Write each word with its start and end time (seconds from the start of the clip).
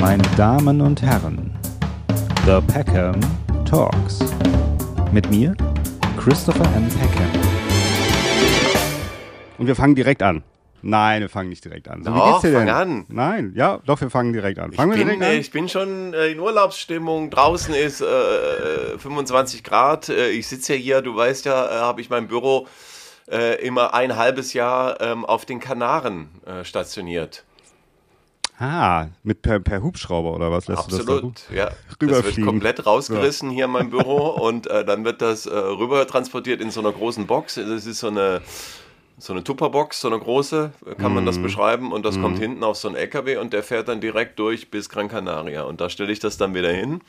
meine 0.00 0.22
Damen 0.36 0.80
und 0.80 1.02
Herren, 1.02 1.50
The 2.46 2.60
Peckham 2.72 3.18
Talks. 3.68 4.20
Mit 5.12 5.28
mir, 5.30 5.56
Christopher 6.16 6.64
M. 6.76 6.88
Peckham. 6.88 7.30
Und 9.58 9.66
wir 9.66 9.74
fangen 9.74 9.96
direkt 9.96 10.22
an. 10.22 10.44
Nein, 10.82 11.22
wir 11.22 11.28
fangen 11.28 11.48
nicht 11.48 11.64
direkt 11.64 11.88
an. 11.88 12.04
So, 12.04 12.14
wie 12.14 12.30
geht's 12.30 12.42
dir 12.42 12.52
denn? 12.52 12.68
an. 12.68 13.06
Nein, 13.08 13.52
ja, 13.56 13.80
doch, 13.84 14.00
wir 14.00 14.10
fangen 14.10 14.32
direkt 14.32 14.60
an. 14.60 14.72
Fangen 14.72 14.92
ich, 14.92 14.98
wir 14.98 15.06
bin, 15.06 15.18
direkt 15.18 15.34
an? 15.34 15.40
ich 15.40 15.50
bin 15.50 15.68
schon 15.68 16.14
äh, 16.14 16.28
in 16.28 16.38
Urlaubsstimmung. 16.38 17.30
Draußen 17.30 17.74
ist 17.74 18.00
äh, 18.00 18.98
25 18.98 19.64
Grad. 19.64 20.08
Äh, 20.08 20.30
ich 20.30 20.46
sitze 20.46 20.74
ja 20.74 20.78
hier, 20.78 21.02
du 21.02 21.16
weißt 21.16 21.44
ja, 21.46 21.66
äh, 21.66 21.80
habe 21.80 22.00
ich 22.00 22.08
mein 22.08 22.28
Büro 22.28 22.68
äh, 23.28 23.60
immer 23.66 23.94
ein 23.94 24.16
halbes 24.16 24.52
Jahr 24.52 25.00
ähm, 25.00 25.24
auf 25.24 25.44
den 25.44 25.58
Kanaren 25.58 26.28
äh, 26.46 26.64
stationiert. 26.64 27.44
Ah, 28.60 29.06
mit 29.22 29.42
per, 29.42 29.60
per 29.60 29.82
Hubschrauber 29.82 30.34
oder 30.34 30.50
was 30.50 30.66
lässt 30.66 30.80
Absolut, 30.80 31.08
du 31.08 31.30
das 31.30 31.46
da 31.48 31.54
ja. 31.54 31.70
Das 32.00 32.24
wird 32.24 32.44
komplett 32.44 32.84
rausgerissen 32.84 33.50
ja. 33.50 33.54
hier 33.54 33.64
in 33.66 33.70
meinem 33.70 33.90
Büro 33.90 34.30
und 34.40 34.66
äh, 34.66 34.84
dann 34.84 35.04
wird 35.04 35.22
das 35.22 35.46
äh, 35.46 35.56
rüber 35.56 36.06
transportiert 36.06 36.60
in 36.60 36.72
so 36.72 36.80
einer 36.80 36.92
großen 36.92 37.26
Box. 37.26 37.54
Das 37.54 37.86
ist 37.86 38.00
so 38.00 38.08
eine 38.08 38.40
so 39.20 39.32
eine 39.32 39.42
Tupperbox, 39.42 40.00
so 40.00 40.08
eine 40.08 40.18
große, 40.18 40.70
kann 40.96 41.12
man 41.12 41.26
das 41.26 41.38
mhm. 41.38 41.42
beschreiben 41.42 41.92
und 41.92 42.04
das 42.06 42.16
mm. 42.16 42.22
kommt 42.22 42.38
hinten 42.38 42.62
auf 42.62 42.76
so 42.76 42.86
einen 42.86 42.96
LKW 42.96 43.38
und 43.38 43.52
der 43.52 43.64
fährt 43.64 43.88
dann 43.88 44.00
direkt 44.00 44.38
durch 44.38 44.70
bis 44.70 44.88
Gran 44.88 45.08
Canaria 45.08 45.64
und 45.64 45.80
da 45.80 45.90
stelle 45.90 46.12
ich 46.12 46.20
das 46.20 46.36
dann 46.36 46.54
wieder 46.54 46.70
hin 46.70 47.00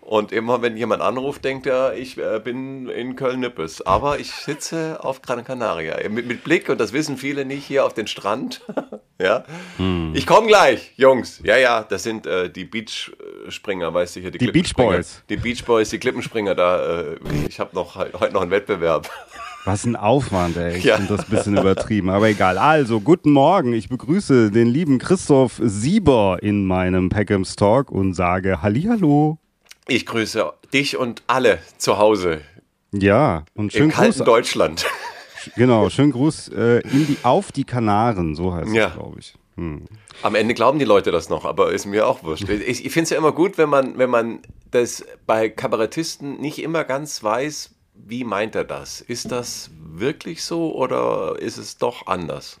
und 0.00 0.32
immer, 0.32 0.62
wenn 0.62 0.76
jemand 0.76 1.02
anruft, 1.02 1.44
denkt 1.44 1.66
er, 1.66 1.94
ich 1.94 2.18
äh, 2.18 2.40
bin 2.42 2.88
in 2.88 3.16
Köln-Nippes. 3.16 3.82
Aber 3.82 4.18
ich 4.18 4.32
sitze 4.32 4.98
auf 5.04 5.22
Gran 5.22 5.44
Canaria. 5.44 5.96
Mit, 6.08 6.26
mit, 6.26 6.42
Blick, 6.42 6.68
und 6.68 6.80
das 6.80 6.92
wissen 6.92 7.16
viele 7.16 7.44
nicht, 7.44 7.64
hier 7.64 7.84
auf 7.84 7.94
den 7.94 8.06
Strand. 8.06 8.62
ja. 9.20 9.44
Hm. 9.76 10.12
Ich 10.14 10.26
komme 10.26 10.48
gleich, 10.48 10.92
Jungs. 10.96 11.40
Ja, 11.44 11.56
ja, 11.58 11.82
das 11.82 12.02
sind 12.02 12.26
äh, 12.26 12.50
die 12.50 12.64
Beachspringer, 12.64 13.92
weißt 13.92 14.16
du 14.16 14.20
hier. 14.20 14.30
Die, 14.30 14.38
die 14.38 14.50
Beach 14.50 14.74
Boys. 14.74 15.22
Die 15.28 15.36
Beach 15.36 15.64
Boys, 15.64 15.90
die 15.90 15.98
Klippenspringer 15.98 16.54
da. 16.54 17.02
Äh, 17.02 17.16
ich 17.48 17.60
habe 17.60 17.74
noch 17.74 17.96
heute 17.96 18.32
noch 18.32 18.42
einen 18.42 18.50
Wettbewerb. 18.50 19.10
Was 19.66 19.84
ein 19.84 19.94
Aufwand, 19.94 20.56
ey. 20.56 20.78
Ich 20.78 20.84
ja. 20.84 20.96
finde 20.96 21.16
das 21.16 21.26
ein 21.26 21.30
bisschen 21.30 21.58
übertrieben. 21.58 22.08
Aber 22.08 22.28
egal. 22.28 22.56
Also, 22.56 23.00
guten 23.00 23.30
Morgen. 23.30 23.74
Ich 23.74 23.90
begrüße 23.90 24.50
den 24.50 24.68
lieben 24.68 24.98
Christoph 24.98 25.60
Sieber 25.62 26.38
in 26.40 26.64
meinem 26.64 27.10
Peckhams 27.10 27.56
Talk 27.56 27.90
und 27.90 28.14
sage 28.14 28.62
Hallihallo. 28.62 29.38
Ich 29.90 30.06
grüße 30.06 30.52
dich 30.72 30.96
und 30.96 31.24
alle 31.26 31.58
zu 31.76 31.98
Hause. 31.98 32.42
Ja, 32.92 33.44
und 33.54 33.72
schön 33.72 33.86
Im 33.86 33.90
kalten 33.90 34.18
Gruß, 34.18 34.24
Deutschland. 34.24 34.86
Genau, 35.56 35.88
schönen 35.88 36.12
Gruß 36.12 36.48
äh, 36.48 36.80
in 36.80 37.06
die, 37.06 37.16
auf 37.22 37.50
die 37.50 37.64
Kanaren, 37.64 38.34
so 38.34 38.52
heißt 38.52 38.74
ja. 38.74 38.88
es, 38.88 38.92
glaube 38.92 39.20
ich. 39.20 39.34
Hm. 39.56 39.86
Am 40.22 40.34
Ende 40.34 40.52
glauben 40.52 40.78
die 40.78 40.84
Leute 40.84 41.10
das 41.10 41.30
noch, 41.30 41.46
aber 41.46 41.72
ist 41.72 41.86
mir 41.86 42.06
auch 42.06 42.22
wurscht. 42.22 42.46
Ich, 42.46 42.84
ich 42.84 42.92
finde 42.92 43.04
es 43.04 43.10
ja 43.10 43.16
immer 43.16 43.32
gut, 43.32 43.56
wenn 43.56 43.70
man, 43.70 43.96
wenn 43.96 44.10
man 44.10 44.40
das 44.70 45.02
bei 45.24 45.48
Kabarettisten 45.48 46.38
nicht 46.42 46.58
immer 46.58 46.84
ganz 46.84 47.24
weiß, 47.24 47.70
wie 47.94 48.22
meint 48.22 48.54
er 48.54 48.64
das? 48.64 49.00
Ist 49.00 49.32
das 49.32 49.70
wirklich 49.80 50.44
so 50.44 50.74
oder 50.74 51.36
ist 51.38 51.56
es 51.56 51.78
doch 51.78 52.06
anders? 52.06 52.59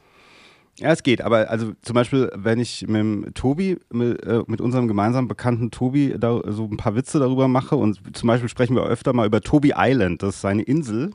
Ja, 0.80 0.90
es 0.92 1.02
geht, 1.02 1.20
aber 1.20 1.50
also 1.50 1.72
zum 1.82 1.94
Beispiel, 1.94 2.30
wenn 2.34 2.58
ich 2.58 2.86
mit 2.88 2.96
dem 2.96 3.34
Tobi, 3.34 3.76
mit, 3.92 4.24
äh, 4.24 4.42
mit 4.46 4.62
unserem 4.62 4.88
gemeinsamen 4.88 5.28
Bekannten 5.28 5.70
Tobi, 5.70 6.14
da, 6.18 6.40
so 6.46 6.64
ein 6.64 6.78
paar 6.78 6.94
Witze 6.94 7.18
darüber 7.18 7.48
mache 7.48 7.76
und 7.76 8.00
zum 8.16 8.26
Beispiel 8.26 8.48
sprechen 8.48 8.74
wir 8.74 8.84
öfter 8.84 9.12
mal 9.12 9.26
über 9.26 9.42
Tobi 9.42 9.74
Island, 9.76 10.22
das 10.22 10.36
ist 10.36 10.40
seine 10.40 10.62
Insel, 10.62 11.10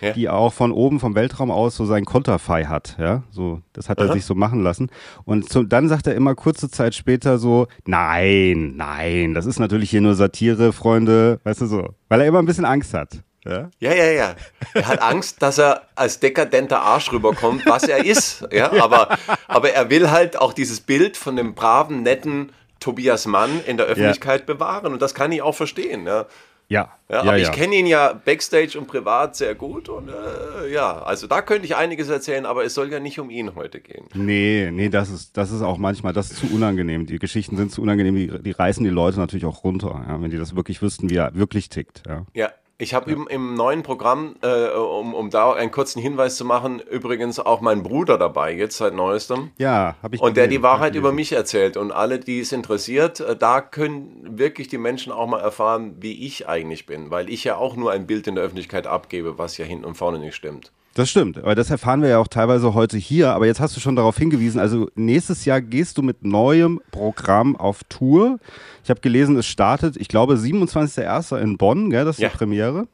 ja. 0.00 0.12
die 0.12 0.30
auch 0.30 0.54
von 0.54 0.72
oben 0.72 1.00
vom 1.00 1.14
Weltraum 1.14 1.50
aus 1.50 1.76
so 1.76 1.84
sein 1.84 2.06
Konterfei 2.06 2.64
hat, 2.64 2.96
ja, 2.98 3.22
so, 3.30 3.60
das 3.74 3.90
hat 3.90 3.98
Aha. 3.98 4.06
er 4.06 4.12
sich 4.14 4.24
so 4.24 4.34
machen 4.34 4.62
lassen 4.62 4.88
und 5.24 5.50
so, 5.50 5.64
dann 5.64 5.90
sagt 5.90 6.06
er 6.06 6.14
immer 6.14 6.34
kurze 6.34 6.70
Zeit 6.70 6.94
später 6.94 7.38
so, 7.38 7.66
nein, 7.84 8.74
nein, 8.76 9.34
das 9.34 9.44
ist 9.44 9.58
natürlich 9.58 9.90
hier 9.90 10.00
nur 10.00 10.14
Satire, 10.14 10.72
Freunde, 10.72 11.40
weißt 11.44 11.60
du 11.60 11.66
so, 11.66 11.88
weil 12.08 12.22
er 12.22 12.26
immer 12.26 12.38
ein 12.38 12.46
bisschen 12.46 12.64
Angst 12.64 12.94
hat. 12.94 13.22
Ja? 13.44 13.70
ja, 13.78 13.94
ja, 13.94 14.10
ja. 14.10 14.34
Er 14.74 14.86
hat 14.86 15.00
Angst, 15.02 15.42
dass 15.42 15.58
er 15.58 15.82
als 15.94 16.20
dekadenter 16.20 16.82
Arsch 16.82 17.10
rüberkommt, 17.10 17.64
was 17.66 17.84
er 17.84 18.04
ist. 18.04 18.46
Ja, 18.52 18.70
aber, 18.82 19.16
aber 19.48 19.70
er 19.70 19.88
will 19.90 20.10
halt 20.10 20.38
auch 20.38 20.52
dieses 20.52 20.80
Bild 20.80 21.16
von 21.16 21.36
dem 21.36 21.54
braven, 21.54 22.02
netten 22.02 22.52
Tobias 22.80 23.26
Mann 23.26 23.60
in 23.66 23.76
der 23.76 23.86
Öffentlichkeit 23.86 24.40
ja. 24.40 24.54
bewahren. 24.54 24.92
Und 24.92 25.00
das 25.00 25.14
kann 25.14 25.32
ich 25.32 25.42
auch 25.42 25.54
verstehen. 25.54 26.06
Ja. 26.06 26.26
Ja. 26.68 26.88
ja, 27.08 27.22
aber 27.22 27.36
ja, 27.36 27.48
ich 27.48 27.52
kenne 27.52 27.74
ihn 27.74 27.86
ja 27.86 28.12
backstage 28.12 28.78
und 28.78 28.86
privat 28.86 29.34
sehr 29.34 29.56
gut 29.56 29.88
und 29.88 30.08
äh, 30.08 30.72
ja, 30.72 31.02
also 31.02 31.26
da 31.26 31.42
könnte 31.42 31.66
ich 31.66 31.74
einiges 31.74 32.08
erzählen, 32.08 32.46
aber 32.46 32.64
es 32.64 32.74
soll 32.74 32.92
ja 32.92 33.00
nicht 33.00 33.18
um 33.18 33.28
ihn 33.28 33.56
heute 33.56 33.80
gehen. 33.80 34.04
Nee, 34.14 34.70
nee, 34.72 34.88
das 34.88 35.10
ist, 35.10 35.36
das 35.36 35.50
ist 35.50 35.62
auch 35.62 35.78
manchmal, 35.78 36.12
das 36.12 36.30
ist 36.30 36.38
zu 36.38 36.54
unangenehm. 36.54 37.06
Die 37.06 37.18
Geschichten 37.18 37.56
sind 37.56 37.72
zu 37.72 37.82
unangenehm, 37.82 38.14
die, 38.14 38.40
die 38.40 38.52
reißen 38.52 38.84
die 38.84 38.90
Leute 38.90 39.18
natürlich 39.18 39.46
auch 39.46 39.64
runter, 39.64 40.04
ja, 40.08 40.22
wenn 40.22 40.30
die 40.30 40.36
das 40.36 40.54
wirklich 40.54 40.80
wüssten, 40.80 41.10
wie 41.10 41.16
er 41.16 41.34
wirklich 41.34 41.70
tickt. 41.70 42.04
Ja, 42.06 42.24
ja 42.34 42.50
ich 42.80 42.94
habe 42.94 43.10
ja. 43.10 43.16
im, 43.16 43.28
im, 43.28 43.54
neuen 43.54 43.82
Programm, 43.82 44.36
äh, 44.42 44.68
um, 44.70 45.14
um 45.14 45.30
da 45.30 45.52
einen 45.52 45.70
kurzen 45.70 46.00
Hinweis 46.00 46.36
zu 46.36 46.44
machen, 46.44 46.80
übrigens 46.80 47.38
auch 47.38 47.60
meinen 47.60 47.82
Bruder 47.82 48.18
dabei, 48.18 48.52
jetzt 48.52 48.78
seit 48.78 48.94
neuestem. 48.94 49.50
Ja, 49.58 49.96
habe 50.02 50.16
ich. 50.16 50.22
Und 50.22 50.36
der 50.36 50.48
die 50.48 50.62
Wahrheit 50.62 50.94
über 50.94 51.12
mich 51.12 51.32
erzählt. 51.32 51.76
Und 51.76 51.92
alle, 51.92 52.18
die 52.18 52.40
es 52.40 52.52
interessiert, 52.52 53.20
äh, 53.20 53.36
da 53.36 53.60
können 53.60 54.38
wirklich 54.38 54.68
die 54.68 54.78
Menschen 54.78 55.12
auch 55.12 55.26
mal 55.26 55.40
erfahren, 55.40 55.96
wie 56.00 56.26
ich 56.26 56.48
eigentlich 56.48 56.86
bin. 56.86 57.10
Weil 57.10 57.28
ich 57.28 57.44
ja 57.44 57.56
auch 57.56 57.76
nur 57.76 57.92
ein 57.92 58.06
Bild 58.06 58.26
in 58.26 58.34
der 58.34 58.44
Öffentlichkeit 58.44 58.86
abgebe, 58.86 59.38
was 59.38 59.58
ja 59.58 59.64
hinten 59.64 59.84
und 59.84 59.96
vorne 59.96 60.18
nicht 60.18 60.34
stimmt. 60.34 60.72
Das 60.94 61.08
stimmt, 61.08 61.38
aber 61.38 61.54
das 61.54 61.70
erfahren 61.70 62.02
wir 62.02 62.08
ja 62.08 62.18
auch 62.18 62.26
teilweise 62.26 62.74
heute 62.74 62.98
hier. 62.98 63.32
Aber 63.32 63.46
jetzt 63.46 63.60
hast 63.60 63.76
du 63.76 63.80
schon 63.80 63.94
darauf 63.94 64.18
hingewiesen, 64.18 64.60
also 64.60 64.90
nächstes 64.96 65.44
Jahr 65.44 65.60
gehst 65.60 65.98
du 65.98 66.02
mit 66.02 66.24
neuem 66.24 66.80
Programm 66.90 67.56
auf 67.56 67.84
Tour. 67.88 68.40
Ich 68.82 68.90
habe 68.90 69.00
gelesen, 69.00 69.36
es 69.36 69.46
startet, 69.46 69.96
ich 69.96 70.08
glaube, 70.08 70.34
27.01. 70.34 71.38
in 71.38 71.58
Bonn, 71.58 71.90
gell? 71.90 72.04
das 72.04 72.16
ist 72.16 72.22
ja. 72.22 72.28
die 72.28 72.36
Premiere. 72.36 72.88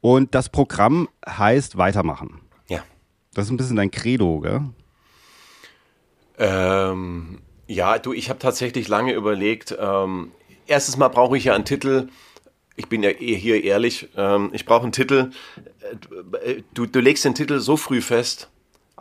Und 0.00 0.34
das 0.34 0.48
Programm 0.48 1.08
heißt 1.28 1.76
Weitermachen. 1.76 2.40
Ja. 2.68 2.80
Das 3.34 3.44
ist 3.44 3.50
ein 3.50 3.56
bisschen 3.58 3.76
dein 3.76 3.90
Credo, 3.90 4.40
gell? 4.40 4.62
Ähm, 6.38 7.40
ja, 7.66 7.98
du, 7.98 8.12
ich 8.12 8.30
habe 8.30 8.38
tatsächlich 8.38 8.88
lange 8.88 9.12
überlegt. 9.12 9.76
Ähm, 9.78 10.32
erstens 10.66 10.96
mal 10.96 11.08
brauche 11.08 11.36
ich 11.36 11.44
ja 11.44 11.54
einen 11.54 11.64
Titel, 11.64 12.08
ich 12.76 12.88
bin 12.88 13.02
ja 13.02 13.10
eh 13.10 13.34
hier 13.34 13.62
ehrlich, 13.62 14.08
ähm, 14.16 14.50
ich 14.52 14.64
brauche 14.64 14.82
einen 14.82 14.92
Titel. 14.92 15.30
Äh, 16.44 16.62
du, 16.74 16.86
du 16.86 17.00
legst 17.00 17.24
den 17.24 17.34
Titel 17.34 17.60
so 17.60 17.76
früh 17.76 18.00
fest, 18.00 18.48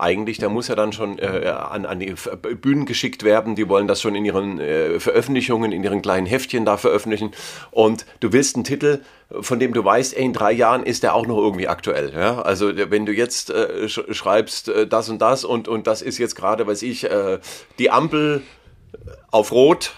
eigentlich, 0.02 0.38
der 0.38 0.50
muss 0.50 0.68
ja 0.68 0.76
dann 0.76 0.94
schon 0.94 1.20
äh, 1.20 1.48
an, 1.48 1.86
an 1.86 2.00
die 2.00 2.16
Bühnen 2.56 2.86
geschickt 2.86 3.24
werden. 3.24 3.56
Die 3.56 3.68
wollen 3.70 3.88
das 3.88 4.02
schon 4.02 4.16
in 4.16 4.26
ihren 4.26 4.60
äh, 4.60 5.00
Veröffentlichungen, 5.00 5.72
in 5.72 5.84
ihren 5.84 6.02
kleinen 6.02 6.26
Heftchen 6.26 6.66
da 6.66 6.78
veröffentlichen. 6.78 7.32
Und 7.72 8.06
du 8.20 8.34
willst 8.34 8.56
einen 8.56 8.64
Titel, 8.64 9.02
von 9.42 9.60
dem 9.60 9.74
du 9.74 9.84
weißt, 9.84 10.16
ey, 10.16 10.24
in 10.24 10.34
drei 10.34 10.54
Jahren 10.54 10.84
ist 10.84 11.04
der 11.04 11.14
auch 11.14 11.28
noch 11.28 11.38
irgendwie 11.38 11.68
aktuell. 11.68 12.14
Ja? 12.14 12.42
Also 12.42 12.72
wenn 12.76 13.06
du 13.06 13.12
jetzt 13.12 13.52
äh, 13.52 13.88
schreibst 13.90 14.70
äh, 14.70 14.88
das 14.88 15.10
und 15.10 15.22
das 15.22 15.44
und, 15.44 15.68
und 15.68 15.88
das 15.88 16.02
ist 16.02 16.18
jetzt 16.18 16.36
gerade, 16.36 16.66
weiß 16.66 16.82
ich, 16.84 17.04
äh, 17.04 17.40
die 17.78 17.92
Ampel 17.92 18.42
auf 19.30 19.52
Rot 19.52 19.94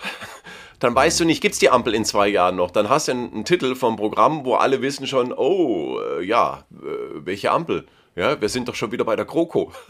dann 0.83 0.93
weißt 0.93 1.21
du 1.21 1.25
nicht, 1.25 1.41
gibt 1.41 1.53
es 1.53 1.59
die 1.59 1.69
Ampel 1.69 1.95
in 1.95 2.03
zwei 2.03 2.27
Jahren 2.27 2.57
noch. 2.57 2.69
Dann 2.69 2.89
hast 2.89 3.07
du 3.07 3.13
einen, 3.13 3.31
einen, 3.31 3.45
Titel 3.45 3.73
vom 3.75 3.95
Programm, 3.95 4.43
wo 4.43 4.55
alle 4.55 4.81
wissen 4.81 5.07
schon, 5.07 5.31
oh, 5.31 5.97
äh, 5.99 6.25
ja, 6.25 6.65
äh, 6.73 7.25
welche 7.25 7.51
Ampel? 7.51 7.85
Ja, 8.15 8.39
wir 8.39 8.49
sind 8.49 8.67
doch 8.67 8.75
schon 8.75 8.91
wieder 8.91 9.05
bei 9.05 9.15
der 9.15 9.25
Kroko. 9.25 9.71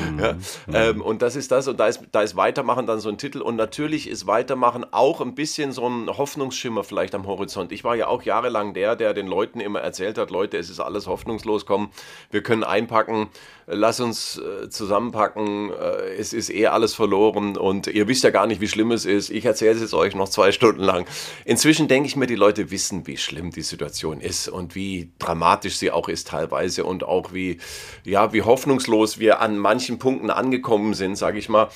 Mhm. 0.00 0.18
ja, 0.18 0.36
ähm, 0.72 1.02
und 1.02 1.22
das 1.22 1.36
ist 1.36 1.50
das, 1.50 1.68
und 1.68 1.78
da 1.78 1.86
ist, 1.86 2.02
da 2.12 2.22
ist 2.22 2.36
Weitermachen 2.36 2.86
dann 2.86 3.00
so 3.00 3.08
ein 3.08 3.18
Titel. 3.18 3.40
Und 3.40 3.56
natürlich 3.56 4.08
ist 4.08 4.26
Weitermachen 4.26 4.84
auch 4.90 5.20
ein 5.20 5.34
bisschen 5.34 5.72
so 5.72 5.86
ein 5.86 6.08
Hoffnungsschimmer 6.08 6.84
vielleicht 6.84 7.14
am 7.14 7.26
Horizont. 7.26 7.70
Ich 7.72 7.84
war 7.84 7.94
ja 7.94 8.08
auch 8.08 8.22
jahrelang 8.22 8.74
der, 8.74 8.96
der 8.96 9.14
den 9.14 9.26
Leuten 9.26 9.60
immer 9.60 9.80
erzählt 9.80 10.18
hat, 10.18 10.30
Leute, 10.30 10.58
es 10.58 10.68
ist 10.68 10.80
alles 10.80 11.06
hoffnungslos, 11.06 11.66
komm, 11.66 11.90
wir 12.30 12.42
können 12.42 12.64
einpacken, 12.64 13.28
lass 13.72 14.00
uns 14.00 14.38
äh, 14.38 14.68
zusammenpacken, 14.68 15.70
äh, 15.70 16.14
es 16.18 16.32
ist 16.32 16.50
eh 16.50 16.66
alles 16.66 16.94
verloren 16.94 17.56
und 17.56 17.86
ihr 17.86 18.08
wisst 18.08 18.24
ja 18.24 18.30
gar 18.30 18.46
nicht, 18.46 18.60
wie 18.60 18.68
schlimm 18.68 18.90
es 18.90 19.04
ist. 19.04 19.30
Ich 19.30 19.44
erzähle 19.44 19.72
es 19.72 19.80
jetzt 19.80 19.94
euch 19.94 20.14
noch 20.14 20.28
zwei 20.28 20.52
Stunden 20.60 20.82
lang. 20.82 21.06
Inzwischen 21.44 21.88
denke 21.88 22.08
ich 22.08 22.16
mir, 22.16 22.26
die 22.26 22.34
Leute 22.34 22.70
wissen, 22.70 23.06
wie 23.06 23.16
schlimm 23.16 23.50
die 23.50 23.62
Situation 23.62 24.20
ist 24.20 24.48
und 24.48 24.74
wie 24.74 25.12
dramatisch 25.18 25.76
sie 25.76 25.90
auch 25.90 26.08
ist 26.08 26.28
teilweise 26.28 26.84
und 26.84 27.04
auch 27.04 27.32
wie, 27.32 27.58
ja, 28.04 28.32
wie 28.32 28.42
hoffnungslos 28.42 29.18
wir 29.18 29.40
an 29.40 29.58
manchen 29.58 29.98
Punkten 29.98 30.30
angekommen 30.30 30.94
sind, 30.94 31.16
sage 31.16 31.38
ich 31.38 31.48
mal. 31.48 31.68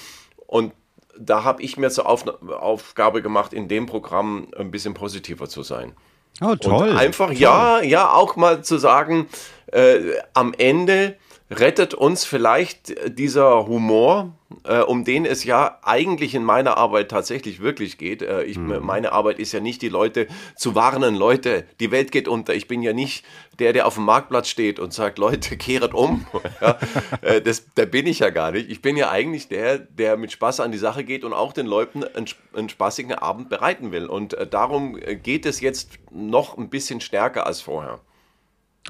Und 0.46 0.72
da 1.16 1.44
habe 1.44 1.62
ich 1.62 1.76
mir 1.76 1.90
zur 1.90 2.06
Auf 2.06 2.24
Aufgabe 2.48 3.22
gemacht, 3.22 3.52
in 3.52 3.68
dem 3.68 3.86
Programm 3.86 4.48
ein 4.56 4.70
bisschen 4.70 4.94
positiver 4.94 5.48
zu 5.48 5.62
sein. 5.62 5.92
Oh, 6.40 6.56
toll. 6.56 6.90
Und 6.90 6.96
einfach, 6.96 7.28
toll. 7.28 7.36
ja, 7.36 7.80
ja, 7.80 8.12
auch 8.12 8.34
mal 8.34 8.64
zu 8.64 8.78
sagen, 8.78 9.28
äh, 9.66 10.00
am 10.32 10.52
Ende 10.58 11.16
rettet 11.50 11.92
uns 11.92 12.24
vielleicht 12.24 12.94
dieser 13.18 13.66
Humor, 13.66 14.32
äh, 14.64 14.80
um 14.80 15.04
den 15.04 15.26
es 15.26 15.44
ja 15.44 15.78
eigentlich 15.82 16.34
in 16.34 16.42
meiner 16.42 16.78
Arbeit 16.78 17.10
tatsächlich 17.10 17.60
wirklich 17.60 17.98
geht. 17.98 18.22
Äh, 18.22 18.44
ich, 18.44 18.56
mhm. 18.56 18.80
Meine 18.82 19.12
Arbeit 19.12 19.38
ist 19.38 19.52
ja 19.52 19.60
nicht, 19.60 19.82
die 19.82 19.90
Leute 19.90 20.26
zu 20.56 20.74
warnen, 20.74 21.14
Leute, 21.14 21.64
die 21.80 21.90
Welt 21.90 22.12
geht 22.12 22.28
unter. 22.28 22.54
Ich 22.54 22.66
bin 22.66 22.82
ja 22.82 22.94
nicht 22.94 23.24
der, 23.58 23.74
der 23.74 23.86
auf 23.86 23.94
dem 23.94 24.04
Marktplatz 24.04 24.48
steht 24.48 24.78
und 24.78 24.94
sagt, 24.94 25.18
Leute, 25.18 25.56
kehret 25.58 25.92
um. 25.92 26.26
ja, 26.60 26.78
äh, 27.20 27.42
das, 27.42 27.66
da 27.74 27.84
bin 27.84 28.06
ich 28.06 28.20
ja 28.20 28.30
gar 28.30 28.52
nicht. 28.52 28.70
Ich 28.70 28.80
bin 28.80 28.96
ja 28.96 29.10
eigentlich 29.10 29.48
der, 29.48 29.78
der 29.78 30.16
mit 30.16 30.32
Spaß 30.32 30.60
an 30.60 30.72
die 30.72 30.78
Sache 30.78 31.04
geht 31.04 31.24
und 31.24 31.34
auch 31.34 31.52
den 31.52 31.66
Leuten 31.66 32.04
einen, 32.04 32.26
einen 32.54 32.68
spaßigen 32.70 33.12
Abend 33.12 33.50
bereiten 33.50 33.92
will. 33.92 34.06
Und 34.06 34.32
äh, 34.32 34.46
darum 34.46 34.96
äh, 34.96 35.16
geht 35.16 35.44
es 35.44 35.60
jetzt 35.60 35.98
noch 36.10 36.56
ein 36.56 36.70
bisschen 36.70 37.02
stärker 37.02 37.46
als 37.46 37.60
vorher. 37.60 38.00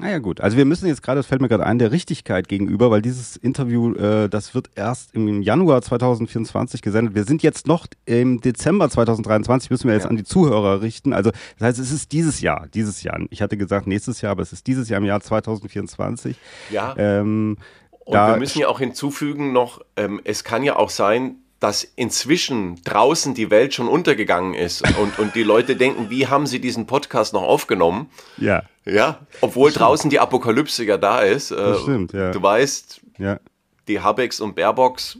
Ah 0.01 0.09
ja 0.09 0.19
gut, 0.19 0.41
also 0.41 0.57
wir 0.57 0.65
müssen 0.65 0.87
jetzt 0.87 1.01
gerade, 1.01 1.19
das 1.19 1.25
fällt 1.25 1.39
mir 1.39 1.47
gerade 1.47 1.65
ein, 1.65 1.79
der 1.79 1.93
Richtigkeit 1.93 2.49
gegenüber, 2.49 2.91
weil 2.91 3.01
dieses 3.01 3.37
Interview, 3.37 3.93
äh, 3.93 4.27
das 4.27 4.53
wird 4.53 4.69
erst 4.75 5.15
im 5.15 5.41
Januar 5.41 5.81
2024 5.81 6.81
gesendet. 6.81 7.15
Wir 7.15 7.23
sind 7.23 7.43
jetzt 7.43 7.65
noch 7.65 7.87
im 8.05 8.41
Dezember 8.41 8.89
2023, 8.89 9.69
müssen 9.69 9.87
wir 9.87 9.93
jetzt 9.93 10.03
ja. 10.03 10.09
an 10.09 10.17
die 10.17 10.25
Zuhörer 10.25 10.81
richten. 10.81 11.13
Also 11.13 11.31
das 11.57 11.67
heißt, 11.67 11.79
es 11.79 11.93
ist 11.93 12.11
dieses 12.11 12.41
Jahr, 12.41 12.67
dieses 12.73 13.03
Jahr. 13.03 13.21
Ich 13.29 13.41
hatte 13.41 13.55
gesagt 13.55 13.87
nächstes 13.87 14.19
Jahr, 14.19 14.31
aber 14.31 14.41
es 14.41 14.51
ist 14.51 14.67
dieses 14.67 14.89
Jahr 14.89 14.97
im 14.97 15.05
Jahr 15.05 15.21
2024. 15.21 16.35
Ja. 16.71 16.93
Ähm, 16.97 17.57
und 18.03 18.13
wir 18.13 18.37
müssen 18.37 18.59
ja 18.59 18.67
auch 18.67 18.79
hinzufügen 18.79 19.53
noch, 19.53 19.79
ähm, 19.95 20.19
es 20.25 20.43
kann 20.43 20.61
ja 20.63 20.75
auch 20.75 20.89
sein, 20.89 21.37
dass 21.65 21.83
inzwischen 21.95 22.79
draußen 22.83 23.33
die 23.33 23.49
Welt 23.49 23.73
schon 23.73 23.87
untergegangen 23.87 24.53
ist 24.53 24.83
und, 24.99 25.17
und 25.17 25.33
die 25.33 25.41
Leute 25.41 25.75
denken, 25.75 26.11
wie 26.11 26.27
haben 26.27 26.45
sie 26.45 26.61
diesen 26.61 26.85
Podcast 26.85 27.33
noch 27.33 27.41
aufgenommen? 27.41 28.11
Ja. 28.37 28.61
Ja, 28.85 29.21
obwohl 29.41 29.71
draußen 29.71 30.11
die 30.11 30.19
Apokalypse 30.19 30.85
ja 30.85 30.97
da 30.97 31.21
ist. 31.21 31.49
Das 31.49 31.79
äh, 31.79 31.81
stimmt, 31.81 32.13
ja. 32.13 32.29
Du 32.29 32.39
weißt, 32.39 33.01
ja. 33.17 33.39
die 33.87 33.99
Habecks 33.99 34.39
und 34.41 34.55
Baerbocks, 34.55 35.17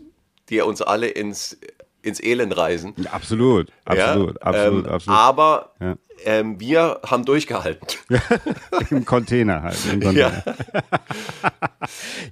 die 0.50 0.62
uns 0.62 0.84
alle 0.84 1.08
ins, 1.08 1.58
ins 2.04 2.22
Elend 2.22 2.56
reisen. 2.56 2.94
Ja, 2.98 3.10
absolut, 3.10 3.72
absolut, 3.84 4.36
ja, 4.36 4.42
absolut, 4.42 4.86
ähm, 4.86 4.92
absolut. 4.92 5.20
Aber 5.20 5.72
ja. 5.80 5.96
Ähm, 6.24 6.60
wir 6.60 7.00
haben 7.06 7.26
durchgehalten. 7.26 7.88
Im 8.90 9.06
Container 9.06 9.64
halt. 9.64 9.78
Im 9.92 10.02
Container. 10.02 10.44
Ja. 10.46 10.54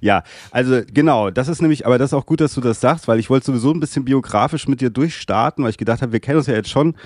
ja, 0.00 0.22
also 0.50 0.82
genau, 0.92 1.30
das 1.30 1.48
ist 1.48 1.60
nämlich, 1.60 1.86
aber 1.86 1.98
das 1.98 2.10
ist 2.10 2.14
auch 2.14 2.26
gut, 2.26 2.40
dass 2.40 2.54
du 2.54 2.60
das 2.60 2.80
sagst, 2.80 3.08
weil 3.08 3.18
ich 3.18 3.30
wollte 3.30 3.46
sowieso 3.46 3.72
ein 3.72 3.80
bisschen 3.80 4.04
biografisch 4.04 4.68
mit 4.68 4.80
dir 4.80 4.90
durchstarten, 4.90 5.64
weil 5.64 5.70
ich 5.70 5.78
gedacht 5.78 6.02
habe, 6.02 6.12
wir 6.12 6.20
kennen 6.20 6.38
uns 6.38 6.46
ja 6.46 6.54
jetzt 6.54 6.70
schon 6.70 6.96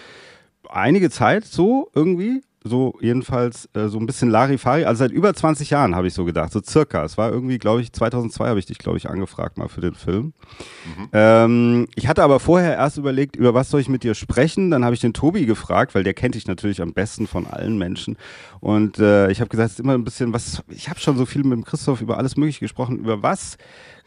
einige 0.69 1.11
Zeit 1.11 1.45
so 1.45 1.91
irgendwie 1.95 2.43
so 2.65 2.99
jedenfalls 3.01 3.69
äh, 3.75 3.89
so 3.89 3.99
ein 3.99 4.07
bisschen 4.07 4.31
Larifari. 4.31 4.85
Also 4.85 5.01
seit 5.01 5.13
über 5.13 5.33
20 5.33 5.71
Jahren 5.71 5.95
habe 5.95 6.07
ich 6.07 6.15
so 6.15 6.25
gedacht, 6.25 6.53
so 6.53 6.61
circa. 6.63 7.05
Es 7.05 7.17
war 7.17 7.31
irgendwie, 7.31 7.59
glaube 7.59 7.81
ich, 7.81 7.93
2002 7.93 8.49
habe 8.49 8.59
ich 8.59 8.67
dich, 8.67 8.79
glaube 8.79 8.99
ich, 8.99 9.09
angefragt 9.09 9.59
mal 9.59 9.69
für 9.69 9.81
den 9.81 9.95
Film. 9.95 10.33
Mhm. 10.85 11.09
Ähm, 11.13 11.89
ich 11.95 12.09
hatte 12.09 12.23
aber 12.23 12.41
vorher 12.41 12.75
erst 12.75 12.99
überlegt, 12.99 13.37
über 13.37 13.55
was 13.55 13.71
soll 13.71 13.81
ich 13.81 13.89
mit 13.89 14.03
dir 14.03 14.15
sprechen. 14.15 14.71
Dann 14.71 14.85
habe 14.85 14.95
ich 14.95 15.01
den 15.01 15.15
Tobi 15.15 15.47
gefragt, 15.47 15.95
weil 15.95 16.05
der 16.05 16.15
kennt 16.15 16.35
dich 16.35 16.47
natürlich 16.47 16.83
am 16.83 16.93
besten 16.93 17.27
von 17.27 17.47
allen 17.47 17.79
Menschen. 17.79 18.17
Und 18.61 18.99
äh, 18.99 19.31
ich 19.31 19.41
habe 19.41 19.49
gesagt, 19.49 19.69
es 19.69 19.73
ist 19.75 19.81
immer 19.81 19.95
ein 19.95 20.05
bisschen 20.05 20.33
was. 20.33 20.63
Ich 20.69 20.89
habe 20.89 21.01
schon 21.01 21.17
so 21.17 21.27
viel 21.27 21.45
mit 21.45 21.53
dem 21.53 21.65
Christoph 21.65 22.01
über 22.01 22.19
alles 22.19 22.37
Mögliche 22.37 22.61
gesprochen. 22.61 22.99
Über 22.99 23.23
was 23.23 23.57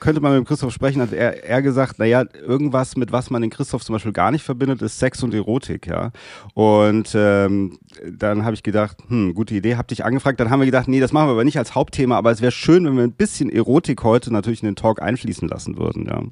könnte 0.01 0.19
man 0.19 0.38
mit 0.38 0.48
Christoph 0.48 0.74
sprechen? 0.74 1.01
Hat 1.01 1.13
er, 1.13 1.45
er 1.45 1.62
gesagt, 1.62 2.00
naja, 2.00 2.25
irgendwas, 2.33 2.98
mit 2.98 3.13
was 3.13 3.30
man 3.30 3.42
den 3.42 3.51
Christoph 3.51 3.86
zum 3.86 3.94
Beispiel 3.94 4.12
gar 4.12 4.31
nicht 4.31 4.44
verbindet, 4.44 4.81
ist 4.81 5.00
Sex 5.00 5.24
und 5.24 5.33
Erotik, 5.33 5.88
ja. 5.88 6.12
Und 6.53 7.13
ähm, 7.15 7.80
dann 8.06 8.44
habe 8.44 8.56
ich 8.56 8.63
gedacht, 8.63 8.98
hm, 9.07 9.33
gute 9.33 9.56
Idee, 9.56 9.77
hab 9.77 9.88
dich 9.88 10.03
angefragt. 10.03 10.39
Dann 10.42 10.50
haben 10.50 10.59
wir 10.59 10.65
gedacht, 10.65 10.89
nee, 10.89 11.00
das 11.00 11.13
machen 11.13 11.27
wir 11.27 11.33
aber 11.33 11.45
nicht 11.45 11.57
als 11.57 11.75
Hauptthema, 11.75 12.18
aber 12.18 12.31
es 12.31 12.42
wäre 12.42 12.51
schön, 12.51 12.86
wenn 12.86 12.98
wir 12.98 13.03
ein 13.03 13.13
bisschen 13.13 13.50
Erotik 13.50 14.03
heute 14.03 14.33
natürlich 14.33 14.62
in 14.62 14.65
den 14.68 14.75
Talk 14.75 15.01
einfließen 15.01 15.48
lassen 15.48 15.77
würden, 15.77 16.07
ja. 16.07 16.24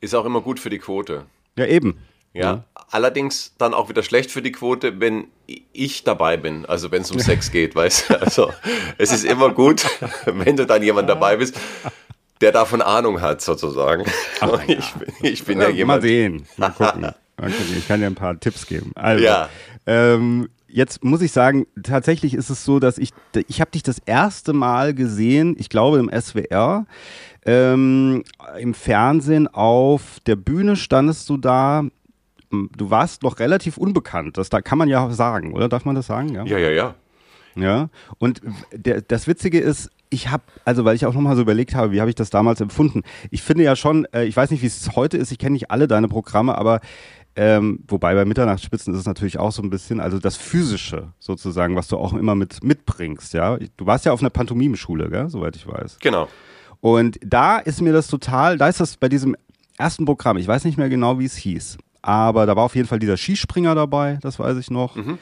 Ist 0.00 0.14
auch 0.14 0.24
immer 0.24 0.40
gut 0.40 0.60
für 0.60 0.70
die 0.70 0.78
Quote. 0.78 1.24
Ja, 1.56 1.66
eben. 1.66 1.98
Ja, 2.32 2.42
ja, 2.42 2.64
allerdings 2.90 3.54
dann 3.58 3.74
auch 3.74 3.88
wieder 3.88 4.04
schlecht 4.04 4.30
für 4.30 4.40
die 4.40 4.52
Quote, 4.52 5.00
wenn 5.00 5.26
ich 5.72 6.04
dabei 6.04 6.36
bin, 6.36 6.64
also 6.64 6.92
wenn 6.92 7.02
es 7.02 7.10
um 7.10 7.18
Sex 7.20 7.50
geht, 7.50 7.74
weißt 7.74 8.10
du. 8.10 8.20
Also 8.20 8.52
es 8.98 9.10
ist 9.10 9.24
immer 9.24 9.50
gut, 9.50 9.84
wenn 10.26 10.56
du 10.56 10.64
dann 10.64 10.82
jemand 10.82 11.08
dabei 11.08 11.38
bist, 11.38 11.58
der 12.40 12.52
davon 12.52 12.82
Ahnung 12.82 13.20
hat, 13.20 13.40
sozusagen. 13.40 14.04
Ach, 14.40 14.62
ich, 14.66 14.78
ja. 14.78 14.98
bin, 14.98 15.32
ich 15.32 15.44
bin 15.44 15.60
ja, 15.60 15.68
ja 15.68 15.74
jemand. 15.74 16.02
Mal 16.02 16.08
sehen, 16.08 16.46
mal 16.56 16.70
gucken. 16.76 17.02
mal 17.02 17.14
gucken. 17.36 17.76
Ich 17.76 17.86
kann 17.86 18.00
dir 18.00 18.06
ein 18.06 18.14
paar 18.14 18.38
Tipps 18.38 18.66
geben. 18.66 18.92
Also, 18.94 19.24
ja. 19.24 19.48
Ähm, 19.86 20.48
jetzt 20.68 21.04
muss 21.04 21.22
ich 21.22 21.32
sagen, 21.32 21.66
tatsächlich 21.82 22.34
ist 22.34 22.50
es 22.50 22.64
so, 22.64 22.78
dass 22.78 22.98
ich, 22.98 23.10
ich 23.48 23.60
habe 23.60 23.70
dich 23.70 23.82
das 23.82 23.98
erste 23.98 24.52
Mal 24.52 24.94
gesehen, 24.94 25.56
ich 25.58 25.68
glaube 25.68 25.98
im 25.98 26.10
SWR, 26.10 26.86
ähm, 27.44 28.22
im 28.58 28.74
Fernsehen 28.74 29.48
auf 29.48 30.18
der 30.26 30.36
Bühne 30.36 30.76
standest 30.76 31.28
du 31.28 31.36
da. 31.36 31.84
Du 32.50 32.90
warst 32.90 33.22
noch 33.22 33.38
relativ 33.38 33.76
unbekannt, 33.76 34.36
das 34.36 34.48
da 34.48 34.60
kann 34.60 34.76
man 34.76 34.88
ja 34.88 35.08
sagen, 35.10 35.52
oder? 35.52 35.68
Darf 35.68 35.84
man 35.84 35.94
das 35.94 36.06
sagen? 36.06 36.34
Ja, 36.34 36.44
ja, 36.44 36.58
ja. 36.58 36.70
ja. 36.70 36.94
Ja, 37.56 37.88
und 38.18 38.40
der, 38.72 39.02
das 39.02 39.26
Witzige 39.26 39.58
ist, 39.58 39.90
ich 40.10 40.28
habe, 40.28 40.42
also 40.64 40.84
weil 40.84 40.96
ich 40.96 41.06
auch 41.06 41.14
nochmal 41.14 41.36
so 41.36 41.42
überlegt 41.42 41.74
habe, 41.74 41.92
wie 41.92 42.00
habe 42.00 42.10
ich 42.10 42.16
das 42.16 42.30
damals 42.30 42.60
empfunden. 42.60 43.02
Ich 43.30 43.42
finde 43.42 43.64
ja 43.64 43.76
schon, 43.76 44.06
äh, 44.12 44.24
ich 44.24 44.36
weiß 44.36 44.50
nicht, 44.50 44.62
wie 44.62 44.66
es 44.66 44.96
heute 44.96 45.16
ist, 45.16 45.30
ich 45.30 45.38
kenne 45.38 45.52
nicht 45.52 45.70
alle 45.70 45.88
deine 45.88 46.08
Programme, 46.08 46.58
aber 46.58 46.80
ähm, 47.36 47.84
wobei 47.86 48.14
bei 48.14 48.24
Mitternachtsspitzen 48.24 48.92
ist 48.92 49.00
es 49.00 49.06
natürlich 49.06 49.38
auch 49.38 49.52
so 49.52 49.62
ein 49.62 49.70
bisschen, 49.70 50.00
also 50.00 50.18
das 50.18 50.36
Physische 50.36 51.12
sozusagen, 51.20 51.76
was 51.76 51.86
du 51.86 51.96
auch 51.96 52.12
immer 52.12 52.34
mit 52.34 52.64
mitbringst, 52.64 53.34
ja. 53.34 53.56
Du 53.76 53.86
warst 53.86 54.04
ja 54.04 54.12
auf 54.12 54.20
einer 54.20 54.30
Pantomimenschule, 54.30 55.08
gell, 55.08 55.30
soweit 55.30 55.54
ich 55.54 55.66
weiß. 55.66 55.98
Genau. 56.00 56.28
Und 56.80 57.18
da 57.24 57.58
ist 57.58 57.80
mir 57.80 57.92
das 57.92 58.08
total, 58.08 58.58
da 58.58 58.68
ist 58.68 58.80
das 58.80 58.96
bei 58.96 59.08
diesem 59.08 59.36
ersten 59.78 60.04
Programm, 60.04 60.38
ich 60.38 60.48
weiß 60.48 60.64
nicht 60.64 60.76
mehr 60.76 60.88
genau, 60.88 61.18
wie 61.20 61.24
es 61.24 61.36
hieß, 61.36 61.78
aber 62.02 62.46
da 62.46 62.56
war 62.56 62.64
auf 62.64 62.74
jeden 62.74 62.88
Fall 62.88 62.98
dieser 62.98 63.16
Skispringer 63.16 63.74
dabei, 63.74 64.18
das 64.22 64.38
weiß 64.38 64.56
ich 64.58 64.70
noch. 64.70 64.96
Mhm 64.96 65.18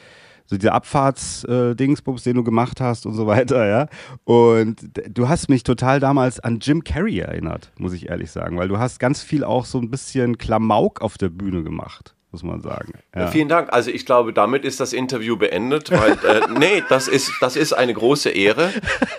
so 0.49 0.57
diese 0.57 0.71
Abfahrtsdingsbums, 0.71 2.21
äh, 2.21 2.29
den 2.29 2.37
du 2.37 2.43
gemacht 2.43 2.81
hast 2.81 3.05
und 3.05 3.13
so 3.13 3.27
weiter, 3.27 3.67
ja. 3.67 3.87
Und 4.23 4.77
du 5.07 5.29
hast 5.29 5.47
mich 5.47 5.61
total 5.61 5.99
damals 5.99 6.39
an 6.39 6.59
Jim 6.59 6.83
Carrey 6.83 7.19
erinnert, 7.19 7.71
muss 7.77 7.93
ich 7.93 8.09
ehrlich 8.09 8.31
sagen, 8.31 8.57
weil 8.57 8.67
du 8.67 8.79
hast 8.79 8.99
ganz 8.99 9.21
viel 9.21 9.43
auch 9.43 9.65
so 9.65 9.77
ein 9.77 9.91
bisschen 9.91 10.39
Klamauk 10.39 11.01
auf 11.01 11.17
der 11.17 11.29
Bühne 11.29 11.63
gemacht 11.63 12.15
muss 12.31 12.43
man 12.43 12.61
sagen. 12.61 12.93
Ja. 13.15 13.25
Vielen 13.29 13.49
Dank. 13.49 13.73
Also 13.73 13.89
ich 13.89 14.05
glaube, 14.05 14.33
damit 14.33 14.63
ist 14.63 14.79
das 14.79 14.93
Interview 14.93 15.35
beendet, 15.35 15.89
weil 15.89 16.11
äh, 16.11 16.41
nee, 16.59 16.83
das 16.87 17.07
ist 17.07 17.31
das 17.41 17.55
ist 17.55 17.73
eine 17.73 17.91
große 17.91 18.29
Ehre 18.29 18.71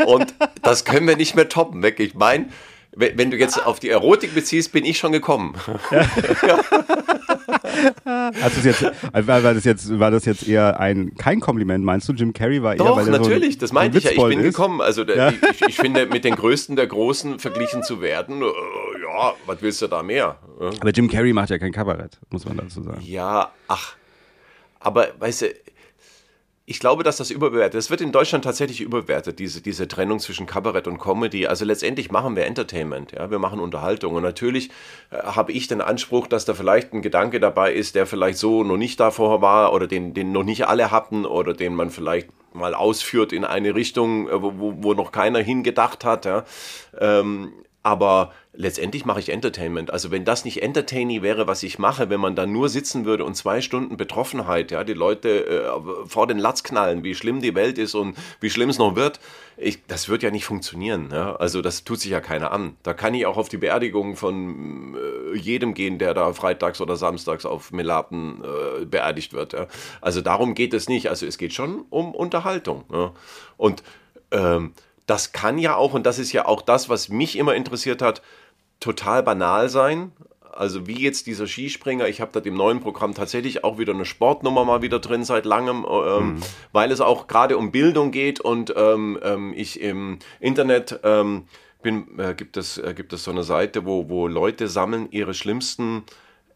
und 0.06 0.32
das 0.62 0.84
können 0.84 1.08
wir 1.08 1.16
nicht 1.16 1.34
mehr 1.34 1.48
toppen. 1.48 1.84
Ich 1.98 2.14
meine, 2.14 2.46
wenn 2.92 3.32
du 3.32 3.36
jetzt 3.36 3.66
auf 3.66 3.80
die 3.80 3.88
Erotik 3.88 4.32
beziehst, 4.32 4.70
bin 4.70 4.84
ich 4.84 4.98
schon 4.98 5.10
gekommen. 5.10 5.56
Ja. 5.90 6.06
Also 8.42 8.60
jetzt, 8.68 8.82
war, 9.26 9.40
das 9.40 9.64
jetzt, 9.64 9.98
war 9.98 10.10
das 10.10 10.24
jetzt 10.24 10.46
eher 10.46 10.78
ein 10.80 11.14
kein 11.16 11.40
Kompliment, 11.40 11.84
meinst 11.84 12.08
du? 12.08 12.12
Jim 12.12 12.32
Carrey 12.32 12.62
war 12.62 12.72
eher, 12.72 12.78
Doch, 12.78 12.96
weil 12.96 13.06
natürlich, 13.06 13.54
so 13.54 13.58
ein, 13.58 13.60
das 13.60 13.72
meinte 13.72 13.98
ich 13.98 14.04
ja. 14.04 14.10
Ich 14.12 14.22
bin 14.22 14.40
ist. 14.40 14.44
gekommen. 14.44 14.80
Also 14.80 15.02
ja. 15.04 15.30
ich, 15.30 15.62
ich, 15.68 15.76
finde, 15.76 16.06
mit 16.06 16.24
den 16.24 16.36
Größten 16.36 16.76
der 16.76 16.86
Großen 16.86 17.38
verglichen 17.38 17.82
zu 17.82 18.00
werden, 18.00 18.42
äh, 18.42 18.44
ja, 18.44 19.34
was 19.46 19.62
willst 19.62 19.82
du 19.82 19.88
da 19.88 20.02
mehr? 20.02 20.36
Aber 20.58 20.90
Jim 20.90 21.08
Carrey 21.08 21.32
macht 21.32 21.50
ja 21.50 21.58
kein 21.58 21.72
Kabarett, 21.72 22.18
muss 22.30 22.44
man 22.44 22.56
dazu 22.56 22.82
sagen. 22.82 23.00
Ja, 23.02 23.50
ach. 23.68 23.94
Aber 24.80 25.08
weißt 25.18 25.42
du, 25.42 25.46
ich 26.70 26.78
glaube, 26.78 27.02
dass 27.02 27.16
das 27.16 27.32
überbewertet. 27.32 27.76
Es 27.80 27.90
wird 27.90 28.00
in 28.00 28.12
Deutschland 28.12 28.44
tatsächlich 28.44 28.80
überbewertet, 28.80 29.40
diese, 29.40 29.60
diese 29.60 29.88
Trennung 29.88 30.20
zwischen 30.20 30.46
Kabarett 30.46 30.86
und 30.86 31.00
Comedy. 31.00 31.48
Also 31.48 31.64
letztendlich 31.64 32.12
machen 32.12 32.36
wir 32.36 32.46
Entertainment, 32.46 33.10
ja, 33.10 33.28
wir 33.28 33.40
machen 33.40 33.58
Unterhaltung. 33.58 34.14
Und 34.14 34.22
natürlich 34.22 34.70
äh, 35.10 35.16
habe 35.16 35.50
ich 35.50 35.66
den 35.66 35.80
Anspruch, 35.80 36.28
dass 36.28 36.44
da 36.44 36.54
vielleicht 36.54 36.92
ein 36.92 37.02
Gedanke 37.02 37.40
dabei 37.40 37.72
ist, 37.74 37.96
der 37.96 38.06
vielleicht 38.06 38.38
so 38.38 38.62
noch 38.62 38.76
nicht 38.76 39.00
davor 39.00 39.42
war 39.42 39.72
oder 39.72 39.88
den, 39.88 40.14
den 40.14 40.30
noch 40.30 40.44
nicht 40.44 40.68
alle 40.68 40.92
hatten 40.92 41.26
oder 41.26 41.54
den 41.54 41.74
man 41.74 41.90
vielleicht 41.90 42.28
mal 42.52 42.74
ausführt 42.74 43.32
in 43.32 43.44
eine 43.44 43.74
Richtung, 43.74 44.28
äh, 44.28 44.40
wo, 44.40 44.74
wo 44.76 44.94
noch 44.94 45.10
keiner 45.10 45.40
hingedacht 45.40 46.04
hat. 46.04 46.24
Ja. 46.24 46.44
Ähm, 47.00 47.52
aber 47.82 48.30
letztendlich 48.52 49.04
mache 49.04 49.20
ich 49.20 49.30
Entertainment. 49.30 49.92
Also 49.92 50.10
wenn 50.10 50.24
das 50.24 50.44
nicht 50.44 50.62
entertaining 50.62 51.22
wäre, 51.22 51.46
was 51.46 51.62
ich 51.62 51.78
mache, 51.78 52.10
wenn 52.10 52.20
man 52.20 52.34
da 52.34 52.46
nur 52.46 52.68
sitzen 52.68 53.04
würde 53.04 53.24
und 53.24 53.34
zwei 53.34 53.60
Stunden 53.60 53.96
Betroffenheit, 53.96 54.70
ja, 54.70 54.82
die 54.82 54.94
Leute 54.94 55.46
äh, 55.46 56.06
vor 56.06 56.26
den 56.26 56.38
Latz 56.38 56.62
knallen, 56.62 57.04
wie 57.04 57.14
schlimm 57.14 57.40
die 57.40 57.54
Welt 57.54 57.78
ist 57.78 57.94
und 57.94 58.16
wie 58.40 58.50
schlimm 58.50 58.68
es 58.68 58.78
noch 58.78 58.96
wird, 58.96 59.20
ich, 59.56 59.86
das 59.86 60.08
wird 60.08 60.22
ja 60.22 60.30
nicht 60.30 60.44
funktionieren. 60.44 61.10
Ja? 61.12 61.36
Also 61.36 61.62
das 61.62 61.84
tut 61.84 62.00
sich 62.00 62.10
ja 62.10 62.20
keiner 62.20 62.50
an. 62.50 62.76
Da 62.82 62.92
kann 62.92 63.14
ich 63.14 63.26
auch 63.26 63.36
auf 63.36 63.48
die 63.48 63.58
Beerdigung 63.58 64.16
von 64.16 64.96
äh, 64.96 65.36
jedem 65.36 65.74
gehen, 65.74 65.98
der 65.98 66.14
da 66.14 66.32
freitags 66.32 66.80
oder 66.80 66.96
samstags 66.96 67.46
auf 67.46 67.70
Melaten 67.70 68.42
äh, 68.42 68.84
beerdigt 68.84 69.32
wird. 69.32 69.52
Ja? 69.52 69.68
Also 70.00 70.22
darum 70.22 70.54
geht 70.54 70.74
es 70.74 70.88
nicht. 70.88 71.08
Also 71.08 71.26
es 71.26 71.38
geht 71.38 71.52
schon 71.52 71.84
um 71.90 72.14
Unterhaltung. 72.14 72.84
Ja? 72.92 73.12
Und 73.56 73.82
ähm, 74.32 74.72
das 75.10 75.32
kann 75.32 75.58
ja 75.58 75.74
auch, 75.74 75.92
und 75.92 76.06
das 76.06 76.20
ist 76.20 76.32
ja 76.32 76.46
auch 76.46 76.62
das, 76.62 76.88
was 76.88 77.08
mich 77.08 77.36
immer 77.36 77.56
interessiert 77.56 78.00
hat, 78.00 78.22
total 78.78 79.24
banal 79.24 79.68
sein. 79.68 80.12
Also 80.52 80.86
wie 80.86 81.00
jetzt 81.00 81.26
dieser 81.26 81.48
Skispringer, 81.48 82.06
ich 82.06 82.20
habe 82.20 82.30
da 82.32 82.38
im 82.48 82.54
neuen 82.54 82.78
Programm 82.78 83.12
tatsächlich 83.12 83.64
auch 83.64 83.76
wieder 83.76 83.92
eine 83.92 84.04
Sportnummer 84.04 84.64
mal 84.64 84.82
wieder 84.82 85.00
drin 85.00 85.24
seit 85.24 85.46
langem, 85.46 85.84
ähm, 85.88 86.34
mhm. 86.34 86.42
weil 86.70 86.92
es 86.92 87.00
auch 87.00 87.26
gerade 87.26 87.58
um 87.58 87.72
Bildung 87.72 88.12
geht 88.12 88.40
und 88.40 88.72
ähm, 88.76 89.18
ähm, 89.22 89.52
ich 89.56 89.80
im 89.80 90.20
Internet 90.38 91.00
ähm, 91.02 91.46
bin, 91.82 92.16
äh, 92.18 92.34
gibt, 92.34 92.56
es, 92.56 92.78
äh, 92.78 92.94
gibt 92.94 93.12
es 93.12 93.24
so 93.24 93.32
eine 93.32 93.42
Seite, 93.42 93.84
wo, 93.86 94.08
wo 94.08 94.28
Leute 94.28 94.68
sammeln 94.68 95.08
ihre 95.10 95.34
schlimmsten 95.34 96.04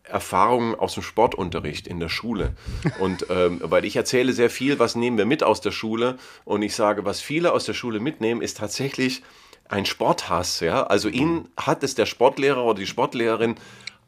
Erfahrungen 0.04 0.75
aus 0.75 0.94
dem 0.94 1.02
Sportunterricht 1.02 1.87
in 1.87 1.99
der 1.99 2.08
Schule. 2.08 2.54
Und 2.99 3.26
ähm, 3.30 3.61
weil 3.62 3.84
ich 3.84 3.96
erzähle 3.96 4.32
sehr 4.32 4.50
viel, 4.50 4.78
was 4.78 4.94
nehmen 4.94 5.18
wir 5.18 5.25
mit 5.25 5.42
aus 5.42 5.61
der 5.61 5.70
Schule 5.70 6.18
und 6.44 6.62
ich 6.62 6.75
sage, 6.75 7.04
was 7.04 7.20
viele 7.20 7.52
aus 7.52 7.64
der 7.64 7.75
Schule 7.75 8.00
mitnehmen, 8.00 8.42
ist 8.42 8.58
tatsächlich 8.58 9.23
ein 9.68 9.87
Sporthass. 9.87 10.61
Ja? 10.61 10.84
Also 10.84 11.08
ihn 11.08 11.49
hat 11.56 11.82
es 11.82 11.94
der 11.94 12.06
Sportlehrer 12.06 12.64
oder 12.64 12.80
die 12.80 12.87
Sportlehrerin 12.87 13.56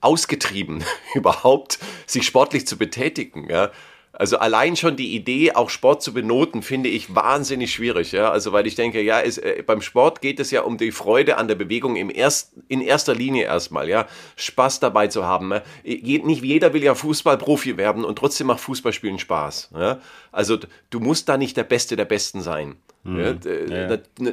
ausgetrieben, 0.00 0.84
überhaupt 1.14 1.78
sich 2.06 2.26
sportlich 2.26 2.66
zu 2.66 2.76
betätigen. 2.76 3.48
Ja? 3.48 3.70
Also 4.18 4.38
allein 4.38 4.76
schon 4.76 4.96
die 4.96 5.14
Idee, 5.14 5.52
auch 5.52 5.68
Sport 5.68 6.02
zu 6.02 6.14
benoten, 6.14 6.62
finde 6.62 6.88
ich 6.88 7.14
wahnsinnig 7.14 7.72
schwierig. 7.72 8.12
Ja? 8.12 8.30
Also 8.30 8.50
weil 8.52 8.66
ich 8.66 8.74
denke, 8.74 9.02
ja, 9.02 9.20
es, 9.20 9.36
äh, 9.36 9.62
beim 9.64 9.82
Sport 9.82 10.22
geht 10.22 10.40
es 10.40 10.50
ja 10.50 10.62
um 10.62 10.78
die 10.78 10.90
Freude 10.90 11.36
an 11.36 11.48
der 11.48 11.54
Bewegung 11.54 11.96
im 11.96 12.10
erst, 12.10 12.54
in 12.68 12.80
erster 12.80 13.14
Linie 13.14 13.44
erstmal, 13.44 13.90
ja, 13.90 14.06
Spaß 14.36 14.80
dabei 14.80 15.08
zu 15.08 15.24
haben. 15.24 15.48
Ne? 15.48 15.62
Nicht 15.84 16.42
jeder 16.42 16.72
will 16.72 16.82
ja 16.82 16.94
Fußballprofi 16.94 17.76
werden 17.76 18.04
und 18.04 18.18
trotzdem 18.18 18.46
macht 18.46 18.60
Fußballspielen 18.60 19.18
Spaß. 19.18 19.70
Ja? 19.74 20.00
Also 20.32 20.58
du 20.88 21.00
musst 21.00 21.28
da 21.28 21.36
nicht 21.36 21.56
der 21.58 21.64
Beste 21.64 21.94
der 21.96 22.06
Besten 22.06 22.40
sein. 22.40 22.76
Mhm. 23.04 23.18
Ja? 23.18 23.88
Ja. 23.88 23.98
Na, 24.18 24.32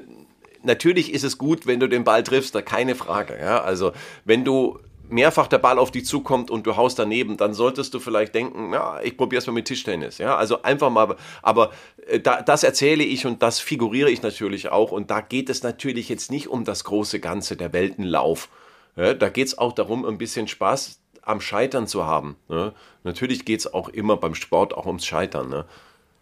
natürlich 0.63 1.13
ist 1.13 1.25
es 1.25 1.38
gut, 1.38 1.68
wenn 1.68 1.82
du 1.82 1.90
den 1.90 2.06
Ball 2.06 2.24
triffst, 2.24 2.56
da 2.56 2.62
keine 2.62 2.96
Frage. 2.96 3.38
Ja? 3.38 3.62
Also 3.62 3.92
wenn 4.24 4.46
du 4.46 4.80
mehrfach 5.13 5.48
der 5.48 5.60
Ball 5.60 5.79
auf 5.79 5.91
dich 5.91 6.05
zukommt 6.05 6.51
und 6.51 6.65
du 6.67 6.75
haust 6.75 7.00
daneben, 7.00 7.38
dann 7.38 7.53
solltest 7.53 7.93
du 7.93 8.00
vielleicht 8.00 8.36
denken, 8.36 8.74
ja, 8.74 9.00
ich 9.01 9.15
probiere 9.15 9.39
es 9.39 9.48
mal 9.48 9.53
mit 9.53 9.65
Tischtennis. 9.65 10.17
Ja, 10.17 10.36
also 10.36 10.62
einfach 10.63 10.89
mal, 10.89 11.15
aber 11.41 11.72
äh, 12.08 12.20
da, 12.20 12.41
das 12.41 12.63
erzähle 12.63 13.03
ich 13.03 13.25
und 13.25 13.41
das 13.43 13.60
figuriere 13.60 14.10
ich 14.10 14.22
natürlich 14.22 14.70
auch. 14.70 14.91
Und 14.91 15.12
da 15.12 15.22
geht 15.22 15.50
es 15.50 15.63
natürlich 15.63 16.10
jetzt 16.10 16.32
nicht 16.32 16.48
um 16.48 16.65
das 16.65 16.84
große 16.84 17.20
Ganze, 17.20 17.55
der 17.55 17.72
Weltenlauf. 17.74 18.50
Ja, 18.96 19.13
da 19.13 19.29
geht 19.29 19.48
es 19.48 19.58
auch 19.58 19.74
darum, 19.74 20.05
ein 20.05 20.17
bisschen 20.17 20.48
Spaß 20.48 21.00
am 21.22 21.41
Scheitern 21.41 21.88
zu 21.88 22.05
haben. 22.05 22.36
Ne? 22.50 22.74
Natürlich 23.03 23.46
geht 23.46 23.62
es 23.62 23.74
auch 23.74 23.89
immer 23.89 24.17
beim 24.17 24.36
Sport 24.36 24.75
auch 24.75 24.86
ums 24.86 25.05
Scheitern. 25.05 25.50
Ne? 25.50 25.65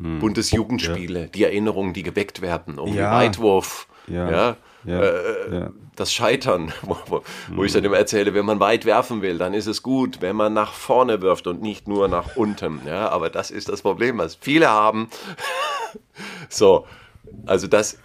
Hm. 0.01 0.19
Bundesjugendspiele, 0.19 1.21
ja. 1.21 1.27
die 1.27 1.43
Erinnerungen, 1.43 1.93
die 1.93 2.03
geweckt 2.03 2.41
werden, 2.41 2.79
um 2.79 2.93
ja. 2.93 3.11
Weitwurf. 3.11 3.87
Ja. 4.07 4.57
Ja 4.85 4.99
äh, 4.99 5.53
ja. 5.53 5.71
das 5.95 6.13
Scheitern, 6.13 6.71
wo, 6.81 6.97
wo, 7.07 7.21
wo 7.53 7.63
ich 7.63 7.71
dann 7.71 7.83
immer 7.83 7.97
erzähle, 7.97 8.33
wenn 8.33 8.45
man 8.45 8.59
weit 8.59 8.85
werfen 8.85 9.21
will, 9.21 9.37
dann 9.37 9.53
ist 9.53 9.67
es 9.67 9.83
gut, 9.83 10.21
wenn 10.21 10.35
man 10.35 10.53
nach 10.53 10.73
vorne 10.73 11.21
wirft 11.21 11.47
und 11.47 11.61
nicht 11.61 11.87
nur 11.87 12.07
nach 12.07 12.35
unten. 12.35 12.81
Ja, 12.85 13.09
aber 13.09 13.29
das 13.29 13.51
ist 13.51 13.69
das 13.69 13.81
Problem, 13.81 14.17
was 14.17 14.35
viele 14.35 14.69
haben. 14.69 15.09
so, 16.49 16.85
also 17.45 17.67
das, 17.67 17.97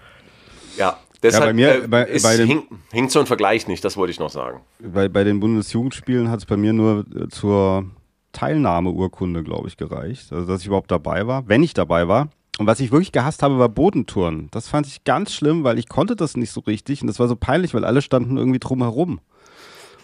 ja, 0.77 0.99
Deshalb 1.23 1.45
ja, 1.45 1.49
bei 1.49 1.55
mir, 1.55 1.85
äh, 1.85 1.89
bei, 1.89 2.05
ist, 2.05 2.23
bei 2.23 2.37
dem, 2.37 2.49
hing, 2.49 2.63
hinkt 2.93 3.11
so 3.11 3.21
ein 3.21 3.27
Vergleich 3.27 3.67
nicht, 3.69 3.85
das 3.85 3.97
wollte 3.97 4.11
ich 4.11 4.21
noch 4.21 4.31
sagen. 4.31 4.61
Bei, 4.79 5.09
bei 5.09 5.25
den 5.25 5.41
Bundesjugendspielen 5.41 6.31
hat 6.31 6.41
es 6.41 6.47
bei 6.47 6.57
mir 6.57 6.73
nur 6.73 7.05
äh, 7.15 7.29
zur 7.29 7.87
Teilnahmeurkunde, 8.33 9.43
glaube 9.43 9.69
ich, 9.69 9.77
gereicht. 9.77 10.33
Also, 10.33 10.47
dass 10.47 10.61
ich 10.61 10.67
überhaupt 10.67 10.91
dabei 10.91 11.27
war. 11.27 11.49
Wenn 11.49 11.63
ich 11.63 11.75
dabei 11.75 12.07
war, 12.07 12.29
und 12.59 12.67
was 12.67 12.81
ich 12.81 12.91
wirklich 12.91 13.13
gehasst 13.13 13.43
habe, 13.43 13.59
war 13.59 13.69
Bodentouren. 13.69 14.49
Das 14.51 14.69
fand 14.69 14.87
ich 14.87 15.05
ganz 15.05 15.33
schlimm, 15.33 15.65
weil 15.65 15.79
ich 15.79 15.89
konnte 15.89 16.17
das 16.17 16.37
nicht 16.37 16.51
so 16.51 16.61
richtig 16.61 17.03
und 17.03 17.07
das 17.07 17.19
war 17.19 17.29
so 17.29 17.37
peinlich, 17.37 17.75
weil 17.75 17.85
alle 17.85 18.03
standen 18.03 18.37
irgendwie 18.37 18.59
drumherum 18.59 19.21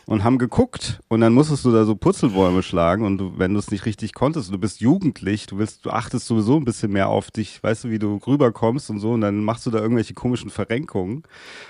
und 0.06 0.24
haben 0.24 0.38
geguckt 0.38 1.00
und 1.08 1.20
dann 1.20 1.32
musstest 1.32 1.64
du 1.64 1.72
da 1.72 1.84
so 1.84 1.94
Purzelbäume 1.94 2.62
schlagen 2.62 3.04
und 3.04 3.18
du, 3.18 3.32
wenn 3.36 3.52
du 3.52 3.58
es 3.58 3.70
nicht 3.70 3.86
richtig 3.86 4.14
konntest, 4.14 4.52
du 4.52 4.58
bist 4.58 4.80
jugendlich, 4.80 5.46
du 5.46 5.58
willst, 5.58 5.84
du 5.84 5.90
achtest 5.90 6.26
sowieso 6.26 6.56
ein 6.56 6.64
bisschen 6.64 6.92
mehr 6.92 7.08
auf 7.08 7.30
dich, 7.30 7.62
weißt 7.62 7.84
du, 7.84 7.90
wie 7.90 7.98
du 7.98 8.20
rüberkommst 8.26 8.90
und 8.90 8.98
so 8.98 9.12
und 9.12 9.20
dann 9.20 9.44
machst 9.44 9.66
du 9.66 9.70
da 9.70 9.78
irgendwelche 9.78 10.14
komischen 10.14 10.50
Verrenkungen, 10.50 11.22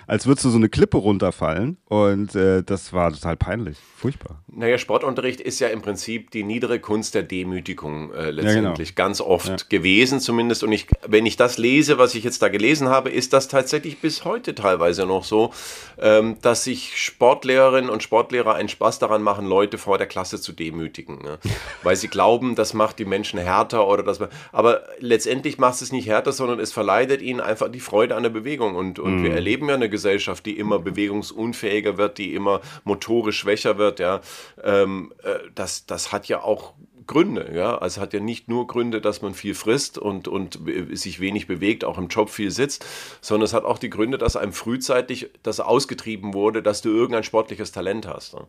als 0.07 0.27
würdest 0.27 0.45
du 0.45 0.51
so 0.51 0.57
eine 0.57 0.69
Klippe 0.69 0.99
runterfallen 0.99 1.77
und 1.87 2.35
äh, 2.35 2.63
das 2.63 2.93
war 2.93 3.13
total 3.13 3.37
peinlich, 3.37 3.79
furchtbar. 3.97 4.43
Naja, 4.49 4.79
Sportunterricht 4.79 5.41
ist 5.41 5.61
ja 5.61 5.69
im 5.69 5.83
Prinzip 5.83 6.31
die 6.31 6.43
niedere 6.43 6.81
Kunst 6.81 7.15
der 7.15 7.23
Demütigung 7.23 8.13
äh, 8.13 8.31
letztendlich 8.31 8.89
ja, 8.91 8.95
genau. 8.95 9.07
ganz 9.07 9.21
oft 9.21 9.49
ja. 9.49 9.57
gewesen 9.69 10.21
zumindest 10.21 10.65
und 10.65 10.73
ich, 10.73 10.87
wenn 11.07 11.27
ich 11.27 11.37
das 11.37 11.59
lese, 11.59 11.99
was 11.99 12.15
ich 12.15 12.25
jetzt 12.25 12.43
da 12.43 12.49
gelesen 12.49 12.89
habe, 12.89 13.11
ist 13.11 13.33
das 13.33 13.49
tatsächlich 13.49 13.99
bis 13.99 14.25
heute 14.25 14.55
teilweise 14.55 15.07
noch 15.07 15.25
so, 15.25 15.53
ähm, 15.99 16.37
dass 16.41 16.65
sich 16.65 16.99
Sportlehrerinnen 16.99 17.91
und 17.91 18.03
Sportlehrer 18.03 18.22
Sportlehrer 18.23 18.55
einen 18.55 18.69
Spaß 18.69 19.01
daran 19.01 19.23
machen, 19.23 19.47
Leute 19.47 19.79
vor 19.79 19.99
der 19.99 20.07
Klasse 20.07 20.41
zu 20.41 20.53
demütigen. 20.53 21.19
Ne? 21.23 21.39
Weil 21.83 21.97
sie 21.97 22.09
glauben, 22.09 22.55
das 22.55 22.73
macht 22.73 23.01
die 23.01 23.05
Menschen 23.05 23.41
härter 23.41 23.87
oder 23.89 24.05
das. 24.05 24.21
Aber 24.53 24.83
letztendlich 24.99 25.59
macht 25.59 25.83
es 25.83 25.91
nicht 25.91 26.07
härter, 26.07 26.31
sondern 26.31 26.61
es 26.61 26.73
verleidet 26.73 27.21
ihnen 27.21 27.41
einfach 27.41 27.69
die 27.69 27.81
Freude 27.81 28.15
an 28.15 28.23
der 28.23 28.31
Bewegung. 28.31 28.77
Und, 28.77 29.01
und 29.01 29.19
mhm. 29.19 29.25
wir 29.25 29.35
erleben 29.35 29.69
ja 29.69 29.75
eine 29.75 29.91
Gesellschaft, 29.91 30.47
die 30.47 30.57
immer 30.57 30.79
bewegungsunfähiger 30.79 31.99
wird, 31.99 32.19
die 32.19 32.35
immer 32.35 32.61
motorisch 32.85 33.39
schwächer 33.39 33.77
wird. 33.77 33.99
Ja? 33.99 34.21
Ähm, 34.63 35.13
äh, 35.25 35.35
das, 35.55 35.87
das 35.87 36.13
hat 36.13 36.29
ja 36.29 36.43
auch 36.43 36.75
Gründe. 37.13 37.53
Ja? 37.55 37.79
Also 37.79 38.01
hat 38.01 38.13
ja 38.13 38.21
nicht 38.21 38.49
nur 38.49 38.67
Gründe, 38.67 39.01
dass 39.01 39.23
man 39.23 39.35
viel 39.35 39.55
frisst 39.55 39.99
und, 39.99 40.29
und 40.29 40.59
sich 40.93 41.21
wenig 41.21 41.47
bewegt, 41.47 41.85
auch 41.85 41.99
im 41.99 42.09
Job 42.09 42.31
viel 42.31 42.51
sitzt, 42.51 42.85
sondern 43.21 43.45
es 43.45 43.53
hat 43.53 43.65
auch 43.65 43.79
die 43.79 43.91
Gründe, 43.91 44.19
dass 44.19 44.37
einem 44.37 44.53
frühzeitig 44.53 45.31
das 45.43 45.61
ausgetrieben 45.61 46.35
wurde, 46.35 46.63
dass 46.63 46.83
du 46.83 46.89
irgendein 46.89 47.25
sportliches 47.25 47.73
Talent 47.73 48.09
hast. 48.09 48.35
Ne? 48.35 48.47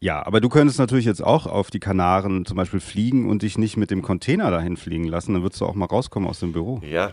Ja, 0.00 0.24
aber 0.26 0.40
du 0.40 0.48
könntest 0.48 0.78
natürlich 0.78 1.04
jetzt 1.04 1.22
auch 1.22 1.46
auf 1.46 1.70
die 1.70 1.80
Kanaren 1.80 2.44
zum 2.44 2.56
Beispiel 2.56 2.80
fliegen 2.80 3.28
und 3.30 3.42
dich 3.42 3.58
nicht 3.58 3.76
mit 3.76 3.90
dem 3.90 4.02
Container 4.02 4.50
dahin 4.50 4.76
fliegen 4.76 5.04
lassen, 5.04 5.34
dann 5.34 5.42
würdest 5.42 5.60
du 5.60 5.66
auch 5.66 5.74
mal 5.74 5.86
rauskommen 5.86 6.28
aus 6.28 6.40
dem 6.40 6.52
Büro. 6.52 6.80
Ja, 6.82 7.12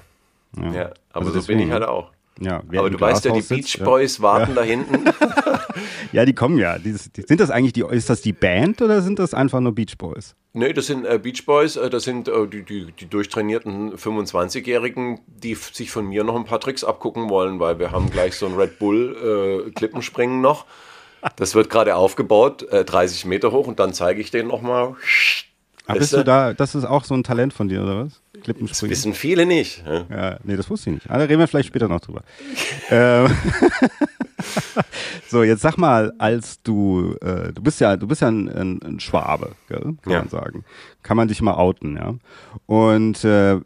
ja, 0.58 0.74
ja 0.74 0.94
aber 1.14 1.28
also 1.28 1.40
so 1.40 1.48
bin 1.48 1.60
ich 1.60 1.72
halt 1.72 1.84
auch. 1.84 2.12
Ja, 2.40 2.58
aber 2.58 2.90
du 2.90 3.00
weißt 3.00 3.26
ja, 3.26 3.34
die 3.34 3.42
Beach 3.42 3.80
Boys 3.84 4.18
ja. 4.18 4.24
warten 4.24 4.52
ja. 4.52 4.56
da 4.56 4.64
hinten. 4.64 5.06
ja, 6.12 6.26
die 6.26 6.34
kommen 6.34 6.58
ja. 6.58 6.78
Die, 6.78 6.92
sind 6.92 7.40
das 7.40 7.50
eigentlich 7.50 7.74
die, 7.74 7.84
ist 7.90 8.10
das 8.10 8.22
die 8.22 8.34
Band 8.34 8.82
oder 8.82 9.02
sind 9.02 9.20
das 9.20 9.34
einfach 9.34 9.60
nur 9.60 9.74
Beach 9.74 9.98
Boys? 9.98 10.36
Nee, 10.54 10.74
das 10.74 10.88
sind 10.88 11.06
äh, 11.06 11.18
Beach 11.18 11.46
Boys, 11.46 11.78
äh, 11.78 11.90
das 11.90 12.04
sind 12.04 12.28
äh, 12.28 12.48
die, 12.48 12.64
die, 12.64 12.92
die, 12.92 13.06
durchtrainierten 13.06 13.96
25-Jährigen, 13.96 15.22
die 15.28 15.56
sich 15.56 15.92
von 15.92 16.08
mir 16.08 16.26
noch 16.26 16.36
ein 16.36 16.44
paar 16.44 16.60
Tricks 16.60 16.84
abgucken 16.84 17.30
wollen, 17.30 17.60
weil 17.60 17.80
wir 17.80 17.92
haben 17.92 18.10
gleich 18.10 18.36
so 18.36 18.48
ein 18.48 18.56
Red 18.56 18.78
Bull 18.78 19.72
äh, 19.82 20.28
noch. 20.28 20.66
Das 21.36 21.56
wird 21.56 21.70
gerade 21.70 21.96
aufgebaut, 21.96 22.68
30 22.70 23.24
äh, 23.24 23.28
Meter 23.28 23.52
hoch 23.52 23.68
und 23.68 23.80
dann 23.80 23.94
zeige 23.94 24.20
ich 24.20 24.32
denen 24.32 24.50
nochmal. 24.50 24.96
Ah, 25.86 25.94
bist 25.94 26.14
du 26.14 26.24
da, 26.24 26.54
das 26.54 26.76
ist 26.76 26.86
auch 26.86 27.04
so 27.06 27.14
ein 27.14 27.24
Talent 27.24 27.54
von 27.54 27.68
dir, 27.68 27.84
oder 27.84 28.06
was? 28.06 28.22
Klippenspringen. 28.34 28.70
Das 28.70 28.82
wissen 28.84 29.14
viele 29.14 29.46
nicht. 29.46 29.84
Ja, 29.86 30.06
ja 30.10 30.38
nee, 30.44 30.56
das 30.56 30.70
wusste 30.70 30.90
ich 30.90 30.96
nicht. 30.96 31.10
Aber 31.10 31.20
da 31.20 31.26
reden 31.26 31.40
wir 31.40 31.48
vielleicht 31.48 31.68
später 31.68 31.88
noch 31.88 32.00
drüber. 32.00 32.24
ähm, 32.90 33.30
so, 35.28 35.44
jetzt 35.44 35.62
sag 35.62 35.78
mal, 35.78 36.14
als 36.18 36.62
du, 36.64 37.16
äh, 37.22 37.52
du 37.54 37.62
bist 37.62 37.82
ja, 37.82 37.98
du 37.98 38.08
bist 38.08 38.22
ja 38.22 38.30
ein, 38.30 38.50
ein, 38.50 38.82
ein 38.84 39.00
Schwabe, 39.00 39.56
gell? 39.68 39.96
kann 40.02 40.14
ja. 40.14 40.20
man 40.20 40.30
sagen. 40.30 40.64
Kann 41.04 41.18
man 41.18 41.28
dich 41.28 41.42
mal 41.42 41.56
outen, 41.56 41.98
ja. 41.98 42.16
Und 42.68 43.24
äh, 43.24 43.60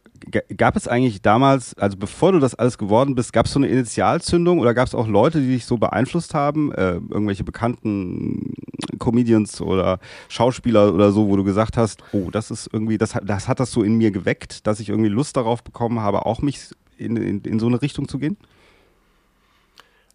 gab 0.57 0.75
es 0.75 0.87
eigentlich 0.87 1.21
damals, 1.21 1.77
also 1.77 1.97
bevor 1.97 2.31
du 2.31 2.39
das 2.39 2.55
alles 2.55 2.77
geworden 2.77 3.15
bist, 3.15 3.33
gab 3.33 3.45
es 3.45 3.53
so 3.53 3.59
eine 3.59 3.67
Initialzündung 3.67 4.59
oder 4.59 4.73
gab 4.73 4.87
es 4.87 4.95
auch 4.95 5.07
Leute, 5.07 5.41
die 5.41 5.49
dich 5.49 5.65
so 5.65 5.77
beeinflusst 5.77 6.33
haben, 6.33 6.71
äh, 6.71 6.93
irgendwelche 6.93 7.43
bekannten 7.43 8.53
Comedians 8.99 9.61
oder 9.61 9.99
Schauspieler 10.29 10.93
oder 10.93 11.11
so, 11.11 11.27
wo 11.27 11.35
du 11.35 11.43
gesagt 11.43 11.77
hast, 11.77 12.01
oh, 12.11 12.29
das 12.31 12.51
ist 12.51 12.69
irgendwie, 12.71 12.97
das, 12.97 13.13
das 13.23 13.47
hat 13.47 13.59
das 13.59 13.71
so 13.71 13.83
in 13.83 13.97
mir 13.97 14.11
geweckt, 14.11 14.54
dass 14.63 14.79
ich 14.79 14.89
irgendwie 14.89 15.09
Lust 15.09 15.37
darauf 15.37 15.63
bekommen 15.63 15.99
habe, 15.99 16.25
auch 16.25 16.41
mich 16.41 16.59
in, 16.97 17.17
in, 17.17 17.41
in 17.41 17.59
so 17.59 17.67
eine 17.67 17.81
Richtung 17.81 18.07
zu 18.07 18.19
gehen? 18.19 18.37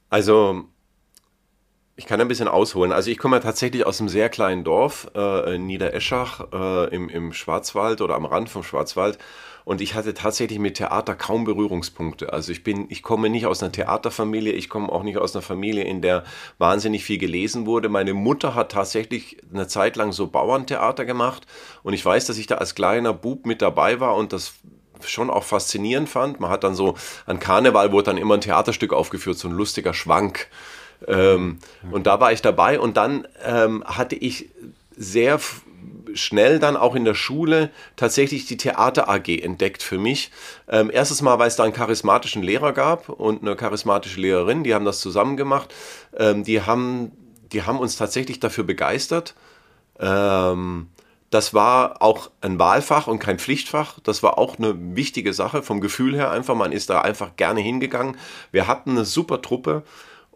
Also, 0.09 0.65
ich 2.01 2.07
kann 2.07 2.21
ein 2.21 2.29
bisschen 2.29 2.49
ausholen. 2.49 2.93
Also 2.93 3.11
ich 3.11 3.19
komme 3.19 3.37
ja 3.37 3.41
tatsächlich 3.41 3.87
aus 3.87 4.01
einem 4.01 4.09
sehr 4.09 4.31
kleinen 4.31 4.65
Dorf, 4.65 5.11
äh, 5.15 5.59
Niedereschach, 5.59 6.51
äh, 6.53 6.95
im, 6.95 7.11
im 7.11 7.35
Schwarzwald 7.35 8.01
oder 8.01 8.15
am 8.15 8.25
Rand 8.25 8.49
vom 8.49 8.63
Schwarzwald. 8.63 9.19
Und 9.71 9.81
ich 9.81 9.95
hatte 9.95 10.15
tatsächlich 10.15 10.59
mit 10.59 10.79
Theater 10.79 11.15
kaum 11.15 11.45
Berührungspunkte. 11.45 12.33
Also 12.33 12.51
ich 12.51 12.65
bin, 12.65 12.87
ich 12.89 13.05
komme 13.05 13.31
nicht 13.31 13.47
aus 13.47 13.63
einer 13.63 13.71
Theaterfamilie, 13.71 14.53
ich 14.53 14.69
komme 14.69 14.91
auch 14.91 15.05
nicht 15.05 15.17
aus 15.17 15.37
einer 15.37 15.43
Familie, 15.43 15.85
in 15.85 16.03
der 16.03 16.25
wahnsinnig 16.59 17.05
viel 17.05 17.19
gelesen 17.19 17.67
wurde. 17.67 17.89
Meine 17.89 18.13
Mutter 18.13 18.57
hat 18.57 18.73
tatsächlich 18.73 19.37
eine 19.55 19.69
Zeit 19.69 19.95
lang 19.95 20.11
so 20.11 20.27
Bauerntheater 20.27 21.05
gemacht. 21.05 21.47
Und 21.85 21.93
ich 21.93 22.05
weiß, 22.05 22.27
dass 22.27 22.37
ich 22.37 22.49
da 22.49 22.57
als 22.57 22.75
kleiner 22.75 23.13
Bub 23.13 23.47
mit 23.47 23.63
dabei 23.63 24.01
war 24.01 24.17
und 24.17 24.33
das 24.33 24.55
schon 25.05 25.31
auch 25.31 25.45
faszinierend 25.45 26.09
fand. 26.09 26.41
Man 26.41 26.51
hat 26.51 26.65
dann 26.65 26.75
so, 26.75 26.97
an 27.27 27.39
Karneval 27.39 27.93
wurde 27.93 28.07
dann 28.07 28.19
immer 28.19 28.35
ein 28.35 28.41
Theaterstück 28.41 28.93
aufgeführt, 28.93 29.39
so 29.39 29.47
ein 29.47 29.55
lustiger 29.55 29.95
Schwank. 29.95 30.49
Ähm, 31.07 31.61
und 31.93 32.09
da 32.09 32.19
war 32.19 32.33
ich 32.33 32.43
dabei 32.43 32.81
und 32.81 32.97
dann 32.97 33.25
ähm, 33.45 33.85
hatte 33.87 34.17
ich 34.17 34.51
sehr 34.97 35.39
schnell 36.15 36.59
dann 36.59 36.77
auch 36.77 36.95
in 36.95 37.05
der 37.05 37.15
Schule 37.15 37.71
tatsächlich 37.97 38.47
die 38.47 38.57
Theater 38.57 39.09
AG 39.09 39.29
entdeckt 39.29 39.83
für 39.83 39.99
mich. 39.99 40.31
Ähm, 40.69 40.91
erstes 40.93 41.23
Mal, 41.23 41.39
weil 41.39 41.49
es 41.49 41.57
da 41.57 41.65
einen 41.65 41.73
charismatischen 41.73 42.43
Lehrer 42.43 42.73
gab 42.73 43.09
und 43.09 43.43
eine 43.43 43.57
charismatische 43.57 44.21
Lehrerin, 44.21 44.65
die 44.65 44.75
haben 44.75 44.85
das 44.85 45.01
zusammen 45.01 45.37
gemacht. 45.37 45.75
Ähm, 46.17 46.45
die, 46.45 46.63
haben, 46.63 47.13
die 47.53 47.63
haben 47.63 47.79
uns 47.79 47.97
tatsächlich 47.97 48.41
dafür 48.41 48.65
begeistert. 48.65 49.35
Ähm, 49.99 50.89
das 51.31 51.55
war 51.55 52.03
auch 52.03 52.31
ein 52.41 52.59
Wahlfach 52.59 53.07
und 53.07 53.21
kein 53.21 53.39
Pflichtfach. 53.39 54.01
Das 54.01 54.23
war 54.25 54.37
auch 54.37 54.59
eine 54.59 54.75
wichtige 54.97 55.33
Sache 55.33 55.63
vom 55.63 55.81
Gefühl 55.81 56.17
her 56.17 56.33
einfach. 56.33 56.57
Man 56.57 56.73
ist 56.73 56.91
da 56.91 57.03
einfach 57.03 57.37
gerne 57.37 57.61
hingegangen. 57.61 58.17
Wir 58.51 58.67
hatten 58.67 58.91
eine 58.91 59.05
super 59.05 59.41
Truppe 59.41 59.85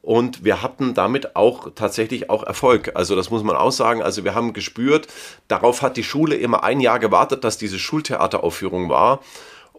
und 0.05 0.45
wir 0.45 0.63
hatten 0.63 0.93
damit 0.93 1.35
auch 1.35 1.71
tatsächlich 1.75 2.29
auch 2.29 2.43
Erfolg. 2.43 2.93
Also 2.95 3.17
das 3.17 3.31
muss 3.31 3.43
man 3.43 3.57
auch 3.57 3.73
sagen. 3.73 4.03
Also 4.03 4.23
wir 4.23 4.35
haben 4.35 4.53
gespürt, 4.53 5.09
darauf 5.49 5.81
hat 5.81 5.97
die 5.97 6.05
Schule 6.05 6.37
immer 6.37 6.63
ein 6.63 6.81
Jahr 6.81 6.99
gewartet, 6.99 7.43
dass 7.43 7.57
diese 7.57 7.79
Schultheateraufführung 7.79 8.91
war. 8.91 9.21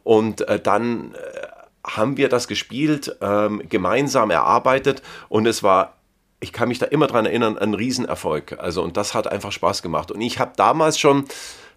Und 0.03 0.47
äh, 0.47 0.59
dann 0.59 1.13
äh, 1.13 1.47
haben 1.87 2.17
wir 2.17 2.27
das 2.27 2.47
gespielt, 2.47 3.15
ähm, 3.21 3.61
gemeinsam 3.69 4.31
erarbeitet 4.31 5.03
und 5.29 5.45
es 5.45 5.61
war 5.61 5.93
ich 6.41 6.51
kann 6.51 6.67
mich 6.67 6.79
da 6.79 6.85
immer 6.85 7.07
dran 7.07 7.25
erinnern, 7.25 7.57
ein 7.57 7.73
Riesenerfolg. 7.73 8.59
Also, 8.59 8.83
und 8.83 8.97
das 8.97 9.15
hat 9.15 9.25
einfach 9.25 9.51
Spaß 9.51 9.81
gemacht. 9.81 10.11
Und 10.11 10.21
ich 10.21 10.37
habe 10.37 10.51
damals 10.55 10.99
schon 10.99 11.25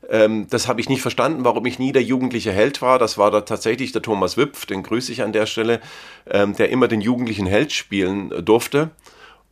ähm, 0.09 0.47
das 0.49 0.69
habe 0.69 0.81
ich 0.81 0.89
nicht 0.89 1.03
verstanden, 1.03 1.45
warum 1.45 1.67
ich 1.67 1.79
nie 1.79 1.93
der 1.93 2.03
jugendliche 2.03 2.53
Held 2.53 2.81
war. 2.81 2.99
Das 2.99 3.19
war 3.19 3.31
da 3.31 3.43
tatsächlich 3.43 3.93
der 3.93 4.03
Thomas 4.03 4.37
Wipf, 4.37 4.65
den 4.65 4.83
grüße 4.83 5.13
ich 5.13 5.23
an 5.23 5.33
der 5.33 5.47
Stelle, 5.47 5.81
ähm, 6.27 6.57
der 6.57 6.71
immer 6.71 6.89
den 6.89 7.01
jugendlichen 7.01 7.47
Held 7.47 7.73
spielen 7.73 8.33
äh, 8.33 8.43
durfte. 8.43 8.91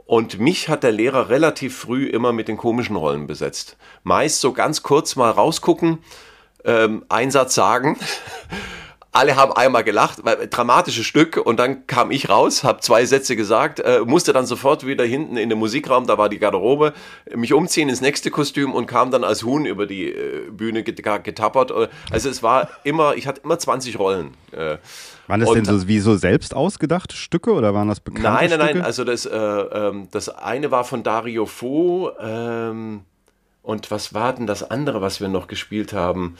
Und 0.06 0.38
mich 0.38 0.68
hat 0.68 0.82
der 0.82 0.92
Lehrer 0.92 1.28
relativ 1.28 1.76
früh 1.76 2.06
immer 2.06 2.32
mit 2.32 2.48
den 2.48 2.56
komischen 2.56 2.96
Rollen 2.96 3.26
besetzt. 3.26 3.76
Meist 4.04 4.40
so 4.40 4.52
ganz 4.52 4.82
kurz 4.82 5.16
mal 5.16 5.30
rausgucken, 5.30 5.98
ähm, 6.64 7.04
Einsatz 7.08 7.54
sagen 7.54 7.98
alle 9.16 9.36
haben 9.36 9.52
einmal 9.52 9.82
gelacht, 9.82 10.24
weil 10.24 10.46
dramatisches 10.48 11.06
Stück 11.06 11.38
und 11.38 11.58
dann 11.58 11.86
kam 11.86 12.10
ich 12.10 12.28
raus, 12.28 12.64
habe 12.64 12.80
zwei 12.80 13.06
Sätze 13.06 13.34
gesagt, 13.34 13.80
äh, 13.80 14.00
musste 14.04 14.32
dann 14.32 14.46
sofort 14.46 14.86
wieder 14.86 15.04
hinten 15.04 15.36
in 15.36 15.48
den 15.48 15.58
Musikraum, 15.58 16.06
da 16.06 16.18
war 16.18 16.28
die 16.28 16.38
Garderobe, 16.38 16.92
mich 17.34 17.52
umziehen 17.52 17.88
ins 17.88 18.00
nächste 18.00 18.30
Kostüm 18.30 18.74
und 18.74 18.86
kam 18.86 19.10
dann 19.10 19.24
als 19.24 19.42
Huhn 19.42 19.64
über 19.64 19.86
die 19.86 20.10
äh, 20.10 20.50
Bühne 20.50 20.82
getappert. 20.82 21.72
Also 22.10 22.28
es 22.28 22.42
war 22.42 22.68
immer, 22.84 23.14
ich 23.14 23.26
hatte 23.26 23.40
immer 23.42 23.58
20 23.58 23.98
Rollen. 23.98 24.34
Äh, 24.52 24.76
waren 25.26 25.40
das 25.40 25.48
und, 25.48 25.56
denn 25.56 25.64
so 25.64 25.88
wie 25.88 25.98
so 25.98 26.16
selbst 26.16 26.54
ausgedachte 26.54 27.16
Stücke 27.16 27.52
oder 27.52 27.74
waren 27.74 27.88
das 27.88 28.00
bekannte 28.00 28.30
Nein, 28.30 28.50
nein, 28.50 28.60
Stücke? 28.60 28.74
nein, 28.74 28.84
also 28.84 29.04
das, 29.04 29.26
äh, 29.26 29.36
ähm, 29.36 30.08
das 30.10 30.28
eine 30.28 30.70
war 30.70 30.84
von 30.84 31.02
Dario 31.02 31.46
Fo, 31.46 32.12
ähm, 32.20 33.00
und 33.62 33.90
was 33.90 34.14
war 34.14 34.32
denn 34.32 34.46
das 34.46 34.70
andere, 34.70 35.00
was 35.00 35.20
wir 35.20 35.26
noch 35.26 35.48
gespielt 35.48 35.92
haben? 35.92 36.36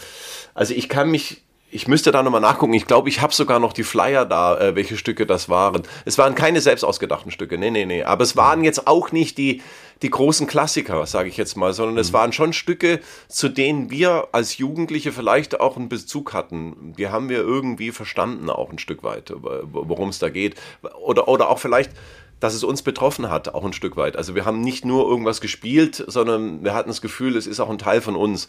Also 0.55 0.75
ich 0.75 0.89
kann 0.89 1.11
mich 1.11 1.43
ich 1.71 1.89
müsste 1.89 2.13
da 2.13 2.23
nochmal 2.23 2.41
nachgucken. 2.41 2.75
Ich 2.75 2.87
glaube, 2.87 3.09
ich 3.09 3.21
habe 3.21 3.35
sogar 3.35 3.59
noch 3.59 3.73
die 3.73 3.83
Flyer 3.83 4.25
da, 4.25 4.59
äh, 4.59 4.75
welche 4.77 4.97
Stücke 4.97 5.27
das 5.27 5.49
waren. 5.49 5.83
Es 6.05 6.17
waren 6.17 6.35
keine 6.35 6.61
selbst 6.61 6.85
ausgedachten 6.85 7.31
Stücke, 7.31 7.59
nee, 7.59 7.71
nee, 7.71 7.85
nee. 7.85 8.05
Aber 8.05 8.23
es 8.23 8.37
waren 8.37 8.63
jetzt 8.63 8.87
auch 8.87 9.11
nicht 9.13 9.37
die, 9.37 9.63
die 10.03 10.11
großen 10.11 10.47
Klassiker, 10.47 11.05
sage 11.07 11.29
ich 11.29 11.37
jetzt 11.37 11.57
mal, 11.57 11.73
sondern 11.73 11.99
es 11.99 12.11
mhm. 12.11 12.15
waren 12.15 12.33
schon 12.33 12.53
Stücke, 12.53 13.01
zu 13.29 13.49
denen 13.49 13.91
wir 13.91 14.29
als 14.33 14.59
Jugendliche 14.59 15.13
vielleicht 15.13 15.61
auch 15.61 15.77
einen 15.77 15.89
Bezug 15.89 16.33
hatten. 16.33 16.95
Die 16.97 17.09
haben 17.09 17.29
wir 17.29 17.39
irgendwie 17.39 17.91
verstanden, 17.91 18.49
auch 18.49 18.71
ein 18.71 18.79
Stück 18.79 19.03
weit, 19.03 19.33
worum 19.35 20.11
es 20.11 20.19
da 20.19 20.29
geht. 20.29 20.55
Oder, 21.03 21.29
oder 21.29 21.51
auch 21.51 21.59
vielleicht 21.59 21.91
dass 22.39 22.53
es 22.53 22.65
uns 22.65 22.83
betroffen 22.83 23.31
hat, 23.31 23.55
auch 23.55 23.65
ein 23.65 23.73
Stück 23.73 23.97
weit. 23.97 24.15
Also 24.17 24.35
wir 24.35 24.45
haben 24.45 24.61
nicht 24.61 24.85
nur 24.85 25.09
irgendwas 25.09 25.41
gespielt, 25.41 26.05
sondern 26.07 26.63
wir 26.63 26.75
hatten 26.75 26.91
das 26.91 27.01
Gefühl, 27.01 27.35
es 27.35 27.47
ist 27.47 27.61
auch 27.61 27.71
ein 27.71 27.79
Teil 27.79 28.03
von 28.03 28.15
uns. 28.15 28.47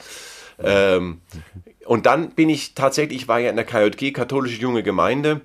Ähm, 0.61 1.21
und 1.87 2.05
dann 2.05 2.31
bin 2.31 2.49
ich 2.49 2.73
tatsächlich, 2.75 3.21
ich 3.21 3.27
war 3.27 3.39
ja 3.39 3.49
in 3.49 3.55
der 3.55 3.65
KJG, 3.65 4.11
katholische 4.11 4.61
junge 4.61 4.83
Gemeinde, 4.83 5.41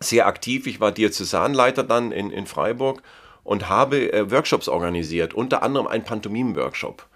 sehr 0.00 0.26
aktiv. 0.26 0.66
Ich 0.66 0.80
war 0.80 0.92
Diözesanleiter 0.92 1.82
dann 1.82 2.12
in, 2.12 2.30
in 2.30 2.46
Freiburg 2.46 3.02
und 3.42 3.68
habe 3.68 4.12
äh, 4.12 4.30
Workshops 4.30 4.68
organisiert, 4.68 5.34
unter 5.34 5.62
anderem 5.62 5.86
einen 5.86 6.04
Pantomim-Workshop. 6.04 7.06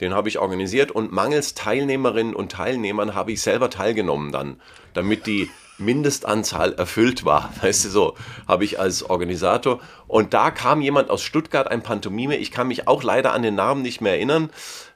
Den 0.00 0.14
habe 0.14 0.28
ich 0.28 0.38
organisiert 0.38 0.90
und 0.90 1.12
mangels 1.12 1.54
Teilnehmerinnen 1.54 2.34
und 2.34 2.50
Teilnehmern 2.50 3.14
habe 3.14 3.32
ich 3.32 3.42
selber 3.42 3.70
teilgenommen 3.70 4.32
dann, 4.32 4.60
damit 4.94 5.26
die 5.26 5.50
Mindestanzahl 5.78 6.72
erfüllt 6.72 7.24
war. 7.24 7.52
Weißt 7.62 7.84
du, 7.84 7.88
so 7.90 8.14
habe 8.48 8.64
ich 8.64 8.80
als 8.80 9.02
Organisator. 9.02 9.80
Und 10.08 10.34
da 10.34 10.50
kam 10.50 10.80
jemand 10.80 11.10
aus 11.10 11.22
Stuttgart, 11.22 11.70
ein 11.70 11.82
Pantomime. 11.82 12.36
Ich 12.36 12.50
kann 12.50 12.68
mich 12.68 12.88
auch 12.88 13.02
leider 13.02 13.32
an 13.32 13.42
den 13.42 13.54
Namen 13.54 13.82
nicht 13.82 14.00
mehr 14.00 14.14
erinnern. 14.14 14.50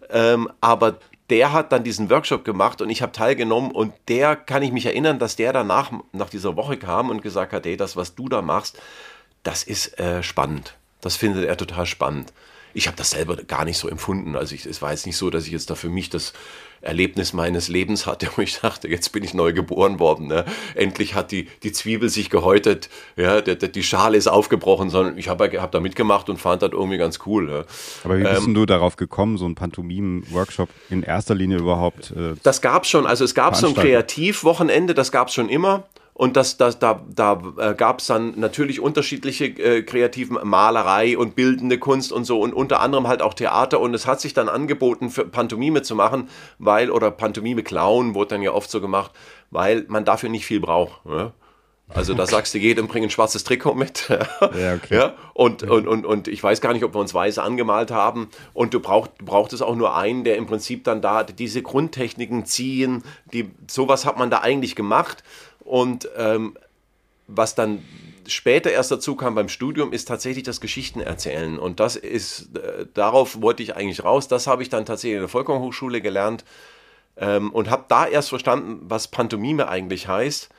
Ähm, 0.08 0.50
aber 0.60 0.98
der 1.30 1.52
hat 1.52 1.72
dann 1.72 1.84
diesen 1.84 2.08
Workshop 2.10 2.44
gemacht 2.44 2.80
und 2.80 2.90
ich 2.90 3.02
habe 3.02 3.12
teilgenommen 3.12 3.72
und 3.72 3.92
der 4.08 4.36
kann 4.36 4.62
ich 4.62 4.72
mich 4.72 4.86
erinnern, 4.86 5.18
dass 5.18 5.36
der 5.36 5.52
danach 5.52 5.92
nach 6.12 6.30
dieser 6.30 6.56
Woche 6.56 6.76
kam 6.76 7.10
und 7.10 7.22
gesagt 7.22 7.52
hat, 7.52 7.66
hey, 7.66 7.76
das, 7.76 7.96
was 7.96 8.14
du 8.14 8.28
da 8.28 8.42
machst, 8.42 8.80
das 9.42 9.62
ist 9.62 9.98
äh, 9.98 10.22
spannend. 10.22 10.76
Das 11.00 11.16
findet 11.16 11.44
er 11.44 11.56
total 11.56 11.86
spannend 11.86 12.32
ich 12.76 12.86
habe 12.88 12.96
das 12.96 13.10
selber 13.10 13.36
gar 13.36 13.64
nicht 13.64 13.78
so 13.78 13.88
empfunden. 13.88 14.36
Also 14.36 14.54
ich, 14.54 14.66
es 14.66 14.82
war 14.82 14.90
jetzt 14.90 15.06
nicht 15.06 15.16
so, 15.16 15.30
dass 15.30 15.46
ich 15.46 15.52
jetzt 15.52 15.70
da 15.70 15.74
für 15.74 15.88
mich 15.88 16.10
das 16.10 16.34
Erlebnis 16.80 17.32
meines 17.32 17.68
Lebens 17.68 18.06
hatte, 18.06 18.28
wo 18.36 18.42
ich 18.46 18.60
dachte, 18.60 18.88
jetzt 18.88 19.10
bin 19.12 19.24
ich 19.24 19.34
neu 19.34 19.52
geboren 19.52 19.98
worden. 19.98 20.26
Ne? 20.26 20.44
Endlich 20.74 21.14
hat 21.14 21.32
die, 21.32 21.48
die 21.62 21.72
Zwiebel 21.72 22.08
sich 22.08 22.30
gehäutet, 22.30 22.88
ja, 23.16 23.40
die, 23.40 23.56
die 23.56 23.82
Schale 23.82 24.16
ist 24.16 24.28
aufgebrochen, 24.28 24.90
sondern 24.90 25.18
ich 25.18 25.28
habe 25.28 25.50
hab 25.60 25.72
da 25.72 25.80
mitgemacht 25.80 26.28
und 26.28 26.38
fand 26.38 26.62
das 26.62 26.72
irgendwie 26.72 26.98
ganz 26.98 27.20
cool. 27.26 27.50
Ja. 27.50 27.64
Aber 28.04 28.18
wie 28.18 28.22
bist 28.22 28.46
ähm, 28.46 28.54
du 28.54 28.66
darauf 28.66 28.96
gekommen, 28.96 29.38
so 29.38 29.46
ein 29.46 29.54
Pantomimen-Workshop 29.54 30.68
in 30.90 31.02
erster 31.02 31.34
Linie 31.34 31.58
überhaupt? 31.58 32.10
Äh, 32.10 32.34
das 32.42 32.60
gab 32.60 32.84
es 32.84 32.90
schon, 32.90 33.06
also 33.06 33.24
es 33.24 33.34
gab 33.34 33.56
so 33.56 33.68
ein 33.68 33.74
Kreativwochenende, 33.74 34.94
das 34.94 35.12
gab 35.12 35.28
es 35.28 35.34
schon 35.34 35.48
immer. 35.48 35.84
Und 36.16 36.38
das, 36.38 36.56
das, 36.56 36.78
da, 36.78 37.02
da 37.14 37.42
äh, 37.58 37.74
gab 37.74 37.98
es 37.98 38.06
dann 38.06 38.40
natürlich 38.40 38.80
unterschiedliche 38.80 39.44
äh, 39.44 39.82
kreativen 39.82 40.38
Malerei 40.44 41.18
und 41.18 41.34
bildende 41.34 41.76
Kunst 41.76 42.10
und 42.10 42.24
so 42.24 42.40
und 42.40 42.54
unter 42.54 42.80
anderem 42.80 43.06
halt 43.06 43.20
auch 43.20 43.34
Theater. 43.34 43.80
Und 43.80 43.92
es 43.92 44.06
hat 44.06 44.22
sich 44.22 44.32
dann 44.32 44.48
angeboten, 44.48 45.10
für 45.10 45.26
Pantomime 45.26 45.82
zu 45.82 45.94
machen, 45.94 46.30
weil, 46.58 46.90
oder 46.90 47.10
Pantomime 47.10 47.62
Clown 47.62 48.14
wurde 48.14 48.30
dann 48.30 48.40
ja 48.40 48.52
oft 48.52 48.70
so 48.70 48.80
gemacht, 48.80 49.10
weil 49.50 49.84
man 49.88 50.06
dafür 50.06 50.30
nicht 50.30 50.46
viel 50.46 50.58
braucht. 50.58 51.04
Ne? 51.04 51.34
Also 51.88 52.14
da 52.14 52.26
sagst 52.26 52.52
du 52.52 52.58
jedem, 52.58 52.88
bring 52.88 53.04
ein 53.04 53.10
schwarzes 53.10 53.44
Trikot 53.44 53.74
mit. 53.74 54.08
ja, 54.08 54.74
okay. 54.74 54.96
ja, 54.96 55.14
und, 55.34 55.62
und, 55.62 55.86
und, 55.86 56.04
und 56.04 56.26
ich 56.28 56.42
weiß 56.42 56.60
gar 56.60 56.72
nicht, 56.72 56.82
ob 56.82 56.94
wir 56.94 56.98
uns 56.98 57.14
weiß 57.14 57.38
angemalt 57.38 57.92
haben. 57.92 58.28
Und 58.54 58.74
du, 58.74 58.80
brauch, 58.80 59.06
du 59.06 59.24
brauchtest 59.24 59.62
auch 59.62 59.76
nur 59.76 59.94
einen, 59.94 60.24
der 60.24 60.36
im 60.36 60.46
Prinzip 60.46 60.82
dann 60.82 61.00
da 61.00 61.22
diese 61.22 61.62
Grundtechniken 61.62 62.44
ziehen. 62.44 63.04
Die, 63.32 63.50
sowas 63.70 64.04
hat 64.04 64.18
man 64.18 64.30
da 64.30 64.38
eigentlich 64.40 64.74
gemacht. 64.74 65.22
Und 65.66 66.08
ähm, 66.16 66.56
was 67.26 67.54
dann 67.54 67.82
später 68.26 68.70
erst 68.70 68.90
dazu 68.90 69.16
kam 69.16 69.34
beim 69.34 69.48
Studium, 69.48 69.92
ist 69.92 70.06
tatsächlich 70.06 70.44
das 70.44 70.60
Geschichten 70.60 71.00
erzählen. 71.00 71.58
Und 71.58 71.80
das 71.80 71.96
ist, 71.96 72.56
äh, 72.56 72.86
darauf 72.94 73.42
wollte 73.42 73.62
ich 73.62 73.76
eigentlich 73.76 74.04
raus. 74.04 74.28
Das 74.28 74.46
habe 74.46 74.62
ich 74.62 74.68
dann 74.68 74.86
tatsächlich 74.86 75.16
in 75.16 75.22
der 75.22 75.28
Volkshochschule 75.28 76.00
gelernt 76.00 76.44
ähm, 77.16 77.50
und 77.50 77.70
habe 77.70 77.84
da 77.88 78.06
erst 78.06 78.28
verstanden, 78.28 78.80
was 78.82 79.08
Pantomime 79.08 79.68
eigentlich 79.68 80.08
heißt. 80.08 80.50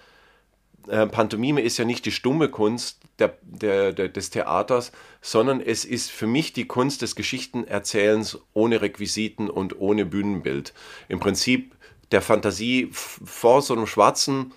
Äh, 0.88 1.08
Pantomime 1.08 1.62
ist 1.62 1.78
ja 1.78 1.86
nicht 1.86 2.06
die 2.06 2.12
stumme 2.12 2.50
Kunst 2.50 3.00
der, 3.20 3.38
der, 3.42 3.94
der, 3.94 4.10
des 4.10 4.30
Theaters, 4.30 4.92
sondern 5.22 5.62
es 5.62 5.86
ist 5.86 6.12
für 6.12 6.28
mich 6.28 6.54
die 6.54 6.68
Kunst 6.68 7.02
des 7.02 7.16
Geschichtenerzählens 7.16 8.40
ohne 8.54 8.82
Requisiten 8.82 9.50
und 9.50 9.80
ohne 9.80 10.06
Bühnenbild. 10.06 10.74
Im 11.10 11.20
Prinzip 11.20 11.76
der 12.12 12.22
Fantasie 12.22 12.90
vor 12.92 13.62
so 13.62 13.74
einem 13.74 13.88
schwarzen 13.88 14.54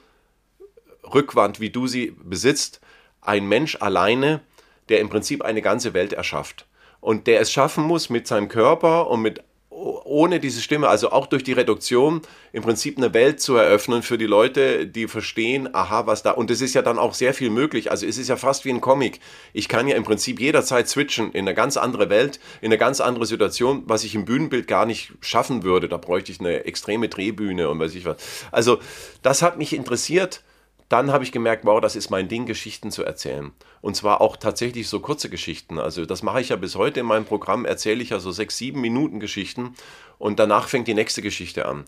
Rückwand, 1.05 1.61
wie 1.61 1.71
du 1.71 1.87
sie 1.87 2.15
besitzt, 2.23 2.81
ein 3.21 3.47
Mensch 3.47 3.77
alleine, 3.81 4.41
der 4.89 5.01
im 5.01 5.09
Prinzip 5.09 5.43
eine 5.43 5.63
ganze 5.63 5.95
Welt 5.95 6.13
erschafft. 6.13 6.67
Und 7.01 7.27
der 7.27 7.41
es 7.41 7.51
schaffen 7.51 7.85
muss, 7.85 8.11
mit 8.11 8.27
seinem 8.27 8.49
Körper 8.49 9.09
und 9.09 9.23
mit 9.23 9.43
ohne 9.81 10.41
diese 10.41 10.61
Stimme, 10.61 10.89
also 10.89 11.11
auch 11.11 11.27
durch 11.27 11.43
die 11.43 11.53
Reduktion, 11.53 12.21
im 12.53 12.63
Prinzip 12.63 12.99
eine 12.99 13.15
Welt 13.15 13.41
zu 13.41 13.57
eröffnen 13.57 14.03
für 14.03 14.19
die 14.19 14.27
Leute, 14.27 14.87
die 14.87 15.09
verstehen, 15.09 15.75
aha, 15.75 16.07
was 16.07 16.23
da. 16.23 16.33
Und 16.33 16.51
es 16.51 16.61
ist 16.61 16.75
ja 16.75 16.83
dann 16.83 16.99
auch 16.99 17.15
sehr 17.15 17.33
viel 17.33 17.51
möglich. 17.51 17.91
Also 17.91 18.07
es 18.07 18.19
ist 18.19 18.29
ja 18.29 18.37
fast 18.37 18.65
wie 18.65 18.71
ein 18.71 18.81
Comic. 18.81 19.21
Ich 19.53 19.69
kann 19.69 19.89
ja 19.89 19.97
im 19.97 20.05
Prinzip 20.05 20.41
jederzeit 20.41 20.89
switchen 20.89 21.33
in 21.33 21.47
eine 21.47 21.55
ganz 21.55 21.77
andere 21.77 22.11
Welt, 22.11 22.41
in 22.61 22.67
eine 22.67 22.79
ganz 22.79 23.01
andere 23.01 23.27
Situation, 23.27 23.85
was 23.87 24.05
ich 24.05 24.15
im 24.15 24.25
Bühnenbild 24.25 24.67
gar 24.67 24.85
nicht 24.85 25.13
schaffen 25.21 25.63
würde. 25.63 25.89
Da 25.89 25.97
bräuchte 25.97 26.33
ich 26.33 26.41
eine 26.41 26.65
extreme 26.65 27.09
Drehbühne 27.09 27.71
und 27.71 27.79
weiß 27.79 27.95
ich 27.95 28.05
was. 28.05 28.17
Also 28.51 28.81
das 29.23 29.41
hat 29.41 29.57
mich 29.57 29.73
interessiert 29.73 30.43
dann 30.91 31.13
habe 31.13 31.23
ich 31.23 31.31
gemerkt, 31.31 31.65
wow, 31.65 31.81
das 31.81 31.95
ist 31.95 32.11
mein 32.11 32.27
Ding, 32.27 32.47
Geschichten 32.47 32.91
zu 32.91 33.05
erzählen. 33.05 33.53
Und 33.81 33.95
zwar 33.95 34.21
auch 34.21 34.37
tatsächlich 34.37 34.89
so 34.89 34.99
kurze 34.99 35.31
Geschichten. 35.31 35.79
Also 35.79 36.05
das 36.05 36.25
mache 36.25 36.41
ich 36.41 36.49
ja 36.49 36.57
bis 36.57 36.75
heute 36.75 37.01
in 37.01 37.07
meinem 37.07 37.25
Programm, 37.25 37.65
erzähle 37.65 38.03
ich 38.03 38.11
ja 38.11 38.19
so 38.19 38.33
sechs, 38.33 38.59
sieben 38.59 38.81
Minuten 38.81 39.21
Geschichten 39.21 39.75
und 40.19 40.41
danach 40.41 40.69
fängt 40.69 40.89
die 40.89 40.95
nächste 40.95 41.23
Geschichte 41.23 41.67
an. 41.67 41.85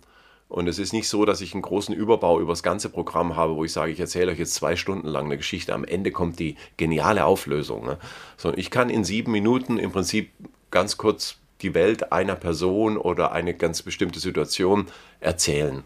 Und 0.48 0.68
es 0.68 0.78
ist 0.78 0.92
nicht 0.92 1.08
so, 1.08 1.24
dass 1.24 1.40
ich 1.40 1.52
einen 1.52 1.62
großen 1.62 1.94
Überbau 1.94 2.38
über 2.38 2.52
das 2.52 2.62
ganze 2.62 2.90
Programm 2.90 3.34
habe, 3.34 3.56
wo 3.56 3.64
ich 3.64 3.72
sage, 3.72 3.90
ich 3.90 3.98
erzähle 3.98 4.30
euch 4.30 4.38
jetzt 4.38 4.54
zwei 4.54 4.76
Stunden 4.76 5.08
lang 5.08 5.24
eine 5.24 5.36
Geschichte. 5.36 5.74
Am 5.74 5.84
Ende 5.84 6.12
kommt 6.12 6.38
die 6.38 6.56
geniale 6.76 7.24
Auflösung. 7.24 7.86
Ne? 7.86 7.98
Sondern 8.36 8.60
ich 8.60 8.70
kann 8.70 8.88
in 8.88 9.02
sieben 9.02 9.32
Minuten 9.32 9.78
im 9.78 9.90
Prinzip 9.90 10.30
ganz 10.70 10.96
kurz 10.96 11.38
die 11.62 11.74
Welt 11.74 12.12
einer 12.12 12.36
Person 12.36 12.98
oder 12.98 13.32
eine 13.32 13.54
ganz 13.54 13.82
bestimmte 13.82 14.20
Situation 14.20 14.86
erzählen. 15.20 15.82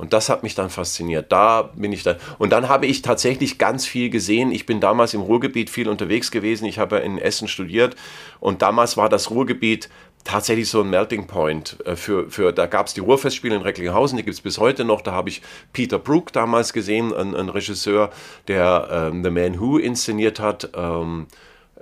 Und 0.00 0.14
das 0.14 0.30
hat 0.30 0.42
mich 0.42 0.54
dann 0.54 0.70
fasziniert. 0.70 1.30
Da 1.30 1.70
bin 1.74 1.92
ich 1.92 2.02
dann. 2.02 2.16
Und 2.38 2.50
dann 2.54 2.70
habe 2.70 2.86
ich 2.86 3.02
tatsächlich 3.02 3.58
ganz 3.58 3.84
viel 3.84 4.08
gesehen. 4.08 4.50
Ich 4.50 4.64
bin 4.64 4.80
damals 4.80 5.12
im 5.12 5.20
Ruhrgebiet 5.20 5.68
viel 5.68 5.90
unterwegs 5.90 6.30
gewesen. 6.30 6.64
Ich 6.64 6.78
habe 6.78 7.00
in 7.00 7.18
Essen 7.18 7.48
studiert. 7.48 7.96
Und 8.40 8.62
damals 8.62 8.96
war 8.96 9.10
das 9.10 9.30
Ruhrgebiet 9.30 9.90
tatsächlich 10.24 10.70
so 10.70 10.80
ein 10.80 10.88
Melting 10.88 11.26
Point. 11.26 11.76
Äh, 11.84 11.96
für, 11.96 12.30
für, 12.30 12.50
da 12.52 12.64
gab 12.64 12.86
es 12.86 12.94
die 12.94 13.00
Ruhrfestspiele 13.00 13.54
in 13.54 13.60
Recklinghausen, 13.60 14.16
die 14.16 14.24
gibt 14.24 14.32
es 14.32 14.40
bis 14.40 14.56
heute 14.56 14.86
noch. 14.86 15.02
Da 15.02 15.12
habe 15.12 15.28
ich 15.28 15.42
Peter 15.74 15.98
Brook 15.98 16.32
damals 16.32 16.72
gesehen, 16.72 17.12
ein, 17.12 17.36
ein 17.36 17.50
Regisseur, 17.50 18.08
der 18.48 18.88
ähm, 18.90 19.22
The 19.22 19.30
Man 19.30 19.60
Who 19.60 19.76
inszeniert 19.76 20.40
hat. 20.40 20.70
Ähm, 20.74 21.26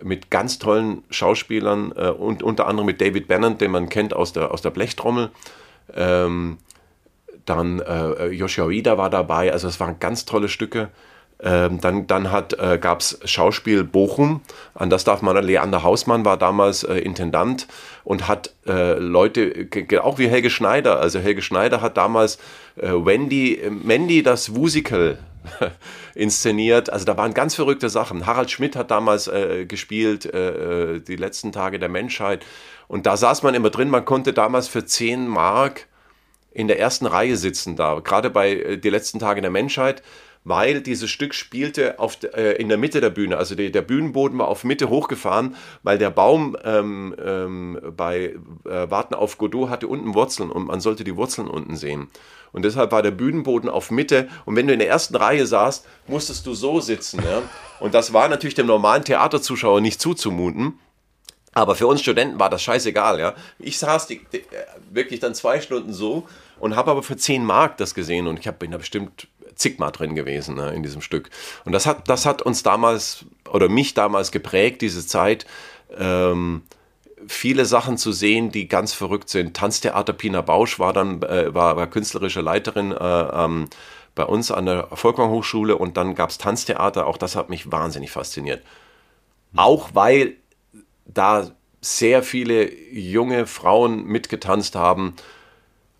mit 0.02 0.28
ganz 0.28 0.59
tollen 0.59 1.04
Schauspielern 1.11 1.92
äh, 1.96 2.09
und 2.09 2.42
unter 2.42 2.66
anderem 2.66 2.87
mit 2.87 3.00
David 3.00 3.28
Bannon, 3.28 3.59
den 3.59 3.70
man 3.70 3.88
kennt 3.88 4.12
aus 4.12 4.33
der, 4.33 4.50
aus 4.50 4.62
der 4.62 4.70
Blechtrommel. 4.70 5.31
Ähm, 5.94 6.59
dann 7.49 7.81
äh, 7.81 8.29
Joshua 8.29 8.71
Ida 8.71 8.99
war 8.99 9.11
dabei, 9.11 9.53
also 9.53 9.69
es 9.69 9.81
waren 9.81 9.99
ganz 10.01 10.25
tolle 10.25 10.49
Stücke. 10.49 10.89
Ähm, 11.41 11.81
dann 11.81 12.09
dann 12.09 12.27
äh, 12.27 12.79
gab 12.79 12.99
es 12.99 13.21
Schauspiel 13.25 13.85
Bochum, 13.85 14.41
an 14.75 14.91
das 14.91 15.05
darf 15.05 15.23
man, 15.23 15.37
Leander 15.37 15.85
Hausmann 15.85 16.25
war 16.25 16.37
damals 16.37 16.83
äh, 16.83 16.97
Intendant 16.99 17.69
und 18.03 18.27
hat 18.27 18.55
äh, 18.67 18.95
Leute, 18.99 19.69
auch 20.03 20.19
wie 20.19 20.27
Helge 20.27 20.51
Schneider, 20.51 20.99
also 20.99 21.21
Helge 21.21 21.43
Schneider 21.43 21.81
hat 21.81 21.97
damals 21.97 22.39
äh, 22.75 22.91
Wendy, 22.91 23.63
Mandy 23.71 24.25
das 24.25 24.49
Musical 24.49 25.19
inszeniert. 26.15 26.91
Also 26.91 27.05
da 27.05 27.17
waren 27.17 27.35
ganz 27.35 27.55
verrückte 27.55 27.89
Sachen. 27.89 28.27
Harald 28.27 28.51
Schmidt 28.51 28.77
hat 28.77 28.91
damals 28.91 29.29
äh, 29.29 29.65
gespielt, 29.67 30.27
äh, 30.27 30.95
äh, 30.97 31.01
die 31.01 31.17
letzten 31.17 31.53
Tage 31.53 31.79
der 31.79 31.89
Menschheit. 31.89 32.45
Und 32.89 33.07
da 33.07 33.17
saß 33.17 33.43
man 33.43 33.55
immer 33.55 33.71
drin, 33.71 33.91
man 33.91 34.05
konnte 34.05 34.33
damals 34.33 34.69
für 34.69 34.85
10 34.85 35.29
Mark 35.29 35.87
in 36.59 36.68
der 36.68 36.79
ersten 36.79 37.07
Reihe 37.07 37.37
sitzen 37.37 37.77
da, 37.77 38.01
gerade 38.01 38.31
bei 38.31 38.53
äh, 38.53 38.79
die 38.79 38.90
letzten 38.90 39.18
Tage 39.18 39.40
der 39.40 39.51
Menschheit 39.51 40.03
weil 40.44 40.81
dieses 40.81 41.11
Stück 41.11 41.35
spielte 41.35 41.99
auf, 41.99 42.18
äh, 42.23 42.53
in 42.53 42.68
der 42.68 42.79
Mitte 42.79 43.03
der 43.03 43.11
Bühne. 43.11 43.37
Also 43.37 43.55
die, 43.55 43.71
der 43.71 43.83
Bühnenboden 43.83 44.38
war 44.38 44.49
auf 44.49 44.64
Mitte 44.64 44.88
hochgefahren, 44.88 45.57
weil 45.83 45.99
der 45.99 46.11
Baum 46.11 46.57
ähm, 46.64 47.14
ähm, 47.23 47.79
bei 47.97 48.35
äh, 48.64 48.90
Warten 48.90 49.14
auf 49.14 49.37
Godot 49.37 49.68
hatte 49.68 49.88
unten 49.88 50.14
Wurzeln 50.14 50.51
und 50.51 50.66
man 50.66 50.81
sollte 50.81 51.05
die 51.05 51.16
Wurzeln 51.16 51.49
unten 51.49 51.77
sehen. 51.77 52.09
Und 52.53 52.64
deshalb 52.64 52.92
war 52.92 53.03
der 53.03 53.11
Bühnenboden 53.11 53.68
auf 53.68 53.90
Mitte. 53.90 54.29
Und 54.47 54.57
wenn 54.57 54.66
du 54.66 54.73
in 54.73 54.79
der 54.79 54.88
ersten 54.88 55.16
Reihe 55.16 55.47
saßt, 55.47 55.85
musstest 56.07 56.47
du 56.47 56.55
so 56.55 56.81
sitzen. 56.81 57.23
Ja? 57.23 57.42
Und 57.79 57.92
das 57.92 58.14
war 58.14 58.29
natürlich 58.29 58.55
dem 58.55 58.66
normalen 58.66 59.05
Theaterzuschauer 59.05 59.83
nicht 59.83 60.01
zuzumuten. 60.01 60.79
Aber 61.53 61.75
für 61.75 61.87
uns 61.87 62.01
Studenten 62.01 62.38
war 62.38 62.49
das 62.49 62.62
scheißegal. 62.62 63.21
Ja? 63.21 63.35
Ich 63.59 63.79
saß 63.79 64.07
die, 64.07 64.25
die, 64.33 64.38
äh, 64.38 64.64
wirklich 64.90 65.21
dann 65.21 65.35
zwei 65.35 65.61
Stunden 65.61 65.92
so 65.92 66.27
und 66.61 66.77
habe 66.77 66.90
aber 66.90 67.03
für 67.03 67.16
10 67.16 67.44
Mark 67.44 67.77
das 67.77 67.94
gesehen. 67.94 68.27
Und 68.27 68.38
ich 68.38 68.47
hab, 68.47 68.59
bin 68.59 68.71
da 68.71 68.79
bestimmt 68.79 69.29
zigmal 69.55 69.92
drin 69.92 70.14
gewesen 70.14 70.55
ne, 70.55 70.73
in 70.73 70.83
diesem 70.83 71.03
Stück. 71.03 71.31
Und 71.64 71.73
das 71.73 71.87
hat, 71.87 72.09
das 72.09 72.27
hat 72.27 72.42
uns 72.42 72.62
damals 72.62 73.25
oder 73.51 73.68
mich 73.68 73.94
damals 73.94 74.31
geprägt, 74.31 74.83
diese 74.83 75.07
Zeit. 75.07 75.47
Ähm, 75.97 76.62
viele 77.27 77.64
Sachen 77.64 77.99
zu 77.99 78.12
sehen, 78.12 78.51
die 78.51 78.68
ganz 78.68 78.92
verrückt 78.92 79.29
sind. 79.29 79.55
Tanztheater 79.55 80.12
Pina 80.12 80.40
Bausch 80.40 80.79
war 80.79 80.92
dann 80.92 81.23
äh, 81.23 81.53
war, 81.53 81.77
war 81.77 81.88
künstlerische 81.88 82.40
Leiterin 82.40 82.92
äh, 82.92 82.97
ähm, 82.97 83.68
bei 84.14 84.25
uns 84.25 84.51
an 84.51 84.66
der 84.66 84.88
Volkwang 84.92 85.31
Hochschule 85.31 85.77
und 85.77 85.97
dann 85.97 86.14
gab 86.14 86.31
es 86.31 86.38
Tanztheater. 86.38 87.07
Auch 87.07 87.18
das 87.18 87.37
hat 87.37 87.51
mich 87.51 87.71
wahnsinnig 87.71 88.11
fasziniert. 88.11 88.62
Auch 89.57 89.90
weil 89.94 90.35
da 91.07 91.51
sehr 91.81 92.23
viele 92.23 92.73
junge 92.92 93.47
Frauen 93.47 94.05
mitgetanzt 94.05 94.75
haben 94.75 95.14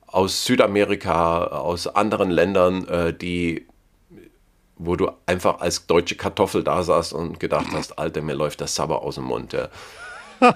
aus 0.09 0.45
Südamerika, 0.45 1.47
aus 1.47 1.87
anderen 1.87 2.31
Ländern, 2.31 2.87
äh, 2.89 3.15
die, 3.15 3.67
wo 4.77 4.97
du 4.97 5.11
einfach 5.27 5.61
als 5.61 5.87
deutsche 5.87 6.17
Kartoffel 6.17 6.65
da 6.65 6.83
saßt 6.83 7.13
und 7.13 7.41
gedacht 7.41 7.69
hast, 7.73 7.99
Alter, 7.99 8.23
mir 8.23 8.35
läuft 8.35 8.61
das 8.61 8.75
Sabber 8.75 9.03
aus 9.03 9.17
dem 9.17 9.25
Mund. 9.25 9.53
Ja. 9.53 9.69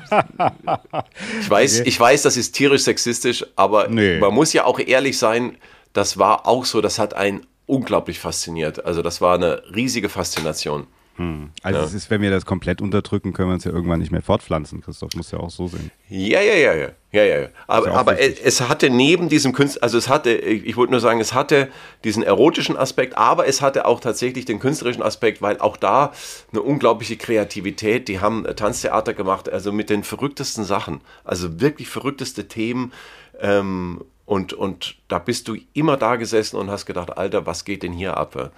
ich, 1.41 1.51
weiß, 1.51 1.81
ich 1.81 1.99
weiß, 1.99 2.23
das 2.23 2.37
ist 2.37 2.53
tierisch 2.53 2.83
sexistisch, 2.83 3.45
aber 3.57 3.88
nee. 3.88 4.19
man 4.19 4.33
muss 4.33 4.53
ja 4.53 4.65
auch 4.65 4.79
ehrlich 4.79 5.19
sein, 5.19 5.59
das 5.93 6.19
war 6.19 6.47
auch 6.47 6.65
so, 6.65 6.81
das 6.81 6.99
hat 6.99 7.15
einen 7.15 7.47
unglaublich 7.67 8.19
fasziniert. 8.19 8.85
Also 8.85 9.03
das 9.03 9.21
war 9.21 9.35
eine 9.35 9.62
riesige 9.75 10.09
Faszination. 10.09 10.87
Hm. 11.16 11.51
Also 11.62 11.79
ja. 11.79 11.85
es 11.85 11.92
ist, 11.92 12.11
wenn 12.11 12.22
wir 12.22 12.31
das 12.31 12.46
komplett 12.46 12.81
unterdrücken, 12.81 13.35
können 13.35 13.51
wir 13.51 13.55
uns 13.55 13.64
ja 13.64 13.70
irgendwann 13.70 14.01
nicht 14.01 14.12
mehr 14.12 14.22
fortpflanzen. 14.22 14.81
Christoph 14.81 15.14
muss 15.14 15.31
ja 15.31 15.40
auch 15.40 15.51
so 15.51 15.68
sehen. 15.68 15.90
Ja, 16.09 16.40
ja, 16.40 16.55
ja, 16.55 16.75
ja, 16.75 16.88
ja, 17.12 17.25
ja. 17.25 17.48
Aber, 17.66 17.88
ja 17.88 17.92
aber 17.92 18.18
es 18.18 18.61
hatte 18.62 18.88
neben 18.88 19.29
diesem 19.29 19.53
Künstler, 19.53 19.83
also 19.83 19.98
es 19.98 20.09
hatte, 20.09 20.33
ich 20.33 20.77
wollte 20.77 20.92
nur 20.92 21.01
sagen, 21.01 21.20
es 21.20 21.35
hatte 21.35 21.68
diesen 22.05 22.22
erotischen 22.22 22.79
Aspekt, 22.79 23.18
aber 23.18 23.46
es 23.46 23.61
hatte 23.61 23.85
auch 23.85 24.01
tatsächlich 24.01 24.46
den 24.46 24.59
künstlerischen 24.59 25.03
Aspekt, 25.03 25.42
weil 25.42 25.59
auch 25.59 25.77
da 25.77 26.12
eine 26.51 26.62
unglaubliche 26.62 27.16
Kreativität. 27.16 28.09
Die 28.09 28.20
haben 28.20 28.46
Tanztheater 28.57 29.12
gemacht, 29.12 29.51
also 29.51 29.70
mit 29.70 29.90
den 29.90 30.05
verrücktesten 30.05 30.64
Sachen, 30.64 31.03
also 31.25 31.61
wirklich 31.61 31.88
verrückteste 31.88 32.48
Themen. 32.48 32.92
Ähm, 33.38 34.03
und, 34.25 34.55
und 34.55 34.96
da 35.09 35.18
bist 35.18 35.48
du 35.48 35.57
immer 35.75 35.98
da 35.98 36.16
gesessen 36.16 36.57
und 36.57 36.70
hast 36.70 36.87
gedacht, 36.87 37.18
Alter, 37.18 37.44
was 37.44 37.66
geht 37.66 37.83
denn 37.83 37.92
hier 37.92 38.16
ab? 38.16 38.53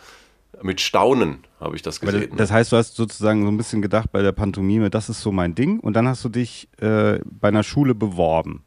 Mit 0.62 0.80
Staunen 0.80 1.44
habe 1.60 1.76
ich 1.76 1.82
das 1.82 2.00
gesehen. 2.00 2.30
Das, 2.30 2.38
das, 2.38 2.52
heißt, 2.52 2.72
du 2.72 2.76
hast 2.76 2.96
sozusagen 2.96 3.42
so 3.42 3.48
ein 3.48 3.56
bisschen 3.56 3.82
gedacht 3.82 4.12
bei 4.12 4.22
der 4.22 4.32
Pantomime, 4.32 4.90
das 4.90 5.08
ist 5.08 5.20
so 5.20 5.32
mein 5.32 5.54
Ding 5.54 5.80
und 5.80 5.94
dann 5.94 6.08
hast 6.08 6.24
du 6.24 6.28
dich 6.28 6.68
äh, 6.80 7.18
bei 7.24 7.48
einer 7.48 7.62
Schule 7.62 7.94
beworben. 7.94 8.64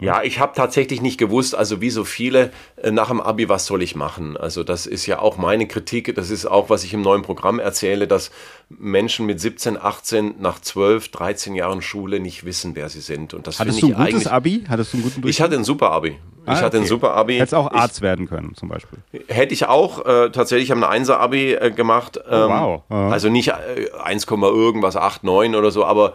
Ja, 0.00 0.22
ich 0.22 0.38
habe 0.38 0.52
tatsächlich 0.54 1.00
nicht 1.00 1.18
gewusst, 1.18 1.54
also 1.54 1.80
wie 1.80 1.90
so 1.90 2.04
viele 2.04 2.50
äh, 2.76 2.90
nach 2.90 3.08
dem 3.08 3.20
Abi, 3.20 3.48
was 3.48 3.66
soll 3.66 3.82
ich 3.82 3.94
machen? 3.94 4.36
Also 4.36 4.62
das 4.62 4.86
ist 4.86 5.06
ja 5.06 5.20
auch 5.20 5.38
meine 5.38 5.66
Kritik, 5.66 6.14
das 6.14 6.30
ist 6.30 6.46
auch, 6.46 6.70
was 6.70 6.84
ich 6.84 6.92
im 6.92 7.00
neuen 7.00 7.22
Programm 7.22 7.58
erzähle, 7.58 8.06
dass 8.06 8.30
Menschen 8.68 9.26
mit 9.26 9.40
17, 9.40 9.80
18 9.80 10.34
nach 10.40 10.60
12, 10.60 11.08
13 11.10 11.54
Jahren 11.54 11.82
Schule 11.82 12.20
nicht 12.20 12.44
wissen, 12.44 12.76
wer 12.76 12.88
sie 12.88 13.00
sind. 13.00 13.34
Und 13.34 13.46
das 13.46 13.58
Hattest 13.58 13.82
du 13.82 13.94
ein 13.94 14.12
gutes 14.12 14.26
Abi? 14.26 14.64
Hattest 14.68 14.92
du 14.92 14.98
einen 14.98 15.04
guten 15.04 15.26
Ich 15.26 15.40
hatte 15.40 15.54
ein 15.54 15.64
super 15.64 15.90
Abi. 15.90 16.18
Ah, 16.44 16.54
ich 16.54 16.62
hatte 16.62 16.78
okay. 16.78 16.86
ein 16.86 16.88
super 16.88 17.14
Abi. 17.14 17.34
Hättest 17.34 17.54
auch 17.54 17.70
Arzt 17.70 17.98
ich, 17.98 18.02
werden 18.02 18.26
können, 18.26 18.54
zum 18.54 18.68
Beispiel. 18.68 18.98
Hätte 19.28 19.52
ich 19.52 19.66
auch. 19.66 20.04
Äh, 20.06 20.30
tatsächlich 20.30 20.70
habe 20.70 20.88
ein 20.88 21.04
1er 21.04 21.14
Abi 21.14 21.52
äh, 21.52 21.70
gemacht. 21.70 22.18
Oh, 22.18 22.34
ähm, 22.34 22.42
oh, 22.42 22.48
wow. 22.48 22.82
Aha. 22.88 23.10
Also 23.10 23.28
nicht 23.28 23.48
äh, 23.48 23.90
1, 24.02 24.26
irgendwas, 24.26 24.96
8, 24.96 25.24
9 25.24 25.54
oder 25.54 25.70
so, 25.70 25.84
aber 25.84 26.14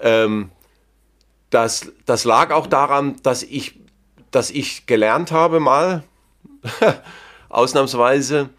ähm, 0.00 0.50
das, 1.52 1.92
das 2.06 2.24
lag 2.24 2.50
auch 2.50 2.66
daran, 2.66 3.16
dass 3.22 3.42
ich, 3.42 3.78
dass 4.30 4.50
ich 4.50 4.86
gelernt 4.86 5.30
habe 5.30 5.60
mal, 5.60 6.02
ausnahmsweise, 7.48 8.50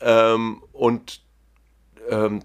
ähm, 0.00 0.62
und 0.72 1.20
ähm, 2.08 2.40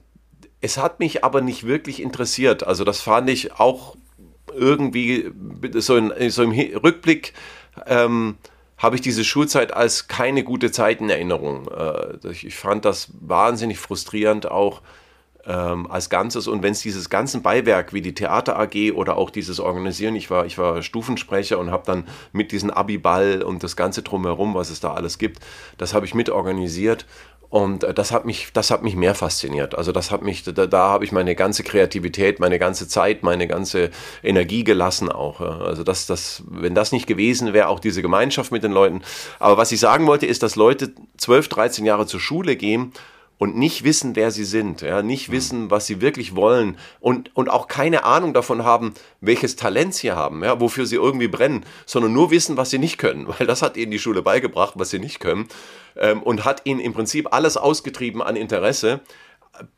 es 0.61 0.77
hat 0.77 0.99
mich 0.99 1.23
aber 1.23 1.41
nicht 1.41 1.65
wirklich 1.65 2.01
interessiert. 2.01 2.63
Also 2.65 2.83
das 2.83 3.01
fand 3.01 3.29
ich 3.29 3.53
auch 3.53 3.95
irgendwie 4.53 5.31
so, 5.75 5.95
in, 5.95 6.29
so 6.29 6.43
im 6.43 6.51
Rückblick 6.51 7.33
ähm, 7.87 8.37
habe 8.77 8.95
ich 8.95 9.01
diese 9.01 9.23
Schulzeit 9.23 9.73
als 9.73 10.07
keine 10.07 10.43
gute 10.43 10.71
Zeit 10.71 11.01
in 11.01 11.09
Erinnerung. 11.09 11.67
Äh, 11.69 12.17
ich 12.31 12.55
fand 12.55 12.85
das 12.85 13.09
wahnsinnig 13.19 13.79
frustrierend 13.79 14.49
auch 14.51 14.81
ähm, 15.47 15.89
als 15.89 16.09
Ganzes. 16.09 16.47
Und 16.47 16.63
wenn 16.63 16.71
es 16.71 16.81
dieses 16.81 17.09
ganzen 17.09 17.41
Beiwerk 17.41 17.93
wie 17.93 18.01
die 18.01 18.13
Theater 18.13 18.57
AG 18.59 18.93
oder 18.93 19.17
auch 19.17 19.29
dieses 19.29 19.59
Organisieren, 19.59 20.15
ich 20.15 20.29
war, 20.29 20.45
ich 20.45 20.57
war 20.57 20.81
Stufensprecher 20.81 21.59
und 21.59 21.71
habe 21.71 21.83
dann 21.85 22.07
mit 22.31 22.51
diesem 22.51 22.69
Abiball 22.69 23.43
und 23.43 23.63
das 23.63 23.75
Ganze 23.75 24.01
drumherum, 24.01 24.55
was 24.55 24.69
es 24.69 24.79
da 24.79 24.93
alles 24.93 25.17
gibt, 25.17 25.39
das 25.77 25.93
habe 25.93 26.05
ich 26.05 26.13
mit 26.13 26.29
organisiert. 26.29 27.05
Und 27.49 27.83
äh, 27.83 27.93
das 27.93 28.11
hat 28.11 28.25
mich, 28.25 28.49
das 28.53 28.71
hat 28.71 28.83
mich 28.83 28.95
mehr 28.95 29.15
fasziniert. 29.15 29.75
Also 29.75 29.91
das 29.91 30.11
hat 30.11 30.23
mich, 30.23 30.43
da, 30.43 30.65
da 30.65 30.89
habe 30.89 31.05
ich 31.05 31.11
meine 31.11 31.35
ganze 31.35 31.63
Kreativität, 31.63 32.39
meine 32.39 32.59
ganze 32.59 32.87
Zeit, 32.87 33.23
meine 33.23 33.47
ganze 33.47 33.91
Energie 34.23 34.63
gelassen 34.63 35.11
auch. 35.11 35.41
Also 35.41 35.83
das, 35.83 36.07
das, 36.07 36.43
wenn 36.49 36.75
das 36.75 36.91
nicht 36.91 37.07
gewesen 37.07 37.53
wäre, 37.53 37.67
auch 37.67 37.79
diese 37.79 38.01
Gemeinschaft 38.01 38.51
mit 38.51 38.63
den 38.63 38.71
Leuten. 38.71 39.03
Aber 39.39 39.57
was 39.57 39.71
ich 39.71 39.79
sagen 39.79 40.07
wollte, 40.07 40.25
ist, 40.25 40.43
dass 40.43 40.55
Leute 40.55 40.91
12, 41.17 41.47
13 41.49 41.85
Jahre 41.85 42.07
zur 42.07 42.19
Schule 42.19 42.55
gehen 42.55 42.91
und 43.37 43.57
nicht 43.57 43.83
wissen, 43.83 44.15
wer 44.15 44.31
sie 44.31 44.45
sind, 44.45 44.81
ja, 44.81 45.01
nicht 45.01 45.31
wissen, 45.31 45.69
was 45.69 45.87
sie 45.87 46.01
wirklich 46.01 46.35
wollen 46.35 46.77
und, 46.99 47.35
und 47.35 47.49
auch 47.49 47.67
keine 47.67 48.05
Ahnung 48.05 48.33
davon 48.33 48.63
haben, 48.63 48.93
welches 49.19 49.55
Talent 49.55 49.93
sie 49.93 50.11
haben, 50.11 50.43
ja, 50.43 50.59
wofür 50.59 50.85
sie 50.85 50.95
irgendwie 50.95 51.27
brennen, 51.27 51.65
sondern 51.85 52.13
nur 52.13 52.31
wissen, 52.31 52.57
was 52.57 52.69
sie 52.69 52.79
nicht 52.79 52.97
können, 52.97 53.27
weil 53.37 53.47
das 53.47 53.61
hat 53.61 53.77
ihnen 53.77 53.91
die 53.91 53.99
Schule 53.99 54.21
beigebracht, 54.21 54.73
was 54.77 54.89
sie 54.89 54.99
nicht 54.99 55.19
können 55.19 55.47
ähm, 55.97 56.23
und 56.23 56.45
hat 56.45 56.61
ihnen 56.65 56.79
im 56.79 56.93
Prinzip 56.93 57.33
alles 57.33 57.57
ausgetrieben 57.57 58.21
an 58.21 58.35
Interesse, 58.35 59.01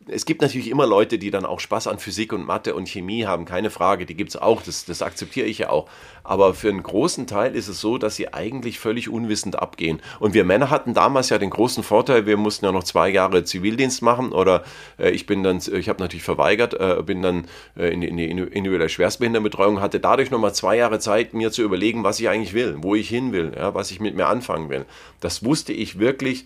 es 0.07 0.25
gibt 0.25 0.41
natürlich 0.41 0.69
immer 0.69 0.87
Leute, 0.87 1.19
die 1.19 1.31
dann 1.31 1.45
auch 1.45 1.59
Spaß 1.59 1.87
an 1.87 1.99
Physik 1.99 2.33
und 2.33 2.45
Mathe 2.45 2.75
und 2.75 2.87
Chemie 2.87 3.25
haben, 3.25 3.45
keine 3.45 3.69
Frage, 3.69 4.05
die 4.05 4.15
gibt 4.15 4.29
es 4.29 4.35
auch, 4.35 4.61
das, 4.61 4.85
das 4.85 5.01
akzeptiere 5.01 5.47
ich 5.47 5.59
ja 5.59 5.69
auch. 5.69 5.89
Aber 6.23 6.53
für 6.53 6.69
einen 6.69 6.83
großen 6.83 7.27
Teil 7.27 7.55
ist 7.55 7.67
es 7.67 7.79
so, 7.81 7.97
dass 7.97 8.15
sie 8.15 8.33
eigentlich 8.33 8.79
völlig 8.79 9.09
unwissend 9.09 9.59
abgehen. 9.59 10.01
Und 10.19 10.33
wir 10.33 10.43
Männer 10.43 10.69
hatten 10.69 10.93
damals 10.93 11.29
ja 11.29 11.37
den 11.37 11.49
großen 11.49 11.83
Vorteil, 11.83 12.25
wir 12.25 12.37
mussten 12.37 12.65
ja 12.65 12.71
noch 12.71 12.83
zwei 12.83 13.09
Jahre 13.09 13.43
Zivildienst 13.43 14.01
machen 14.01 14.31
oder 14.31 14.63
äh, 14.97 15.09
ich 15.09 15.25
bin 15.25 15.43
dann, 15.43 15.57
ich 15.57 15.89
habe 15.89 16.01
natürlich 16.01 16.23
verweigert, 16.23 16.73
äh, 16.73 17.01
bin 17.03 17.21
dann 17.21 17.47
äh, 17.75 17.93
in, 17.93 18.01
in 18.01 18.17
die 18.17 18.25
individuelle 18.25 18.89
Schwerstbehindertenbetreuung, 18.89 19.81
hatte 19.81 19.99
dadurch 19.99 20.31
nochmal 20.31 20.53
zwei 20.53 20.77
Jahre 20.77 20.99
Zeit, 20.99 21.33
mir 21.33 21.51
zu 21.51 21.61
überlegen, 21.63 22.03
was 22.03 22.19
ich 22.19 22.29
eigentlich 22.29 22.53
will, 22.53 22.77
wo 22.79 22.95
ich 22.95 23.09
hin 23.09 23.31
will, 23.31 23.53
ja, 23.55 23.73
was 23.73 23.91
ich 23.91 23.99
mit 23.99 24.15
mir 24.15 24.27
anfangen 24.27 24.69
will. 24.69 24.85
Das 25.19 25.43
wusste 25.43 25.73
ich 25.73 25.99
wirklich 25.99 26.45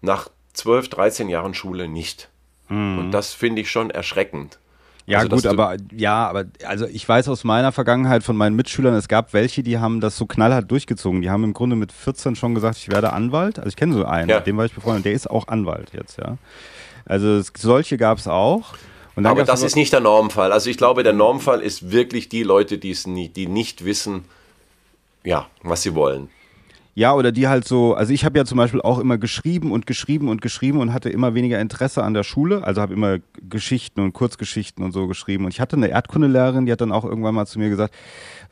nach 0.00 0.28
12, 0.54 0.88
13 0.88 1.28
Jahren 1.28 1.54
Schule 1.54 1.88
nicht. 1.88 2.28
Mhm. 2.70 2.98
Und 2.98 3.10
das 3.10 3.34
finde 3.34 3.60
ich 3.60 3.70
schon 3.70 3.90
erschreckend. 3.90 4.58
Ja, 5.06 5.18
also, 5.18 5.30
gut, 5.30 5.46
aber 5.46 5.76
ja, 5.92 6.28
aber 6.28 6.44
also 6.64 6.86
ich 6.86 7.06
weiß 7.08 7.28
aus 7.28 7.42
meiner 7.42 7.72
Vergangenheit 7.72 8.22
von 8.22 8.36
meinen 8.36 8.54
Mitschülern, 8.54 8.94
es 8.94 9.08
gab 9.08 9.32
welche, 9.32 9.62
die 9.64 9.78
haben 9.78 10.00
das 10.00 10.16
so 10.16 10.24
knallhart 10.24 10.70
durchgezogen. 10.70 11.20
Die 11.20 11.30
haben 11.30 11.42
im 11.42 11.52
Grunde 11.52 11.74
mit 11.74 11.90
14 11.90 12.36
schon 12.36 12.54
gesagt, 12.54 12.78
ich 12.78 12.90
werde 12.90 13.12
Anwalt. 13.12 13.58
Also 13.58 13.68
ich 13.70 13.76
kenne 13.76 13.94
so 13.94 14.04
einen, 14.04 14.28
ja. 14.28 14.36
mit 14.36 14.46
dem 14.46 14.56
war 14.56 14.66
ich 14.66 14.72
befreundet, 14.72 15.06
der 15.06 15.12
ist 15.12 15.28
auch 15.28 15.48
Anwalt 15.48 15.90
jetzt, 15.92 16.18
ja. 16.18 16.38
Also 17.06 17.26
es, 17.38 17.52
solche 17.56 17.96
gab 17.96 18.18
es 18.18 18.28
auch. 18.28 18.74
Aber 19.16 19.44
das 19.44 19.62
ist 19.62 19.74
nicht 19.74 19.92
der 19.92 20.00
Normfall. 20.00 20.52
Also 20.52 20.70
ich 20.70 20.78
glaube, 20.78 21.02
der 21.02 21.12
Normfall 21.12 21.60
ist 21.60 21.90
wirklich 21.90 22.28
die 22.28 22.44
Leute, 22.44 22.78
die 22.78 22.92
es 22.92 23.06
nie, 23.06 23.28
die 23.28 23.48
nicht 23.48 23.84
wissen, 23.84 24.24
ja, 25.24 25.48
was 25.62 25.82
sie 25.82 25.94
wollen. 25.94 26.30
Ja, 27.00 27.14
oder 27.14 27.32
die 27.32 27.48
halt 27.48 27.66
so, 27.66 27.94
also 27.94 28.12
ich 28.12 28.26
habe 28.26 28.38
ja 28.38 28.44
zum 28.44 28.58
Beispiel 28.58 28.82
auch 28.82 28.98
immer 28.98 29.16
geschrieben 29.16 29.72
und 29.72 29.86
geschrieben 29.86 30.28
und 30.28 30.42
geschrieben 30.42 30.80
und 30.80 30.92
hatte 30.92 31.08
immer 31.08 31.32
weniger 31.32 31.58
Interesse 31.58 32.02
an 32.02 32.12
der 32.12 32.24
Schule, 32.24 32.62
also 32.62 32.82
habe 32.82 32.92
immer 32.92 33.20
Geschichten 33.40 34.02
und 34.02 34.12
Kurzgeschichten 34.12 34.84
und 34.84 34.92
so 34.92 35.06
geschrieben. 35.06 35.46
Und 35.46 35.54
ich 35.54 35.62
hatte 35.62 35.76
eine 35.76 35.88
Erdkundelehrerin, 35.88 36.66
die 36.66 36.72
hat 36.72 36.82
dann 36.82 36.92
auch 36.92 37.06
irgendwann 37.06 37.34
mal 37.34 37.46
zu 37.46 37.58
mir 37.58 37.70
gesagt, 37.70 37.94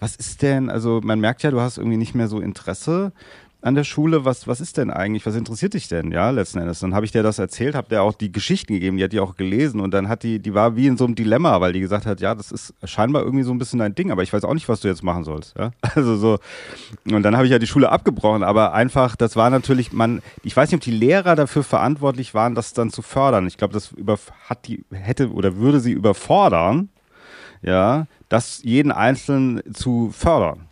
was 0.00 0.16
ist 0.16 0.40
denn, 0.40 0.70
also 0.70 1.02
man 1.04 1.20
merkt 1.20 1.42
ja, 1.42 1.50
du 1.50 1.60
hast 1.60 1.76
irgendwie 1.76 1.98
nicht 1.98 2.14
mehr 2.14 2.26
so 2.26 2.40
Interesse 2.40 3.12
an 3.60 3.74
der 3.74 3.84
Schule, 3.84 4.24
was, 4.24 4.46
was 4.46 4.60
ist 4.60 4.76
denn 4.76 4.90
eigentlich, 4.90 5.26
was 5.26 5.34
interessiert 5.34 5.74
dich 5.74 5.88
denn, 5.88 6.12
ja, 6.12 6.30
letzten 6.30 6.58
Endes. 6.58 6.78
Dann 6.78 6.94
habe 6.94 7.04
ich 7.04 7.10
der 7.10 7.24
das 7.24 7.40
erzählt, 7.40 7.74
habe 7.74 7.88
der 7.88 8.02
auch 8.02 8.14
die 8.14 8.30
Geschichten 8.30 8.72
gegeben, 8.72 8.98
die 8.98 9.04
hat 9.04 9.12
die 9.12 9.18
auch 9.18 9.34
gelesen 9.34 9.80
und 9.80 9.92
dann 9.92 10.08
hat 10.08 10.22
die, 10.22 10.38
die 10.38 10.54
war 10.54 10.76
wie 10.76 10.86
in 10.86 10.96
so 10.96 11.04
einem 11.04 11.16
Dilemma, 11.16 11.60
weil 11.60 11.72
die 11.72 11.80
gesagt 11.80 12.06
hat, 12.06 12.20
ja, 12.20 12.36
das 12.36 12.52
ist 12.52 12.72
scheinbar 12.84 13.22
irgendwie 13.22 13.42
so 13.42 13.52
ein 13.52 13.58
bisschen 13.58 13.80
dein 13.80 13.96
Ding, 13.96 14.12
aber 14.12 14.22
ich 14.22 14.32
weiß 14.32 14.44
auch 14.44 14.54
nicht, 14.54 14.68
was 14.68 14.80
du 14.80 14.88
jetzt 14.88 15.02
machen 15.02 15.24
sollst, 15.24 15.56
ja. 15.58 15.72
Also 15.94 16.16
so, 16.16 16.38
und 17.10 17.22
dann 17.24 17.36
habe 17.36 17.46
ich 17.46 17.52
ja 17.52 17.58
die 17.58 17.66
Schule 17.66 17.90
abgebrochen, 17.90 18.44
aber 18.44 18.74
einfach, 18.74 19.16
das 19.16 19.34
war 19.34 19.50
natürlich, 19.50 19.92
man, 19.92 20.22
ich 20.44 20.56
weiß 20.56 20.70
nicht, 20.70 20.78
ob 20.78 20.84
die 20.84 20.92
Lehrer 20.92 21.34
dafür 21.34 21.64
verantwortlich 21.64 22.34
waren, 22.34 22.54
das 22.54 22.74
dann 22.74 22.90
zu 22.90 23.02
fördern. 23.02 23.48
Ich 23.48 23.56
glaube, 23.56 23.74
das 23.74 23.90
über, 23.92 24.18
hat 24.48 24.68
die, 24.68 24.84
hätte 24.92 25.32
oder 25.32 25.56
würde 25.56 25.80
sie 25.80 25.92
überfordern, 25.92 26.90
ja, 27.62 28.06
das 28.28 28.62
jeden 28.62 28.92
Einzelnen 28.92 29.62
zu 29.74 30.10
fördern. 30.12 30.67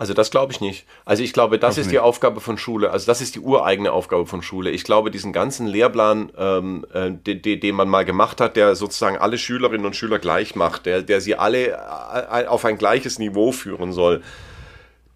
Also 0.00 0.14
das 0.14 0.30
glaube 0.30 0.50
ich 0.50 0.62
nicht. 0.62 0.86
Also 1.04 1.22
ich 1.22 1.34
glaube, 1.34 1.58
das 1.58 1.76
ist 1.76 1.90
die 1.90 1.98
Aufgabe 1.98 2.40
von 2.40 2.56
Schule. 2.56 2.90
Also 2.90 3.04
das 3.04 3.20
ist 3.20 3.34
die 3.34 3.40
ureigene 3.40 3.92
Aufgabe 3.92 4.24
von 4.24 4.40
Schule. 4.40 4.70
Ich 4.70 4.84
glaube, 4.84 5.10
diesen 5.10 5.30
ganzen 5.34 5.66
Lehrplan, 5.66 6.32
ähm, 6.38 6.86
äh, 6.94 7.10
den, 7.10 7.60
den 7.60 7.74
man 7.74 7.86
mal 7.86 8.06
gemacht 8.06 8.40
hat, 8.40 8.56
der 8.56 8.76
sozusagen 8.76 9.18
alle 9.18 9.36
Schülerinnen 9.36 9.84
und 9.84 9.94
Schüler 9.94 10.18
gleich 10.18 10.56
macht, 10.56 10.86
der, 10.86 11.02
der 11.02 11.20
sie 11.20 11.36
alle 11.36 11.72
äh, 11.72 12.46
auf 12.46 12.64
ein 12.64 12.78
gleiches 12.78 13.18
Niveau 13.18 13.52
führen 13.52 13.92
soll, 13.92 14.22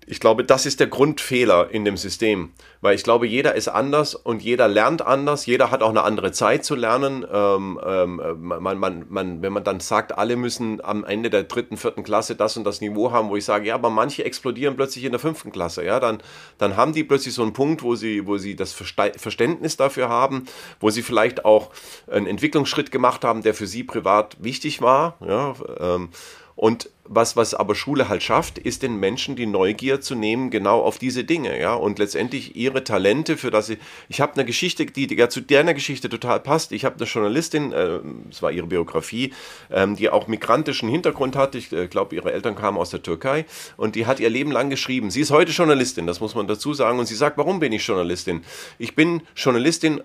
ich 0.06 0.20
glaube, 0.20 0.44
das 0.44 0.66
ist 0.66 0.80
der 0.80 0.86
Grundfehler 0.86 1.70
in 1.70 1.84
dem 1.84 1.96
System, 1.96 2.52
weil 2.80 2.94
ich 2.94 3.02
glaube, 3.02 3.26
jeder 3.26 3.54
ist 3.54 3.68
anders 3.68 4.14
und 4.14 4.42
jeder 4.42 4.68
lernt 4.68 5.02
anders, 5.02 5.46
jeder 5.46 5.70
hat 5.70 5.82
auch 5.82 5.90
eine 5.90 6.02
andere 6.02 6.32
Zeit 6.32 6.64
zu 6.64 6.74
lernen. 6.74 7.24
Ähm, 7.30 7.80
ähm, 7.84 8.20
man, 8.40 8.78
man, 8.78 9.06
man, 9.08 9.42
wenn 9.42 9.52
man 9.52 9.64
dann 9.64 9.80
sagt, 9.80 10.16
alle 10.16 10.36
müssen 10.36 10.84
am 10.84 11.04
Ende 11.04 11.30
der 11.30 11.44
dritten, 11.44 11.76
vierten 11.76 12.02
Klasse 12.02 12.36
das 12.36 12.56
und 12.56 12.64
das 12.64 12.80
Niveau 12.80 13.12
haben, 13.12 13.30
wo 13.30 13.36
ich 13.36 13.44
sage, 13.44 13.68
ja, 13.68 13.74
aber 13.74 13.90
manche 13.90 14.24
explodieren 14.24 14.76
plötzlich 14.76 15.04
in 15.04 15.12
der 15.12 15.20
fünften 15.20 15.52
Klasse, 15.52 15.84
ja, 15.84 16.00
dann, 16.00 16.18
dann 16.58 16.76
haben 16.76 16.92
die 16.92 17.04
plötzlich 17.04 17.34
so 17.34 17.42
einen 17.42 17.52
Punkt, 17.52 17.82
wo 17.82 17.94
sie, 17.94 18.26
wo 18.26 18.36
sie 18.36 18.56
das 18.56 18.72
Verständnis 18.72 19.76
dafür 19.76 20.08
haben, 20.08 20.46
wo 20.80 20.90
sie 20.90 21.02
vielleicht 21.02 21.44
auch 21.44 21.70
einen 22.10 22.26
Entwicklungsschritt 22.26 22.90
gemacht 22.90 23.24
haben, 23.24 23.42
der 23.42 23.54
für 23.54 23.66
sie 23.66 23.84
privat 23.84 24.36
wichtig 24.40 24.82
war, 24.82 25.16
ja, 25.26 25.54
ähm, 25.80 26.10
und 26.56 26.90
was, 27.06 27.36
was 27.36 27.52
aber 27.52 27.74
Schule 27.74 28.08
halt 28.08 28.22
schafft, 28.22 28.56
ist 28.56 28.82
den 28.82 28.96
Menschen 28.96 29.36
die 29.36 29.46
Neugier 29.46 30.00
zu 30.00 30.14
nehmen, 30.14 30.50
genau 30.50 30.80
auf 30.80 30.98
diese 30.98 31.24
Dinge, 31.24 31.60
ja, 31.60 31.74
und 31.74 31.98
letztendlich 31.98 32.56
ihre 32.56 32.82
Talente, 32.82 33.36
für 33.36 33.50
das 33.50 33.66
sie, 33.66 33.78
ich 34.08 34.20
habe 34.20 34.34
eine 34.34 34.44
Geschichte, 34.44 34.86
die, 34.86 35.14
ja 35.14 35.28
zu 35.28 35.42
deiner 35.42 35.74
Geschichte 35.74 36.08
total 36.08 36.40
passt. 36.40 36.72
Ich 36.72 36.84
habe 36.84 36.96
eine 36.96 37.04
Journalistin, 37.04 37.72
äh, 37.72 38.00
es 38.30 38.42
war 38.42 38.52
ihre 38.52 38.66
Biografie, 38.66 39.34
ähm, 39.70 39.96
die 39.96 40.08
auch 40.08 40.28
migrantischen 40.28 40.88
Hintergrund 40.88 41.36
hat. 41.36 41.54
Ich 41.54 41.72
äh, 41.72 41.88
glaube, 41.88 42.16
ihre 42.16 42.32
Eltern 42.32 42.56
kamen 42.56 42.78
aus 42.78 42.90
der 42.90 43.02
Türkei 43.02 43.44
und 43.76 43.96
die 43.96 44.06
hat 44.06 44.18
ihr 44.18 44.30
Leben 44.30 44.50
lang 44.50 44.70
geschrieben. 44.70 45.10
Sie 45.10 45.20
ist 45.20 45.30
heute 45.30 45.52
Journalistin, 45.52 46.06
das 46.06 46.20
muss 46.20 46.34
man 46.34 46.46
dazu 46.46 46.72
sagen. 46.72 46.98
Und 46.98 47.06
sie 47.06 47.16
sagt, 47.16 47.36
warum 47.36 47.60
bin 47.60 47.72
ich 47.72 47.86
Journalistin? 47.86 48.44
Ich 48.78 48.94
bin 48.94 49.22
Journalistin, 49.36 50.00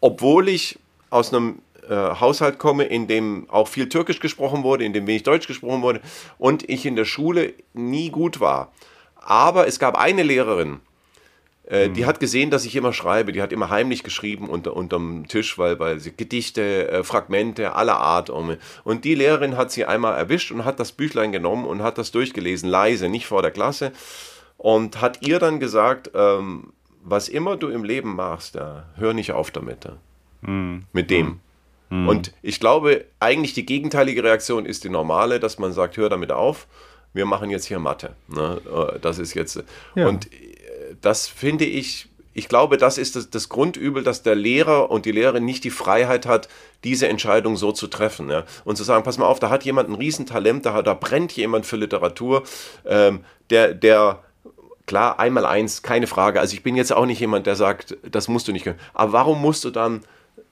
obwohl 0.00 0.48
ich 0.48 0.78
aus 1.10 1.32
einem 1.32 1.58
äh, 1.88 2.20
Haushalt 2.20 2.58
komme, 2.58 2.84
in 2.84 3.06
dem 3.06 3.48
auch 3.50 3.68
viel 3.68 3.88
Türkisch 3.88 4.20
gesprochen 4.20 4.62
wurde, 4.62 4.84
in 4.84 4.92
dem 4.92 5.06
wenig 5.06 5.22
Deutsch 5.22 5.46
gesprochen 5.46 5.82
wurde 5.82 6.00
und 6.38 6.68
ich 6.68 6.86
in 6.86 6.96
der 6.96 7.04
Schule 7.04 7.54
nie 7.72 8.10
gut 8.10 8.40
war. 8.40 8.72
Aber 9.16 9.66
es 9.66 9.78
gab 9.78 9.96
eine 9.96 10.22
Lehrerin, 10.22 10.80
äh, 11.66 11.88
mhm. 11.88 11.94
die 11.94 12.06
hat 12.06 12.20
gesehen, 12.20 12.50
dass 12.50 12.66
ich 12.66 12.76
immer 12.76 12.92
schreibe. 12.92 13.32
Die 13.32 13.40
hat 13.40 13.52
immer 13.52 13.70
heimlich 13.70 14.02
geschrieben 14.02 14.48
unter, 14.48 14.76
unterm 14.76 15.26
Tisch, 15.28 15.56
weil, 15.58 15.78
weil 15.78 15.98
sie 15.98 16.12
Gedichte, 16.14 16.88
äh, 16.88 17.04
Fragmente 17.04 17.74
aller 17.74 17.96
Art. 17.96 18.28
Um, 18.28 18.56
und 18.84 19.04
die 19.04 19.14
Lehrerin 19.14 19.56
hat 19.56 19.72
sie 19.72 19.86
einmal 19.86 20.16
erwischt 20.16 20.52
und 20.52 20.64
hat 20.64 20.78
das 20.78 20.92
Büchlein 20.92 21.32
genommen 21.32 21.64
und 21.64 21.82
hat 21.82 21.96
das 21.96 22.10
durchgelesen, 22.10 22.68
leise, 22.68 23.08
nicht 23.08 23.26
vor 23.26 23.40
der 23.40 23.50
Klasse. 23.50 23.92
Und 24.58 25.00
hat 25.00 25.26
ihr 25.26 25.38
dann 25.38 25.58
gesagt, 25.58 26.10
ähm, 26.14 26.72
was 27.02 27.28
immer 27.28 27.56
du 27.56 27.68
im 27.68 27.84
Leben 27.84 28.14
machst, 28.14 28.54
ja, 28.54 28.84
hör 28.96 29.14
nicht 29.14 29.32
auf 29.32 29.50
damit. 29.50 29.84
Ja. 29.84 29.96
Mhm. 30.42 30.84
Mit 30.92 31.10
dem. 31.10 31.26
Mhm. 31.26 31.40
Mhm. 31.90 32.08
Und 32.08 32.32
ich 32.42 32.60
glaube, 32.60 33.04
eigentlich 33.20 33.54
die 33.54 33.66
gegenteilige 33.66 34.22
Reaktion 34.24 34.66
ist 34.66 34.84
die 34.84 34.88
normale, 34.88 35.40
dass 35.40 35.58
man 35.58 35.72
sagt, 35.72 35.96
hör 35.96 36.08
damit 36.08 36.32
auf, 36.32 36.66
wir 37.12 37.26
machen 37.26 37.50
jetzt 37.50 37.66
hier 37.66 37.78
Mathe. 37.78 38.14
Ne? 38.28 38.60
Äh, 38.66 38.98
das 39.00 39.18
ist 39.18 39.34
jetzt. 39.34 39.62
Ja. 39.94 40.08
Und 40.08 40.32
äh, 40.32 40.96
das 41.00 41.26
finde 41.28 41.64
ich, 41.64 42.08
ich 42.34 42.48
glaube, 42.48 42.76
das 42.76 42.98
ist 42.98 43.16
das, 43.16 43.30
das, 43.30 43.48
Grundübel, 43.48 44.02
dass 44.02 44.22
der 44.22 44.34
Lehrer 44.34 44.90
und 44.90 45.06
die 45.06 45.12
Lehrerin 45.12 45.44
nicht 45.44 45.62
die 45.64 45.70
Freiheit 45.70 46.26
hat, 46.26 46.48
diese 46.82 47.08
Entscheidung 47.08 47.56
so 47.56 47.70
zu 47.70 47.86
treffen. 47.86 48.28
Ja? 48.28 48.44
Und 48.64 48.76
zu 48.76 48.82
sagen, 48.82 49.04
pass 49.04 49.16
mal 49.16 49.26
auf, 49.26 49.38
da 49.38 49.50
hat 49.50 49.64
jemand 49.64 49.88
ein 49.88 49.94
Riesentalent, 49.94 50.66
da, 50.66 50.82
da 50.82 50.94
brennt 50.94 51.32
jemand 51.32 51.64
für 51.64 51.76
Literatur, 51.76 52.42
ähm, 52.84 53.24
der, 53.50 53.72
der 53.72 54.20
klar, 54.86 55.18
einmal 55.18 55.46
eins, 55.46 55.82
keine 55.82 56.08
Frage. 56.08 56.40
Also 56.40 56.54
ich 56.54 56.62
bin 56.62 56.76
jetzt 56.76 56.92
auch 56.92 57.06
nicht 57.06 57.20
jemand, 57.20 57.46
der 57.46 57.56
sagt, 57.56 57.96
das 58.02 58.28
musst 58.28 58.48
du 58.48 58.52
nicht 58.52 58.64
können. 58.64 58.80
Aber 58.92 59.12
warum 59.12 59.40
musst 59.40 59.64
du 59.64 59.70
dann 59.70 60.00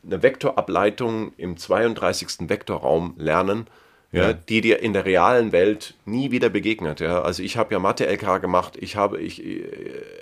eine 0.05 0.23
Vektorableitung 0.23 1.33
im 1.37 1.57
32. 1.57 2.49
Vektorraum 2.49 3.15
lernen, 3.19 3.67
ja, 4.12 4.29
ja, 4.29 4.33
die 4.35 4.61
dir 4.61 4.81
in 4.81 4.92
der 4.92 5.07
realen 5.07 5.53
Welt 5.53 5.94
nie 6.05 6.31
wieder 6.31 6.51
begegnet. 6.51 7.01
Ja. 7.01 7.22
Also 7.22 7.42
ich 7.42 7.57
habe 7.57 7.72
ja 7.72 7.79
Mathe-LK 7.79 8.42
gemacht, 8.42 8.77
ich 8.79 8.94
habe 8.96 9.18
ich, 9.18 9.42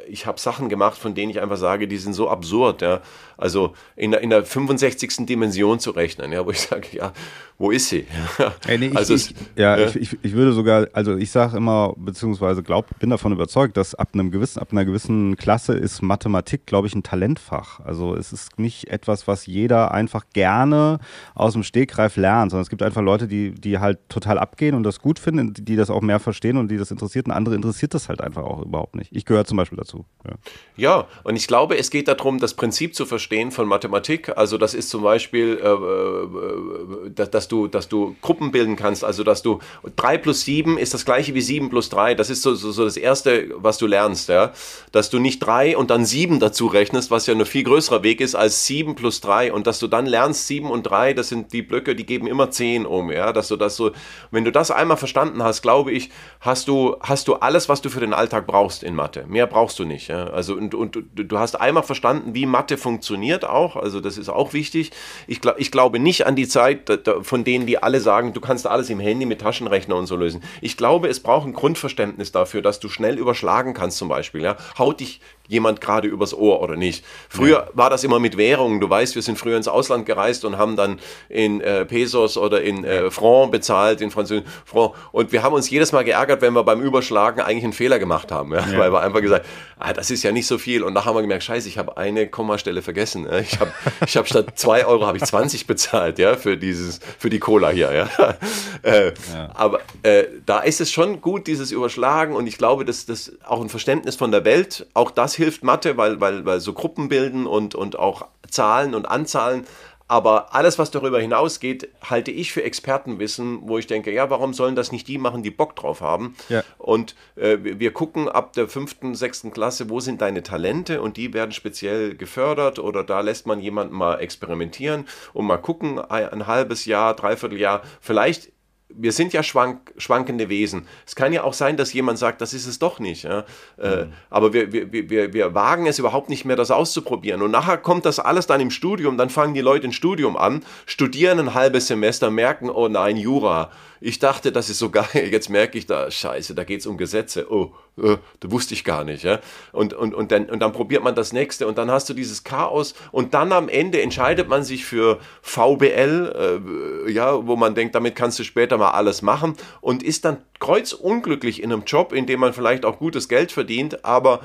ich 0.09 0.27
hab 0.27 0.39
Sachen 0.39 0.69
gemacht, 0.69 0.97
von 0.97 1.15
denen 1.15 1.31
ich 1.31 1.41
einfach 1.41 1.57
sage, 1.57 1.89
die 1.89 1.97
sind 1.97 2.13
so 2.13 2.29
absurd. 2.29 2.83
Ja. 2.83 3.01
Also 3.37 3.73
in 3.97 4.13
der, 4.13 4.21
in 4.21 4.31
der 4.31 4.45
65. 4.45 5.27
Dimension 5.27 5.81
zu 5.81 5.91
rechnen, 5.91 6.31
ja, 6.31 6.47
wo 6.47 6.51
ich 6.51 6.61
sage, 6.61 6.89
ja, 6.93 7.13
wo 7.59 7.71
ist 7.71 7.89
sie? 7.89 8.07
Hey, 8.67 8.79
nee, 8.79 8.91
also 8.95 9.15
ich, 9.15 9.31
es, 9.31 9.35
ja, 9.57 9.77
ja. 9.77 9.89
Ich, 9.95 10.17
ich, 10.23 10.33
würde 10.33 10.53
sogar, 10.53 10.89
also 10.93 11.17
ich 11.17 11.31
sage 11.31 11.57
immer, 11.57 11.95
beziehungsweise 11.97 12.63
glaub, 12.63 12.87
bin 12.99 13.11
davon 13.11 13.33
überzeugt, 13.33 13.77
dass 13.77 13.95
ab 13.95 14.11
einem 14.13 14.31
gewissen, 14.31 14.61
ab 14.61 14.69
einer 14.73 14.85
gewissen 14.85 15.37
Klasse 15.37 15.75
ist 15.75 16.03
Mathematik, 16.03 16.67
glaube 16.67 16.87
ich, 16.87 16.95
ein 16.95 17.03
Talentfach. 17.03 17.81
Also 17.81 18.15
es 18.15 18.33
ist 18.33 18.59
nicht 18.59 18.89
etwas, 18.89 19.27
was 19.27 19.47
jeder 19.47 19.93
einfach 19.93 20.25
gerne 20.33 21.01
aus 21.35 21.55
dem 21.55 21.63
Stegreif 21.63 22.17
lernt, 22.17 22.51
sondern 22.51 22.63
es 22.63 22.71
gibt 22.71 22.83
einfach 22.83 23.03
Leute, 23.03 23.27
die, 23.27 23.51
die 23.53 23.79
halt 23.81 23.99
total 24.09 24.39
abgehen 24.39 24.75
und 24.75 24.83
das 24.83 25.01
gut 25.01 25.19
finden, 25.19 25.55
die 25.55 25.77
das 25.77 25.91
auch 25.91 26.01
mehr 26.01 26.21
verstehen 26.21 26.57
und 26.57 26.71
die 26.71 26.77
das 26.77 26.91
interessiert. 26.91 27.27
Und 27.27 27.33
andere 27.33 27.55
interessiert 27.55 27.95
das 27.95 28.09
halt 28.09 28.21
einfach 28.21 28.43
auch 28.43 28.63
überhaupt 28.63 28.95
nicht. 28.95 29.11
Ich 29.13 29.25
gehöre 29.25 29.45
zum 29.45 29.57
Beispiel 29.57 29.79
dazu. 29.79 30.05
Ja. 30.25 30.35
ja, 30.77 31.07
und 31.25 31.37
ich 31.37 31.47
glaube, 31.47 31.79
es 31.79 31.91
geht 31.91 32.09
darum, 32.09 32.39
das 32.39 32.55
Prinzip 32.55 32.95
zu 32.95 33.07
verstehen 33.07 33.51
von 33.51 33.67
Mathematik. 33.67 34.37
Also 34.37 34.59
das 34.59 34.75
ist 34.75 34.91
zum 34.91 35.03
Beispiel, 35.03 35.59
äh, 35.63 35.69
äh, 35.69 37.11
dass, 37.11 37.31
dass 37.31 37.49
du, 37.49 37.69
dass 37.69 37.89
du 37.89 38.17
Gruppen 38.21 38.51
bilden 38.51 38.77
kannst, 38.77 39.05
also 39.05 39.25
dass 39.25 39.43
du 39.43 39.61
3 39.97 40.19
plus 40.19 40.43
7 40.43 40.79
ist 40.79 40.95
das 40.95 41.05
gleiche 41.05 41.35
wie 41.35 41.41
7 41.41 41.71
plus 41.71 41.89
3. 41.89 42.15
Das 42.15 42.31
ist 42.31 42.43
so, 42.43 42.55
so, 42.55 42.73
so 42.73 42.85
das 42.85 42.97
Erste, 42.97 43.51
was 43.57 43.79
du 43.79 43.87
lernst, 43.87 44.29
ja. 44.29 44.53
Dass 44.93 45.11
du 45.11 45.19
nicht 45.19 45.41
3 45.41 45.77
und 45.77 45.91
dann 45.91 46.05
7 46.05 46.41
dazu 46.41 46.67
rechnest, 46.67 47.11
was 47.11 47.27
ja 47.27 47.35
ein 47.35 47.47
viel 47.47 47.65
größerer 47.65 48.03
Weg 48.03 48.21
ist 48.21 48.35
als 48.35 48.67
7 48.67 48.95
plus 48.95 49.21
3 49.21 49.53
und 49.53 49.67
dass 49.67 49.79
du 49.79 49.87
dann 49.87 50.07
lernst 50.07 50.47
7 50.47 50.71
und 50.71 50.85
3, 50.85 51.15
das 51.15 51.29
sind 51.29 51.53
die 51.53 51.63
Blöcke, 51.63 51.95
die 51.95 52.07
geben 52.07 52.27
immer 52.27 52.51
10 52.51 52.87
um, 52.87 53.11
ja. 53.11 53.33
Dass 53.33 53.49
du 53.49 53.57
das 53.57 53.70
so, 53.77 53.91
wenn 54.31 54.45
du 54.45 54.53
das 54.53 54.71
einmal 54.71 54.97
verstanden 54.97 55.43
hast, 55.43 55.63
glaube 55.63 55.91
ich, 55.91 56.11
hast 56.41 56.69
du, 56.69 56.97
hast 57.01 57.27
du 57.27 57.35
alles, 57.35 57.69
was 57.69 57.83
du 57.83 57.91
für 57.91 58.01
den 58.01 58.15
Alltag 58.15 58.47
brauchst 58.47 58.85
in 58.85 58.95
Mathe. 58.95 59.25
Mehr 59.27 59.49
brauchst 59.49 59.79
du 59.81 59.85
nicht, 59.85 60.09
ja. 60.09 60.29
Also 60.29 60.55
und, 60.55 60.75
und 60.75 60.99
du 61.15 61.39
hast 61.39 61.61
einmal 61.61 61.83
verstanden, 61.83 62.35
wie 62.35 62.47
Mathe 62.47 62.79
funktioniert 62.79 63.45
auch, 63.45 63.75
also 63.75 64.01
das 64.01 64.19
ist 64.19 64.29
auch 64.29 64.53
wichtig. 64.53 64.93
Ich, 65.27 65.41
ich 65.57 65.73
glaube 65.73 65.99
nicht 65.99 66.27
an 66.27 66.37
die 66.37 66.47
Zeit, 66.47 66.91
von 67.23 67.41
von 67.41 67.45
denen, 67.47 67.65
die 67.65 67.83
alle 67.83 68.01
sagen, 68.01 68.35
du 68.35 68.41
kannst 68.43 68.67
alles 68.67 68.91
im 68.91 69.01
Handy 69.01 69.25
mit 69.25 69.41
Taschenrechner 69.41 69.97
und 69.97 70.05
so 70.05 70.15
lösen. 70.15 70.43
Ich 70.61 70.77
glaube, 70.77 71.09
es 71.09 71.21
braucht 71.21 71.47
ein 71.47 71.55
Grundverständnis 71.55 72.33
dafür, 72.33 72.61
dass 72.61 72.81
du 72.81 72.91
schnell 72.91 73.19
überschlagen 73.19 73.73
kannst 73.73 73.97
zum 73.97 74.11
Beispiel. 74.11 74.43
Ja? 74.43 74.59
Haut 74.79 75.01
dich 75.01 75.23
jemand 75.51 75.81
gerade 75.81 76.07
übers 76.07 76.33
Ohr 76.33 76.63
oder 76.63 76.77
nicht. 76.77 77.05
Früher 77.29 77.67
ja. 77.67 77.69
war 77.75 77.91
das 77.91 78.05
immer 78.05 78.21
mit 78.21 78.37
Währungen. 78.37 78.81
Du 78.81 78.89
weißt, 78.89 79.17
wir 79.17 79.23
sind 79.23 79.37
früher 79.37 79.57
ins 79.57 79.67
Ausland 79.67 80.07
gereist 80.07 80.45
und 80.45 80.57
haben 80.57 80.77
dann 80.77 81.01
in 81.29 81.61
äh, 81.61 81.85
Pesos 81.85 82.39
oder 82.39 82.63
in 82.63 82.85
äh, 82.85 83.11
Franc 83.11 83.51
bezahlt, 83.51 84.01
in 84.01 84.13
französischen 84.13 84.49
Franc. 84.65 84.95
Und 85.11 85.33
wir 85.33 85.43
haben 85.43 85.53
uns 85.53 85.69
jedes 85.69 85.91
Mal 85.91 86.05
geärgert, 86.05 86.41
wenn 86.41 86.53
wir 86.53 86.63
beim 86.63 86.81
Überschlagen 86.81 87.41
eigentlich 87.41 87.65
einen 87.65 87.73
Fehler 87.73 87.99
gemacht 87.99 88.31
haben. 88.31 88.55
Ja? 88.55 88.65
Ja. 88.65 88.79
Weil 88.79 88.93
wir 88.93 89.01
einfach 89.01 89.21
gesagt, 89.21 89.45
ah, 89.81 89.93
das 89.93 90.13
ist 90.13 90.23
ja 90.23 90.31
nicht 90.31 90.47
so 90.47 90.57
viel. 90.57 90.85
Und 90.85 90.93
nachher 90.93 91.07
haben 91.07 91.17
wir 91.17 91.23
gemerkt, 91.23 91.43
scheiße, 91.43 91.69
ich 91.69 91.79
habe 91.79 91.97
eine 91.97 92.29
Kommastelle 92.29 92.81
vergessen. 92.81 93.27
Ich 93.43 93.59
habe 93.59 93.73
ich 94.07 94.17
hab 94.17 94.29
statt 94.29 94.53
zwei 94.55 94.87
Euro 94.87 95.05
habe 95.05 95.19
ich 95.19 95.25
20 95.25 95.67
bezahlt, 95.67 96.21
ja, 96.21 96.37
für 96.37 96.57
dieses, 96.57 97.01
für 97.19 97.29
die 97.29 97.41
Cola 97.41 97.71
hier, 97.71 97.93
ja. 97.93 98.09
Äh, 98.83 99.13
aber 99.53 99.81
äh, 100.03 100.25
da 100.47 100.61
ist 100.61 100.81
es 100.81 100.91
schon 100.91 101.21
gut, 101.21 101.47
dieses 101.47 101.71
Überschlagen. 101.71 102.35
Und 102.35 102.47
ich 102.47 102.57
glaube, 102.57 102.87
dass 102.87 103.05
das 103.05 103.33
auch 103.47 103.61
ein 103.61 103.69
Verständnis 103.69 104.17
von 104.17 104.31
der 104.31 104.47
Welt, 104.47 104.87
auch 104.95 105.11
das 105.11 105.37
hilft 105.41 105.65
Mathe, 105.65 105.97
weil, 105.97 106.21
weil, 106.21 106.45
weil 106.45 106.61
so 106.61 106.73
Gruppen 106.73 107.09
bilden 107.09 107.47
und, 107.47 107.75
und 107.75 107.99
auch 107.99 108.29
Zahlen 108.49 108.95
und 108.95 109.07
Anzahlen 109.07 109.67
Aber 110.11 110.57
alles, 110.57 110.77
was 110.77 110.91
darüber 110.91 111.21
hinausgeht, 111.21 111.89
halte 112.03 112.33
ich 112.33 112.53
für 112.53 112.65
Expertenwissen, 112.65 113.61
wo 113.69 113.79
ich 113.79 113.87
denke, 113.87 114.13
ja, 114.13 114.29
warum 114.29 114.55
sollen 114.55 114.75
das 114.75 114.91
nicht 114.91 115.07
die 115.07 115.19
machen, 115.19 115.45
die 115.45 115.53
Bock 115.53 115.77
drauf 115.77 116.01
haben? 116.01 116.35
Ja. 116.49 116.65
Und 116.79 117.15
äh, 117.37 117.59
wir 117.63 117.93
gucken 117.93 118.29
ab 118.29 118.53
der 118.55 118.67
fünften, 118.67 119.15
sechsten 119.15 119.53
Klasse, 119.53 119.89
wo 119.89 120.01
sind 120.01 120.21
deine 120.21 120.43
Talente 120.43 121.01
und 121.01 121.17
die 121.17 121.33
werden 121.33 121.53
speziell 121.53 122.17
gefördert 122.17 122.81
oder 122.81 123.05
da 123.05 123.21
lässt 123.21 123.47
man 123.47 123.61
jemanden 123.61 123.95
mal 123.95 124.17
experimentieren 124.17 125.07
und 125.33 125.47
mal 125.47 125.59
gucken, 125.59 126.01
ein 126.01 126.49
halbes 126.49 126.87
Jahr, 126.87 127.15
dreiviertel 127.15 127.61
Jahr, 127.61 127.83
vielleicht 128.01 128.51
wir 128.95 129.13
sind 129.13 129.33
ja 129.33 129.43
schwank, 129.43 129.93
schwankende 129.97 130.49
Wesen. 130.49 130.87
Es 131.07 131.15
kann 131.15 131.33
ja 131.33 131.43
auch 131.43 131.53
sein, 131.53 131.77
dass 131.77 131.93
jemand 131.93 132.19
sagt, 132.19 132.41
das 132.41 132.53
ist 132.55 132.67
es 132.67 132.79
doch 132.79 132.99
nicht. 132.99 133.25
Ja? 133.25 133.45
Äh, 133.79 134.05
mhm. 134.05 134.13
aber 134.31 134.53
wir, 134.53 134.73
wir, 134.73 134.93
wir, 135.11 135.33
wir 135.33 135.55
wagen 135.55 135.87
es 135.87 135.99
überhaupt 135.99 136.29
nicht 136.29 136.45
mehr, 136.45 136.57
das 136.57 136.71
auszuprobieren. 136.71 137.43
Und 137.43 137.51
nachher 137.51 137.79
kommt 137.79 138.05
das 138.07 138.19
alles 138.19 138.47
dann 138.47 138.61
im 138.61 138.71
Studium, 138.71 139.17
dann 139.17 139.31
fangen 139.31 139.55
die 139.55 139.61
Leute 139.61 139.89
ein 139.89 139.93
Studium 139.93 140.37
an, 140.37 140.65
studieren 140.87 141.39
ein 141.39 141.55
halbes 141.55 141.87
Semester, 141.87 142.31
merken, 142.31 142.71
oh 142.71 142.89
nein, 142.89 143.17
Jura 143.17 143.71
ich 144.01 144.19
dachte, 144.19 144.51
das 144.51 144.71
ist 144.71 144.79
so 144.79 144.91
geil. 144.91 145.07
Jetzt 145.31 145.51
merke 145.51 145.77
ich 145.77 145.87
da, 145.87 146.11
scheiße, 146.11 146.55
da 146.55 146.65
geht 146.65 146.81
es 146.81 146.87
um 146.87 146.97
Gesetze. 146.97 147.51
Oh, 147.51 147.73
äh, 147.99 148.17
das 148.41 148.51
wusste 148.51 148.75
ich 148.75 148.85
gar 148.85 149.05
nicht. 149.05 149.25
Ja? 149.25 149.41
Und, 149.73 149.93
und, 149.93 150.15
und, 150.15 150.33
dann, 150.33 150.47
und 150.47 150.61
dann 150.61 150.73
probiert 150.73 151.05
man 151.05 151.15
das 151.15 151.33
nächste 151.33 151.67
und 151.67 151.77
dann 151.77 151.91
hast 151.91 152.09
du 152.09 152.15
dieses 152.15 152.43
Chaos 152.43 152.95
und 153.13 153.35
dann 153.35 153.53
am 153.53 153.69
Ende 153.69 154.01
entscheidet 154.01 154.49
man 154.49 154.65
sich 154.65 154.85
für 154.85 155.21
VBL, 155.43 157.05
äh, 157.07 157.11
ja, 157.13 157.47
wo 157.47 157.57
man 157.57 157.75
denkt, 157.75 157.95
damit 157.95 158.17
kannst 158.17 158.39
du 158.39 158.45
später 158.45 158.79
mal 158.79 158.91
alles 158.91 159.23
machen 159.23 159.57
und 159.81 160.03
ist 160.03 160.25
dann 160.25 160.39
kreuzunglücklich 160.59 161.63
in 161.63 161.73
einem 161.73 161.85
Job, 161.85 162.13
in 162.13 162.27
dem 162.27 162.41
man 162.41 162.53
vielleicht 162.53 162.85
auch 162.85 162.99
gutes 162.99 163.29
Geld 163.29 163.53
verdient, 163.53 164.05
aber 164.05 164.41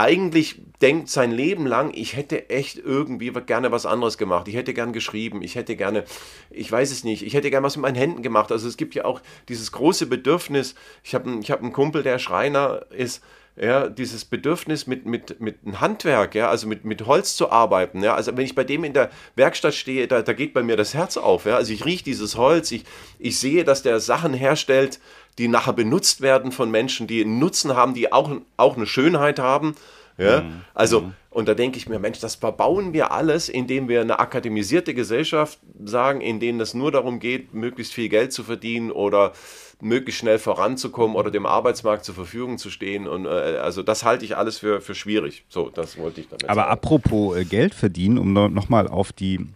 eigentlich 0.00 0.62
denkt 0.80 1.10
sein 1.10 1.30
Leben 1.30 1.66
lang, 1.66 1.92
ich 1.94 2.16
hätte 2.16 2.48
echt 2.48 2.78
irgendwie 2.78 3.30
gerne 3.44 3.70
was 3.70 3.84
anderes 3.84 4.16
gemacht. 4.16 4.48
Ich 4.48 4.54
hätte 4.54 4.72
gern 4.72 4.94
geschrieben, 4.94 5.42
ich 5.42 5.54
hätte 5.54 5.76
gerne, 5.76 6.04
ich 6.50 6.72
weiß 6.72 6.90
es 6.90 7.04
nicht, 7.04 7.22
ich 7.22 7.34
hätte 7.34 7.50
gern 7.50 7.62
was 7.62 7.76
mit 7.76 7.82
meinen 7.82 7.96
Händen 7.96 8.22
gemacht. 8.22 8.50
Also 8.50 8.66
es 8.66 8.78
gibt 8.78 8.94
ja 8.94 9.04
auch 9.04 9.20
dieses 9.50 9.72
große 9.72 10.06
Bedürfnis. 10.06 10.74
Ich 11.04 11.14
habe 11.14 11.30
ich 11.42 11.50
hab 11.50 11.60
einen 11.60 11.74
Kumpel, 11.74 12.02
der 12.02 12.18
Schreiner 12.18 12.86
ist, 12.90 13.22
ja, 13.56 13.88
dieses 13.88 14.24
Bedürfnis 14.24 14.86
mit, 14.86 15.04
mit, 15.04 15.38
mit 15.38 15.58
einem 15.64 15.80
Handwerk, 15.80 16.34
ja, 16.34 16.48
also 16.48 16.66
mit, 16.66 16.86
mit 16.86 17.04
Holz 17.04 17.36
zu 17.36 17.50
arbeiten. 17.50 18.02
Ja, 18.02 18.14
also 18.14 18.34
wenn 18.34 18.44
ich 18.44 18.54
bei 18.54 18.64
dem 18.64 18.84
in 18.84 18.94
der 18.94 19.10
Werkstatt 19.34 19.74
stehe, 19.74 20.08
da, 20.08 20.22
da 20.22 20.32
geht 20.32 20.54
bei 20.54 20.62
mir 20.62 20.78
das 20.78 20.94
Herz 20.94 21.18
auf. 21.18 21.44
Ja, 21.44 21.56
also 21.56 21.72
ich 21.72 21.84
rieche 21.84 22.04
dieses 22.04 22.36
Holz, 22.36 22.72
ich, 22.72 22.84
ich 23.18 23.38
sehe, 23.38 23.64
dass 23.64 23.82
der 23.82 24.00
Sachen 24.00 24.32
herstellt, 24.32 24.98
die 25.40 25.48
nachher 25.48 25.72
benutzt 25.72 26.20
werden 26.20 26.52
von 26.52 26.70
Menschen, 26.70 27.06
die 27.06 27.24
einen 27.24 27.38
Nutzen 27.38 27.74
haben, 27.74 27.94
die 27.94 28.12
auch, 28.12 28.30
auch 28.58 28.76
eine 28.76 28.86
Schönheit 28.86 29.38
haben. 29.38 29.74
Ja? 30.18 30.42
Mhm. 30.42 30.60
Also, 30.74 31.00
mhm. 31.00 31.14
und 31.30 31.48
da 31.48 31.54
denke 31.54 31.78
ich 31.78 31.88
mir, 31.88 31.98
Mensch, 31.98 32.20
das 32.20 32.34
verbauen 32.34 32.92
wir 32.92 33.10
alles, 33.10 33.48
indem 33.48 33.88
wir 33.88 34.02
eine 34.02 34.18
akademisierte 34.18 34.92
Gesellschaft 34.92 35.58
sagen, 35.82 36.20
in 36.20 36.40
denen 36.40 36.60
es 36.60 36.74
nur 36.74 36.92
darum 36.92 37.20
geht, 37.20 37.54
möglichst 37.54 37.94
viel 37.94 38.10
Geld 38.10 38.34
zu 38.34 38.44
verdienen 38.44 38.90
oder 38.90 39.32
möglichst 39.80 40.20
schnell 40.20 40.38
voranzukommen 40.38 41.16
oder 41.16 41.30
dem 41.30 41.46
Arbeitsmarkt 41.46 42.04
zur 42.04 42.14
Verfügung 42.14 42.58
zu 42.58 42.68
stehen. 42.68 43.08
Und 43.08 43.24
äh, 43.24 43.28
also 43.28 43.82
das 43.82 44.04
halte 44.04 44.26
ich 44.26 44.36
alles 44.36 44.58
für, 44.58 44.82
für 44.82 44.94
schwierig. 44.94 45.44
So, 45.48 45.70
das 45.70 45.96
wollte 45.96 46.20
ich 46.20 46.28
damit 46.28 46.50
Aber 46.50 46.60
sagen. 46.60 46.70
apropos 46.70 47.38
äh, 47.38 47.46
Geld 47.46 47.74
verdienen, 47.74 48.18
um 48.18 48.34
nochmal 48.34 48.88
auf 48.88 49.14
die 49.14 49.46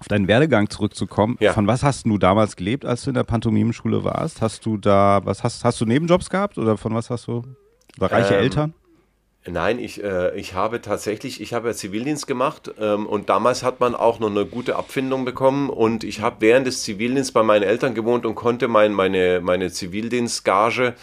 auf 0.00 0.08
deinen 0.08 0.28
Werdegang 0.28 0.68
zurückzukommen, 0.68 1.36
ja. 1.40 1.52
von 1.52 1.66
was 1.66 1.82
hast 1.82 2.06
du 2.06 2.18
damals 2.18 2.56
gelebt, 2.56 2.84
als 2.84 3.02
du 3.02 3.10
in 3.10 3.14
der 3.14 3.24
Pantomimenschule 3.24 4.04
warst? 4.04 4.42
Hast 4.42 4.66
du 4.66 4.76
da, 4.76 5.20
was 5.24 5.42
hast, 5.42 5.64
hast 5.64 5.80
du 5.80 5.86
Nebenjobs 5.86 6.28
gehabt 6.30 6.58
oder 6.58 6.76
von 6.76 6.94
was 6.94 7.10
hast 7.10 7.26
du? 7.28 7.42
Oder 7.98 8.12
reiche 8.12 8.34
ähm, 8.34 8.40
Eltern? 8.40 8.74
Nein, 9.48 9.78
ich, 9.78 10.02
äh, 10.02 10.36
ich 10.36 10.54
habe 10.54 10.80
tatsächlich, 10.80 11.40
ich 11.40 11.54
habe 11.54 11.68
ja 11.68 11.74
Zivildienst 11.74 12.26
gemacht 12.26 12.72
ähm, 12.80 13.06
und 13.06 13.28
damals 13.28 13.62
hat 13.62 13.78
man 13.80 13.94
auch 13.94 14.18
noch 14.18 14.30
eine 14.30 14.44
gute 14.44 14.76
Abfindung 14.76 15.24
bekommen 15.24 15.70
und 15.70 16.02
ich 16.02 16.20
habe 16.20 16.36
während 16.40 16.66
des 16.66 16.82
Zivildienstes 16.82 17.32
bei 17.32 17.42
meinen 17.42 17.62
Eltern 17.62 17.94
gewohnt 17.94 18.26
und 18.26 18.34
konnte 18.34 18.66
mein, 18.68 18.92
meine, 18.92 19.40
meine 19.40 19.70
Zivildienstgage 19.70 20.94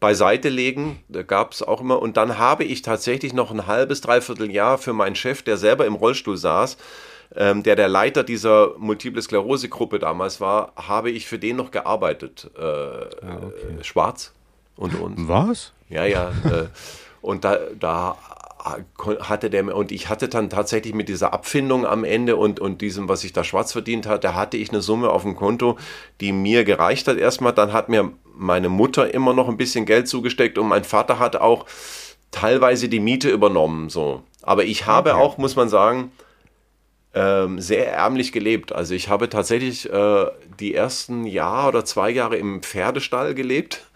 beiseite 0.00 0.48
legen. 0.48 0.98
Da 1.08 1.22
gab 1.22 1.52
es 1.52 1.62
auch 1.62 1.82
immer. 1.82 2.00
Und 2.00 2.16
dann 2.16 2.38
habe 2.38 2.64
ich 2.64 2.80
tatsächlich 2.82 3.34
noch 3.34 3.50
ein 3.50 3.66
halbes, 3.66 4.00
dreiviertel 4.00 4.50
Jahr 4.50 4.78
für 4.78 4.94
meinen 4.94 5.14
Chef, 5.14 5.42
der 5.42 5.58
selber 5.58 5.84
im 5.84 5.94
Rollstuhl 5.94 6.38
saß, 6.38 6.78
ähm, 7.36 7.62
der 7.62 7.76
der 7.76 7.88
Leiter 7.88 8.24
dieser 8.24 8.74
Multiple 8.78 9.22
Sklerose-Gruppe 9.22 9.98
damals 9.98 10.40
war, 10.40 10.72
habe 10.76 11.10
ich 11.10 11.26
für 11.26 11.38
den 11.38 11.56
noch 11.56 11.70
gearbeitet. 11.70 12.50
Äh, 12.58 12.62
ah, 12.62 13.08
okay. 13.42 13.82
Schwarz 13.82 14.32
unter 14.76 15.00
uns. 15.02 15.20
Was? 15.28 15.72
Ja, 15.88 16.04
ja. 16.04 16.30
Äh, 16.44 16.66
und 17.22 17.44
da, 17.44 17.58
da 17.78 18.16
hatte 19.20 19.50
der, 19.50 19.74
und 19.74 19.92
ich 19.92 20.08
hatte 20.08 20.28
dann 20.28 20.50
tatsächlich 20.50 20.94
mit 20.94 21.08
dieser 21.08 21.32
Abfindung 21.32 21.86
am 21.86 22.04
Ende 22.04 22.36
und, 22.36 22.60
und 22.60 22.80
diesem, 22.80 23.08
was 23.08 23.24
ich 23.24 23.32
da 23.32 23.44
schwarz 23.44 23.72
verdient 23.72 24.06
hatte, 24.06 24.34
hatte 24.34 24.56
ich 24.56 24.70
eine 24.70 24.82
Summe 24.82 25.10
auf 25.10 25.22
dem 25.22 25.36
Konto, 25.36 25.78
die 26.20 26.32
mir 26.32 26.64
gereicht 26.64 27.08
hat 27.08 27.16
erstmal. 27.16 27.52
Dann 27.52 27.72
hat 27.72 27.88
mir 27.88 28.12
meine 28.34 28.68
Mutter 28.68 29.12
immer 29.12 29.32
noch 29.32 29.48
ein 29.48 29.56
bisschen 29.56 29.86
Geld 29.86 30.08
zugesteckt 30.08 30.58
und 30.58 30.68
mein 30.68 30.84
Vater 30.84 31.18
hat 31.18 31.36
auch 31.36 31.66
teilweise 32.30 32.88
die 32.88 33.00
Miete 33.00 33.30
übernommen, 33.30 33.88
so. 33.88 34.22
Aber 34.42 34.64
ich 34.64 34.86
habe 34.86 35.12
okay. 35.12 35.20
auch, 35.20 35.38
muss 35.38 35.56
man 35.56 35.68
sagen, 35.68 36.12
ähm, 37.14 37.60
sehr 37.60 37.92
ärmlich 37.92 38.32
gelebt. 38.32 38.72
Also 38.72 38.94
ich 38.94 39.08
habe 39.08 39.28
tatsächlich 39.28 39.90
äh, 39.92 40.26
die 40.58 40.74
ersten 40.74 41.24
Jahr 41.24 41.68
oder 41.68 41.84
zwei 41.84 42.10
Jahre 42.10 42.36
im 42.36 42.62
Pferdestall 42.62 43.34
gelebt 43.34 43.89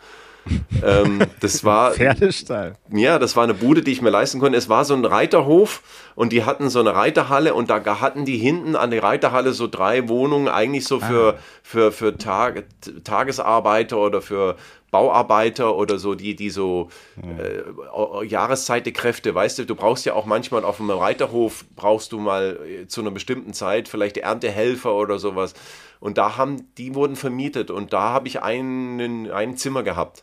ähm, 0.83 1.21
das 1.41 1.65
war. 1.65 1.91
Pferdestall. 1.95 2.75
Ja, 2.91 3.19
das 3.19 3.37
war 3.37 3.45
eine 3.45 3.55
Bude, 3.55 3.83
die 3.83 3.93
ich 3.93 4.03
mir 4.03 4.11
leisten 4.11 4.41
konnte. 4.41 4.59
Es 4.59 4.69
war 4.69 4.85
so 4.85 4.95
ein 4.95 5.05
Reiterhof 5.05 5.83
und 6.15 6.33
die 6.33 6.45
hatten 6.45 6.71
so 6.71 6.81
eine 6.81 6.95
Reiterhalle 6.95 7.55
und 7.55 7.71
da 7.71 8.01
hatten 8.01 8.25
die 8.25 8.37
hinten 8.37 8.77
an 8.77 8.91
der 8.91 9.03
Reiterhalle 9.03 9.53
so 9.53 9.67
drei 9.67 10.09
Wohnungen, 10.09 10.49
eigentlich 10.49 10.85
so 10.85 11.01
für, 11.01 11.35
ah. 11.35 11.43
für, 11.63 11.93
für 11.93 12.17
Tag, 12.17 12.65
Tagesarbeiter 13.05 13.99
oder 13.99 14.21
für 14.21 14.57
Bauarbeiter 14.95 15.75
oder 15.75 15.99
so, 15.99 16.15
die, 16.15 16.37
die 16.37 16.51
so 16.51 16.89
äh, 17.21 18.25
Jahreszeitekräfte, 18.25 19.35
weißt 19.35 19.59
du, 19.59 19.67
du 19.67 19.75
brauchst 19.75 20.07
ja 20.07 20.15
auch 20.15 20.25
manchmal 20.25 20.65
auf 20.65 20.79
einem 20.81 20.91
Reiterhof, 20.91 21.65
brauchst 21.75 22.13
du 22.13 22.21
mal 22.21 22.61
äh, 22.65 22.87
zu 22.87 23.01
einer 23.01 23.11
bestimmten 23.11 23.55
Zeit 23.55 23.89
vielleicht 23.89 24.19
Erntehelfer 24.19 24.95
oder 24.95 25.19
sowas. 25.19 25.55
Und 25.99 26.17
da 26.17 26.37
haben, 26.37 26.69
die 26.79 26.95
wurden 26.95 27.17
vermietet 27.17 27.73
und 27.73 27.93
da 27.93 28.11
habe 28.11 28.29
ich 28.29 28.41
einen, 28.43 29.33
ein 29.33 29.57
Zimmer 29.57 29.83
gehabt 29.83 30.23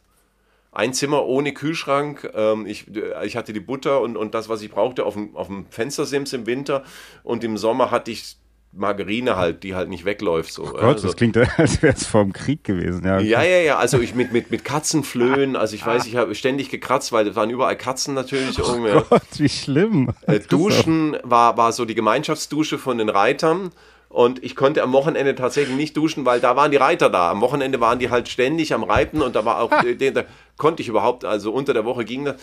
ein 0.71 0.93
Zimmer 0.93 1.25
ohne 1.25 1.53
Kühlschrank. 1.53 2.29
Ähm, 2.33 2.65
ich, 2.65 2.85
ich 3.23 3.35
hatte 3.35 3.53
die 3.53 3.59
Butter 3.59 4.01
und, 4.01 4.15
und 4.15 4.33
das, 4.33 4.49
was 4.49 4.61
ich 4.61 4.71
brauchte, 4.71 5.05
auf 5.05 5.15
dem, 5.15 5.35
auf 5.35 5.47
dem 5.47 5.65
Fenstersims 5.69 6.33
im 6.33 6.45
Winter. 6.45 6.83
Und 7.23 7.43
im 7.43 7.57
Sommer 7.57 7.91
hatte 7.91 8.11
ich 8.11 8.37
Margarine 8.73 9.35
halt, 9.35 9.63
die 9.63 9.75
halt 9.75 9.89
nicht 9.89 10.05
wegläuft. 10.05 10.53
So. 10.53 10.63
Oh 10.63 10.71
Gott, 10.71 10.83
also, 10.83 11.07
das 11.07 11.17
klingt, 11.17 11.37
als 11.57 11.81
wäre 11.81 11.93
es 11.93 12.05
vor 12.05 12.23
dem 12.23 12.31
Krieg 12.31 12.63
gewesen. 12.63 13.05
Ja, 13.05 13.19
ja, 13.19 13.43
ja, 13.43 13.59
ja. 13.59 13.77
Also 13.77 13.99
ich 13.99 14.15
mit, 14.15 14.31
mit, 14.31 14.49
mit 14.49 14.63
Katzenflöhen, 14.63 15.57
also 15.57 15.75
ich 15.75 15.85
weiß, 15.85 16.05
ich 16.05 16.15
habe 16.15 16.33
ständig 16.35 16.69
gekratzt, 16.69 17.11
weil 17.11 17.27
es 17.27 17.35
waren 17.35 17.49
überall 17.49 17.75
Katzen 17.75 18.13
natürlich. 18.13 18.57
Oh 18.61 19.03
Gott, 19.09 19.21
wie 19.37 19.49
schlimm. 19.49 20.13
Äh, 20.25 20.39
Duschen 20.39 21.17
war, 21.23 21.57
war 21.57 21.73
so 21.73 21.83
die 21.83 21.95
Gemeinschaftsdusche 21.95 22.77
von 22.77 22.97
den 22.97 23.09
Reitern. 23.09 23.71
Und 24.11 24.43
ich 24.43 24.57
konnte 24.57 24.83
am 24.83 24.91
Wochenende 24.91 25.35
tatsächlich 25.35 25.77
nicht 25.77 25.95
duschen, 25.95 26.25
weil 26.25 26.41
da 26.41 26.57
waren 26.57 26.69
die 26.69 26.77
Reiter 26.77 27.09
da. 27.09 27.31
Am 27.31 27.39
Wochenende 27.39 27.79
waren 27.79 27.97
die 27.97 28.09
halt 28.09 28.27
ständig 28.27 28.73
am 28.73 28.83
Reiten 28.83 29.21
und 29.21 29.37
da 29.37 29.45
war 29.45 29.61
auch, 29.61 29.69
da 29.69 30.23
konnte 30.57 30.81
ich 30.81 30.89
überhaupt, 30.89 31.23
also 31.23 31.53
unter 31.53 31.73
der 31.73 31.85
Woche 31.85 32.03
ging 32.03 32.25
das. 32.25 32.35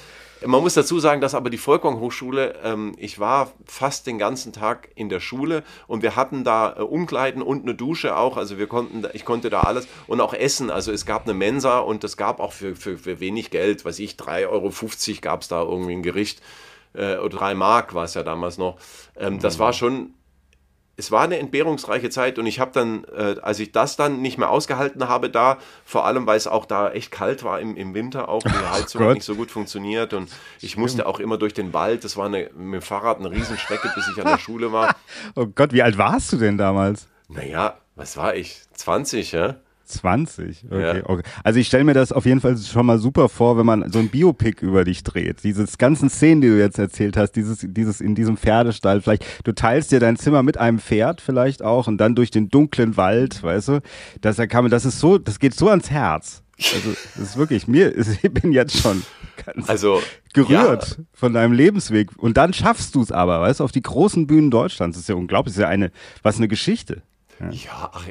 Man 0.46 0.62
muss 0.62 0.74
dazu 0.74 0.98
sagen, 0.98 1.20
dass 1.20 1.34
aber 1.34 1.50
die 1.50 1.58
Volkwang 1.58 2.00
Hochschule, 2.00 2.54
ähm, 2.64 2.94
ich 2.96 3.18
war 3.18 3.52
fast 3.66 4.06
den 4.06 4.18
ganzen 4.18 4.52
Tag 4.52 4.88
in 4.94 5.08
der 5.10 5.20
Schule 5.20 5.62
und 5.88 6.02
wir 6.02 6.16
hatten 6.16 6.42
da 6.42 6.76
äh, 6.78 6.80
Umkleiden 6.80 7.42
und 7.42 7.64
eine 7.64 7.74
Dusche 7.74 8.16
auch, 8.16 8.36
also 8.36 8.56
wir 8.56 8.68
konnten, 8.68 9.04
ich 9.14 9.24
konnte 9.24 9.50
da 9.50 9.62
alles 9.62 9.88
und 10.06 10.20
auch 10.20 10.32
essen, 10.32 10.70
also 10.70 10.92
es 10.92 11.06
gab 11.06 11.24
eine 11.24 11.34
Mensa 11.34 11.80
und 11.80 12.04
es 12.04 12.16
gab 12.16 12.38
auch 12.38 12.52
für, 12.52 12.76
für, 12.76 12.98
für 12.98 13.18
wenig 13.18 13.50
Geld, 13.50 13.84
weiß 13.84 13.98
ich, 13.98 14.12
3,50 14.12 14.46
Euro 14.48 15.20
gab 15.20 15.42
es 15.42 15.48
da 15.48 15.60
irgendwie 15.60 15.94
ein 15.94 16.02
Gericht, 16.04 16.40
äh, 16.94 17.16
oder 17.16 17.36
3 17.36 17.54
Mark 17.54 17.94
war 17.94 18.04
es 18.04 18.14
ja 18.14 18.22
damals 18.22 18.58
noch. 18.58 18.78
Ähm, 19.16 19.40
das 19.40 19.58
war 19.58 19.72
schon 19.72 20.14
es 20.98 21.12
war 21.12 21.22
eine 21.22 21.38
entbehrungsreiche 21.38 22.10
Zeit 22.10 22.40
und 22.40 22.46
ich 22.46 22.58
habe 22.58 22.72
dann, 22.74 23.04
äh, 23.04 23.36
als 23.40 23.60
ich 23.60 23.70
das 23.70 23.94
dann 23.94 24.20
nicht 24.20 24.36
mehr 24.36 24.50
ausgehalten 24.50 25.08
habe, 25.08 25.30
da, 25.30 25.58
vor 25.84 26.04
allem 26.04 26.26
weil 26.26 26.36
es 26.36 26.48
auch 26.48 26.66
da 26.66 26.90
echt 26.90 27.12
kalt 27.12 27.44
war 27.44 27.60
im, 27.60 27.76
im 27.76 27.94
Winter, 27.94 28.28
auch 28.28 28.42
die 28.42 28.48
Heizung 28.72 29.04
hat 29.04 29.14
nicht 29.14 29.24
so 29.24 29.36
gut 29.36 29.52
funktioniert 29.52 30.12
und 30.12 30.28
ich 30.60 30.72
Stimmt. 30.72 30.82
musste 30.82 31.06
auch 31.06 31.20
immer 31.20 31.38
durch 31.38 31.54
den 31.54 31.72
Wald. 31.72 32.02
Das 32.02 32.16
war 32.16 32.26
eine, 32.26 32.50
mit 32.56 32.74
dem 32.74 32.82
Fahrrad 32.82 33.20
eine 33.20 33.30
Riesenstrecke, 33.30 33.92
bis 33.94 34.08
ich 34.08 34.20
an 34.20 34.28
der 34.28 34.38
Schule 34.38 34.72
war. 34.72 34.96
oh 35.36 35.46
Gott, 35.46 35.72
wie 35.72 35.82
alt 35.82 35.96
warst 35.98 36.32
du 36.32 36.36
denn 36.36 36.58
damals? 36.58 37.06
Naja, 37.28 37.78
was 37.94 38.16
war 38.16 38.34
ich? 38.34 38.62
20, 38.74 39.32
ja? 39.32 39.54
20, 39.88 40.66
okay, 40.70 40.98
ja. 40.98 41.08
okay. 41.08 41.22
Also 41.42 41.58
ich 41.58 41.66
stelle 41.66 41.84
mir 41.84 41.94
das 41.94 42.12
auf 42.12 42.26
jeden 42.26 42.40
Fall 42.40 42.56
schon 42.56 42.86
mal 42.86 42.98
super 42.98 43.28
vor, 43.28 43.58
wenn 43.58 43.66
man 43.66 43.90
so 43.90 43.98
ein 43.98 44.08
Biopic 44.08 44.64
über 44.64 44.84
dich 44.84 45.02
dreht. 45.02 45.42
Diese 45.44 45.64
ganzen 45.78 46.10
Szenen, 46.10 46.40
die 46.40 46.48
du 46.48 46.58
jetzt 46.58 46.78
erzählt 46.78 47.16
hast, 47.16 47.32
dieses, 47.32 47.66
dieses 47.68 48.00
in 48.00 48.14
diesem 48.14 48.36
Pferdestall, 48.36 49.00
vielleicht, 49.00 49.24
du 49.44 49.52
teilst 49.52 49.90
dir 49.92 50.00
dein 50.00 50.16
Zimmer 50.16 50.42
mit 50.42 50.58
einem 50.58 50.78
Pferd 50.78 51.20
vielleicht 51.20 51.62
auch 51.62 51.86
und 51.86 51.98
dann 51.98 52.14
durch 52.14 52.30
den 52.30 52.48
dunklen 52.48 52.96
Wald, 52.96 53.42
weißt 53.42 53.68
du? 53.68 53.80
Das, 54.20 54.36
kann 54.36 54.64
man, 54.64 54.70
das 54.70 54.84
ist 54.84 55.00
so, 55.00 55.18
das 55.18 55.38
geht 55.38 55.54
so 55.54 55.68
ans 55.68 55.90
Herz. 55.90 56.42
Also, 56.74 56.90
das 57.16 57.30
ist 57.30 57.36
wirklich, 57.36 57.68
mir, 57.68 57.96
ich 58.22 58.32
bin 58.32 58.52
jetzt 58.52 58.78
schon 58.78 59.02
Ganz 59.44 59.68
also 59.68 60.02
gerührt 60.34 60.96
ja. 60.98 61.04
von 61.12 61.32
deinem 61.32 61.52
Lebensweg. 61.52 62.10
Und 62.16 62.36
dann 62.36 62.52
schaffst 62.52 62.94
du 62.94 63.02
es 63.02 63.12
aber, 63.12 63.40
weißt 63.40 63.60
du, 63.60 63.64
auf 63.64 63.72
die 63.72 63.82
großen 63.82 64.26
Bühnen 64.26 64.50
Deutschlands. 64.50 64.96
Das 64.96 65.02
ist 65.02 65.08
ja 65.08 65.14
unglaublich. 65.14 65.54
Das 65.54 65.58
ist 65.58 65.62
ja 65.62 65.68
eine, 65.68 65.90
was 66.22 66.36
eine 66.36 66.48
Geschichte. 66.48 67.02
Ja, 67.40 67.50
ja 67.50 67.90
ach, 67.92 68.06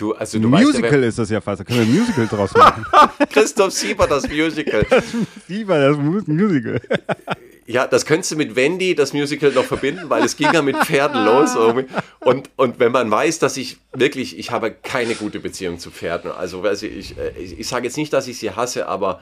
Du, 0.00 0.14
also 0.14 0.38
du 0.38 0.48
Musical 0.48 0.92
weißt, 0.92 1.08
ist 1.08 1.18
das 1.18 1.28
ja 1.28 1.42
fast. 1.42 1.60
Da 1.60 1.64
können 1.64 1.80
wir 1.80 1.86
ein 1.86 2.00
Musical 2.00 2.26
draus 2.26 2.54
machen. 2.54 2.86
Christoph 3.30 3.72
Sieber, 3.74 4.06
das 4.06 4.26
Musical. 4.26 4.86
Sieber, 5.46 5.78
das 5.78 5.98
Musical. 6.26 6.80
Ja, 7.66 7.86
das 7.86 8.06
könntest 8.06 8.32
du 8.32 8.36
mit 8.36 8.56
Wendy, 8.56 8.94
das 8.94 9.12
Musical, 9.12 9.52
noch 9.52 9.66
verbinden, 9.66 10.08
weil 10.08 10.24
es 10.24 10.38
ging 10.38 10.50
ja 10.54 10.62
mit 10.62 10.74
Pferden 10.78 11.22
los. 11.26 11.54
Irgendwie. 11.54 11.84
Und, 12.20 12.48
und 12.56 12.78
wenn 12.78 12.92
man 12.92 13.10
weiß, 13.10 13.40
dass 13.40 13.58
ich 13.58 13.76
wirklich, 13.92 14.38
ich 14.38 14.50
habe 14.50 14.70
keine 14.70 15.14
gute 15.14 15.38
Beziehung 15.38 15.78
zu 15.78 15.90
Pferden. 15.90 16.32
Also, 16.32 16.62
also 16.62 16.86
ich, 16.86 17.14
ich, 17.38 17.60
ich 17.60 17.68
sage 17.68 17.84
jetzt 17.84 17.98
nicht, 17.98 18.14
dass 18.14 18.26
ich 18.26 18.38
sie 18.38 18.52
hasse, 18.52 18.88
aber 18.88 19.20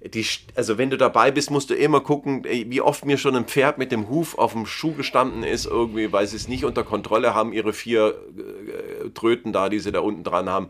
die, 0.00 0.24
also 0.54 0.78
wenn 0.78 0.90
du 0.90 0.96
dabei 0.96 1.32
bist, 1.32 1.50
musst 1.50 1.70
du 1.70 1.74
immer 1.74 2.00
gucken, 2.00 2.44
wie 2.44 2.80
oft 2.80 3.04
mir 3.04 3.18
schon 3.18 3.34
ein 3.34 3.46
Pferd 3.46 3.78
mit 3.78 3.90
dem 3.90 4.08
Huf 4.08 4.38
auf 4.38 4.52
dem 4.52 4.64
Schuh 4.64 4.92
gestanden 4.92 5.42
ist, 5.42 5.66
irgendwie, 5.66 6.12
weil 6.12 6.24
sie 6.28 6.36
es 6.36 6.46
nicht 6.46 6.64
unter 6.64 6.84
Kontrolle 6.84 7.34
haben, 7.34 7.52
ihre 7.52 7.72
vier 7.72 8.14
äh, 8.36 9.10
Tröten 9.10 9.52
da, 9.52 9.68
die 9.68 9.80
sie 9.80 9.90
da 9.90 9.98
unten 9.98 10.22
dran 10.22 10.48
haben. 10.48 10.68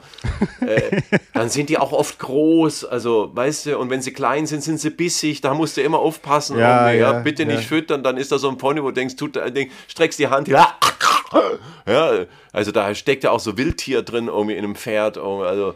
äh, 0.67 1.03
dann 1.35 1.51
sind 1.51 1.69
die 1.69 1.77
auch 1.77 1.93
oft 1.93 2.19
groß, 2.19 2.87
also 2.87 3.31
weißt 3.35 3.67
du, 3.67 3.79
und 3.79 3.91
wenn 3.91 4.01
sie 4.01 4.15
klein 4.15 4.47
sind, 4.47 4.63
sind 4.63 4.81
sie 4.81 4.91
bissig, 4.91 5.43
da 5.43 5.53
musst 5.53 5.77
du 5.77 5.83
immer 5.83 5.99
aufpassen. 5.99 6.59
Ja, 6.59 6.91
ja, 6.91 7.13
ja, 7.13 7.13
bitte 7.21 7.45
nicht 7.45 7.65
füttern, 7.65 8.03
dann 8.03 8.17
ist 8.17 8.33
da 8.33 8.39
so 8.39 8.49
ein 8.49 8.57
Pony, 8.57 8.83
wo 8.83 8.89
du 8.89 8.95
denkst, 8.95 9.17
tut, 9.17 9.37
denk, 9.37 9.71
streckst 9.89 10.19
die 10.19 10.29
Hand, 10.29 10.49
ja, 10.49 10.75
ja, 11.87 12.25
also 12.53 12.73
da 12.73 12.95
steckt 12.95 13.25
ja 13.25 13.31
auch 13.31 13.41
so 13.41 13.59
Wildtier 13.59 14.01
drin, 14.01 14.29
irgendwie 14.29 14.55
in 14.55 14.65
einem 14.65 14.75
Pferd, 14.75 15.19
also 15.19 15.75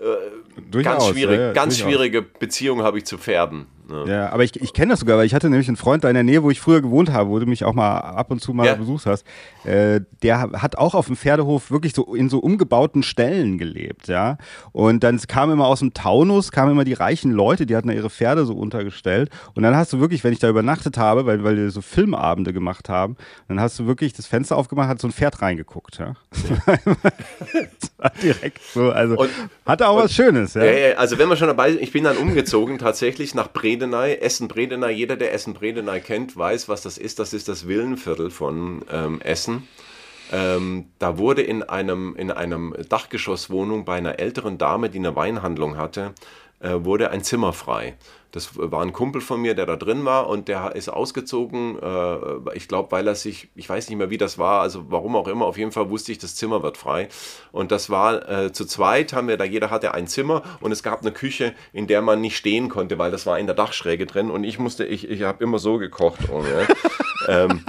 äh, 0.00 0.82
ganz 0.82 1.06
schwierig, 1.06 1.38
ja, 1.38 1.52
ganz 1.52 1.76
durchaus. 1.76 1.90
schwierige 1.92 2.22
Beziehung 2.22 2.82
habe 2.82 2.98
ich 2.98 3.04
zu 3.04 3.18
Pferden. 3.18 3.66
Ja, 3.90 4.04
ja 4.06 4.28
aber 4.30 4.44
ich, 4.44 4.60
ich 4.60 4.72
kenne 4.72 4.92
das 4.92 5.00
sogar, 5.00 5.18
weil 5.18 5.26
ich 5.26 5.34
hatte 5.34 5.50
nämlich 5.50 5.68
einen 5.68 5.76
Freund 5.76 6.04
da 6.04 6.08
in 6.08 6.14
der 6.14 6.22
Nähe, 6.22 6.42
wo 6.42 6.50
ich 6.50 6.60
früher 6.60 6.80
gewohnt 6.80 7.12
habe, 7.12 7.30
wo 7.30 7.38
du 7.38 7.46
mich 7.46 7.64
auch 7.64 7.74
mal 7.74 7.98
ab 7.98 8.30
und 8.30 8.40
zu 8.40 8.52
mal 8.52 8.66
ja. 8.66 8.74
besucht 8.74 9.06
hast. 9.06 9.24
Äh, 9.64 10.00
der 10.22 10.40
hat 10.40 10.78
auch 10.78 10.94
auf 10.94 11.06
dem 11.06 11.16
Pferdehof 11.16 11.70
wirklich 11.70 11.94
so 11.94 12.14
in 12.14 12.28
so 12.28 12.38
umgebauten 12.38 13.02
Stellen 13.02 13.58
gelebt, 13.58 14.08
ja. 14.08 14.38
Und 14.72 15.02
dann 15.04 15.18
kam 15.18 15.50
immer 15.50 15.66
aus 15.66 15.80
dem 15.80 15.92
Taunus, 15.92 16.52
kamen 16.52 16.72
immer 16.72 16.84
die 16.84 16.94
reichen 16.94 17.32
Leute, 17.32 17.66
die 17.66 17.76
hatten 17.76 17.88
da 17.88 17.94
ihre 17.94 18.10
Pferde 18.10 18.46
so 18.46 18.54
untergestellt. 18.54 19.30
Und 19.54 19.62
dann 19.62 19.76
hast 19.76 19.92
du 19.92 20.00
wirklich, 20.00 20.24
wenn 20.24 20.32
ich 20.32 20.38
da 20.38 20.48
übernachtet 20.48 20.96
habe, 20.96 21.26
weil, 21.26 21.44
weil 21.44 21.56
wir 21.56 21.70
so 21.70 21.82
Filmabende 21.82 22.52
gemacht 22.52 22.88
haben, 22.88 23.16
dann 23.48 23.60
hast 23.60 23.78
du 23.78 23.86
wirklich 23.86 24.12
das 24.12 24.26
Fenster 24.26 24.56
aufgemacht, 24.56 24.88
hat 24.88 25.00
so 25.00 25.08
ein 25.08 25.12
Pferd 25.12 25.42
reingeguckt, 25.42 25.98
ja. 25.98 26.14
direkt 28.22 28.62
so, 28.72 28.90
also 28.90 29.16
und, 29.16 29.30
hatte 29.66 29.88
auch 29.88 29.96
und, 29.96 30.04
was 30.04 30.14
Schönes, 30.14 30.54
ja. 30.54 30.64
ja. 30.64 30.96
Also 30.96 31.18
wenn 31.18 31.28
wir 31.28 31.36
schon 31.36 31.48
dabei 31.48 31.72
sind, 31.72 31.82
ich 31.82 31.92
bin 31.92 32.04
dann 32.04 32.16
umgezogen 32.16 32.78
tatsächlich 32.78 33.34
nach 33.34 33.52
Bremen 33.52 33.79
Bredeney, 33.80 34.18
Essen-Bredeney, 34.20 34.90
jeder, 34.90 35.16
der 35.16 35.32
Essen-Bredeney 35.32 36.00
kennt, 36.00 36.36
weiß, 36.36 36.68
was 36.68 36.82
das 36.82 36.98
ist. 36.98 37.18
Das 37.18 37.32
ist 37.32 37.48
das 37.48 37.66
Villenviertel 37.66 38.30
von 38.30 38.84
ähm, 38.92 39.20
Essen. 39.22 39.66
Ähm, 40.30 40.90
da 40.98 41.16
wurde 41.16 41.42
in 41.42 41.62
einem, 41.62 42.14
in 42.16 42.30
einem 42.30 42.74
Dachgeschosswohnung 42.88 43.86
bei 43.86 43.96
einer 43.96 44.18
älteren 44.18 44.58
Dame, 44.58 44.90
die 44.90 44.98
eine 44.98 45.16
Weinhandlung 45.16 45.78
hatte, 45.78 46.14
äh, 46.60 46.74
wurde 46.80 47.10
ein 47.10 47.24
Zimmer 47.24 47.54
frei. 47.54 47.96
Das 48.32 48.50
war 48.54 48.82
ein 48.82 48.92
Kumpel 48.92 49.20
von 49.20 49.40
mir, 49.40 49.54
der 49.54 49.66
da 49.66 49.76
drin 49.76 50.04
war 50.04 50.28
und 50.28 50.48
der 50.48 50.76
ist 50.76 50.88
ausgezogen. 50.88 51.78
Äh, 51.82 52.56
ich 52.56 52.68
glaube, 52.68 52.92
weil 52.92 53.08
er 53.08 53.14
sich, 53.14 53.48
ich 53.54 53.68
weiß 53.68 53.88
nicht 53.88 53.98
mehr, 53.98 54.10
wie 54.10 54.18
das 54.18 54.38
war, 54.38 54.60
also 54.60 54.84
warum 54.88 55.16
auch 55.16 55.26
immer, 55.26 55.46
auf 55.46 55.58
jeden 55.58 55.72
Fall 55.72 55.90
wusste 55.90 56.12
ich, 56.12 56.18
das 56.18 56.36
Zimmer 56.36 56.62
wird 56.62 56.76
frei. 56.76 57.08
Und 57.50 57.72
das 57.72 57.90
war 57.90 58.28
äh, 58.28 58.52
zu 58.52 58.64
zweit, 58.64 59.12
haben 59.12 59.28
wir 59.28 59.36
da, 59.36 59.44
jeder 59.44 59.70
hatte 59.70 59.94
ein 59.94 60.06
Zimmer 60.06 60.42
und 60.60 60.70
es 60.70 60.82
gab 60.82 61.00
eine 61.00 61.12
Küche, 61.12 61.54
in 61.72 61.86
der 61.86 62.02
man 62.02 62.20
nicht 62.20 62.36
stehen 62.36 62.68
konnte, 62.68 62.98
weil 62.98 63.10
das 63.10 63.26
war 63.26 63.38
in 63.38 63.46
der 63.46 63.56
Dachschräge 63.56 64.06
drin 64.06 64.30
und 64.30 64.44
ich 64.44 64.58
musste, 64.58 64.84
ich, 64.84 65.08
ich 65.08 65.22
habe 65.22 65.42
immer 65.42 65.58
so 65.58 65.78
gekocht. 65.78 66.28
Und, 66.28 66.46
ja. 66.46 66.66
ähm, 67.46 67.64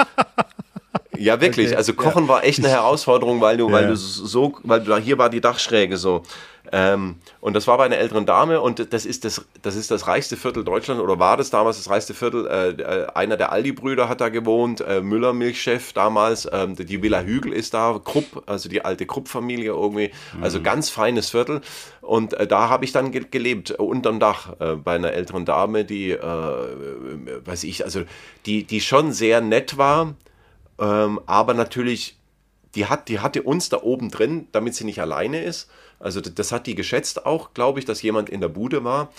ja, 1.22 1.40
wirklich. 1.40 1.68
Okay, 1.68 1.76
also 1.76 1.94
Kochen 1.94 2.24
ja. 2.24 2.30
war 2.30 2.44
echt 2.44 2.60
eine 2.60 2.70
Herausforderung, 2.70 3.42
weil 3.42 3.58
du, 3.58 3.68
ja. 3.68 3.74
weil 3.74 3.88
du 3.88 3.96
so, 3.96 4.58
weil 4.64 4.82
du, 4.82 4.96
hier 4.98 5.18
war 5.18 5.30
die 5.30 5.42
Dachschräge 5.42 5.98
so. 5.98 6.24
Ähm, 6.72 7.16
und 7.42 7.54
das 7.54 7.68
war 7.68 7.78
bei 7.78 7.86
einer 7.86 7.98
älteren 7.98 8.26
Dame 8.26 8.62
und 8.62 8.94
das 8.94 9.06
ist 9.06 9.26
das, 9.26 9.46
das 9.62 9.76
ist 9.76 9.92
das 9.92 10.08
reichste 10.08 10.38
Viertel 10.38 10.64
Deutschlands 10.64 11.04
oder 11.04 11.20
war 11.20 11.36
das 11.36 11.50
damals 11.50 11.78
das 11.78 11.90
reichste 11.90 12.14
Viertel. 12.14 12.48
Äh, 12.48 12.82
äh 12.82 13.08
einer 13.14 13.36
der 13.36 13.52
Aldi-Brüder 13.52 14.08
hat 14.08 14.22
da 14.22 14.30
gewohnt, 14.30 14.80
äh, 14.82 15.02
Müller 15.02 15.34
Milchchef 15.34 15.92
damals, 15.92 16.48
ähm, 16.52 16.76
die 16.76 17.04
Villa 17.04 17.22
Hügel 17.22 17.52
ist 17.52 17.74
da, 17.74 18.00
Krupp, 18.04 18.44
also 18.46 18.70
die 18.70 18.86
alte 18.86 19.06
Krupp-Familie 19.06 19.72
irgendwie, 19.72 20.12
also 20.40 20.60
mhm. 20.60 20.64
ganz 20.64 20.90
feines 20.90 21.30
Viertel. 21.30 21.62
Und 22.02 22.34
äh, 22.34 22.48
da 22.48 22.70
habe 22.70 22.86
ich 22.86 22.94
dann 22.94 23.12
ge 23.12 23.26
gelebt, 23.30 23.72
unterm 23.72 24.20
Dach, 24.20 24.54
äh, 24.60 24.76
bei 24.76 24.96
einer 24.96 25.12
älteren 25.12 25.46
Dame, 25.46 25.84
die, 25.84 26.12
äh, 26.12 26.22
weiß 26.22 27.66
ich, 27.66 27.84
also 27.84 28.04
die, 28.46 28.64
die 28.64 28.82
schon 28.82 29.12
sehr 29.12 29.42
nett 29.42 29.78
war, 29.78 30.16
ähm, 30.80 31.20
aber 31.26 31.54
natürlich 31.54 32.18
die, 32.76 32.86
hat, 32.86 33.10
die 33.10 33.20
hatte 33.20 33.44
uns 33.44 33.70
da 33.70 33.82
oben 33.82 34.10
drin, 34.10 34.48
damit 34.52 34.76
sie 34.76 34.86
nicht 34.86 35.02
alleine 35.02 35.44
ist. 35.44 35.70
Also 36.02 36.22
das 36.22 36.52
hat 36.52 36.68
die 36.68 36.76
geschätzt 36.76 37.26
auch, 37.26 37.54
glaube 37.54 37.80
ich, 37.80 37.86
dass 37.86 38.02
jemand 38.02 38.30
in 38.30 38.42
der 38.42 38.50
Bude 38.50 38.84
war. 38.84 39.10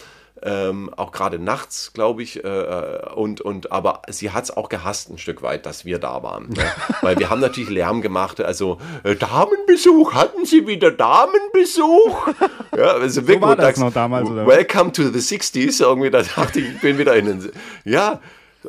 Ähm, 0.44 0.92
auch 0.96 1.12
gerade 1.12 1.38
nachts, 1.38 1.92
glaube 1.92 2.22
ich, 2.22 2.42
äh, 2.42 2.98
und, 3.14 3.40
und 3.40 3.70
aber 3.70 4.02
sie 4.08 4.32
hat 4.32 4.44
es 4.44 4.50
auch 4.50 4.68
gehasst 4.68 5.08
ein 5.08 5.18
Stück 5.18 5.42
weit, 5.42 5.66
dass 5.66 5.84
wir 5.84 6.00
da 6.00 6.22
waren. 6.24 6.48
Ne? 6.48 6.64
Weil 7.00 7.16
wir 7.18 7.30
haben 7.30 7.40
natürlich 7.40 7.70
Lärm 7.70 8.02
gemacht, 8.02 8.40
also 8.40 8.78
äh, 9.04 9.14
Damenbesuch, 9.14 10.14
hatten 10.14 10.44
Sie 10.44 10.66
wieder 10.66 10.90
Damenbesuch? 10.90 12.28
Ja, 12.74 12.92
also 12.92 13.20
so 13.20 13.40
war 13.42 13.54
das 13.54 13.76
noch 13.76 13.92
damals, 13.92 14.30
oder? 14.30 14.46
Welcome 14.46 14.92
to 14.92 15.02
the 15.02 15.18
60s, 15.18 15.82
irgendwie, 15.82 16.08
da 16.08 16.22
dachte 16.22 16.58
ich, 16.58 16.70
ich 16.70 16.80
bin 16.80 16.96
wieder 16.96 17.14
in 17.14 17.26
den, 17.26 17.52
ja, 17.84 18.18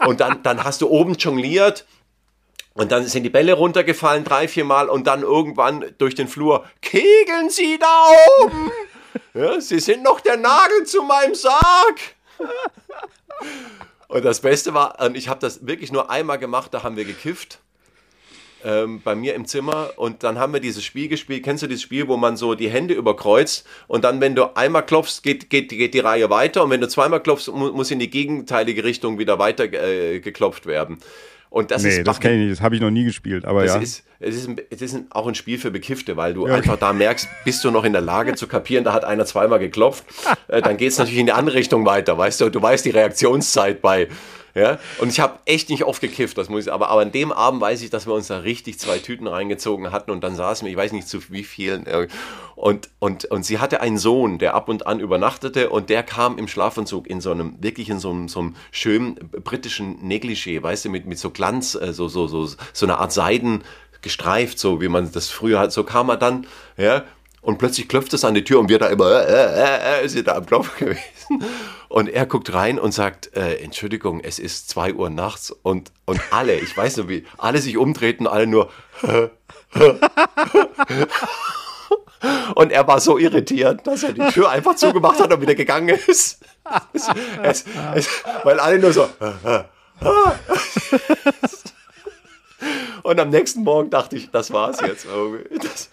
und 0.06 0.20
dann, 0.20 0.44
dann 0.44 0.62
hast 0.66 0.82
du 0.82 0.90
oben 0.90 1.14
jongliert, 1.14 1.86
und 2.74 2.92
dann 2.92 3.08
sind 3.08 3.24
die 3.24 3.30
Bälle 3.30 3.54
runtergefallen, 3.54 4.24
drei, 4.24 4.48
vier 4.48 4.66
Mal 4.66 4.90
und 4.90 5.08
dann 5.08 5.22
irgendwann 5.22 5.94
durch 5.98 6.16
den 6.16 6.28
Flur, 6.28 6.66
kegeln 6.82 7.50
Sie 7.50 7.80
da 7.80 8.08
oben! 8.42 8.72
Ja, 9.36 9.62
Sie 9.62 9.80
sind 9.80 10.04
noch 10.04 10.22
der 10.22 10.38
Nagel 10.38 10.86
zu 10.86 11.04
meinem 11.04 11.36
Sarg! 11.36 12.00
Und 14.08 14.26
das 14.26 14.42
Beste 14.42 14.74
war, 14.74 15.00
und 15.02 15.18
ich 15.18 15.28
habe 15.28 15.40
das 15.40 15.66
wirklich 15.66 15.92
nur 15.92 16.10
einmal 16.12 16.38
gemacht, 16.38 16.74
da 16.74 16.84
haben 16.84 16.98
wir 16.98 17.06
gekifft. 17.06 17.60
Ähm, 18.64 19.02
bei 19.04 19.14
mir 19.14 19.34
im 19.34 19.46
Zimmer 19.46 19.92
und 19.98 20.24
dann 20.24 20.40
haben 20.40 20.54
wir 20.54 20.62
dieses 20.62 20.86
Spiel 20.86 21.10
gespielt. 21.10 21.44
Kennst 21.44 21.64
du 21.64 21.68
dieses 21.68 21.82
Spiel, 21.82 22.08
wo 22.08 22.16
man 22.16 22.38
so 22.38 22.56
die 22.56 22.70
Hände 22.70 22.94
überkreuzt 22.94 23.68
und 23.88 24.04
dann, 24.04 24.22
wenn 24.22 24.36
du 24.36 24.56
einmal 24.56 24.86
klopfst, 24.86 25.22
geht, 25.22 25.50
geht, 25.50 25.70
geht 25.70 25.94
die 25.94 26.00
Reihe 26.00 26.30
weiter 26.30 26.64
und 26.64 26.70
wenn 26.70 26.80
du 26.80 26.88
zweimal 26.88 27.22
klopfst, 27.22 27.50
muss 27.50 27.92
in 27.92 28.00
die 28.00 28.10
gegenteilige 28.10 28.84
Richtung 28.86 29.20
wieder 29.20 29.38
weiter 29.38 29.66
äh, 29.66 30.22
geklopft 30.22 30.66
werden. 30.66 31.00
Und 31.54 31.70
das 31.70 31.84
nee, 31.84 32.00
ist 32.00 32.08
das 32.08 32.20
kenne 32.20 32.34
ich 32.34 32.40
nicht, 32.40 32.52
das 32.54 32.62
habe 32.62 32.74
ich 32.74 32.82
noch 32.82 32.90
nie 32.90 33.04
gespielt, 33.04 33.46
aber 33.46 33.62
das 33.64 33.76
ja. 33.76 33.80
Ist, 33.80 34.04
es 34.20 34.36
ist, 34.38 34.50
es 34.72 34.82
ist 34.82 34.98
auch 35.12 35.28
ein 35.28 35.36
Spiel 35.36 35.60
für 35.60 35.70
Bekiffte, 35.70 36.18
weil 36.18 36.34
du 36.34 36.48
ja. 36.48 36.56
einfach 36.56 36.80
da 36.80 36.94
merkst, 36.94 37.28
bist 37.46 37.64
du 37.64 37.70
noch 37.70 37.84
in 37.84 37.94
der 37.94 38.02
Lage 38.02 38.34
zu 38.34 38.48
kapieren, 38.48 38.84
da 38.84 38.92
hat 38.92 39.06
einer 39.06 39.24
zweimal 39.24 39.60
geklopft, 39.60 40.04
äh, 40.48 40.64
dann 40.64 40.78
geht 40.78 40.94
es 40.94 40.98
natürlich 40.98 41.20
in 41.20 41.28
die 41.28 41.32
andere 41.32 41.56
Richtung 41.56 41.86
weiter, 41.86 42.18
weißt 42.18 42.42
du, 42.42 42.50
du 42.50 42.60
weißt 42.60 42.84
die 42.86 42.90
Reaktionszeit 42.90 43.84
bei 43.84 44.08
ja? 44.56 44.80
Und 45.00 45.10
ich 45.10 45.20
habe 45.20 45.40
echt 45.46 45.70
nicht 45.70 45.84
oft 45.84 46.02
gekifft, 46.02 46.38
das 46.38 46.50
muss 46.50 46.66
ich, 46.66 46.72
aber, 46.72 46.90
aber 46.90 47.02
an 47.02 47.12
dem 47.12 47.32
Abend 47.32 47.62
weiß 47.62 47.82
ich, 47.82 47.90
dass 47.90 48.06
wir 48.06 48.14
uns 48.14 48.28
da 48.28 48.38
richtig 48.38 48.80
zwei 48.80 49.00
Tüten 49.00 49.28
reingezogen 49.28 49.92
hatten 49.92 50.12
und 50.12 50.24
dann 50.24 50.36
saßen 50.36 50.66
wir, 50.66 50.72
ich 50.72 50.78
weiß 50.78 50.92
nicht 50.92 51.08
zu 51.08 51.20
wie 51.30 51.44
vielen. 51.44 51.86
Äh, 51.86 52.08
und, 52.56 52.90
und, 53.00 53.26
und 53.26 53.46
sie 53.46 53.60
hatte 53.60 53.82
einen 53.82 53.98
Sohn, 53.98 54.38
der 54.38 54.54
ab 54.54 54.70
und 54.70 54.86
an 54.86 55.00
übernachtete 55.00 55.70
und 55.70 55.90
der 55.90 56.04
kam 56.04 56.38
im 56.38 56.48
Schlafanzug 56.48 57.08
in 57.08 57.20
so 57.20 57.32
einem, 57.32 57.56
wirklich 57.62 57.90
in 57.90 58.00
so 58.00 58.12
einem, 58.12 58.28
so 58.28 58.40
einem 58.42 58.56
schönen 58.72 59.16
britischen 59.16 60.00
Negligé, 60.08 60.62
weißt 60.62 60.86
du, 60.86 60.90
mit, 60.90 61.06
mit 61.06 61.18
so 61.18 61.32
Glanz, 61.32 61.76
äh, 61.76 61.94
so, 61.94 62.08
so, 62.08 62.28
so, 62.28 62.48
so 62.74 62.86
eine 62.86 63.00
Art 63.00 63.12
Seiden 63.12 63.64
gestreift, 64.02 64.60
so 64.60 64.82
wie 64.82 64.90
man 64.90 65.12
das 65.12 65.30
früher 65.30 65.60
hat. 65.60 65.72
So 65.72 65.84
kam 65.84 66.10
er 66.10 66.18
dann, 66.18 66.46
ja, 66.78 67.04
und 67.44 67.58
plötzlich 67.58 67.88
klopft 67.90 68.14
es 68.14 68.26
an 68.26 68.34
die 68.34 68.44
Tür 68.44 68.60
und 68.60 68.70
wir 68.70 68.80
da 68.80 68.88
immer, 68.88 69.28
äh, 69.28 70.00
äh, 70.02 70.06
äh, 70.06 70.08
sind 70.08 70.28
da 70.28 70.36
am 70.36 70.46
Klopfen 70.46 70.74
gewesen. 70.88 71.44
Und 71.90 72.08
er 72.10 72.26
guckt 72.26 72.54
rein 72.54 72.80
und 72.80 72.94
sagt, 72.94 73.36
äh, 73.36 73.58
Entschuldigung, 73.58 74.22
es 74.22 74.40
ist 74.40 74.70
zwei 74.70 74.94
Uhr 74.94 75.10
nachts 75.10 75.52
und, 75.52 75.92
und 76.06 76.22
alle, 76.32 76.56
ich 76.56 76.76
weiß 76.76 76.98
nicht 76.98 77.10
wie, 77.10 77.26
alle 77.38 77.60
sich 77.60 77.78
umtreten, 77.78 78.26
alle 78.28 78.48
nur, 78.48 78.72
und 82.56 82.72
er 82.72 82.88
war 82.88 83.00
so 83.02 83.18
irritiert, 83.18 83.86
dass 83.86 84.04
er 84.04 84.14
die 84.14 84.26
Tür 84.32 84.50
einfach 84.50 84.76
zugemacht 84.76 85.20
hat 85.20 85.34
und 85.34 85.42
wieder 85.42 85.56
gegangen 85.56 85.90
ist. 86.08 86.40
Es, 86.94 87.10
es, 87.44 87.66
es, 87.94 88.08
weil 88.44 88.62
alle 88.62 88.80
nur 88.80 88.94
so. 88.94 89.10
und 93.04 93.20
am 93.20 93.30
nächsten 93.30 93.64
Morgen 93.64 93.90
dachte 93.90 94.16
ich, 94.16 94.32
das 94.32 94.52
war's 94.54 94.80
jetzt. 94.80 95.06
Das, 95.62 95.90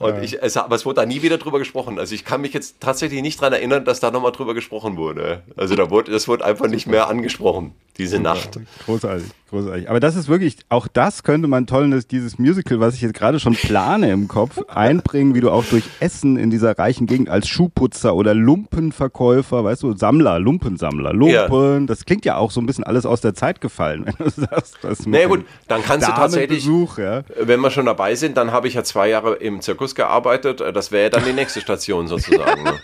und 0.00 0.16
ja. 0.16 0.22
ich, 0.22 0.42
es, 0.42 0.56
aber 0.56 0.76
es 0.76 0.86
wurde 0.86 0.96
da 0.96 1.06
nie 1.06 1.20
wieder 1.20 1.36
drüber 1.36 1.58
gesprochen. 1.58 1.98
Also 1.98 2.14
ich 2.14 2.24
kann 2.24 2.40
mich 2.40 2.54
jetzt 2.54 2.80
tatsächlich 2.80 3.20
nicht 3.20 3.38
daran 3.38 3.52
erinnern, 3.52 3.84
dass 3.84 4.00
da 4.00 4.10
nochmal 4.10 4.32
drüber 4.32 4.54
gesprochen 4.54 4.96
wurde. 4.96 5.42
Also 5.56 5.76
da 5.76 5.90
wurde, 5.90 6.10
das 6.10 6.26
wurde 6.26 6.42
einfach 6.42 6.68
nicht 6.68 6.86
mehr 6.86 7.08
angesprochen, 7.08 7.74
diese 7.98 8.18
Nacht. 8.18 8.58
Großartig, 8.86 9.26
großartig. 9.50 9.90
Aber 9.90 10.00
das 10.00 10.16
ist 10.16 10.28
wirklich, 10.28 10.56
auch 10.68 10.88
das 10.88 11.22
könnte 11.22 11.48
man 11.48 11.66
toll, 11.66 12.02
dieses 12.10 12.38
Musical, 12.38 12.80
was 12.80 12.94
ich 12.94 13.02
jetzt 13.02 13.14
gerade 13.14 13.38
schon 13.38 13.54
plane 13.54 14.10
im 14.10 14.28
Kopf, 14.28 14.58
einbringen, 14.68 15.34
wie 15.34 15.40
du 15.40 15.50
auch 15.50 15.64
durch 15.64 15.84
Essen 16.00 16.36
in 16.36 16.50
dieser 16.50 16.78
reichen 16.78 17.06
Gegend 17.06 17.28
als 17.28 17.48
Schuhputzer 17.48 18.14
oder 18.14 18.34
Lumpenverkäufer, 18.34 19.64
weißt 19.64 19.82
du, 19.82 19.96
Sammler, 19.96 20.38
Lumpensammler, 20.38 21.12
Lumpen, 21.12 21.80
ja. 21.82 21.86
das 21.86 22.04
klingt 22.04 22.24
ja 22.24 22.36
auch 22.36 22.50
so 22.50 22.60
ein 22.60 22.66
bisschen 22.66 22.84
alles 22.84 23.06
aus 23.06 23.20
der 23.20 23.34
Zeit 23.34 23.60
gefallen, 23.60 24.06
wenn 24.18 24.26
du 24.26 24.30
sagst. 24.30 24.78
Das 24.82 25.06
naja 25.06 25.26
gut, 25.26 25.44
dann 25.68 25.82
kannst 25.82 26.08
du 26.08 26.12
tatsächlich, 26.12 26.64
ja. 26.96 27.22
wenn 27.38 27.60
wir 27.60 27.70
schon 27.70 27.86
dabei 27.86 28.14
sind, 28.14 28.36
dann 28.36 28.52
habe 28.52 28.68
ich 28.68 28.74
ja 28.74 28.84
zwei 28.84 29.08
Jahre 29.08 29.34
im 29.34 29.60
Zirkus 29.60 29.94
gearbeitet, 29.94 30.60
das 30.60 30.92
wäre 30.92 31.04
ja 31.04 31.10
dann 31.10 31.24
die 31.24 31.32
nächste 31.32 31.60
Station 31.60 32.08
sozusagen. 32.08 32.62
Ne? 32.62 32.74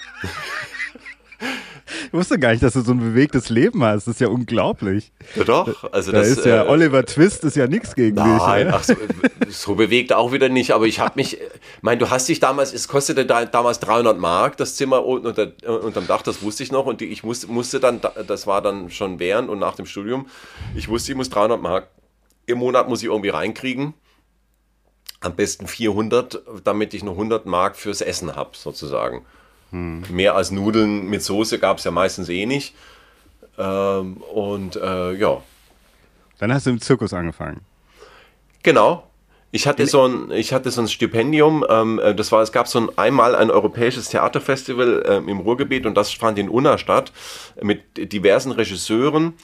Ich 2.07 2.12
wusste 2.12 2.39
gar 2.39 2.51
nicht, 2.51 2.62
dass 2.62 2.72
du 2.72 2.80
so 2.80 2.93
ein 2.93 2.99
bewegtes 2.99 3.49
Leben 3.49 3.82
hast. 3.84 4.07
Das 4.07 4.14
ist 4.14 4.20
ja 4.20 4.28
unglaublich. 4.28 5.12
Ja, 5.37 5.45
doch. 5.45 5.93
Also 5.93 6.12
da 6.12 6.18
das, 6.18 6.28
ist 6.28 6.45
ja, 6.45 6.64
äh, 6.64 6.68
Oliver 6.68 7.05
Twist 7.05 7.45
ist 7.45 7.57
ja 7.57 7.66
nichts 7.66 7.95
gegen 7.95 8.16
nein, 8.16 8.34
mich. 8.34 8.43
Nein, 8.43 8.68
ach 8.72 8.82
so, 8.82 8.95
so, 9.49 9.74
bewegt 9.74 10.12
auch 10.12 10.32
wieder 10.32 10.49
nicht. 10.49 10.72
Aber 10.72 10.87
ich 10.87 10.99
habe 10.99 11.12
mich, 11.16 11.41
ich 11.41 11.82
meine, 11.82 11.99
du 11.99 12.11
hast 12.11 12.28
dich 12.28 12.41
damals, 12.41 12.72
es 12.72 12.89
kostete 12.89 13.24
da, 13.24 13.45
damals 13.45 13.80
300 13.80 14.18
Mark, 14.18 14.57
das 14.57 14.76
Zimmer 14.76 15.05
unter, 15.05 15.53
unterm 15.82 16.07
Dach, 16.07 16.22
das 16.22 16.43
wusste 16.43 16.62
ich 16.62 16.72
noch. 16.72 16.87
Und 16.87 17.03
ich 17.03 17.22
musste, 17.22 17.47
musste 17.47 17.78
dann, 17.80 18.01
das 18.26 18.47
war 18.47 18.62
dann 18.62 18.91
schon 18.91 19.18
während 19.18 19.49
und 19.49 19.59
nach 19.59 19.76
dem 19.76 19.87
Studium, 19.87 20.26
ich 20.74 20.89
wusste, 20.89 21.12
ich 21.12 21.16
muss 21.16 21.30
300 21.30 21.61
Mark 21.61 21.89
im 22.47 22.59
Monat 22.59 22.89
muss 22.89 23.03
ich 23.03 23.09
irgendwie 23.09 23.28
reinkriegen. 23.28 23.95
Am 25.20 25.34
besten 25.34 25.66
400, 25.66 26.43
damit 26.62 26.95
ich 26.95 27.03
noch 27.03 27.12
100 27.12 27.47
Mark 27.47 27.76
fürs 27.76 28.01
Essen 28.01 28.37
habe, 28.37 28.51
sozusagen. 28.57 29.26
Hm. 29.70 30.04
Mehr 30.10 30.34
als 30.34 30.50
Nudeln 30.50 31.06
mit 31.08 31.22
Soße 31.22 31.58
gab 31.58 31.78
es 31.78 31.84
ja 31.84 31.90
meistens 31.90 32.28
eh 32.28 32.46
nicht. 32.46 32.74
Ähm, 33.58 34.18
und 34.34 34.76
äh, 34.76 35.12
ja. 35.14 35.42
Dann 36.38 36.52
hast 36.52 36.66
du 36.66 36.70
im 36.70 36.80
Zirkus 36.80 37.12
angefangen. 37.12 37.60
Genau. 38.62 39.04
Ich 39.52 39.66
hatte 39.66 39.86
so 39.86 40.06
ein, 40.06 40.30
ich 40.32 40.52
hatte 40.52 40.70
so 40.70 40.82
ein 40.82 40.88
Stipendium, 40.88 41.64
ähm, 41.68 41.98
äh, 41.98 42.14
das 42.14 42.30
war, 42.32 42.42
es 42.42 42.52
gab 42.52 42.68
so 42.68 42.80
ein, 42.80 42.88
einmal 42.98 43.34
ein 43.34 43.50
europäisches 43.50 44.08
Theaterfestival 44.10 45.04
ähm, 45.08 45.28
im 45.28 45.40
Ruhrgebiet 45.40 45.86
und 45.86 45.94
das 45.94 46.12
fand 46.12 46.38
in 46.38 46.50
Unna 46.50 46.76
statt 46.76 47.12
mit 47.62 48.12
diversen 48.12 48.52
Regisseuren 48.52 49.34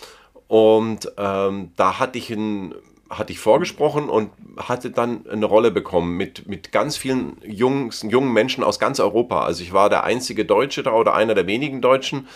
und 0.49 1.11
ähm, 1.17 1.71
da 1.77 1.99
hatte 1.99 2.19
ich 2.19 2.29
ein 2.29 2.75
hatte 3.13 3.33
ich 3.33 3.39
vorgesprochen 3.39 4.09
und 4.09 4.31
hatte 4.57 4.91
dann 4.91 5.27
eine 5.27 5.47
Rolle 5.47 5.71
bekommen 5.71 6.17
mit, 6.17 6.49
mit 6.49 6.73
ganz 6.73 6.97
vielen 6.97 7.37
Jungs, 7.45 8.05
jungen 8.09 8.33
Menschen 8.33 8.65
aus 8.65 8.79
ganz 8.79 9.01
Europa. 9.01 9.45
Also 9.45 9.63
ich 9.63 9.73
war 9.73 9.91
der 9.91 10.05
einzige 10.05 10.45
Deutsche 10.45 10.83
da 10.83 10.93
oder 10.93 11.15
einer 11.15 11.35
der 11.35 11.47
wenigen 11.47 11.81
Deutschen. 11.81 12.27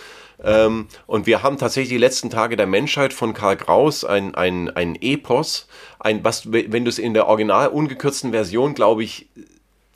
Ähm, 0.42 0.88
und 1.06 1.26
wir 1.26 1.42
haben 1.42 1.56
tatsächlich 1.56 1.88
die 1.88 1.98
letzten 1.98 2.28
Tage 2.28 2.56
der 2.56 2.66
Menschheit 2.66 3.12
von 3.12 3.32
Karl 3.32 3.56
Kraus 3.56 4.04
ein, 4.04 4.34
ein, 4.34 4.68
ein 4.70 4.96
Epos, 5.00 5.66
ein, 5.98 6.22
was, 6.24 6.52
wenn 6.52 6.84
du 6.84 6.90
es 6.90 6.98
in 6.98 7.14
der 7.14 7.26
original 7.26 7.68
ungekürzten 7.68 8.32
Version, 8.32 8.74
glaube 8.74 9.02
ich, 9.02 9.28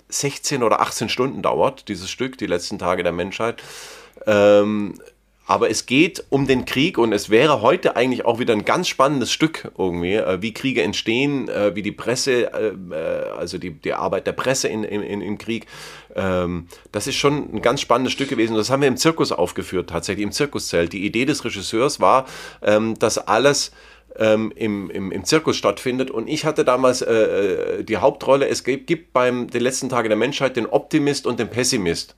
16 0.08 0.62
oder 0.62 0.80
18 0.80 1.08
Stunden 1.08 1.42
dauert, 1.42 1.88
dieses 1.88 2.10
Stück, 2.10 2.38
die 2.38 2.46
letzten 2.46 2.78
Tage 2.78 3.02
der 3.02 3.12
Menschheit. 3.12 3.62
Ähm, 4.26 4.94
aber 5.50 5.68
es 5.68 5.86
geht 5.86 6.22
um 6.28 6.46
den 6.46 6.64
Krieg 6.64 6.96
und 6.96 7.12
es 7.12 7.28
wäre 7.28 7.60
heute 7.60 7.96
eigentlich 7.96 8.24
auch 8.24 8.38
wieder 8.38 8.52
ein 8.52 8.64
ganz 8.64 8.86
spannendes 8.86 9.32
Stück 9.32 9.72
irgendwie, 9.76 10.14
äh, 10.14 10.40
wie 10.40 10.54
Kriege 10.54 10.80
entstehen, 10.80 11.48
äh, 11.48 11.74
wie 11.74 11.82
die 11.82 11.90
Presse, 11.90 12.52
äh, 12.52 12.72
also 13.36 13.58
die, 13.58 13.72
die 13.72 13.92
Arbeit 13.92 14.28
der 14.28 14.32
Presse 14.32 14.68
in, 14.68 14.84
in, 14.84 15.20
im 15.20 15.38
Krieg. 15.38 15.66
Ähm, 16.14 16.68
das 16.92 17.08
ist 17.08 17.16
schon 17.16 17.52
ein 17.52 17.62
ganz 17.62 17.80
spannendes 17.80 18.12
Stück 18.12 18.28
gewesen. 18.28 18.54
Das 18.54 18.70
haben 18.70 18.82
wir 18.82 18.86
im 18.86 18.96
Zirkus 18.96 19.32
aufgeführt, 19.32 19.90
tatsächlich 19.90 20.22
im 20.22 20.30
Zirkuszelt. 20.30 20.92
Die 20.92 21.04
Idee 21.04 21.24
des 21.24 21.44
Regisseurs 21.44 21.98
war, 21.98 22.26
ähm, 22.62 22.96
dass 23.00 23.18
alles 23.18 23.72
ähm, 24.18 24.52
im, 24.54 24.88
im, 24.88 25.10
im 25.10 25.24
Zirkus 25.24 25.56
stattfindet. 25.56 26.12
Und 26.12 26.28
ich 26.28 26.44
hatte 26.44 26.64
damals 26.64 27.00
die 27.00 27.96
Hauptrolle. 27.96 28.46
Es 28.46 28.62
gibt, 28.62 28.86
gibt 28.86 29.12
beim 29.12 29.50
den 29.50 29.62
letzten 29.62 29.88
Tage 29.88 30.08
der 30.08 30.16
Menschheit 30.16 30.54
den 30.54 30.66
Optimist 30.66 31.26
und 31.26 31.40
den 31.40 31.50
Pessimist. 31.50 32.14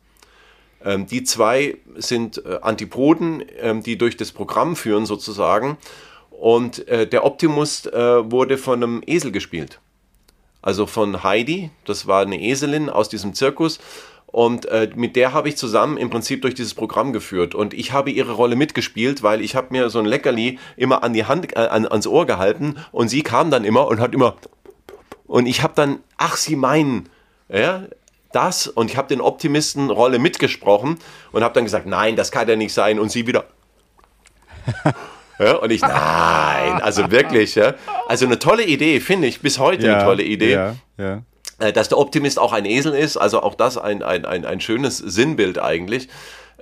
Ähm, 0.84 1.06
die 1.06 1.22
zwei 1.24 1.78
sind 1.96 2.44
äh, 2.44 2.58
Antipoden, 2.62 3.44
ähm, 3.60 3.82
die 3.82 3.98
durch 3.98 4.16
das 4.16 4.32
Programm 4.32 4.76
führen 4.76 5.06
sozusagen. 5.06 5.78
Und 6.30 6.88
äh, 6.88 7.06
der 7.06 7.24
Optimus 7.24 7.86
äh, 7.86 8.30
wurde 8.30 8.58
von 8.58 8.82
einem 8.82 9.02
Esel 9.06 9.32
gespielt. 9.32 9.80
Also 10.60 10.86
von 10.86 11.22
Heidi, 11.22 11.70
das 11.84 12.06
war 12.06 12.22
eine 12.22 12.40
Eselin 12.40 12.88
aus 12.88 13.08
diesem 13.08 13.34
Zirkus. 13.34 13.78
Und 14.26 14.64
äh, 14.66 14.88
mit 14.94 15.14
der 15.14 15.34
habe 15.34 15.50
ich 15.50 15.56
zusammen 15.56 15.98
im 15.98 16.08
Prinzip 16.08 16.40
durch 16.40 16.54
dieses 16.54 16.72
Programm 16.72 17.12
geführt. 17.12 17.54
Und 17.54 17.74
ich 17.74 17.92
habe 17.92 18.10
ihre 18.10 18.32
Rolle 18.32 18.56
mitgespielt, 18.56 19.22
weil 19.22 19.42
ich 19.42 19.54
habe 19.54 19.68
mir 19.70 19.90
so 19.90 19.98
ein 19.98 20.06
Leckerli 20.06 20.58
immer 20.76 21.02
an 21.02 21.12
die 21.12 21.26
Hand, 21.26 21.54
äh, 21.54 21.58
an, 21.58 21.86
ans 21.86 22.06
Ohr 22.06 22.26
gehalten. 22.26 22.76
Und 22.92 23.08
sie 23.08 23.22
kam 23.22 23.50
dann 23.50 23.64
immer 23.64 23.86
und 23.86 24.00
hat 24.00 24.14
immer... 24.14 24.36
Und 25.26 25.46
ich 25.46 25.62
habe 25.62 25.74
dann, 25.76 26.00
ach, 26.16 26.36
sie 26.36 26.56
meinen, 26.56 27.08
ja, 27.48 27.84
das 28.32 28.66
und 28.66 28.90
ich 28.90 28.96
habe 28.96 29.08
den 29.08 29.20
Optimisten-Rolle 29.20 30.18
mitgesprochen 30.18 30.98
und 31.32 31.42
habe 31.42 31.54
dann 31.54 31.64
gesagt, 31.64 31.86
nein, 31.86 32.16
das 32.16 32.30
kann 32.30 32.48
ja 32.48 32.56
nicht 32.56 32.72
sein 32.72 32.98
und 32.98 33.10
sie 33.10 33.26
wieder. 33.26 33.44
ja, 35.38 35.56
und 35.56 35.70
ich, 35.70 35.82
nein, 35.82 36.82
also 36.82 37.10
wirklich, 37.10 37.54
ja. 37.54 37.74
Also 38.08 38.26
eine 38.26 38.38
tolle 38.38 38.64
Idee, 38.64 39.00
finde 39.00 39.28
ich, 39.28 39.40
bis 39.40 39.58
heute 39.58 39.86
ja, 39.86 39.94
eine 39.94 40.04
tolle 40.04 40.22
Idee. 40.22 40.52
Ja, 40.52 40.76
ja. 40.98 41.22
Äh, 41.58 41.72
dass 41.72 41.88
der 41.88 41.98
Optimist 41.98 42.38
auch 42.38 42.52
ein 42.52 42.64
Esel 42.64 42.94
ist, 42.94 43.16
also 43.16 43.42
auch 43.42 43.54
das 43.54 43.78
ein, 43.78 44.02
ein, 44.02 44.24
ein, 44.24 44.44
ein 44.44 44.60
schönes 44.60 44.98
Sinnbild 44.98 45.58
eigentlich. 45.58 46.08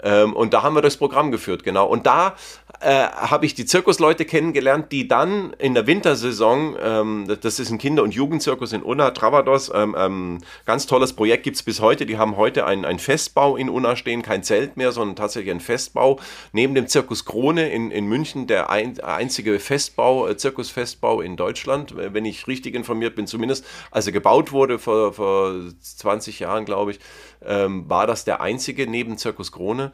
Ähm, 0.03 0.35
und 0.35 0.55
da 0.55 0.62
haben 0.62 0.75
wir 0.75 0.83
das 0.83 0.97
Programm 0.97 1.31
geführt, 1.31 1.62
genau. 1.62 1.87
Und 1.87 2.07
da 2.07 2.35
äh, 2.81 3.09
habe 3.09 3.45
ich 3.45 3.55
die 3.55 3.66
Zirkusleute 3.66 4.24
kennengelernt, 4.24 4.91
die 4.91 5.07
dann 5.07 5.53
in 5.59 5.74
der 5.74 5.87
Wintersaison, 5.87 6.76
ähm, 6.83 7.37
das 7.43 7.59
ist 7.59 7.70
ein 7.70 7.76
Kinder- 7.76 8.03
und 8.03 8.14
Jugendzirkus 8.14 8.72
in 8.72 8.83
Unna, 8.83 9.11
Travados, 9.11 9.70
ähm, 9.74 9.95
ähm, 9.99 10.39
ganz 10.64 10.87
tolles 10.87 11.12
Projekt 11.12 11.45
gibt 11.45 11.57
es 11.57 11.62
bis 11.62 11.81
heute. 11.81 12.07
Die 12.07 12.16
haben 12.16 12.39
heute 12.39 12.64
einen, 12.64 12.99
Festbau 12.99 13.57
in 13.57 13.68
Unna 13.68 13.97
stehen, 13.97 14.22
kein 14.22 14.43
Zelt 14.43 14.78
mehr, 14.78 14.93
sondern 14.93 15.14
tatsächlich 15.14 15.51
ein 15.51 15.61
Festbau. 15.61 16.18
Neben 16.53 16.74
dem 16.74 16.89
Zirkus 16.89 17.26
Krone 17.26 17.70
in, 17.70 17.91
in 17.91 18.07
München, 18.07 18.47
der 18.47 18.70
ein, 18.70 18.99
einzige 19.01 19.59
Festbau, 19.59 20.26
äh, 20.26 20.37
Zirkusfestbau 20.39 21.20
in 21.20 21.37
Deutschland, 21.37 21.95
wenn 21.97 22.24
ich 22.24 22.47
richtig 22.47 22.74
informiert 22.74 23.14
bin, 23.14 23.26
zumindest 23.26 23.66
als 23.91 24.07
er 24.07 24.12
gebaut 24.12 24.53
wurde 24.53 24.78
vor, 24.78 25.12
vor 25.12 25.55
20 25.81 26.41
Jahren, 26.41 26.64
glaube 26.64 26.93
ich, 26.93 27.01
ähm, 27.45 27.89
war 27.91 28.07
das 28.07 28.24
der 28.24 28.41
einzige 28.41 28.87
neben 28.87 29.18
Zirkus 29.18 29.53
Krone. 29.53 29.93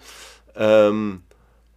Ähm, 0.54 1.22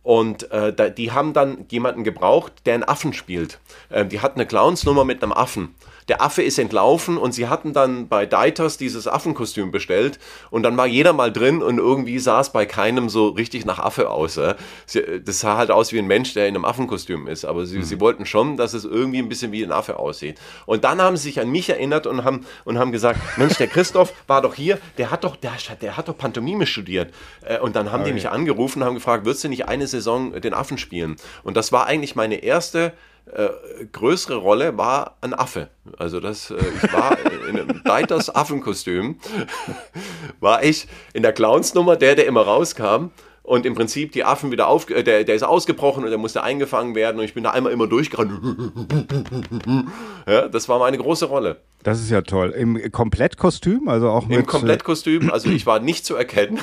und 0.04 0.52
äh, 0.52 0.94
die 0.94 1.12
haben 1.12 1.34
dann 1.34 1.66
jemanden 1.70 2.04
gebraucht, 2.04 2.54
der 2.66 2.76
einen 2.76 2.84
Affen 2.84 3.14
spielt. 3.14 3.60
Ähm, 3.92 4.10
die 4.10 4.22
hatten 4.22 4.40
eine 4.40 4.48
Clownsnummer 4.48 5.06
mit 5.06 5.22
einem 5.22 5.34
Affen 5.34 5.76
der 6.10 6.22
Affe 6.22 6.42
ist 6.42 6.58
entlaufen 6.58 7.18
und 7.18 7.34
sie 7.34 7.48
hatten 7.48 7.72
dann 7.72 8.08
bei 8.08 8.26
Deiters 8.26 8.78
dieses 8.78 9.08
Affenkostüm 9.08 9.72
bestellt 9.72 10.20
und 10.50 10.64
dann 10.64 10.76
war 10.76 10.88
jeder 10.88 11.14
mal 11.14 11.32
drin 11.32 11.62
und 11.62 11.78
irgendwie 11.78 12.20
sah 12.20 12.42
es 12.42 12.50
bei 12.50 12.66
keinem 12.66 13.10
so 13.10 13.30
richtig 13.30 13.66
nach 13.66 13.80
Affe 13.80 14.10
aus. 14.10 14.38
Äh. 14.38 14.56
das 15.24 15.40
sah 15.40 15.58
halt 15.58 15.72
aus 15.72 15.94
wie 15.94 16.00
ein 16.00 16.08
Mensch, 16.08 16.34
der 16.34 16.48
in 16.48 16.56
einem 16.56 16.66
Affenkostüm 16.66 17.28
ist, 17.28 17.46
aber 17.46 17.66
sie, 17.66 17.78
mhm. 17.78 17.84
sie 17.84 18.00
wollten 18.00 18.26
schon, 18.26 18.58
dass 18.58 18.74
es 18.74 18.86
irgendwie 18.86 19.20
ein 19.20 19.30
bisschen 19.30 19.52
wie 19.52 19.64
ein 19.64 19.72
Affe 19.72 19.98
aussieht. 19.98 20.40
Und 20.66 20.84
dann 20.84 21.02
haben 21.02 21.16
sie 21.16 21.30
sich 21.30 21.40
an 21.40 21.50
mich 21.50 21.70
erinnert 21.70 22.08
und 22.08 22.24
haben, 22.24 22.46
und 22.66 22.80
haben 22.80 22.92
gesagt, 22.92 23.20
Mensch, 23.38 23.58
der 23.58 23.68
Christoph 23.68 24.14
war 24.28 24.42
doch 24.42 24.56
hier, 24.56 24.80
der 24.98 25.12
hat 25.12 25.24
doch, 25.24 25.36
der, 25.36 25.54
der 25.82 25.96
hat 25.96 26.08
doch 26.08 26.18
Pantomime 26.18 26.66
studiert. 26.66 27.14
Äh, 27.46 27.60
und 27.60 27.76
dann 27.76 27.92
haben 27.92 28.02
okay. 28.02 28.10
die 28.10 28.16
mich 28.16 28.30
angerufen 28.30 28.82
und 28.82 28.88
haben 28.88 28.96
gefragt, 28.96 29.26
würdest 29.26 29.44
du 29.44 29.50
nicht 29.50 29.68
eine 29.68 29.86
Saison 29.86 30.40
den 30.42 30.54
Affen 30.54 30.80
spielen? 30.80 31.18
Und 31.44 31.56
das 31.56 31.72
war 31.72 31.86
eigentlich 31.86 32.16
meine 32.16 32.38
erste 32.38 32.94
äh, 33.34 33.86
größere 33.92 34.36
Rolle 34.36 34.78
war 34.78 35.18
ein 35.22 35.34
Affe. 35.34 35.70
Also 35.98 36.20
das, 36.20 36.52
äh, 36.52 36.56
ich 36.58 36.94
war 36.94 37.18
in 37.48 37.60
einem 37.60 37.84
Deiters 37.86 38.34
Affenkostüm, 38.34 39.20
war 40.40 40.64
ich 40.64 40.88
in 41.14 41.24
der 41.24 41.34
Clownsnummer, 41.34 41.96
der, 41.96 42.16
der 42.16 42.26
immer 42.26 42.42
rauskam 42.42 43.12
und 43.50 43.66
im 43.66 43.74
Prinzip 43.74 44.12
die 44.12 44.24
Affen 44.24 44.52
wieder 44.52 44.68
auf, 44.68 44.92
äh, 44.92 45.04
der, 45.04 45.24
der 45.24 45.34
ist 45.34 45.42
ausgebrochen 45.42 46.04
und 46.04 46.12
der 46.12 46.20
musste 46.20 46.44
eingefangen 46.44 46.94
werden 46.94 47.18
und 47.18 47.26
ich 47.26 47.34
bin 47.34 47.44
da 47.44 47.50
einmal 47.50 47.72
immer 47.72 47.88
durchgerannt. 47.88 48.32
ja, 50.28 50.48
das 50.48 50.70
war 50.70 50.78
meine 50.78 51.00
große 51.00 51.26
Rolle. 51.26 51.58
Das 51.82 52.00
ist 52.00 52.12
ja 52.12 52.22
toll. 52.22 52.52
Im 52.52 52.92
Komplettkostüm, 52.92 53.90
also 53.90 54.10
auch 54.10 54.28
mit 54.28 54.38
Im 54.38 54.46
Komplettkostüm, 54.46 55.32
also 55.32 55.50
ich 55.50 55.66
war 55.66 55.80
nicht 55.80 56.06
zu 56.06 56.16
erkennen. 56.16 56.60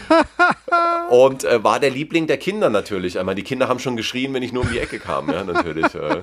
und 1.10 1.44
äh, 1.44 1.62
war 1.62 1.78
der 1.80 1.90
Liebling 1.90 2.26
der 2.26 2.38
Kinder 2.38 2.70
natürlich. 2.70 3.18
Einmal 3.18 3.34
die 3.34 3.42
Kinder 3.42 3.68
haben 3.68 3.78
schon 3.78 3.96
geschrien, 3.96 4.32
wenn 4.32 4.42
ich 4.42 4.54
nur 4.54 4.62
um 4.62 4.70
die 4.70 4.78
Ecke 4.78 5.00
kam, 5.00 5.30
ja, 5.30 5.44
natürlich. 5.44 5.94
Äh. 5.94 6.22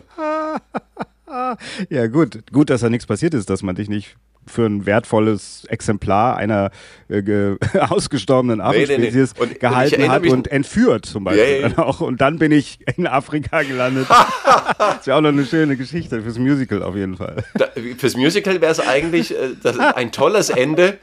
Ja, 1.89 2.07
gut. 2.07 2.51
Gut, 2.51 2.69
dass 2.69 2.81
da 2.81 2.89
nichts 2.89 3.05
passiert 3.05 3.33
ist, 3.33 3.49
dass 3.49 3.63
man 3.63 3.75
dich 3.75 3.89
nicht 3.89 4.15
für 4.49 4.65
ein 4.65 4.85
wertvolles 4.85 5.65
Exemplar 5.67 6.37
einer 6.37 6.71
äh, 7.09 7.55
ausgestorbenen 7.89 8.61
Affenspezies 8.61 9.33
nee, 9.33 9.45
nee, 9.45 9.51
nee. 9.51 9.59
gehalten 9.59 10.09
hat 10.09 10.25
und 10.25 10.47
entführt 10.47 11.05
zum 11.05 11.25
Beispiel. 11.25 11.43
Yeah, 11.43 11.69
yeah. 11.69 11.79
Auch. 11.79 12.01
Und 12.01 12.21
dann 12.21 12.39
bin 12.39 12.51
ich 12.51 12.79
in 12.95 13.07
Afrika 13.07 13.63
gelandet. 13.63 14.07
das 14.77 15.05
wäre 15.05 15.17
auch 15.17 15.21
noch 15.21 15.29
eine 15.29 15.45
schöne 15.45 15.75
Geschichte 15.75 16.21
fürs 16.21 16.37
Musical 16.37 16.81
auf 16.83 16.95
jeden 16.95 17.17
Fall. 17.17 17.43
Da, 17.55 17.67
fürs 17.97 18.15
Musical 18.15 18.61
wäre 18.61 18.71
es 18.71 18.79
eigentlich 18.79 19.35
äh, 19.35 19.49
ein 19.95 20.11
tolles 20.11 20.49
Ende, 20.49 20.97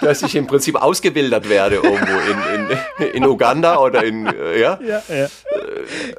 dass 0.00 0.22
ich 0.22 0.34
im 0.34 0.46
Prinzip 0.46 0.74
ausgebildet 0.74 1.48
werde 1.48 1.76
irgendwo 1.76 2.18
in, 2.98 3.06
in, 3.06 3.14
in 3.14 3.24
Uganda 3.24 3.78
oder 3.78 4.04
in, 4.04 4.26
äh, 4.26 4.60
ja? 4.60 4.78
Ja, 4.84 5.02
ja. 5.08 5.28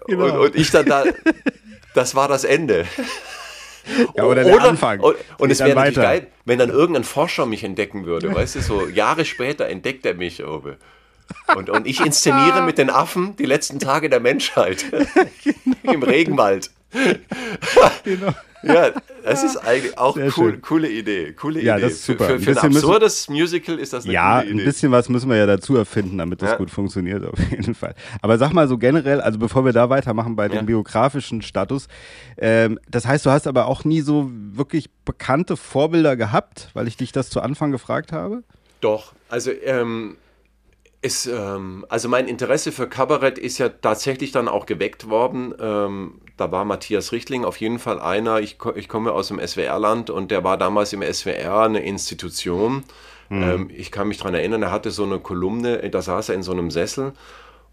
genau. 0.08 0.26
und, 0.26 0.32
und 0.32 0.56
ich 0.56 0.72
dann 0.72 0.86
da, 0.86 1.04
das 1.94 2.16
war 2.16 2.28
das 2.28 2.44
Ende. 2.44 2.86
Ja, 4.16 4.24
oder 4.24 4.44
der 4.44 4.56
oder, 4.56 4.70
Anfang. 4.70 5.00
Und, 5.00 5.16
und 5.38 5.52
es 5.52 5.60
wäre 5.60 5.76
natürlich 5.76 5.96
geil, 5.96 6.28
wenn 6.46 6.60
dann 6.60 6.70
irgendein 6.70 7.04
Forscher 7.04 7.46
mich 7.46 7.64
entdecken 7.64 8.06
würde, 8.06 8.34
weißt 8.34 8.56
du, 8.56 8.62
so 8.62 8.88
Jahre 8.88 9.26
später 9.26 9.68
entdeckt 9.68 10.06
er 10.06 10.14
mich, 10.14 10.44
Obe. 10.44 10.78
Und, 11.56 11.70
und 11.70 11.86
ich 11.86 12.04
inszeniere 12.04 12.64
mit 12.64 12.80
den 12.80 12.90
Affen 12.90 13.36
die 13.36 13.46
letzten 13.46 13.78
Tage 13.78 14.10
der 14.10 14.20
Menschheit 14.20 14.84
genau. 15.44 15.94
im 15.94 16.02
Regenwald. 16.02 16.72
genau. 18.04 18.34
Ja, 18.62 18.92
das 19.24 19.44
ist 19.44 19.58
eigentlich 19.58 19.98
auch 19.98 20.18
cool, 20.38 20.58
coole 20.60 20.90
Idee. 20.90 21.34
Coole 21.34 21.62
ja, 21.62 21.76
Idee. 21.76 21.84
das 21.84 21.94
ist 21.94 22.06
super. 22.06 22.26
Für, 22.26 22.40
für, 22.40 22.56
für 22.56 22.62
ein, 22.62 22.76
absurdes 22.76 23.30
Musical 23.30 23.80
ist 23.80 23.94
das 23.94 24.06
eine 24.06 24.14
ja, 24.14 24.40
coole 24.40 24.52
Idee. 24.52 24.62
ein 24.62 24.66
bisschen 24.66 24.92
was 24.92 25.10
müssen 25.10 25.30
wir 25.30 25.38
ja 25.38 25.46
dazu 25.46 25.76
erfinden, 25.76 26.18
damit 26.18 26.42
das 26.42 26.52
ja. 26.52 26.58
gut 26.58 26.70
funktioniert, 26.70 27.26
auf 27.32 27.40
jeden 27.52 27.76
Fall. 27.76 27.96
Aber 28.22 28.38
sag 28.38 28.54
mal 28.54 28.68
so 28.68 28.78
generell, 28.78 29.22
also 29.22 29.40
bevor 29.40 29.66
wir 29.66 29.74
da 29.74 29.90
weitermachen 29.90 30.36
bei 30.36 30.48
dem 30.48 30.66
biografischen 30.66 31.42
Status, 31.42 31.88
ähm, 32.38 32.80
das 32.90 33.06
heißt, 33.06 33.26
du 33.26 33.30
hast 33.30 33.48
aber 33.48 33.68
auch 33.68 33.84
nie 33.84 34.02
so 34.02 34.30
wirklich 34.32 34.90
bekannte 35.06 35.56
Vorbilder 35.56 36.16
gehabt, 36.16 36.70
weil 36.74 36.88
ich 36.88 36.98
dich 36.98 37.12
das 37.12 37.30
zu 37.30 37.42
Anfang 37.42 37.72
gefragt 37.72 38.12
habe? 38.12 38.44
Doch, 38.82 39.14
also 39.30 39.52
ähm, 39.52 40.18
es, 41.02 41.28
ähm, 41.28 41.86
also 41.88 42.10
mein 42.10 42.28
Interesse 42.28 42.72
für 42.72 42.88
Kabarett 42.88 43.38
ist 43.38 43.58
ja 43.58 43.70
tatsächlich 43.70 44.32
dann 44.32 44.48
auch 44.48 44.66
geweckt 44.66 45.10
worden. 45.10 45.54
Ähm, 45.60 46.22
da 46.36 46.52
war 46.52 46.66
Matthias 46.66 47.12
Richtling 47.12 47.46
auf 47.46 47.58
jeden 47.58 47.80
Fall 47.80 48.00
einer. 48.00 48.40
Ich, 48.40 48.58
ich 48.76 48.90
komme 48.90 49.14
aus 49.14 49.30
dem 49.30 49.40
SWR-Land 49.40 50.10
und 50.10 50.32
der 50.32 50.44
war 50.44 50.58
damals 50.58 50.92
im 50.92 51.02
SWR 51.02 51.62
eine 51.62 51.82
Institution. 51.82 52.84
Mhm. 53.30 53.44
Ähm, 53.44 53.70
ich 53.74 53.92
kann 53.92 54.10
mich 54.10 54.18
daran 54.18 54.34
erinnern, 54.34 54.64
er 54.64 54.72
hatte 54.72 54.92
so 54.92 55.04
eine 55.04 55.20
Kolumne, 55.20 55.90
da 55.90 56.02
saß 56.02 56.30
er 56.30 56.36
in 56.36 56.44
so 56.44 56.52
einem 56.52 56.72
Sessel 56.72 57.14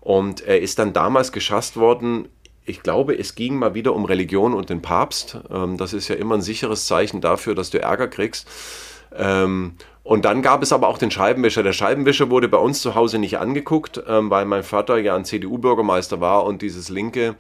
und 0.00 0.42
er 0.42 0.60
ist 0.60 0.78
dann 0.78 0.92
damals 0.92 1.32
geschasst 1.32 1.76
worden. 1.76 2.28
Ich 2.64 2.82
glaube, 2.82 3.18
es 3.18 3.34
ging 3.34 3.56
mal 3.56 3.74
wieder 3.74 3.94
um 3.94 4.04
Religion 4.04 4.54
und 4.54 4.70
den 4.70 4.82
Papst. 4.82 5.38
Ähm, 5.50 5.76
das 5.78 5.92
ist 5.92 6.06
ja 6.06 6.14
immer 6.14 6.36
ein 6.36 6.42
sicheres 6.42 6.86
Zeichen 6.86 7.20
dafür, 7.20 7.56
dass 7.56 7.70
du 7.70 7.80
Ärger 7.80 8.06
kriegst. 8.06 8.46
Ähm, 9.12 9.74
und 10.07 10.24
dann 10.24 10.40
gab 10.40 10.62
es 10.62 10.72
aber 10.72 10.86
auch 10.86 10.98
den 10.98 11.11
Scheibenwischer. 11.11 11.64
Der 11.64 11.72
Scheibenwischer 11.72 12.30
wurde 12.30 12.46
bei 12.46 12.59
uns 12.59 12.80
zu 12.80 12.94
Hause 12.94 13.18
nicht 13.18 13.38
angeguckt, 13.38 14.00
ähm, 14.07 14.30
weil 14.30 14.44
mein 14.44 14.62
Vater 14.62 14.98
ja 14.98 15.16
ein 15.16 15.24
CDU-Bürgermeister 15.24 16.20
war 16.20 16.44
und 16.44 16.62
dieses 16.62 16.88
linke 16.88 17.34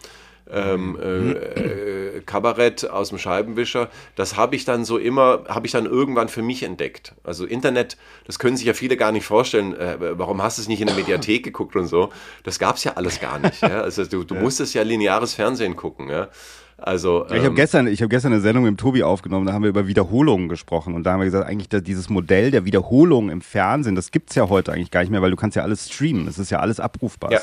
ähm, 0.50 0.98
äh, 1.00 2.16
äh, 2.16 2.20
Kabarett 2.22 2.90
aus 2.90 3.10
dem 3.10 3.18
Scheibenwischer, 3.18 3.88
das 4.16 4.36
habe 4.36 4.56
ich 4.56 4.64
dann 4.64 4.84
so 4.84 4.98
immer, 4.98 5.44
habe 5.46 5.66
ich 5.66 5.72
dann 5.72 5.86
irgendwann 5.86 6.28
für 6.28 6.42
mich 6.42 6.64
entdeckt. 6.64 7.14
Also 7.22 7.46
Internet, 7.46 7.96
das 8.26 8.40
können 8.40 8.56
sich 8.56 8.66
ja 8.66 8.74
viele 8.74 8.96
gar 8.96 9.12
nicht 9.12 9.26
vorstellen. 9.26 9.76
Äh, 9.76 10.18
warum 10.18 10.42
hast 10.42 10.58
du 10.58 10.62
es 10.62 10.68
nicht 10.68 10.80
in 10.80 10.88
der 10.88 10.96
Mediathek 10.96 11.44
geguckt 11.44 11.76
und 11.76 11.86
so? 11.86 12.10
Das 12.42 12.58
gab 12.58 12.76
es 12.76 12.84
ja 12.84 12.94
alles 12.94 13.20
gar 13.20 13.38
nicht. 13.38 13.62
Ja? 13.62 13.82
Also 13.82 14.04
du, 14.04 14.24
du 14.24 14.34
musstest 14.34 14.74
ja 14.74 14.82
lineares 14.82 15.34
Fernsehen 15.34 15.76
gucken. 15.76 16.08
Ja? 16.08 16.30
Also, 16.78 17.24
ja, 17.28 17.36
ich 17.36 17.38
habe 17.38 17.46
ähm, 17.46 17.54
gestern, 17.54 17.86
ich 17.86 18.02
hab 18.02 18.10
gestern 18.10 18.32
eine 18.32 18.42
Sendung 18.42 18.64
mit 18.64 18.78
Tobi 18.78 19.02
aufgenommen, 19.02 19.46
da 19.46 19.54
haben 19.54 19.62
wir 19.62 19.70
über 19.70 19.86
Wiederholungen 19.86 20.50
gesprochen 20.50 20.94
und 20.94 21.04
da 21.04 21.12
haben 21.12 21.20
wir 21.20 21.24
gesagt, 21.24 21.48
eigentlich 21.48 21.68
dieses 21.82 22.10
Modell 22.10 22.50
der 22.50 22.66
Wiederholung 22.66 23.30
im 23.30 23.40
Fernsehen, 23.40 23.94
das 23.94 24.10
gibt 24.10 24.28
es 24.30 24.36
ja 24.36 24.50
heute 24.50 24.72
eigentlich 24.72 24.90
gar 24.90 25.00
nicht 25.00 25.08
mehr, 25.08 25.22
weil 25.22 25.30
du 25.30 25.36
kannst 25.36 25.56
ja 25.56 25.62
alles 25.62 25.90
streamen, 25.90 26.28
es 26.28 26.38
ist 26.38 26.50
ja 26.50 26.60
alles 26.60 26.78
abrufbar. 26.78 27.32
Ja. 27.32 27.40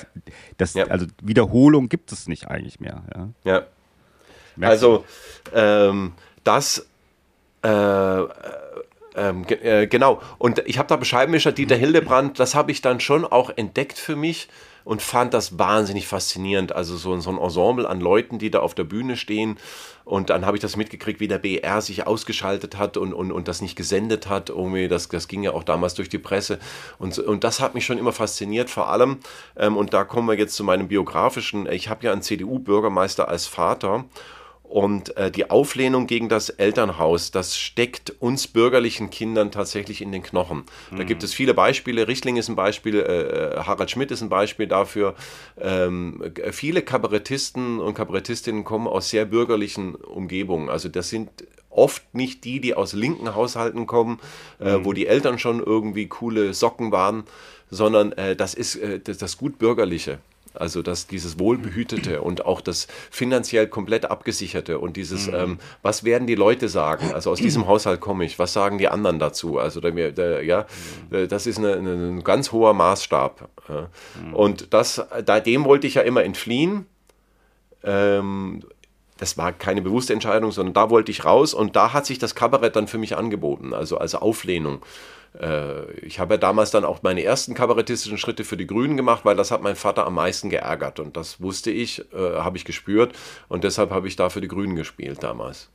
Das, 0.57 0.75
ja. 0.75 0.85
Also 0.85 1.07
Wiederholung 1.23 1.89
gibt 1.89 2.11
es 2.11 2.27
nicht 2.27 2.47
eigentlich 2.47 2.79
mehr. 2.79 3.01
Ja. 3.15 3.29
ja. 3.43 4.67
Also 4.67 5.03
ähm, 5.53 6.11
das 6.43 6.85
äh, 7.63 7.69
äh 7.69 8.27
ähm, 9.15 9.45
äh, 9.47 9.85
genau. 9.87 10.21
Und 10.39 10.63
ich 10.65 10.79
habe 10.79 10.87
da 10.87 10.95
Bescheibenwischer 10.95 11.51
Dieter 11.51 11.75
Hildebrand, 11.75 12.39
das 12.39 12.55
habe 12.55 12.71
ich 12.71 12.81
dann 12.81 12.99
schon 12.99 13.25
auch 13.25 13.51
entdeckt 13.55 13.99
für 13.99 14.15
mich 14.15 14.47
und 14.83 15.01
fand 15.01 15.33
das 15.33 15.57
wahnsinnig 15.57 16.07
faszinierend. 16.07 16.73
Also 16.73 16.97
so, 16.97 17.19
so 17.19 17.29
ein 17.29 17.37
Ensemble 17.37 17.87
an 17.87 18.01
Leuten, 18.01 18.39
die 18.39 18.51
da 18.51 18.59
auf 18.59 18.75
der 18.75 18.83
Bühne 18.83 19.17
stehen. 19.17 19.57
Und 20.05 20.29
dann 20.29 20.45
habe 20.45 20.57
ich 20.57 20.61
das 20.61 20.75
mitgekriegt, 20.75 21.19
wie 21.21 21.29
der 21.29 21.37
BR 21.37 21.81
sich 21.81 22.05
ausgeschaltet 22.05 22.77
hat 22.77 22.97
und, 22.97 23.13
und, 23.13 23.31
und 23.31 23.47
das 23.47 23.61
nicht 23.61 23.75
gesendet 23.75 24.27
hat. 24.27 24.49
Irgendwie, 24.49 24.87
das, 24.87 25.07
das 25.07 25.27
ging 25.27 25.43
ja 25.43 25.51
auch 25.51 25.63
damals 25.63 25.93
durch 25.93 26.09
die 26.09 26.17
Presse. 26.19 26.59
Und, 26.99 27.17
und 27.19 27.43
das 27.43 27.61
hat 27.61 27.73
mich 27.73 27.85
schon 27.85 27.97
immer 27.97 28.11
fasziniert, 28.11 28.69
vor 28.69 28.89
allem. 28.89 29.19
Ähm, 29.55 29.77
und 29.77 29.93
da 29.93 30.03
kommen 30.03 30.27
wir 30.27 30.37
jetzt 30.37 30.55
zu 30.55 30.63
meinem 30.63 30.89
biografischen. 30.89 31.71
Ich 31.71 31.87
habe 31.87 32.05
ja 32.05 32.11
einen 32.11 32.21
CDU-Bürgermeister 32.21 33.29
als 33.29 33.47
Vater. 33.47 34.05
Und 34.73 35.15
äh, 35.17 35.29
die 35.29 35.51
Auflehnung 35.51 36.07
gegen 36.07 36.29
das 36.29 36.49
Elternhaus, 36.49 37.29
das 37.29 37.59
steckt 37.59 38.09
uns 38.19 38.47
bürgerlichen 38.47 39.11
Kindern 39.11 39.51
tatsächlich 39.51 40.01
in 40.01 40.11
den 40.11 40.23
Knochen. 40.23 40.63
Mhm. 40.89 40.97
Da 40.97 41.03
gibt 41.03 41.21
es 41.21 41.31
viele 41.31 41.53
Beispiele. 41.53 42.07
Richtling 42.07 42.37
ist 42.37 42.49
ein 42.49 42.55
Beispiel, 42.55 42.95
äh, 42.95 43.59
Harald 43.59 43.91
Schmidt 43.91 44.09
ist 44.09 44.23
ein 44.23 44.29
Beispiel 44.29 44.65
dafür. 44.65 45.13
Ähm, 45.61 46.23
viele 46.49 46.81
Kabarettisten 46.81 47.79
und 47.79 47.93
Kabarettistinnen 47.93 48.63
kommen 48.63 48.87
aus 48.87 49.11
sehr 49.11 49.25
bürgerlichen 49.25 49.93
Umgebungen. 49.93 50.69
Also 50.69 50.89
das 50.89 51.07
sind 51.09 51.29
oft 51.69 52.15
nicht 52.15 52.43
die, 52.43 52.59
die 52.59 52.73
aus 52.73 52.93
linken 52.93 53.35
Haushalten 53.35 53.85
kommen, 53.85 54.19
äh, 54.59 54.79
mhm. 54.79 54.85
wo 54.85 54.93
die 54.93 55.05
Eltern 55.05 55.37
schon 55.37 55.59
irgendwie 55.59 56.07
coole 56.07 56.55
Socken 56.55 56.91
waren, 56.91 57.25
sondern 57.69 58.11
äh, 58.13 58.35
das 58.35 58.55
ist 58.55 58.77
äh, 58.77 58.99
das, 58.99 59.19
das 59.19 59.37
gut 59.37 59.59
bürgerliche. 59.59 60.17
Also 60.53 60.81
dass 60.81 61.07
dieses 61.07 61.39
Wohlbehütete 61.39 62.21
und 62.21 62.45
auch 62.45 62.61
das 62.61 62.87
finanziell 63.09 63.67
komplett 63.67 64.05
abgesicherte 64.05 64.79
und 64.79 64.97
dieses, 64.97 65.27
mhm. 65.27 65.33
ähm, 65.33 65.59
was 65.81 66.03
werden 66.03 66.27
die 66.27 66.35
Leute 66.35 66.69
sagen? 66.69 67.13
Also 67.13 67.31
aus 67.31 67.39
diesem 67.39 67.67
Haushalt 67.67 68.01
komme 68.01 68.25
ich, 68.25 68.37
was 68.39 68.53
sagen 68.53 68.77
die 68.77 68.87
anderen 68.87 69.19
dazu? 69.19 69.57
Also 69.57 69.81
der, 69.81 70.11
der, 70.11 70.43
ja, 70.43 70.65
mhm. 71.09 71.15
Äh, 71.15 71.27
das 71.27 71.47
ist 71.47 71.57
eine, 71.57 71.73
eine, 71.73 71.93
ein 71.93 72.23
ganz 72.23 72.51
hoher 72.51 72.73
Maßstab. 72.73 73.49
Ja. 73.69 73.89
Mhm. 74.23 74.33
Und 74.33 74.73
das, 74.73 75.03
da, 75.25 75.39
dem 75.39 75.65
wollte 75.65 75.87
ich 75.87 75.95
ja 75.95 76.01
immer 76.01 76.23
entfliehen. 76.23 76.85
Ähm, 77.83 78.63
das 79.17 79.37
war 79.37 79.53
keine 79.53 79.81
bewusste 79.81 80.13
Entscheidung, 80.13 80.51
sondern 80.51 80.73
da 80.73 80.89
wollte 80.89 81.11
ich 81.11 81.23
raus 81.23 81.53
und 81.53 81.75
da 81.75 81.93
hat 81.93 82.05
sich 82.05 82.19
das 82.19 82.35
Kabarett 82.35 82.75
dann 82.75 82.87
für 82.87 82.97
mich 82.97 83.15
angeboten, 83.15 83.73
also 83.73 83.97
als 83.97 84.15
Auflehnung. 84.15 84.81
Äh, 85.39 85.91
ich 86.01 86.19
habe 86.19 86.35
ja 86.35 86.37
damals 86.37 86.71
dann 86.71 86.85
auch 86.85 87.03
meine 87.03 87.23
ersten 87.23 87.53
kabarettistischen 87.53 88.17
Schritte 88.17 88.43
für 88.43 88.57
die 88.57 88.67
Grünen 88.67 88.97
gemacht, 88.97 89.25
weil 89.25 89.35
das 89.35 89.51
hat 89.51 89.61
mein 89.61 89.75
Vater 89.75 90.05
am 90.05 90.15
meisten 90.15 90.49
geärgert 90.49 90.99
und 90.99 91.17
das 91.17 91.41
wusste 91.41 91.71
ich, 91.71 91.99
äh, 92.13 92.37
habe 92.37 92.57
ich 92.57 92.65
gespürt 92.65 93.13
und 93.47 93.63
deshalb 93.63 93.91
habe 93.91 94.07
ich 94.07 94.15
da 94.15 94.29
für 94.29 94.41
die 94.41 94.47
Grünen 94.47 94.75
gespielt 94.75 95.23
damals. 95.23 95.69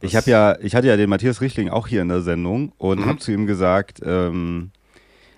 Das 0.00 0.10
ich 0.10 0.16
habe 0.16 0.30
ja, 0.30 0.58
ich 0.60 0.74
hatte 0.74 0.88
ja 0.88 0.96
den 0.96 1.08
Matthias 1.08 1.40
Richtling 1.40 1.70
auch 1.70 1.86
hier 1.86 2.02
in 2.02 2.08
der 2.08 2.20
Sendung 2.20 2.72
und 2.78 3.00
mhm. 3.00 3.06
habe 3.06 3.18
zu 3.18 3.32
ihm 3.32 3.46
gesagt, 3.46 4.00
ähm, 4.04 4.70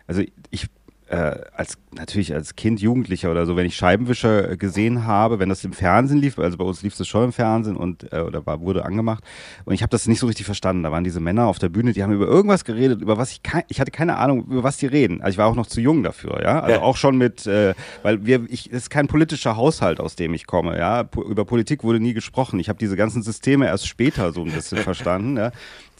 also 0.06 0.22
ich 0.50 0.66
äh, 1.08 1.36
als 1.54 1.78
natürlich 1.92 2.34
als 2.34 2.54
Kind, 2.56 2.80
Jugendlicher 2.80 3.30
oder 3.30 3.46
so, 3.46 3.56
wenn 3.56 3.66
ich 3.66 3.76
Scheibenwischer 3.76 4.56
gesehen 4.56 5.06
habe, 5.06 5.38
wenn 5.38 5.48
das 5.48 5.64
im 5.64 5.72
Fernsehen 5.72 6.18
lief, 6.18 6.38
also 6.38 6.58
bei 6.58 6.64
uns 6.64 6.82
lief 6.82 6.98
es 6.98 7.08
schon 7.08 7.24
im 7.24 7.32
Fernsehen 7.32 7.76
und 7.76 8.12
äh, 8.12 8.20
oder 8.20 8.44
war, 8.46 8.60
wurde 8.60 8.84
angemacht 8.84 9.24
und 9.64 9.74
ich 9.74 9.82
habe 9.82 9.90
das 9.90 10.06
nicht 10.06 10.18
so 10.18 10.26
richtig 10.26 10.44
verstanden. 10.44 10.82
Da 10.82 10.92
waren 10.92 11.04
diese 11.04 11.20
Männer 11.20 11.46
auf 11.46 11.58
der 11.58 11.70
Bühne, 11.70 11.92
die 11.92 12.02
haben 12.02 12.12
über 12.12 12.26
irgendwas 12.26 12.64
geredet, 12.64 13.00
über 13.00 13.16
was 13.16 13.32
ich 13.32 13.42
kein, 13.42 13.62
ich 13.68 13.80
hatte 13.80 13.90
keine 13.90 14.16
Ahnung, 14.16 14.44
über 14.44 14.62
was 14.62 14.76
die 14.76 14.86
reden. 14.86 15.20
Also 15.22 15.32
ich 15.32 15.38
war 15.38 15.46
auch 15.46 15.54
noch 15.54 15.66
zu 15.66 15.80
jung 15.80 16.02
dafür, 16.02 16.42
ja. 16.42 16.60
Also 16.60 16.80
ja. 16.80 16.82
auch 16.82 16.96
schon 16.96 17.16
mit, 17.16 17.46
äh, 17.46 17.74
weil 18.02 18.26
wir, 18.26 18.44
ich, 18.48 18.66
es 18.66 18.82
ist 18.82 18.90
kein 18.90 19.06
politischer 19.06 19.56
Haushalt, 19.56 20.00
aus 20.00 20.14
dem 20.14 20.34
ich 20.34 20.46
komme, 20.46 20.78
ja. 20.78 21.04
P 21.04 21.20
über 21.20 21.44
Politik 21.44 21.84
wurde 21.84 22.00
nie 22.00 22.14
gesprochen. 22.14 22.60
Ich 22.60 22.68
habe 22.68 22.78
diese 22.78 22.96
ganzen 22.96 23.22
Systeme 23.22 23.66
erst 23.66 23.88
später 23.88 24.32
so 24.32 24.42
ein 24.42 24.52
bisschen 24.52 24.78
verstanden, 24.84 25.36
ja 25.36 25.52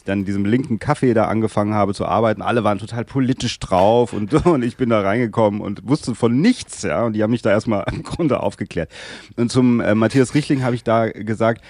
dann 0.09 0.20
in 0.20 0.24
diesem 0.24 0.44
linken 0.44 0.78
Café 0.78 1.12
da 1.12 1.26
angefangen 1.26 1.74
habe 1.74 1.94
zu 1.94 2.06
arbeiten. 2.06 2.42
Alle 2.42 2.64
waren 2.64 2.78
total 2.78 3.04
politisch 3.04 3.59
drauf 3.59 4.12
und, 4.12 4.32
und 4.46 4.62
ich 4.62 4.76
bin 4.76 4.88
da 4.88 5.00
reingekommen 5.00 5.61
und 5.61 5.86
wusste 5.86 6.14
von 6.14 6.40
nichts, 6.40 6.82
ja. 6.82 7.04
Und 7.04 7.12
die 7.12 7.22
haben 7.22 7.30
mich 7.30 7.42
da 7.42 7.50
erstmal 7.50 7.84
im 7.92 8.02
Grunde 8.02 8.40
aufgeklärt. 8.40 8.90
Und 9.36 9.50
zum 9.50 9.80
äh, 9.80 9.94
Matthias 9.94 10.34
Richtling 10.34 10.62
habe 10.62 10.74
ich 10.74 10.84
da 10.84 11.09
gesagt, 11.09 11.62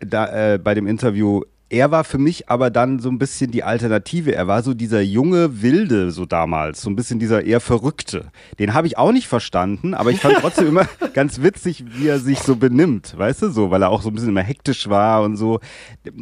da 0.00 0.54
äh, 0.54 0.58
bei 0.58 0.74
dem 0.74 0.86
Interview, 0.86 1.42
er 1.70 1.90
war 1.90 2.04
für 2.04 2.18
mich 2.18 2.48
aber 2.48 2.70
dann 2.70 2.98
so 2.98 3.10
ein 3.10 3.18
bisschen 3.18 3.50
die 3.50 3.62
Alternative. 3.62 4.34
Er 4.34 4.46
war 4.46 4.62
so 4.62 4.72
dieser 4.72 5.02
junge 5.02 5.60
Wilde 5.62 6.10
so 6.10 6.24
damals, 6.24 6.80
so 6.80 6.88
ein 6.88 6.96
bisschen 6.96 7.18
dieser 7.18 7.44
eher 7.44 7.60
Verrückte. 7.60 8.26
Den 8.58 8.72
habe 8.72 8.86
ich 8.86 8.96
auch 8.96 9.12
nicht 9.12 9.28
verstanden, 9.28 9.92
aber 9.92 10.10
ich 10.10 10.20
fand 10.20 10.36
trotzdem 10.40 10.68
immer 10.68 10.86
ganz 11.12 11.42
witzig, 11.42 11.84
wie 11.86 12.08
er 12.08 12.20
sich 12.20 12.40
so 12.40 12.56
benimmt, 12.56 13.16
weißt 13.18 13.42
du, 13.42 13.50
so, 13.50 13.70
weil 13.70 13.82
er 13.82 13.90
auch 13.90 14.00
so 14.00 14.08
ein 14.08 14.14
bisschen 14.14 14.30
immer 14.30 14.42
hektisch 14.42 14.88
war 14.88 15.22
und 15.22 15.36
so. 15.36 15.60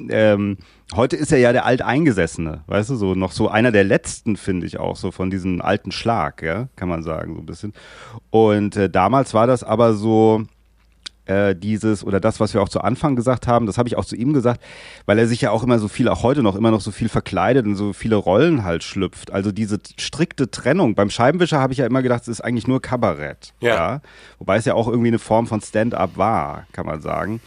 Ähm, 0.09 0.57
heute 0.94 1.16
ist 1.16 1.30
er 1.30 1.38
ja 1.38 1.53
der 1.53 1.64
Alteingesessene, 1.64 2.64
weißt 2.66 2.90
du, 2.90 2.97
so 2.97 3.14
noch 3.14 3.30
so 3.30 3.49
einer 3.49 3.70
der 3.70 3.84
letzten, 3.84 4.36
finde 4.36 4.66
ich 4.66 4.78
auch, 4.80 4.97
so 4.97 5.12
von 5.12 5.30
diesem 5.30 5.61
alten 5.62 5.92
Schlag, 5.92 6.42
ja, 6.42 6.68
kann 6.74 6.88
man 6.88 7.05
sagen, 7.05 7.34
so 7.34 7.40
ein 7.40 7.47
bisschen. 7.47 7.72
Und 8.30 8.76
äh, 8.76 8.90
damals 8.90 9.32
war 9.32 9.47
das 9.47 9.62
aber 9.62 9.94
so, 9.94 10.42
äh, 11.27 11.55
dieses 11.55 12.05
oder 12.05 12.20
das, 12.20 12.41
was 12.41 12.55
wir 12.55 12.62
auch 12.62 12.68
zu 12.68 12.81
Anfang 12.81 13.16
gesagt 13.16 13.47
haben, 13.47 13.66
das 13.66 13.79
habe 13.79 13.89
ich 13.89 13.97
auch 13.97 14.05
zu 14.05 14.16
ihm 14.16 14.33
gesagt, 14.33 14.62
weil 15.05 15.18
er 15.18 15.27
sich 15.27 15.41
ja 15.41 15.51
auch 15.51 15.62
immer 15.62 15.79
so 15.79 15.89
viel, 15.89 16.09
auch 16.09 16.22
heute 16.22 16.43
noch 16.43 16.57
immer 16.57 16.70
noch 16.70 16.81
so 16.81 16.91
viel 16.91 17.09
verkleidet 17.09 17.66
und 17.66 17.77
so 17.77 17.93
viele 17.93 18.16
Rollen 18.16 18.64
halt 18.64 18.83
schlüpft. 18.83 19.33
Also 19.33 19.53
diese 19.53 19.79
strikte 19.99 20.51
Trennung. 20.51 20.95
Beim 20.95 21.11
Scheibenwischer 21.11 21.61
habe 21.61 21.72
ich 21.72 21.79
ja 21.79 21.87
immer 21.87 22.03
gedacht, 22.03 22.22
es 22.22 22.29
ist 22.29 22.41
eigentlich 22.41 22.66
nur 22.66 22.81
Kabarett. 22.81 23.53
Ja. 23.61 23.74
ja. 23.74 24.01
Wobei 24.39 24.57
es 24.57 24.64
ja 24.64 24.74
auch 24.74 24.89
irgendwie 24.89 25.09
eine 25.09 25.18
Form 25.18 25.47
von 25.47 25.61
Stand-up 25.61 26.16
war, 26.16 26.66
kann 26.72 26.87
man 26.87 27.01
sagen. 27.01 27.41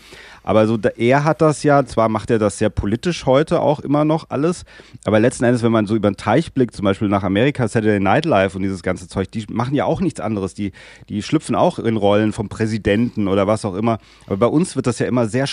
Aber 0.43 0.67
so, 0.67 0.77
er 0.97 1.23
hat 1.23 1.41
das 1.41 1.63
ja, 1.63 1.85
zwar 1.85 2.09
macht 2.09 2.31
er 2.31 2.39
das 2.39 2.57
sehr 2.57 2.69
politisch 2.69 3.25
heute 3.25 3.61
auch 3.61 3.79
immer 3.79 4.05
noch 4.05 4.29
alles, 4.29 4.65
aber 5.05 5.19
letzten 5.19 5.43
Endes, 5.43 5.63
wenn 5.63 5.71
man 5.71 5.85
so 5.85 5.95
über 5.95 6.09
den 6.09 6.17
Teich 6.17 6.53
blickt, 6.53 6.75
zum 6.75 6.85
Beispiel 6.85 7.09
nach 7.09 7.23
Amerika, 7.23 7.67
Saturday 7.67 7.99
Night 7.99 8.25
Live 8.25 8.55
und 8.55 8.61
dieses 8.61 8.83
ganze 8.83 9.07
Zeug, 9.07 9.31
die 9.31 9.45
machen 9.49 9.75
ja 9.75 9.85
auch 9.85 10.01
nichts 10.01 10.19
anderes. 10.19 10.53
Die, 10.53 10.71
die 11.09 11.21
schlüpfen 11.23 11.55
auch 11.55 11.79
in 11.79 11.97
Rollen 11.97 12.33
vom 12.33 12.49
Präsidenten 12.49 13.27
oder 13.27 13.47
was 13.47 13.65
auch 13.65 13.75
immer. 13.75 13.99
Aber 14.27 14.37
bei 14.37 14.47
uns 14.47 14.75
wird 14.75 14.87
das 14.87 14.99
ja 14.99 15.07
immer 15.07 15.27
sehr 15.27 15.47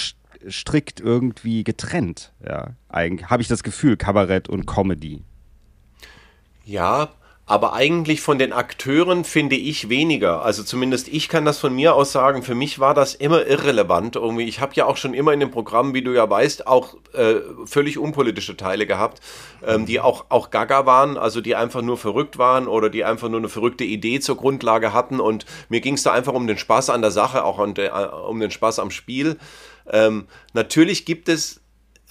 strikt 0.49 1.01
irgendwie 1.01 1.65
getrennt. 1.65 2.33
Ja, 2.47 2.71
eigentlich 2.89 3.29
habe 3.29 3.43
ich 3.43 3.49
das 3.49 3.63
Gefühl, 3.63 3.97
Kabarett 3.97 4.49
und 4.49 4.67
Comedy. 4.67 5.23
Ja, 6.65 7.11
aber 7.49 7.75
eigentlich 7.75 8.23
von 8.23 8.41
den 8.41 8.53
Akteuren 8.53 9.23
finde 9.23 9.55
ich 9.55 9.89
weniger. 9.89 10.43
Also 10.43 10.65
zumindest 10.65 11.07
ich 11.07 11.29
kann 11.29 11.45
das 11.45 11.59
von 11.61 11.73
mir 11.73 11.95
aus 11.95 12.11
sagen. 12.11 12.43
Für 12.43 12.57
mich 12.57 12.81
war 12.81 12.93
das 12.93 13.15
immer 13.15 13.47
irrelevant 13.47 14.17
irgendwie. 14.17 14.49
Ich 14.49 14.61
habe 14.61 14.75
ja 14.75 14.87
auch 14.87 14.97
schon 14.97 15.15
immer 15.15 15.33
in 15.33 15.39
dem 15.39 15.53
Programm, 15.53 15.95
wie 15.95 16.03
du 16.03 16.13
ja 16.13 16.29
weißt, 16.29 16.67
auch 16.67 16.97
äh, 17.13 17.37
völlig 17.65 17.99
unpolitische 17.99 18.57
Teile 18.57 18.85
gehabt, 18.85 19.21
ähm, 19.65 19.87
die 19.87 20.01
auch, 20.01 20.27
auch 20.29 20.51
gaga 20.51 20.87
waren, 20.87 21.17
also 21.17 21.41
die 21.41 21.55
einfach 21.55 21.83
nur 21.83 21.97
verrückt 21.97 22.37
waren 22.37 22.67
oder 22.67 22.91
die 22.91 23.05
einfach 23.05 23.29
nur 23.29 23.39
eine 23.39 23.49
verrückte 23.49 23.85
Idee 23.85 24.19
zur 24.19 24.37
Grundlage 24.37 24.93
hatten. 24.93 25.21
Und 25.21 25.47
mir 25.69 25.81
ging 25.81 25.95
es 25.95 26.03
da 26.03 26.11
einfach 26.11 26.35
um 26.35 26.49
den 26.49 26.59
Spaß 26.59 26.91
an 26.91 27.01
der 27.01 27.13
Sache, 27.13 27.45
auch 27.45 27.59
um 27.59 28.41
den 28.41 28.51
Spaß 28.51 28.81
am 28.81 28.91
Spiel. 28.91 29.39
Ähm, 29.89 30.27
natürlich 30.53 31.05
gibt 31.05 31.29
es 31.29 31.61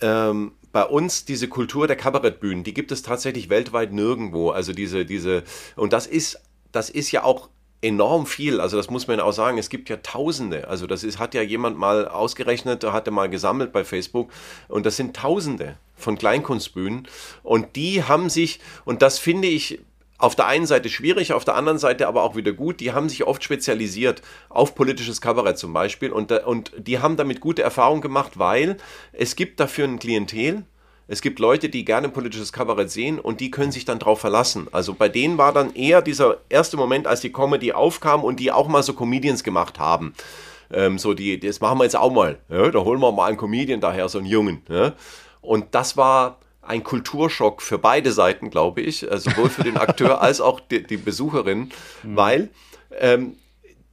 ähm, 0.01 0.53
bei 0.75 0.83
uns 0.83 1.23
diese 1.23 1.47
Kultur 1.47 1.87
der 1.87 1.95
Kabarettbühnen, 1.95 2.65
die 2.65 2.73
gibt 2.73 2.91
es 2.91 3.01
tatsächlich 3.01 3.49
weltweit 3.49 3.93
nirgendwo. 3.93 4.49
Also 4.49 4.73
diese, 4.73 5.05
diese, 5.05 5.45
und 5.77 5.93
das 5.93 6.05
ist, 6.05 6.41
das 6.73 6.89
ist 6.89 7.13
ja 7.13 7.23
auch 7.23 7.47
enorm 7.79 8.25
viel. 8.25 8.59
Also 8.59 8.75
das 8.75 8.89
muss 8.89 9.07
man 9.07 9.21
auch 9.21 9.31
sagen. 9.31 9.57
Es 9.57 9.69
gibt 9.69 9.87
ja 9.87 9.95
Tausende. 9.95 10.67
Also 10.67 10.85
das 10.85 11.05
ist, 11.05 11.17
hat 11.17 11.33
ja 11.33 11.41
jemand 11.41 11.77
mal 11.77 12.09
ausgerechnet, 12.09 12.83
da 12.83 12.91
hat 12.91 13.07
er 13.07 13.13
mal 13.13 13.29
gesammelt 13.29 13.71
bei 13.71 13.85
Facebook. 13.85 14.33
Und 14.67 14.85
das 14.85 14.97
sind 14.97 15.15
Tausende 15.15 15.77
von 15.95 16.17
Kleinkunstbühnen. 16.17 17.07
Und 17.41 17.77
die 17.77 18.03
haben 18.03 18.29
sich, 18.29 18.59
und 18.83 19.01
das 19.01 19.17
finde 19.17 19.47
ich 19.47 19.79
auf 20.17 20.35
der 20.35 20.47
einen 20.47 20.65
Seite 20.65 20.89
schwierig, 20.89 21.33
auf 21.33 21.45
der 21.45 21.55
anderen 21.55 21.77
Seite 21.77 22.07
aber 22.07 22.23
auch 22.23 22.35
wieder 22.35 22.53
gut. 22.53 22.79
Die 22.79 22.93
haben 22.93 23.09
sich 23.09 23.25
oft 23.25 23.43
spezialisiert 23.43 24.21
auf 24.49 24.75
politisches 24.75 25.19
Kabarett 25.19 25.57
zum 25.57 25.73
Beispiel 25.73 26.11
und, 26.11 26.31
und 26.31 26.71
die 26.77 26.99
haben 26.99 27.17
damit 27.17 27.41
gute 27.41 27.63
Erfahrungen 27.63 28.01
gemacht, 28.01 28.39
weil 28.39 28.77
es 29.11 29.35
gibt 29.35 29.59
dafür 29.59 29.85
ein 29.85 29.99
Klientel. 29.99 30.63
Es 31.07 31.21
gibt 31.21 31.37
Leute, 31.37 31.69
die 31.69 31.85
gerne 31.85 32.09
politisches 32.09 32.51
Kabarett 32.51 32.89
sehen 32.89 33.19
und 33.19 33.39
die 33.39 33.51
können 33.51 33.71
sich 33.71 33.85
dann 33.85 33.99
darauf 33.99 34.19
verlassen. 34.19 34.67
Also 34.71 34.93
bei 34.93 35.09
denen 35.09 35.37
war 35.37 35.53
dann 35.53 35.75
eher 35.75 36.01
dieser 36.01 36.37
erste 36.49 36.77
Moment, 36.77 37.05
als 37.05 37.21
die 37.21 37.31
Comedy 37.31 37.73
aufkam 37.73 38.23
und 38.23 38.39
die 38.39 38.51
auch 38.51 38.67
mal 38.67 38.81
so 38.81 38.93
Comedians 38.93 39.43
gemacht 39.43 39.77
haben. 39.77 40.13
Ähm, 40.73 40.97
so 40.97 41.13
die, 41.13 41.39
das 41.39 41.61
machen 41.61 41.77
wir 41.77 41.83
jetzt 41.83 41.95
auch 41.95 42.11
mal. 42.11 42.39
Ja? 42.49 42.71
Da 42.71 42.79
holen 42.79 42.99
wir 42.99 43.11
mal 43.11 43.27
einen 43.27 43.37
Comedian 43.37 43.81
daher, 43.81 44.09
so 44.09 44.17
einen 44.17 44.27
Jungen. 44.27 44.63
Ja? 44.67 44.93
Und 45.41 45.75
das 45.75 45.95
war 45.95 46.39
ein 46.65 46.83
Kulturschock 46.83 47.61
für 47.61 47.77
beide 47.77 48.11
Seiten, 48.11 48.49
glaube 48.49 48.81
ich, 48.81 49.09
also 49.09 49.29
sowohl 49.29 49.49
für 49.49 49.63
den 49.63 49.77
Akteur 49.77 50.21
als 50.21 50.41
auch 50.41 50.59
die, 50.59 50.83
die 50.83 50.97
Besucherin, 50.97 51.71
mhm. 52.03 52.15
weil 52.15 52.49
ähm, 52.99 53.37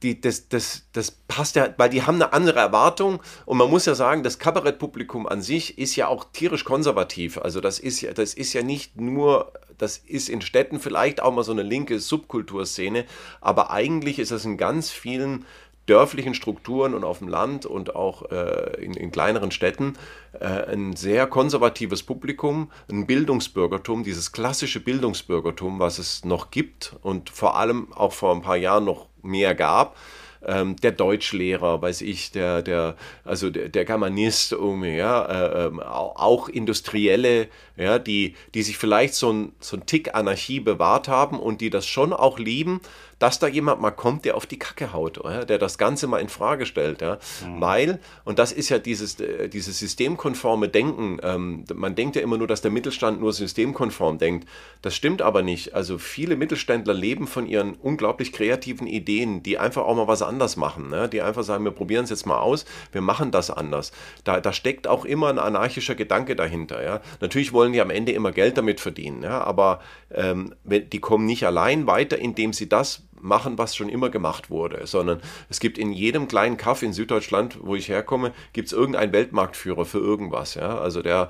die, 0.03 0.19
das, 0.19 0.49
das, 0.49 0.83
das 0.91 1.11
passt 1.11 1.55
ja, 1.55 1.73
weil 1.77 1.89
die 1.89 2.03
haben 2.03 2.15
eine 2.15 2.33
andere 2.33 2.59
Erwartung 2.59 3.21
und 3.45 3.57
man 3.57 3.69
muss 3.69 3.85
ja 3.85 3.95
sagen, 3.95 4.21
das 4.23 4.37
Kabarettpublikum 4.37 5.27
an 5.27 5.41
sich 5.41 5.77
ist 5.77 5.95
ja 5.95 6.07
auch 6.07 6.25
tierisch 6.33 6.65
konservativ. 6.65 7.37
Also 7.37 7.61
das 7.61 7.79
ist 7.79 8.01
ja, 8.01 8.13
das 8.13 8.33
ist 8.33 8.53
ja 8.53 8.61
nicht 8.61 8.99
nur, 8.99 9.53
das 9.77 9.97
ist 9.97 10.29
in 10.29 10.41
Städten 10.41 10.79
vielleicht 10.79 11.21
auch 11.21 11.33
mal 11.33 11.43
so 11.43 11.53
eine 11.53 11.63
linke 11.63 11.99
Subkulturszene, 11.99 13.05
aber 13.39 13.71
eigentlich 13.71 14.19
ist 14.19 14.31
das 14.31 14.45
in 14.45 14.57
ganz 14.57 14.89
vielen 14.91 15.45
dörflichen 15.85 16.33
Strukturen 16.33 16.93
und 16.93 17.03
auf 17.03 17.19
dem 17.19 17.27
Land 17.27 17.65
und 17.65 17.95
auch 17.95 18.31
äh, 18.31 18.81
in, 18.81 18.93
in, 18.93 19.11
kleineren 19.11 19.51
Städten 19.51 19.93
äh, 20.39 20.45
ein 20.45 20.95
sehr 20.95 21.27
konservatives 21.27 22.03
Publikum, 22.03 22.71
ein 22.89 23.05
Bildungsbürgertum, 23.05 24.03
dieses 24.03 24.31
klassische 24.31 24.79
Bildungsbürgertum, 24.79 25.79
was 25.79 25.99
es 25.99 26.23
noch 26.23 26.51
gibt 26.51 26.95
und 27.01 27.29
vor 27.29 27.57
allem 27.57 27.91
auch 27.93 28.13
vor 28.13 28.33
ein 28.33 28.41
paar 28.41 28.57
Jahren 28.57 28.85
noch 28.85 29.07
mehr 29.21 29.55
gab. 29.55 29.97
Ähm, 30.45 30.75
der 30.77 30.91
Deutschlehrer, 30.91 31.81
weiß 31.81 32.01
ich, 32.01 32.31
der, 32.31 32.61
der, 32.61 32.97
also 33.23 33.49
der, 33.49 33.69
der 33.69 33.85
Germanist 33.85 34.51
irgendwie, 34.51 34.97
ja, 34.97 35.23
äh, 35.23 35.67
ähm, 35.67 35.79
auch 35.79 36.49
Industrielle, 36.49 37.47
ja, 37.77 37.97
die, 37.97 38.35
die 38.53 38.61
sich 38.61 38.77
vielleicht 38.77 39.13
so 39.13 39.31
ein, 39.31 39.53
so 39.61 39.77
ein 39.77 39.85
Tick 39.85 40.15
Anarchie 40.15 40.59
bewahrt 40.59 41.07
haben 41.07 41.39
und 41.39 41.61
die 41.61 41.69
das 41.69 41.87
schon 41.87 42.11
auch 42.11 42.39
lieben, 42.39 42.81
dass 43.23 43.39
da 43.39 43.47
jemand 43.47 43.79
mal 43.79 43.91
kommt, 43.91 44.25
der 44.25 44.35
auf 44.35 44.45
die 44.45 44.59
Kacke 44.59 44.91
haut, 44.91 45.17
oder? 45.17 45.45
der 45.45 45.57
das 45.57 45.77
Ganze 45.77 46.07
mal 46.07 46.17
in 46.17 46.27
Frage 46.27 46.65
stellt. 46.65 47.01
Ja? 47.01 47.19
Mhm. 47.47 47.61
Weil, 47.61 47.99
und 48.25 48.37
das 48.37 48.51
ist 48.51 48.67
ja 48.67 48.79
dieses, 48.79 49.17
äh, 49.21 49.47
dieses 49.47 49.79
systemkonforme 49.79 50.67
Denken, 50.67 51.19
ähm, 51.23 51.63
man 51.73 51.95
denkt 51.95 52.17
ja 52.17 52.21
immer 52.21 52.37
nur, 52.37 52.47
dass 52.47 52.61
der 52.61 52.71
Mittelstand 52.71 53.21
nur 53.21 53.31
systemkonform 53.31 54.17
denkt. 54.17 54.45
Das 54.81 54.93
stimmt 54.93 55.21
aber 55.21 55.41
nicht. 55.41 55.73
Also 55.73 55.99
viele 55.99 56.35
Mittelständler 56.35 56.93
leben 56.93 57.25
von 57.25 57.47
ihren 57.47 57.75
unglaublich 57.75 58.33
kreativen 58.33 58.87
Ideen, 58.87 59.41
die 59.41 59.57
einfach 59.57 59.83
auch 59.83 59.95
mal 59.95 60.09
was 60.09 60.21
anders 60.21 60.57
machen. 60.57 60.89
Ne? 60.89 61.07
Die 61.07 61.21
einfach 61.21 61.43
sagen, 61.43 61.63
wir 61.63 61.71
probieren 61.71 62.03
es 62.03 62.09
jetzt 62.09 62.25
mal 62.25 62.39
aus, 62.39 62.65
wir 62.91 62.99
machen 62.99 63.31
das 63.31 63.49
anders. 63.49 63.93
Da, 64.25 64.41
da 64.41 64.51
steckt 64.51 64.85
auch 64.85 65.05
immer 65.05 65.29
ein 65.29 65.39
anarchischer 65.39 65.95
Gedanke 65.95 66.35
dahinter. 66.35 66.83
Ja? 66.83 66.99
Natürlich 67.21 67.53
wollen 67.53 67.71
die 67.71 67.79
am 67.79 67.89
Ende 67.89 68.11
immer 68.11 68.33
Geld 68.33 68.57
damit 68.57 68.81
verdienen, 68.81 69.23
ja? 69.23 69.41
aber 69.41 69.79
ähm, 70.13 70.53
die 70.65 70.99
kommen 70.99 71.25
nicht 71.25 71.45
allein 71.45 71.87
weiter, 71.87 72.19
indem 72.19 72.51
sie 72.51 72.67
das 72.67 73.03
machen, 73.23 73.57
was 73.57 73.75
schon 73.75 73.89
immer 73.89 74.09
gemacht 74.09 74.49
wurde, 74.49 74.85
sondern 74.85 75.21
es 75.49 75.59
gibt 75.59 75.77
in 75.77 75.91
jedem 75.91 76.27
kleinen 76.27 76.57
Kaff 76.57 76.83
in 76.83 76.93
Süddeutschland, 76.93 77.57
wo 77.61 77.75
ich 77.75 77.89
herkomme, 77.89 78.33
gibt 78.53 78.67
es 78.67 78.73
irgendeinen 78.73 79.13
Weltmarktführer 79.13 79.85
für 79.85 79.99
irgendwas. 79.99 80.55
Ja? 80.55 80.77
Also 80.77 81.01
der 81.01 81.29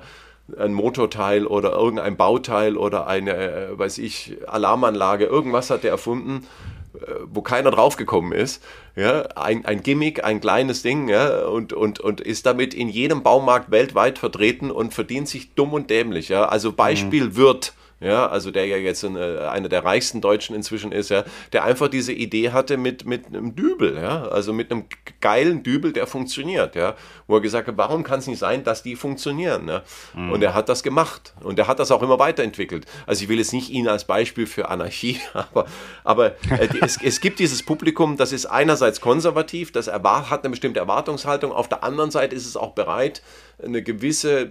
ein 0.58 0.74
Motorteil 0.74 1.46
oder 1.46 1.72
irgendein 1.72 2.16
Bauteil 2.16 2.76
oder 2.76 3.06
eine, 3.06 3.32
äh, 3.34 3.78
weiß 3.78 3.98
ich, 3.98 4.36
Alarmanlage, 4.46 5.24
irgendwas 5.24 5.70
hat 5.70 5.84
der 5.84 5.90
erfunden, 5.90 6.46
äh, 6.94 6.98
wo 7.26 7.40
keiner 7.40 7.70
draufgekommen 7.70 8.32
ist. 8.32 8.62
Ja, 8.94 9.22
ein, 9.36 9.64
ein 9.64 9.82
Gimmick, 9.82 10.22
ein 10.22 10.40
kleines 10.40 10.82
Ding, 10.82 11.08
ja, 11.08 11.46
und, 11.46 11.72
und, 11.72 11.98
und 11.98 12.20
ist 12.20 12.46
damit 12.46 12.74
in 12.74 12.88
jedem 12.88 13.22
Baumarkt 13.22 13.70
weltweit 13.70 14.18
vertreten 14.18 14.70
und 14.70 14.92
verdient 14.92 15.28
sich 15.28 15.54
dumm 15.54 15.72
und 15.72 15.88
dämlich. 15.88 16.28
Ja. 16.28 16.44
Also 16.46 16.72
Beispiel 16.72 17.24
mhm. 17.24 17.36
Wirt 17.36 17.72
ja, 18.04 18.26
also 18.26 18.50
der 18.50 18.66
ja 18.66 18.76
jetzt 18.76 19.04
eine, 19.04 19.50
einer 19.50 19.68
der 19.68 19.84
reichsten 19.84 20.20
Deutschen 20.20 20.54
inzwischen 20.54 20.92
ist, 20.92 21.10
ja, 21.10 21.24
der 21.52 21.64
einfach 21.64 21.88
diese 21.88 22.12
Idee 22.12 22.50
hatte 22.50 22.76
mit, 22.76 23.06
mit 23.06 23.26
einem 23.26 23.54
Dübel, 23.54 23.96
ja, 23.96 24.24
also 24.28 24.52
mit 24.52 24.70
einem 24.70 24.84
geilen 25.20 25.62
Dübel, 25.62 25.92
der 25.92 26.06
funktioniert, 26.06 26.76
ja, 26.76 26.94
wo 27.26 27.36
er 27.36 27.40
gesagt 27.40 27.68
hat, 27.68 27.76
warum 27.76 28.02
kann 28.02 28.18
es 28.18 28.26
nicht 28.26 28.38
sein, 28.38 28.64
dass 28.64 28.82
die 28.82 28.96
funktionieren, 28.96 29.68
ja? 29.68 29.82
Mhm. 30.14 30.32
und 30.32 30.42
er 30.42 30.54
hat 30.54 30.68
das 30.68 30.82
gemacht 30.82 31.34
und 31.42 31.58
er 31.58 31.66
hat 31.66 31.78
das 31.78 31.90
auch 31.90 32.02
immer 32.02 32.18
weiterentwickelt. 32.18 32.86
Also 33.06 33.22
ich 33.22 33.28
will 33.28 33.38
jetzt 33.38 33.52
nicht 33.52 33.70
ihn 33.70 33.88
als 33.88 34.04
Beispiel 34.04 34.46
für 34.46 34.68
Anarchie, 34.68 35.20
aber, 35.34 35.66
aber 36.04 36.26
äh, 36.50 36.68
es, 36.80 36.98
es 37.02 37.20
gibt 37.20 37.38
dieses 37.38 37.62
Publikum, 37.62 38.16
das 38.16 38.32
ist 38.32 38.46
einerseits 38.46 39.00
konservativ, 39.00 39.72
das 39.72 39.88
hat 39.88 40.44
eine 40.44 40.50
bestimmte 40.50 40.80
Erwartungshaltung, 40.80 41.52
auf 41.52 41.68
der 41.68 41.84
anderen 41.84 42.10
Seite 42.10 42.34
ist 42.36 42.46
es 42.46 42.56
auch 42.56 42.72
bereit, 42.72 43.22
eine 43.62 43.82
gewisse 43.82 44.50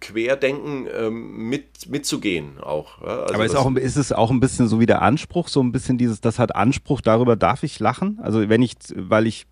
Querdenken 0.00 0.86
ähm, 0.94 1.48
mit, 1.48 1.88
mitzugehen 1.88 2.60
auch. 2.60 3.00
Ja? 3.02 3.22
Also 3.22 3.34
Aber 3.34 3.44
ist, 3.44 3.56
auch, 3.56 3.74
ist 3.74 3.96
es 3.96 4.12
auch 4.12 4.30
ein 4.30 4.40
bisschen 4.40 4.68
so 4.68 4.80
wie 4.80 4.86
der 4.86 5.02
Anspruch, 5.02 5.48
so 5.48 5.62
ein 5.62 5.72
bisschen 5.72 5.98
dieses, 5.98 6.20
das 6.20 6.38
hat 6.38 6.54
Anspruch, 6.54 7.00
darüber 7.00 7.36
darf 7.36 7.62
ich 7.62 7.78
lachen? 7.80 8.18
Also 8.22 8.48
wenn 8.48 8.62
ich, 8.62 8.74
weil 8.94 9.26
ich, 9.26 9.46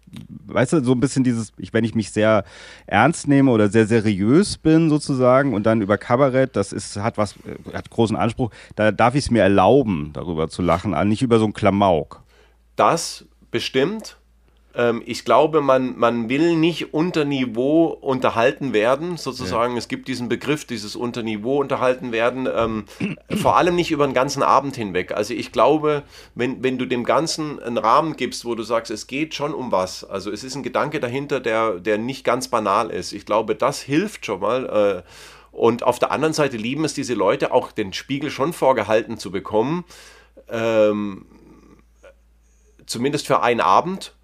weißt 0.47 0.75
du, 0.75 0.85
so 0.85 0.93
ein 0.93 1.01
bisschen 1.01 1.25
dieses, 1.25 1.53
ich, 1.59 1.73
wenn 1.73 1.85
ich 1.85 1.95
mich 1.95 2.11
sehr 2.11 2.45
ernst 2.87 3.29
nehme 3.29 3.51
oder 3.51 3.69
sehr 3.69 3.87
seriös 3.87 4.59
bin 4.59 4.89
sozusagen 4.89 5.55
und 5.55 5.65
dann 5.65 5.81
über 5.81 5.99
Kabarett, 5.99 6.57
das 6.57 6.73
ist, 6.73 6.97
hat 6.97 7.19
was, 7.19 7.35
hat 7.73 7.91
großen 7.91 8.17
Anspruch, 8.17 8.51
da 8.77 8.93
darf 8.93 9.15
ich 9.15 9.25
es 9.25 9.31
mir 9.31 9.43
erlauben, 9.43 10.11
darüber 10.13 10.49
zu 10.49 10.63
lachen, 10.63 10.95
nicht 11.09 11.23
über 11.23 11.39
so 11.39 11.47
ein 11.47 11.53
Klamauk. 11.53 12.23
Das 12.77 13.27
bestimmt, 13.51 14.17
ich 15.05 15.27
glaube, 15.27 15.61
man, 15.61 15.99
man 15.99 16.31
will 16.31 16.57
nicht 16.57 16.95
unter 16.95 17.27
Niveau 17.27 17.89
unterhalten 17.89 18.73
werden, 18.73 19.19
sozusagen. 19.19 19.75
Ja. 19.75 19.79
Es 19.79 19.89
gibt 19.89 20.09
diesen 20.09 20.31
Begriff, 20.31 20.65
dieses 20.65 20.97
unter 20.97 21.23
Niveau 21.23 21.61
unterhalten 21.61 22.11
werden, 22.11 22.49
ähm, 22.51 22.87
vor 23.37 23.57
allem 23.57 23.77
nicht 23.77 23.91
über 23.91 24.07
den 24.07 24.15
ganzen 24.15 24.43
Abend 24.43 24.75
hinweg. 24.75 25.13
Also 25.13 25.35
ich 25.35 25.53
glaube, 25.53 26.05
wenn, 26.35 26.63
wenn 26.63 26.79
du 26.79 26.87
dem 26.87 27.05
Ganzen 27.05 27.63
einen 27.63 27.77
Rahmen 27.77 28.17
gibst, 28.17 28.47
wo 28.47 28.55
du 28.55 28.63
sagst, 28.63 28.91
es 28.91 29.07
geht 29.07 29.35
schon 29.35 29.53
um 29.53 29.73
was, 29.73 30.05
also 30.05 30.31
es 30.31 30.43
ist 30.43 30.55
ein 30.55 30.63
Gedanke 30.63 31.01
dahinter, 31.01 31.41
der, 31.41 31.79
der 31.79 31.99
nicht 31.99 32.25
ganz 32.25 32.49
banal 32.49 32.89
ist. 32.89 33.13
Ich 33.13 33.27
glaube, 33.27 33.55
das 33.55 33.83
hilft 33.83 34.25
schon 34.25 34.41
mal. 34.41 35.03
Äh, 35.05 35.11
und 35.55 35.83
auf 35.83 35.99
der 35.99 36.13
anderen 36.13 36.33
Seite 36.33 36.57
lieben 36.57 36.87
es 36.87 36.95
diese 36.95 37.13
Leute, 37.13 37.53
auch 37.53 37.73
den 37.73 37.93
Spiegel 37.93 38.31
schon 38.31 38.55
vorgehalten 38.55 39.19
zu 39.19 39.31
bekommen. 39.31 39.85
Ähm, 40.49 41.27
zumindest 42.87 43.27
für 43.27 43.43
einen 43.43 43.61
Abend 43.61 44.15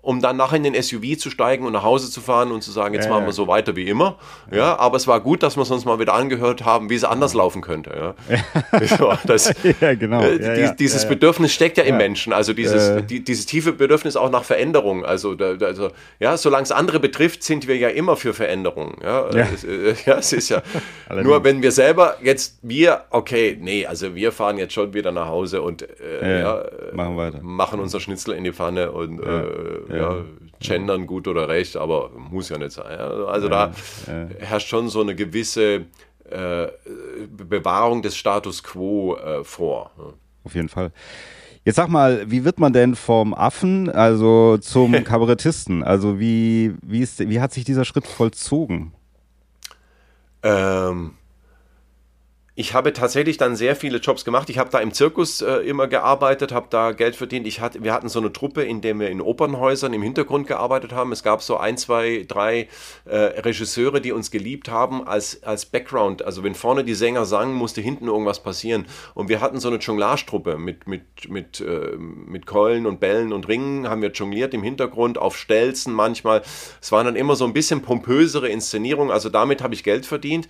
um 0.00 0.20
dann 0.20 0.36
nachher 0.36 0.56
in 0.56 0.62
den 0.62 0.80
SUV 0.80 1.18
zu 1.18 1.28
steigen 1.28 1.66
und 1.66 1.72
nach 1.72 1.82
Hause 1.82 2.10
zu 2.10 2.20
fahren 2.20 2.52
und 2.52 2.62
zu 2.62 2.70
sagen, 2.70 2.94
jetzt 2.94 3.06
ja, 3.06 3.10
machen 3.10 3.26
wir 3.26 3.32
so 3.32 3.48
weiter 3.48 3.74
wie 3.74 3.88
immer. 3.88 4.16
Ja, 4.50 4.78
aber 4.78 4.96
es 4.96 5.08
war 5.08 5.20
gut, 5.20 5.42
dass 5.42 5.56
wir 5.56 5.62
es 5.62 5.70
uns 5.70 5.84
mal 5.84 5.98
wieder 5.98 6.14
angehört 6.14 6.64
haben, 6.64 6.88
wie 6.88 6.94
es 6.94 7.04
anders 7.04 7.34
laufen 7.34 7.62
könnte. 7.62 8.14
Ja, 8.30 8.86
so, 8.96 9.12
das, 9.26 9.52
ja 9.80 9.94
genau. 9.94 10.22
Äh, 10.22 10.68
die, 10.68 10.76
dieses 10.76 11.06
Bedürfnis 11.08 11.52
steckt 11.52 11.78
ja 11.78 11.84
im 11.84 11.96
Menschen, 11.96 12.32
also 12.32 12.52
dieses, 12.52 12.88
äh. 12.88 13.02
die, 13.02 13.24
dieses 13.24 13.46
tiefe 13.46 13.72
Bedürfnis 13.72 14.16
auch 14.16 14.30
nach 14.30 14.44
Veränderung. 14.44 15.04
Also, 15.04 15.34
da, 15.34 15.56
also 15.66 15.90
ja, 16.20 16.36
solange 16.36 16.62
es 16.62 16.72
andere 16.72 17.00
betrifft, 17.00 17.42
sind 17.42 17.66
wir 17.66 17.76
ja 17.76 17.88
immer 17.88 18.16
für 18.16 18.34
Veränderung. 18.34 18.98
Ja, 19.02 19.30
ja. 19.30 19.48
Es, 19.52 19.64
äh, 19.64 19.94
ja 20.06 20.18
es 20.18 20.32
ist 20.32 20.48
ja 20.48 20.62
nur, 21.22 21.42
wenn 21.42 21.60
wir 21.60 21.72
selber 21.72 22.16
jetzt 22.22 22.58
wir, 22.62 23.02
okay, 23.10 23.58
nee, 23.60 23.84
also 23.84 24.14
wir 24.14 24.30
fahren 24.30 24.58
jetzt 24.58 24.74
schon 24.74 24.94
wieder 24.94 25.10
nach 25.10 25.26
Hause 25.26 25.60
und 25.60 25.82
äh, 25.82 26.40
ja, 26.40 26.64
machen 26.92 27.16
weiter, 27.16 27.40
machen 27.42 27.80
unser 27.80 27.98
Schnitzel 27.98 28.34
in 28.34 28.44
die 28.44 28.52
Pfanne 28.52 28.92
und 28.92 29.20
äh, 29.20 29.87
ja, 29.90 30.24
gendern 30.60 31.06
gut 31.06 31.28
oder 31.28 31.48
recht, 31.48 31.76
aber 31.76 32.10
muss 32.10 32.48
ja 32.48 32.58
nicht 32.58 32.72
sein. 32.72 32.98
Also 32.98 33.48
da 33.48 33.72
herrscht 34.38 34.68
schon 34.68 34.88
so 34.88 35.00
eine 35.00 35.14
gewisse 35.14 35.86
äh, 36.30 36.68
Bewahrung 37.30 38.02
des 38.02 38.16
Status 38.16 38.62
quo 38.62 39.16
äh, 39.16 39.44
vor. 39.44 39.90
Auf 40.44 40.54
jeden 40.54 40.68
Fall. 40.68 40.92
Jetzt 41.64 41.76
sag 41.76 41.88
mal, 41.88 42.30
wie 42.30 42.44
wird 42.44 42.58
man 42.58 42.72
denn 42.72 42.94
vom 42.94 43.34
Affen, 43.34 43.90
also 43.90 44.56
zum 44.58 44.92
Kabarettisten? 45.04 45.82
Also 45.82 46.18
wie, 46.18 46.74
wie, 46.82 47.00
ist, 47.00 47.18
wie 47.28 47.40
hat 47.40 47.52
sich 47.52 47.64
dieser 47.64 47.84
Schritt 47.84 48.06
vollzogen? 48.06 48.92
Ähm, 50.42 51.17
ich 52.58 52.74
habe 52.74 52.92
tatsächlich 52.92 53.36
dann 53.36 53.54
sehr 53.54 53.76
viele 53.76 53.98
Jobs 53.98 54.24
gemacht. 54.24 54.50
Ich 54.50 54.58
habe 54.58 54.68
da 54.68 54.80
im 54.80 54.92
Zirkus 54.92 55.42
äh, 55.42 55.58
immer 55.58 55.86
gearbeitet, 55.86 56.50
habe 56.50 56.66
da 56.70 56.90
Geld 56.90 57.14
verdient. 57.14 57.46
Ich 57.46 57.60
hatte, 57.60 57.84
wir 57.84 57.92
hatten 57.92 58.08
so 58.08 58.18
eine 58.18 58.32
Truppe, 58.32 58.64
in 58.64 58.80
der 58.80 58.98
wir 58.98 59.10
in 59.10 59.20
Opernhäusern 59.20 59.94
im 59.94 60.02
Hintergrund 60.02 60.48
gearbeitet 60.48 60.92
haben. 60.92 61.12
Es 61.12 61.22
gab 61.22 61.40
so 61.40 61.56
ein, 61.56 61.76
zwei, 61.76 62.24
drei 62.26 62.66
äh, 63.04 63.16
Regisseure, 63.16 64.00
die 64.00 64.10
uns 64.10 64.32
geliebt 64.32 64.68
haben 64.70 65.06
als, 65.06 65.40
als 65.44 65.66
Background. 65.66 66.22
Also 66.24 66.42
wenn 66.42 66.56
vorne 66.56 66.82
die 66.82 66.94
Sänger 66.94 67.26
sangen, 67.26 67.54
musste 67.54 67.80
hinten 67.80 68.08
irgendwas 68.08 68.42
passieren. 68.42 68.86
Und 69.14 69.28
wir 69.28 69.40
hatten 69.40 69.60
so 69.60 69.68
eine 69.68 69.76
Jonglage-Truppe 69.76 70.58
mit, 70.58 70.88
mit, 70.88 71.28
mit, 71.28 71.60
äh, 71.60 71.96
mit 71.96 72.46
Keulen 72.46 72.86
und 72.86 72.98
Bällen 72.98 73.32
und 73.32 73.46
Ringen, 73.46 73.88
haben 73.88 74.02
wir 74.02 74.10
jongliert 74.10 74.52
im 74.52 74.64
Hintergrund, 74.64 75.16
auf 75.16 75.36
Stelzen 75.36 75.94
manchmal. 75.94 76.42
Es 76.82 76.90
waren 76.90 77.06
dann 77.06 77.14
immer 77.14 77.36
so 77.36 77.44
ein 77.44 77.52
bisschen 77.52 77.82
pompösere 77.82 78.48
Inszenierungen. 78.48 79.12
Also 79.12 79.28
damit 79.28 79.62
habe 79.62 79.74
ich 79.74 79.84
Geld 79.84 80.06
verdient 80.06 80.48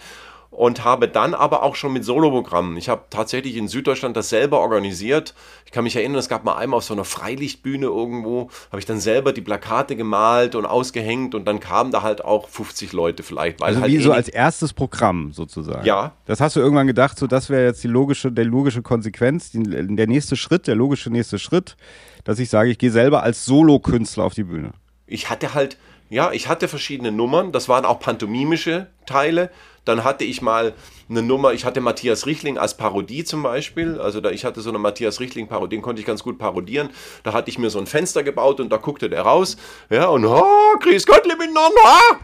und 0.51 0.83
habe 0.83 1.09
dann 1.09 1.35
aber 1.35 1.63
auch 1.63 1.77
schon 1.77 1.93
mit 1.93 2.05
Soloprogrammen. 2.05 2.77
Ich 2.79 2.89
habe 2.89 3.03
tatsächlich 3.11 3.57
in 3.57 3.69
Süddeutschland 3.69 4.17
das 4.17 4.31
selber 4.31 4.61
organisiert. 4.61 5.35
Ich 5.67 5.73
kann 5.73 5.85
mich 5.85 5.95
erinnern, 5.95 6.19
es 6.19 6.29
gab 6.29 6.45
mal 6.45 6.57
einmal 6.57 6.79
auf 6.79 6.85
so 6.85 6.95
einer 6.95 7.05
Freilichtbühne 7.05 7.87
irgendwo, 7.87 8.51
habe 8.71 8.79
ich 8.79 8.87
dann 8.87 8.99
selber 8.99 9.33
die 9.33 9.43
Plakate 9.43 9.95
gemalt 9.95 10.55
und 10.55 10.65
ausgehängt 10.65 11.35
und 11.35 11.45
dann 11.45 11.61
kamen 11.61 11.93
da 11.93 12.03
halt 12.03 12.25
auch 12.25 12.49
50 12.49 12.93
Leute 12.93 13.23
vielleicht. 13.23 13.63
also 13.63 13.81
halt 13.81 13.93
wie 13.93 13.97
eh 13.97 14.01
so 14.01 14.13
als 14.13 14.29
erstes 14.29 14.73
Programm 14.73 15.33
sozusagen. 15.33 15.85
Ja. 15.87 16.13
Das 16.25 16.41
hast 16.41 16.57
du 16.57 16.61
irgendwann 16.61 16.87
gedacht, 16.87 17.19
so 17.19 17.27
das 17.27 17.51
wäre 17.51 17.65
jetzt 17.65 17.85
die 17.85 17.89
logische, 17.89 18.33
der 18.33 18.47
logische 18.47 18.83
Konsequenz, 18.83 19.51
die, 19.51 19.63
der 19.63 20.07
nächste 20.07 20.37
Schritt, 20.37 20.67
der 20.67 20.77
logische 20.77 21.11
nächste 21.11 21.39
Schritt, 21.39 21.77
dass 22.25 22.39
ich 22.39 22.49
sage, 22.49 22.71
ich 22.71 22.79
gehe 22.79 22.91
selber 22.91 23.23
als 23.23 23.45
Solokünstler 23.45 24.25
auf 24.25 24.35
die 24.35 24.45
Bühne. 24.45 24.73
Ich 25.07 25.31
hatte 25.31 25.55
halt, 25.55 25.79
ja, 26.09 26.33
ich 26.33 26.49
hatte 26.49 26.69
verschiedene 26.69 27.13
Nummern, 27.13 27.53
das 27.53 27.69
waren 27.69 27.85
auch 27.85 28.01
pantomimische 28.01 28.89
Teile. 29.07 29.51
Dann 29.89 30.05
hatte 30.05 30.25
ich 30.25 30.43
mal 30.43 30.75
eine 31.09 31.23
Nummer, 31.23 31.55
ich 31.55 31.65
hatte 31.65 31.81
Matthias 31.81 32.27
Richling 32.27 32.59
als 32.59 32.77
Parodie 32.77 33.25
zum 33.25 33.43
Beispiel. 33.43 33.99
Also 33.99 34.21
da, 34.21 34.31
ich 34.31 34.45
hatte 34.45 34.61
so 34.61 34.69
eine 34.69 34.79
Matthias 34.79 35.19
Richling-Parodie, 35.19 35.77
den 35.77 35.83
konnte 35.83 36.01
ich 36.01 36.07
ganz 36.07 36.23
gut 36.23 36.39
parodieren. 36.39 36.91
Da 37.23 37.33
hatte 37.33 37.49
ich 37.49 37.59
mir 37.59 37.71
so 37.71 37.79
ein 37.79 37.87
Fenster 37.87 38.23
gebaut 38.23 38.61
und 38.61 38.71
da 38.71 38.77
guckte 38.77 39.09
der 39.09 39.23
raus. 39.23 39.57
Ja, 39.89 40.09
und 40.09 40.27
oh, 40.27 40.77
grüß 40.81 41.07
Gott, 41.07 41.27
miteinander. 41.27 41.71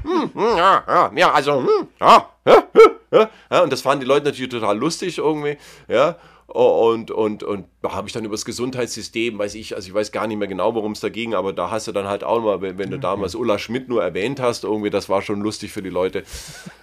Hm, 0.03 0.31
hm, 0.35 1.17
ja, 1.17 1.33
also, 1.33 1.61
hm, 1.61 1.89
ja, 2.01 2.29
ja, 2.47 2.65
ja, 3.11 3.31
ja. 3.51 3.63
Und 3.63 3.73
das 3.73 3.81
fanden 3.81 4.01
die 4.01 4.07
Leute 4.07 4.27
natürlich 4.27 4.51
total 4.51 4.77
lustig 4.77 5.19
irgendwie. 5.19 5.57
Ja, 5.89 6.17
und, 6.55 7.11
und, 7.11 7.43
und 7.43 7.67
da 7.83 7.95
habe 7.95 8.07
ich 8.07 8.13
dann 8.13 8.25
über 8.25 8.35
das 8.35 8.45
Gesundheitssystem, 8.45 9.37
weiß 9.37 9.57
ich, 9.57 9.75
also 9.75 9.89
ich 9.89 9.95
weiß 9.95 10.13
gar 10.13 10.29
nicht 10.29 10.37
mehr 10.37 10.47
genau, 10.47 10.77
worum 10.77 10.93
es 10.93 11.01
da 11.01 11.09
ging, 11.09 11.35
aber 11.35 11.53
da 11.53 11.73
hast 11.73 11.89
du 11.89 11.93
dann 11.93 12.07
halt 12.07 12.23
auch 12.23 12.41
mal, 12.41 12.61
wenn, 12.61 12.79
wenn 12.79 12.91
du 12.91 12.99
damals 12.99 13.35
Ulla 13.35 13.59
Schmidt 13.59 13.89
nur 13.89 14.05
erwähnt 14.05 14.39
hast, 14.39 14.63
irgendwie, 14.63 14.91
das 14.91 15.09
war 15.09 15.21
schon 15.21 15.41
lustig 15.41 15.73
für 15.73 15.83
die 15.83 15.91
Leute. 15.91 16.23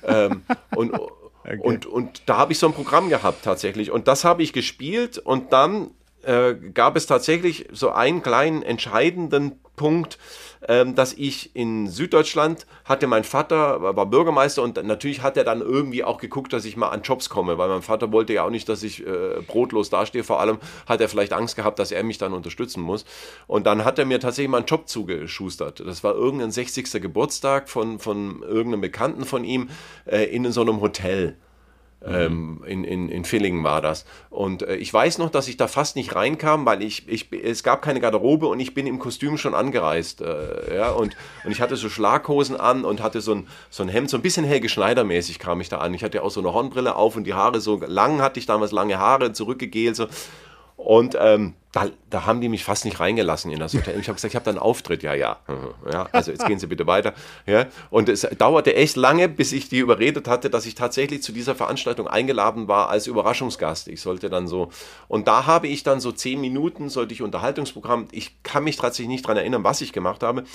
ähm, 0.06 0.42
und, 0.76 0.94
okay. 0.94 1.58
und, 1.62 1.86
und 1.86 2.24
da 2.26 2.36
habe 2.36 2.52
ich 2.52 2.60
so 2.60 2.68
ein 2.68 2.74
Programm 2.74 3.08
gehabt 3.08 3.46
tatsächlich. 3.46 3.92
Und 3.92 4.10
das 4.10 4.26
habe 4.26 4.44
ich 4.44 4.52
gespielt 4.52 5.18
und 5.18 5.54
dann 5.54 5.92
äh, 6.24 6.56
gab 6.74 6.96
es 6.96 7.08
tatsächlich 7.08 7.68
so 7.72 7.92
einen 7.92 8.22
kleinen 8.22 8.64
entscheidenden 8.64 9.60
Punkt, 9.76 10.20
ähm, 10.68 10.94
dass 10.94 11.14
ich 11.14 11.56
in 11.56 11.88
Süddeutschland 11.88 12.68
hatte 12.86 13.08
mein 13.08 13.24
Vater, 13.24 13.96
war 13.96 14.06
Bürgermeister 14.06 14.62
und 14.62 14.82
natürlich 14.84 15.24
hat 15.24 15.36
er 15.38 15.44
dann 15.44 15.62
irgendwie 15.62 16.04
auch 16.04 16.20
geguckt, 16.20 16.54
dass 16.54 16.66
ich 16.66 16.78
mal 16.78 16.90
an 16.90 17.02
Jobs 17.02 17.30
komme, 17.30 17.58
weil 17.58 17.68
mein 17.68 17.82
Vater 17.82 18.12
wollte 18.12 18.34
ja 18.34 18.44
auch 18.44 18.52
nicht, 18.52 18.70
dass 18.70 18.84
ich 18.84 19.06
äh, 19.06 19.42
brotlos 19.48 19.90
dastehe. 19.90 20.24
Vor 20.24 20.40
allem 20.40 20.60
hat 20.86 21.02
er 21.02 21.10
vielleicht 21.10 21.34
Angst 21.34 21.56
gehabt, 21.56 21.80
dass 21.80 21.92
er 21.92 22.04
mich 22.04 22.20
dann 22.20 22.34
unterstützen 22.34 22.82
muss. 22.82 23.06
Und 23.48 23.66
dann 23.66 23.84
hat 23.84 23.98
er 23.98 24.06
mir 24.06 24.20
tatsächlich 24.20 24.52
mal 24.52 24.58
einen 24.58 24.68
Job 24.68 24.88
zugeschustert. 24.88 25.80
Das 25.80 26.04
war 26.04 26.14
irgendein 26.14 26.52
60. 26.52 27.02
Geburtstag 27.02 27.68
von, 27.68 27.98
von 27.98 28.44
irgendeinem 28.44 28.82
Bekannten 28.82 29.26
von 29.26 29.44
ihm 29.44 29.70
äh, 30.06 30.26
in 30.26 30.52
so 30.52 30.62
einem 30.62 30.82
Hotel. 30.82 31.38
Ähm, 32.04 32.64
in, 32.66 32.84
in, 32.84 33.10
in 33.10 33.26
Villingen 33.26 33.64
war 33.64 33.80
das. 33.80 34.06
Und 34.32 34.64
äh, 34.64 34.76
ich 34.76 34.92
weiß 34.92 35.20
noch, 35.20 35.30
dass 35.30 35.48
ich 35.48 35.58
da 35.58 35.68
fast 35.68 35.96
nicht 35.96 36.16
reinkam, 36.16 36.66
weil 36.66 36.82
ich, 36.82 37.08
ich, 37.08 37.32
es 37.32 37.62
gab 37.62 37.84
keine 37.84 38.00
Garderobe 38.00 38.48
und 38.48 38.60
ich 38.60 38.74
bin 38.74 38.88
im 38.88 38.98
Kostüm 38.98 39.38
schon 39.38 39.54
angereist. 39.54 40.22
Äh, 40.22 40.76
ja, 40.76 40.90
und, 40.90 41.16
und 41.44 41.52
ich 41.52 41.62
hatte 41.62 41.76
so 41.76 41.90
Schlaghosen 41.90 42.60
an 42.60 42.86
und 42.86 43.04
hatte 43.04 43.22
so 43.22 43.36
ein, 43.36 43.48
so 43.70 43.84
ein 43.84 43.90
Hemd, 43.90 44.10
so 44.10 44.18
ein 44.18 44.24
bisschen 44.24 44.46
Helge 44.46 44.68
Schneider-mäßig 44.68 45.38
kam 45.38 45.62
ich 45.62 45.70
da 45.70 45.78
an. 45.78 45.94
Ich 45.94 46.04
hatte 46.04 46.24
auch 46.24 46.32
so 46.32 46.40
eine 46.40 46.54
Hornbrille 46.54 46.96
auf 46.96 47.16
und 47.16 47.26
die 47.26 47.36
Haare 47.36 47.62
so 47.62 47.80
lang 47.86 48.22
hatte 48.22 48.40
ich 48.40 48.48
damals, 48.48 48.72
lange 48.72 48.98
Haare, 48.98 49.34
zurückgegelt. 49.34 49.96
So. 49.96 50.08
Und 50.84 51.16
ähm, 51.20 51.54
da, 51.72 51.90
da, 52.10 52.26
haben 52.26 52.42
die 52.42 52.50
mich 52.50 52.64
fast 52.64 52.86
nicht 52.86 53.00
reingelassen 53.00 53.52
in 53.52 53.60
das 53.60 53.76
Hotel. 53.76 54.00
Ich 54.00 54.08
habe 54.08 54.16
gesagt, 54.16 54.32
ich 54.32 54.36
habe 54.36 54.44
da 54.44 54.50
einen 54.50 54.58
Auftritt. 54.58 55.04
Ja, 55.04 55.14
ja. 55.14 55.38
ja. 55.92 56.10
Also 56.12 56.32
jetzt 56.32 56.48
gehen 56.48 56.58
Sie 56.58 56.66
bitte 56.66 56.88
weiter. 56.88 57.14
Ja. 57.46 57.68
Und 57.92 58.10
es 58.10 58.22
dauerte 58.22 58.76
echt 58.76 58.96
lange, 58.96 59.30
bis 59.30 59.52
ich 59.52 59.70
die 59.70 59.78
überredet 59.78 60.28
hatte, 60.28 60.50
dass 60.50 60.66
ich 60.66 60.74
tatsächlich 60.74 61.22
zu 61.22 61.34
dieser 61.34 61.54
Veranstaltung 61.54 62.08
eingeladen 62.08 62.68
war 62.68 62.90
als 62.90 63.06
Überraschungsgast. 63.06 63.90
Ich 63.90 64.02
sollte 64.02 64.32
dann 64.32 64.48
so. 64.48 64.72
Und 65.08 65.28
da 65.28 65.46
habe 65.46 65.68
ich 65.68 65.84
dann 65.84 66.00
so 66.00 66.12
zehn 66.12 66.42
Minuten, 66.42 66.90
sollte 66.90 67.14
ich 67.14 67.22
Unterhaltungsprogramm. 67.22 68.08
Ich 68.12 68.42
kann 68.42 68.64
mich 68.64 68.78
tatsächlich 68.78 69.10
nicht 69.10 69.26
daran 69.26 69.38
erinnern, 69.38 69.64
was 69.64 69.82
ich 69.82 69.94
gemacht 69.94 70.24
habe. 70.24 70.46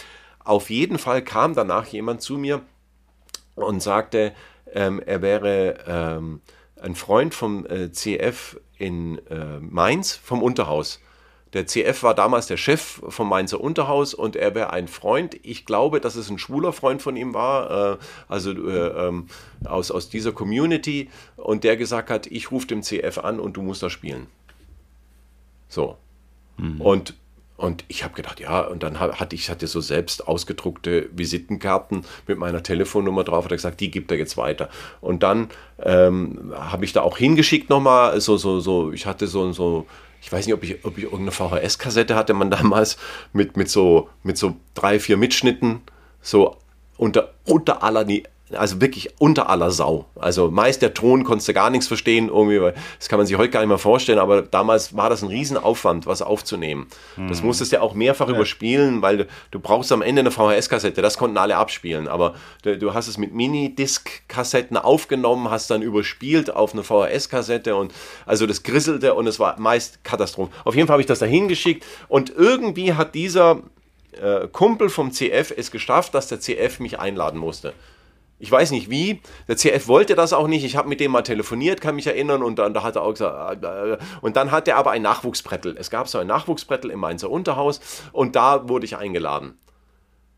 Auf 0.45 0.71
jeden 0.71 0.99
Fall 0.99 1.23
kam 1.23 1.55
danach 1.55 1.87
jemand 1.87 2.21
zu 2.21 2.37
mir 2.37 2.63
und 3.55 3.81
sagte, 3.81 4.33
ähm, 4.75 5.01
er 5.07 5.23
wäre 5.23 5.79
ähm, 5.87 6.41
ein 6.81 6.95
Freund 6.95 7.35
vom 7.35 7.67
äh, 7.67 7.91
CF 7.91 8.61
in 8.79 9.19
äh, 9.29 9.59
Mainz 9.61 10.15
vom 10.15 10.43
Unterhaus. 10.43 11.01
Der 11.53 11.67
CF 11.67 12.03
war 12.03 12.15
damals 12.15 12.49
der 12.49 12.57
Chef 12.57 13.01
vom 13.09 13.29
Mainzer 13.29 13.61
Unterhaus 13.61 14.15
und 14.15 14.37
er 14.37 14.55
wäre 14.55 14.75
ein 14.75 14.89
Freund. 14.89 15.39
Ich 15.43 15.65
glaube, 15.65 16.01
dass 16.01 16.17
es 16.17 16.29
ein 16.29 16.39
schwuler 16.39 16.73
Freund 16.73 17.01
von 17.01 17.17
ihm 17.17 17.35
war, 17.35 17.95
äh, 17.95 17.99
also 18.29 18.51
äh, 18.51 19.09
ähm, 19.09 19.29
aus, 19.65 19.91
aus 19.91 20.11
dieser 20.11 20.33
Community. 20.33 21.09
Und 21.37 21.65
der 21.65 21.77
gesagt 21.77 22.11
hat, 22.11 22.27
ich 22.27 22.51
rufe 22.51 22.67
dem 22.67 22.83
CF 22.83 23.19
an 23.19 23.41
und 23.41 23.57
du 23.57 23.63
musst 23.63 23.83
da 23.83 23.89
spielen. 23.89 24.27
So. 25.69 25.97
Mhm. 26.59 26.81
Und 26.81 27.15
und 27.57 27.85
ich 27.89 28.05
habe 28.05 28.15
gedacht, 28.15 28.39
ja, 28.39 28.61
und 28.61 28.83
dann 28.83 29.01
hatte 29.01 29.35
ich 29.35 29.49
hatte 29.49 29.67
so 29.67 29.81
selbst 29.81 30.29
ausgedruckte 30.29 31.09
Visitenkarten 31.13 32.05
mit 32.27 32.39
meiner 32.39 32.63
Telefonnummer 32.63 33.25
drauf, 33.25 33.45
hat 33.45 33.53
er 33.53 33.57
gesagt, 33.57 33.81
die 33.81 33.91
gibt 33.91 34.11
er 34.11 34.19
jetzt 34.19 34.37
weiter. 34.37 34.69
Und 35.01 35.23
dann 35.23 35.49
ähm, 35.83 36.53
habe 36.55 36.85
ich 36.85 36.93
da 36.93 37.01
auch 37.01 37.17
hingeschickt 37.17 37.71
nochmal, 37.71 38.21
so, 38.21 38.37
so, 38.37 38.61
so, 38.61 38.93
ich 38.93 39.07
hatte 39.07 39.27
so, 39.27 39.53
so, 39.53 39.87
ich 40.21 40.31
weiß 40.31 40.47
nicht, 40.47 40.55
ob 40.55 40.63
ich, 40.65 40.85
ob 40.85 40.99
ich 40.99 41.05
irgendeine 41.05 41.33
VHS-Kassette 41.33 42.15
hatte 42.15 42.35
man 42.35 42.51
damals 42.51 42.99
mit, 43.33 43.57
mit, 43.57 43.71
so, 43.71 44.11
mit 44.23 44.37
so 44.37 44.57
drei, 44.75 45.01
vier 45.01 45.17
Mitschnitten, 45.17 45.81
so 46.21 46.57
unter, 46.99 47.33
unter 47.45 47.83
aller 47.83 48.05
also 48.53 48.81
wirklich 48.81 49.11
unter 49.19 49.51
aller 49.51 49.71
Sau. 49.71 50.07
Also 50.15 50.51
meist 50.51 50.81
der 50.81 50.95
Ton 50.95 51.25
konntest 51.25 51.49
du 51.49 51.53
gar 51.53 51.71
nichts 51.71 51.89
verstehen, 51.89 52.29
irgendwie, 52.29 52.61
das 52.99 53.09
kann 53.09 53.19
man 53.19 53.27
sich 53.27 53.37
heute 53.37 53.51
gar 53.51 53.61
nicht 53.61 53.69
mehr 53.69 53.79
vorstellen, 53.79 54.21
aber 54.21 54.43
damals 54.43 54.97
war 54.97 55.11
das 55.11 55.23
ein 55.23 55.29
Riesenaufwand, 55.29 56.07
was 56.07 56.23
aufzunehmen. 56.23 56.87
Mhm. 57.17 57.29
Das 57.29 57.43
musstest 57.43 57.73
du 57.73 57.77
ja 57.77 57.83
auch 57.83 57.95
mehrfach 57.95 58.29
ja. 58.29 58.35
überspielen, 58.35 59.03
weil 59.03 59.19
du, 59.19 59.27
du, 59.51 59.59
brauchst 59.59 59.91
am 59.91 60.01
Ende 60.01 60.21
eine 60.21 60.31
VHS-Kassette, 60.31 61.03
das 61.03 61.19
konnten 61.19 61.39
alle 61.39 61.57
abspielen, 61.57 62.07
aber 62.07 62.35
du, 62.63 62.79
du 62.79 62.95
hast 62.95 63.09
es 63.09 63.19
mit 63.19 63.35
Minidisc-Kassetten 63.35 64.77
aufgenommen, 64.77 65.51
hast 65.51 65.71
dann 65.71 65.83
überspielt 65.83 66.55
auf 66.55 66.73
eine 66.73 66.85
VHS-Kassette 66.85 67.75
und 67.75 67.93
also 68.27 68.47
das 68.47 68.63
grisselte 68.63 69.15
und 69.15 69.27
es 69.27 69.41
war 69.41 69.59
meist 69.59 70.05
Katastrophe. 70.05 70.53
Auf 70.65 70.77
jeden 70.77 70.87
Fall 70.87 70.95
habe 70.95 71.03
ich 71.03 71.09
das 71.09 71.19
da 71.19 71.27
hingeschickt 71.27 71.85
und 72.09 72.31
irgendwie 72.31 72.95
hat 72.95 73.17
dieser 73.17 73.63
äh, 74.21 74.47
Kumpel 74.49 74.89
vom 74.89 75.11
CF 75.11 75.53
es 75.57 75.73
geschafft, 75.73 76.15
dass 76.15 76.29
der 76.29 76.41
CF 76.41 76.79
mich 76.79 77.01
einladen 77.01 77.41
musste. 77.41 77.73
Ich 78.39 78.51
weiß 78.51 78.71
nicht 78.71 78.91
wie. 78.91 79.21
Der 79.49 79.57
CF 79.57 79.89
wollte 79.89 80.15
das 80.15 80.33
auch 80.33 80.47
nicht. 80.47 80.65
Ich 80.65 80.77
habe 80.77 80.89
mit 80.89 81.01
dem 81.01 81.11
mal 81.11 81.23
telefoniert, 81.23 81.81
kann 81.81 81.97
mich 81.97 82.07
erinnern. 82.07 82.43
Und 82.43 82.59
dann 82.59 82.75
da 82.75 82.83
hat 82.83 82.97
er 82.97 83.03
auch 83.03 83.13
gesagt, 83.13 83.65
äh, 83.65 83.93
äh, 83.93 83.99
und 84.21 84.37
dann 84.37 84.51
hat 84.51 84.69
er 84.69 84.77
aber 84.77 84.91
ein 84.91 85.03
Nachwuchsbrettel. 85.03 85.77
Es 85.79 85.91
gab 85.91 86.09
so 86.09 86.19
ein 86.19 86.27
Nachwuchsbrettel 86.27 86.91
im 86.91 87.01
Mainzer 87.01 87.31
Unterhaus 87.31 87.81
und 88.13 88.37
da 88.37 88.69
wurde 88.69 88.85
ich 88.85 88.97
eingeladen. 88.97 89.57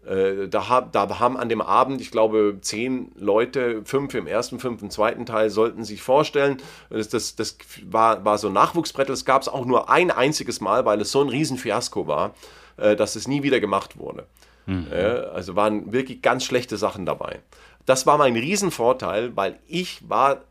Äh, 0.06 0.48
da, 0.48 0.88
da, 0.92 1.18
haben 1.18 1.36
an 1.36 1.48
dem 1.48 1.60
Abend, 1.60 2.00
ich 2.00 2.10
glaube, 2.12 2.58
zehn 2.60 3.10
Leute, 3.16 3.82
fünf 3.84 4.14
im 4.14 4.28
ersten, 4.28 4.60
fünf 4.60 4.80
im 4.80 4.90
zweiten 4.90 5.26
Teil, 5.26 5.50
sollten 5.50 5.82
sich 5.84 6.00
vorstellen. 6.00 6.58
Das, 6.88 7.08
das, 7.08 7.34
das 7.34 7.58
war, 7.84 8.24
war 8.24 8.38
so 8.38 8.46
ein 8.46 8.54
Nachwuchsbrett. 8.54 9.08
Das 9.08 9.24
gab 9.24 9.42
es 9.42 9.48
auch 9.48 9.66
nur 9.66 9.90
ein 9.90 10.12
einziges 10.12 10.60
Mal, 10.60 10.84
weil 10.84 11.00
es 11.00 11.10
so 11.10 11.20
ein 11.20 11.28
Riesenfiasko 11.28 12.06
war, 12.06 12.34
äh, 12.76 12.94
dass 12.94 13.16
es 13.16 13.26
nie 13.26 13.42
wieder 13.42 13.60
gemacht 13.60 13.98
wurde. 13.98 14.26
Mhm. 14.66 14.86
also 15.32 15.56
waren 15.56 15.94
wirklich 15.94 16.20
ganz 16.20 16.44
schlechte 16.44 16.76
Sachen 16.76 17.06
dabei. 17.06 17.40
Das 17.88 18.04
war 18.04 18.18
mein 18.18 18.36
Riesenvorteil, 18.36 19.34
weil 19.34 19.60
ich 19.66 20.06
war 20.10 20.42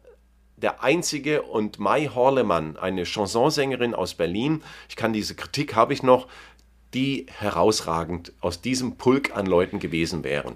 der 0.56 0.82
einzige 0.82 1.44
und 1.44 1.78
Mai 1.78 2.08
Horlemann, 2.08 2.78
eine 2.78 3.06
Chansonsängerin 3.06 3.94
aus 3.94 4.16
Berlin, 4.16 4.64
ich 4.90 4.96
kann 4.96 5.14
diese 5.14 5.36
Kritik 5.36 5.76
habe 5.76 5.94
ich 5.94 6.02
noch, 6.02 6.28
die 6.96 7.28
herausragend 7.30 8.34
aus 8.42 8.62
diesem 8.62 8.96
Pulk 8.96 9.38
an 9.38 9.46
Leuten 9.46 9.78
gewesen 9.78 10.24
wären. 10.24 10.56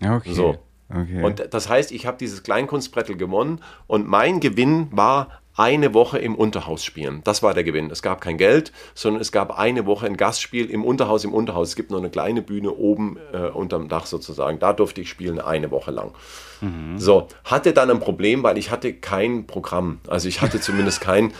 Okay. 0.00 0.32
So. 0.32 0.58
Okay. 0.88 1.24
Und 1.24 1.52
das 1.52 1.68
heißt, 1.68 1.90
ich 1.90 2.06
habe 2.06 2.18
dieses 2.18 2.44
Kleinkunstbrettel 2.44 3.16
gewonnen 3.16 3.60
und 3.88 4.06
mein 4.06 4.38
Gewinn 4.38 4.86
war 4.92 5.42
eine 5.56 5.94
Woche 5.94 6.18
im 6.18 6.34
Unterhaus 6.34 6.84
spielen. 6.84 7.22
Das 7.24 7.42
war 7.42 7.54
der 7.54 7.64
Gewinn. 7.64 7.90
Es 7.90 8.02
gab 8.02 8.20
kein 8.20 8.36
Geld, 8.36 8.72
sondern 8.94 9.22
es 9.22 9.32
gab 9.32 9.58
eine 9.58 9.86
Woche 9.86 10.06
ein 10.06 10.16
Gastspiel 10.16 10.70
im 10.70 10.84
Unterhaus. 10.84 11.24
Im 11.24 11.32
Unterhaus 11.32 11.68
es 11.68 11.76
gibt 11.76 11.90
noch 11.90 11.98
eine 11.98 12.10
kleine 12.10 12.42
Bühne 12.42 12.72
oben 12.72 13.16
äh, 13.32 13.48
unterm 13.48 13.88
Dach 13.88 14.06
sozusagen. 14.06 14.58
Da 14.58 14.72
durfte 14.72 15.00
ich 15.00 15.08
spielen 15.08 15.40
eine 15.40 15.70
Woche 15.70 15.90
lang. 15.90 16.12
Mhm. 16.60 16.98
So, 16.98 17.28
hatte 17.44 17.72
dann 17.72 17.90
ein 17.90 18.00
Problem, 18.00 18.42
weil 18.42 18.58
ich 18.58 18.70
hatte 18.70 18.92
kein 18.92 19.46
Programm. 19.46 20.00
Also 20.06 20.28
ich 20.28 20.42
hatte 20.42 20.60
zumindest 20.60 21.00
kein 21.00 21.32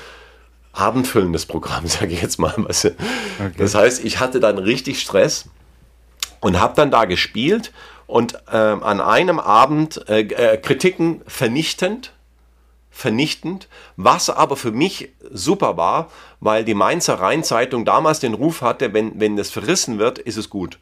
abendfüllendes 0.72 1.46
Programm, 1.46 1.86
sage 1.86 2.12
ich 2.12 2.22
jetzt 2.22 2.38
mal. 2.38 2.54
Okay. 2.56 2.94
Das 3.58 3.74
heißt, 3.74 4.04
ich 4.04 4.20
hatte 4.20 4.40
dann 4.40 4.58
richtig 4.58 5.00
Stress 5.00 5.48
und 6.40 6.60
habe 6.60 6.74
dann 6.76 6.90
da 6.90 7.04
gespielt 7.04 7.72
und 8.06 8.34
äh, 8.50 8.56
an 8.56 9.00
einem 9.00 9.40
Abend 9.40 10.08
äh, 10.08 10.20
äh, 10.20 10.56
Kritiken 10.58 11.22
vernichtend, 11.26 12.12
vernichtend, 12.96 13.68
was 13.96 14.30
aber 14.30 14.56
für 14.56 14.72
mich 14.72 15.10
super 15.30 15.76
war, 15.76 16.10
weil 16.40 16.64
die 16.64 16.72
Mainzer 16.72 17.20
Rheinzeitung 17.20 17.84
damals 17.84 18.20
den 18.20 18.32
Ruf 18.32 18.62
hatte, 18.62 18.94
wenn, 18.94 19.20
wenn 19.20 19.36
das 19.36 19.50
verrissen 19.50 19.98
wird, 19.98 20.18
ist 20.18 20.38
es 20.38 20.48
gut. 20.48 20.78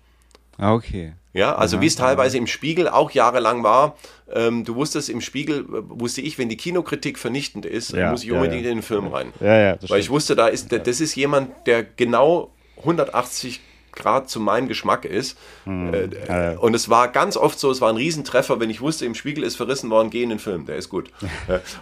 Ah, 0.56 0.74
okay. 0.74 1.14
Ja, 1.32 1.56
also 1.56 1.80
wie 1.80 1.86
es 1.86 1.96
teilweise 1.96 2.38
im 2.38 2.46
Spiegel 2.46 2.88
auch 2.88 3.10
jahrelang 3.10 3.64
war. 3.64 3.96
Ähm, 4.32 4.64
du 4.64 4.76
wusstest, 4.76 5.10
im 5.10 5.20
Spiegel 5.20 5.62
äh, 5.62 5.82
wusste 5.88 6.20
ich, 6.20 6.38
wenn 6.38 6.48
die 6.48 6.56
Kinokritik 6.56 7.18
vernichtend 7.18 7.66
ist, 7.66 7.90
ja, 7.92 8.12
muss 8.12 8.22
ich 8.22 8.30
unbedingt 8.30 8.62
ja, 8.62 8.66
ja. 8.68 8.70
in 8.70 8.78
den 8.78 8.82
Film 8.84 9.08
rein. 9.08 9.32
Ja, 9.40 9.58
ja, 9.58 9.76
Weil 9.88 9.98
ich 9.98 10.08
wusste, 10.08 10.36
da 10.36 10.46
ist, 10.46 10.70
das 10.70 11.00
ist 11.00 11.16
jemand, 11.16 11.66
der 11.66 11.82
genau 11.82 12.52
180 12.78 13.60
Grad 13.94 14.28
zu 14.28 14.40
meinem 14.40 14.68
Geschmack 14.68 15.04
ist. 15.04 15.38
Mhm. 15.64 15.92
Äh, 16.28 16.56
und 16.56 16.74
es 16.74 16.88
war 16.88 17.08
ganz 17.08 17.36
oft 17.36 17.58
so, 17.58 17.70
es 17.70 17.80
war 17.80 17.90
ein 17.90 17.96
Riesentreffer, 17.96 18.60
wenn 18.60 18.70
ich 18.70 18.80
wusste, 18.80 19.06
im 19.06 19.14
Spiegel 19.14 19.44
ist 19.44 19.56
verrissen 19.56 19.90
worden, 19.90 20.10
geh 20.10 20.22
in 20.22 20.30
den 20.30 20.38
Film, 20.38 20.66
der 20.66 20.76
ist 20.76 20.88
gut. 20.88 21.10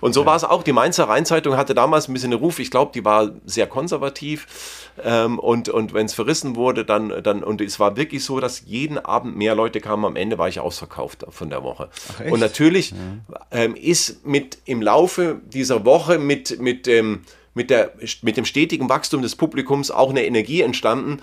und 0.01 0.13
so 0.13 0.27
war 0.27 0.37
es 0.37 0.45
auch. 0.45 0.63
Die 0.63 0.73
Mainzer 0.73 1.05
Rheinzeitung 1.05 1.57
hatte 1.57 1.75
damals 1.75 2.09
ein 2.09 2.13
bisschen 2.15 2.33
einen 2.33 2.41
Ruf, 2.41 2.59
ich 2.59 2.71
glaube, 2.71 2.93
die 2.95 3.05
war 3.05 3.31
sehr 3.45 3.67
konservativ. 3.67 4.81
Ähm, 5.03 5.39
und 5.39 5.69
und 5.71 5.95
wenn 5.95 6.07
es 6.07 6.13
verrissen 6.13 6.55
wurde, 6.55 6.85
dann, 6.85 7.23
dann, 7.23 7.43
und 7.43 7.61
es 7.63 7.81
war 7.81 7.97
wirklich 7.97 8.25
so, 8.25 8.41
dass 8.41 8.65
jeden 8.67 8.99
Abend 8.99 9.37
mehr 9.37 9.55
Leute 9.55 9.81
kamen. 9.81 10.05
Am 10.05 10.17
Ende 10.17 10.37
war 10.37 10.49
ich 10.49 10.61
ausverkauft 10.61 11.25
von 11.31 11.49
der 11.49 11.63
Woche. 11.63 11.89
Und 12.31 12.41
natürlich 12.41 12.91
ja. 12.91 12.97
ähm, 13.51 13.75
ist 13.75 14.27
mit 14.27 14.59
im 14.67 14.83
Laufe 14.83 15.41
dieser 15.47 15.87
Woche 15.87 16.19
mit, 16.19 16.61
mit 16.61 16.87
dem 16.87 17.23
mit, 17.55 17.71
der, 17.71 17.93
mit 18.23 18.37
dem 18.37 18.45
stetigen 18.45 18.89
Wachstum 18.89 19.23
des 19.23 19.37
Publikums 19.37 19.91
auch 19.91 20.11
eine 20.11 20.25
Energie 20.25 20.63
entstanden, 20.63 21.21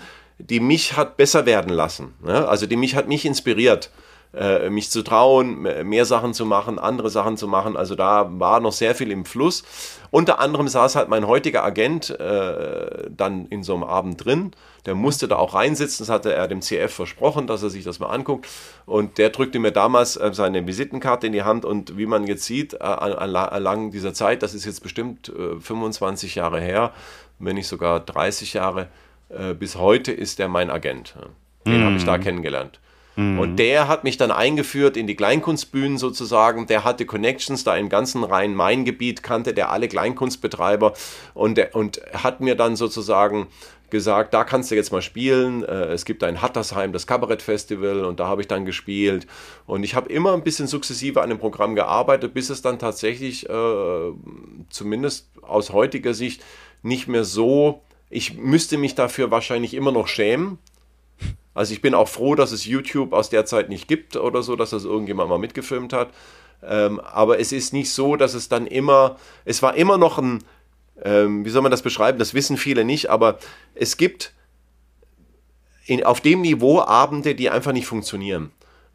die 0.48 0.60
mich 0.60 0.96
hat 0.96 1.16
besser 1.16 1.46
werden 1.46 1.72
lassen. 1.72 2.14
Ne? 2.22 2.48
Also 2.48 2.66
die 2.66 2.76
mich 2.76 2.96
hat 2.96 3.08
mich 3.08 3.24
inspiriert, 3.24 3.90
äh, 4.32 4.70
mich 4.70 4.90
zu 4.90 5.02
trauen, 5.02 5.62
mehr 5.62 6.04
Sachen 6.04 6.34
zu 6.34 6.46
machen, 6.46 6.78
andere 6.78 7.10
Sachen 7.10 7.36
zu 7.36 7.48
machen. 7.48 7.76
Also 7.76 7.94
da 7.94 8.28
war 8.30 8.60
noch 8.60 8.72
sehr 8.72 8.94
viel 8.94 9.10
im 9.10 9.24
Fluss. 9.24 9.64
Unter 10.10 10.40
anderem 10.40 10.68
saß 10.68 10.96
halt 10.96 11.08
mein 11.08 11.26
heutiger 11.26 11.64
Agent 11.64 12.10
äh, 12.10 13.08
dann 13.10 13.46
in 13.46 13.62
so 13.62 13.74
einem 13.74 13.84
Abend 13.84 14.24
drin. 14.24 14.52
Der 14.86 14.94
musste 14.94 15.28
da 15.28 15.36
auch 15.36 15.54
reinsitzen, 15.54 16.06
das 16.06 16.12
hatte 16.12 16.32
er 16.32 16.48
dem 16.48 16.62
CF 16.62 16.92
versprochen, 16.92 17.46
dass 17.46 17.62
er 17.62 17.70
sich 17.70 17.84
das 17.84 17.98
mal 18.00 18.08
anguckt. 18.08 18.48
Und 18.86 19.18
der 19.18 19.30
drückte 19.30 19.58
mir 19.58 19.72
damals 19.72 20.16
äh, 20.16 20.30
seine 20.32 20.66
Visitenkarte 20.66 21.26
in 21.26 21.32
die 21.32 21.42
Hand 21.42 21.64
und 21.64 21.98
wie 21.98 22.06
man 22.06 22.26
jetzt 22.26 22.44
sieht, 22.44 22.74
äh, 22.74 22.78
an, 22.84 23.90
dieser 23.90 24.14
Zeit, 24.14 24.42
das 24.42 24.54
ist 24.54 24.64
jetzt 24.64 24.82
bestimmt 24.82 25.32
25 25.60 26.36
äh, 26.36 26.40
Jahre 26.40 26.60
her, 26.60 26.92
wenn 27.38 27.56
nicht 27.56 27.68
sogar 27.68 28.00
30 28.00 28.54
Jahre, 28.54 28.88
äh, 29.30 29.54
bis 29.54 29.76
heute 29.76 30.12
ist 30.12 30.40
er 30.40 30.48
mein 30.48 30.70
Agent. 30.70 31.14
Den 31.66 31.82
mm. 31.82 31.84
habe 31.84 31.96
ich 31.96 32.04
da 32.04 32.18
mhm. 32.18 32.22
kennengelernt. 32.22 32.80
Mm. 33.16 33.38
Und 33.38 33.56
der 33.56 33.88
hat 33.88 34.04
mich 34.04 34.16
dann 34.16 34.30
eingeführt 34.30 34.96
in 34.96 35.06
die 35.06 35.16
Kleinkunstbühnen 35.16 35.98
sozusagen. 35.98 36.66
Der 36.66 36.84
hatte 36.84 37.06
Connections 37.06 37.64
da 37.64 37.76
im 37.76 37.88
ganzen 37.88 38.24
Rhein-Main-Gebiet, 38.24 39.22
kannte 39.22 39.54
der 39.54 39.70
alle 39.70 39.88
Kleinkunstbetreiber 39.88 40.94
und, 41.34 41.56
der, 41.56 41.74
und 41.74 42.00
hat 42.12 42.40
mir 42.40 42.54
dann 42.54 42.76
sozusagen 42.76 43.48
gesagt, 43.90 44.32
da 44.34 44.44
kannst 44.44 44.70
du 44.70 44.76
jetzt 44.76 44.92
mal 44.92 45.02
spielen. 45.02 45.64
Äh, 45.64 45.92
es 45.92 46.04
gibt 46.04 46.24
ein 46.24 46.40
Hattersheim, 46.40 46.92
das 46.92 47.06
Kabarettfestival 47.06 48.04
und 48.04 48.20
da 48.20 48.26
habe 48.26 48.40
ich 48.40 48.48
dann 48.48 48.64
gespielt. 48.64 49.26
Und 49.66 49.82
ich 49.82 49.94
habe 49.94 50.10
immer 50.10 50.32
ein 50.32 50.44
bisschen 50.44 50.66
sukzessive 50.66 51.20
an 51.20 51.28
dem 51.28 51.38
Programm 51.38 51.74
gearbeitet, 51.74 52.32
bis 52.32 52.50
es 52.50 52.62
dann 52.62 52.78
tatsächlich, 52.78 53.48
äh, 53.48 54.12
zumindest 54.70 55.30
aus 55.42 55.70
heutiger 55.70 56.14
Sicht, 56.14 56.42
nicht 56.82 57.08
mehr 57.08 57.24
so 57.24 57.82
ich 58.10 58.34
müsste 58.34 58.76
mich 58.76 58.94
dafür 58.94 59.30
wahrscheinlich 59.30 59.72
immer 59.72 59.92
noch 59.92 60.08
schämen. 60.08 60.58
Also 61.54 61.72
ich 61.72 61.80
bin 61.80 61.94
auch 61.94 62.08
froh, 62.08 62.34
dass 62.34 62.52
es 62.52 62.64
YouTube 62.64 63.12
aus 63.12 63.30
der 63.30 63.46
Zeit 63.46 63.68
nicht 63.68 63.88
gibt 63.88 64.16
oder 64.16 64.42
so, 64.42 64.56
dass 64.56 64.70
das 64.70 64.84
irgendjemand 64.84 65.30
mal 65.30 65.38
mitgefilmt 65.38 65.92
hat. 65.92 66.10
Ähm, 66.62 67.00
aber 67.00 67.38
es 67.38 67.52
ist 67.52 67.72
nicht 67.72 67.90
so, 67.90 68.16
dass 68.16 68.34
es 68.34 68.48
dann 68.48 68.66
immer, 68.66 69.16
es 69.44 69.62
war 69.62 69.74
immer 69.74 69.96
noch 69.96 70.18
ein, 70.18 70.44
ähm, 71.02 71.44
wie 71.44 71.50
soll 71.50 71.62
man 71.62 71.70
das 71.70 71.82
beschreiben, 71.82 72.18
das 72.18 72.34
wissen 72.34 72.56
viele 72.56 72.84
nicht, 72.84 73.08
aber 73.08 73.38
es 73.74 73.96
gibt 73.96 74.34
in, 75.86 76.04
auf 76.04 76.20
dem 76.20 76.42
Niveau 76.42 76.80
Abende, 76.80 77.34
die 77.34 77.48
einfach 77.50 77.72
nicht 77.72 77.86
funktionieren. 77.86 78.52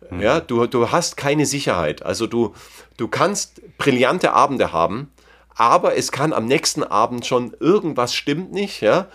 Mhm. 0.09 0.22
Ja, 0.22 0.39
du, 0.39 0.68
du 0.68 0.91
hast 0.91 1.18
keine 1.18 1.45
Sicherheit. 1.45 2.03
Also 2.03 2.28
du, 2.28 2.53
du 2.97 3.07
kannst 3.07 3.61
brillante 3.78 4.34
Abende 4.34 4.72
haben, 4.72 5.11
aber 5.56 5.97
es 5.97 6.12
kann 6.12 6.34
am 6.34 6.45
nächsten 6.45 6.84
Abend 6.84 7.26
schon 7.26 7.56
irgendwas 7.60 8.14
stimmt 8.14 8.51
nicht, 8.51 8.82
ja. 8.82 9.08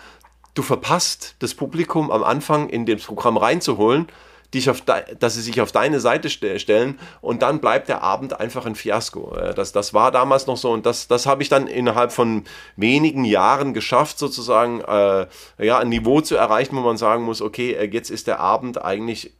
Du 0.54 0.62
verpasst 0.62 1.36
das 1.38 1.54
Publikum 1.54 2.10
am 2.10 2.24
Anfang 2.24 2.68
in 2.68 2.84
das 2.84 3.04
Programm 3.04 3.36
reinzuholen, 3.36 4.08
dich 4.52 4.68
auf 4.68 4.82
dass 4.82 5.34
sie 5.34 5.42
sich 5.42 5.60
auf 5.60 5.70
deine 5.70 6.00
Seite 6.00 6.28
stellen 6.28 6.98
und 7.20 7.42
dann 7.42 7.60
bleibt 7.60 7.88
der 7.88 8.02
Abend 8.02 8.40
einfach 8.40 8.66
ein 8.66 8.74
Fiasko. 8.74 9.36
Das, 9.54 9.70
das 9.70 9.94
war 9.94 10.10
damals 10.10 10.48
noch 10.48 10.56
so 10.56 10.72
und 10.72 10.86
das, 10.86 11.06
das 11.06 11.26
habe 11.26 11.42
ich 11.42 11.48
dann 11.48 11.68
innerhalb 11.68 12.10
von 12.10 12.44
wenigen 12.74 13.24
Jahren 13.24 13.74
geschafft, 13.74 14.18
sozusagen 14.18 14.80
äh, 14.80 15.26
ja, 15.64 15.78
ein 15.78 15.88
Niveau 15.88 16.20
zu 16.20 16.34
erreichen, 16.34 16.74
wo 16.76 16.80
man 16.80 16.96
sagen 16.96 17.22
muss, 17.22 17.42
okay, 17.42 17.74
äh, 17.74 17.88
jetzt 17.88 18.10
ist 18.10 18.26
der 18.26 18.40
Abend 18.40 18.82
eigentlich 18.82 19.32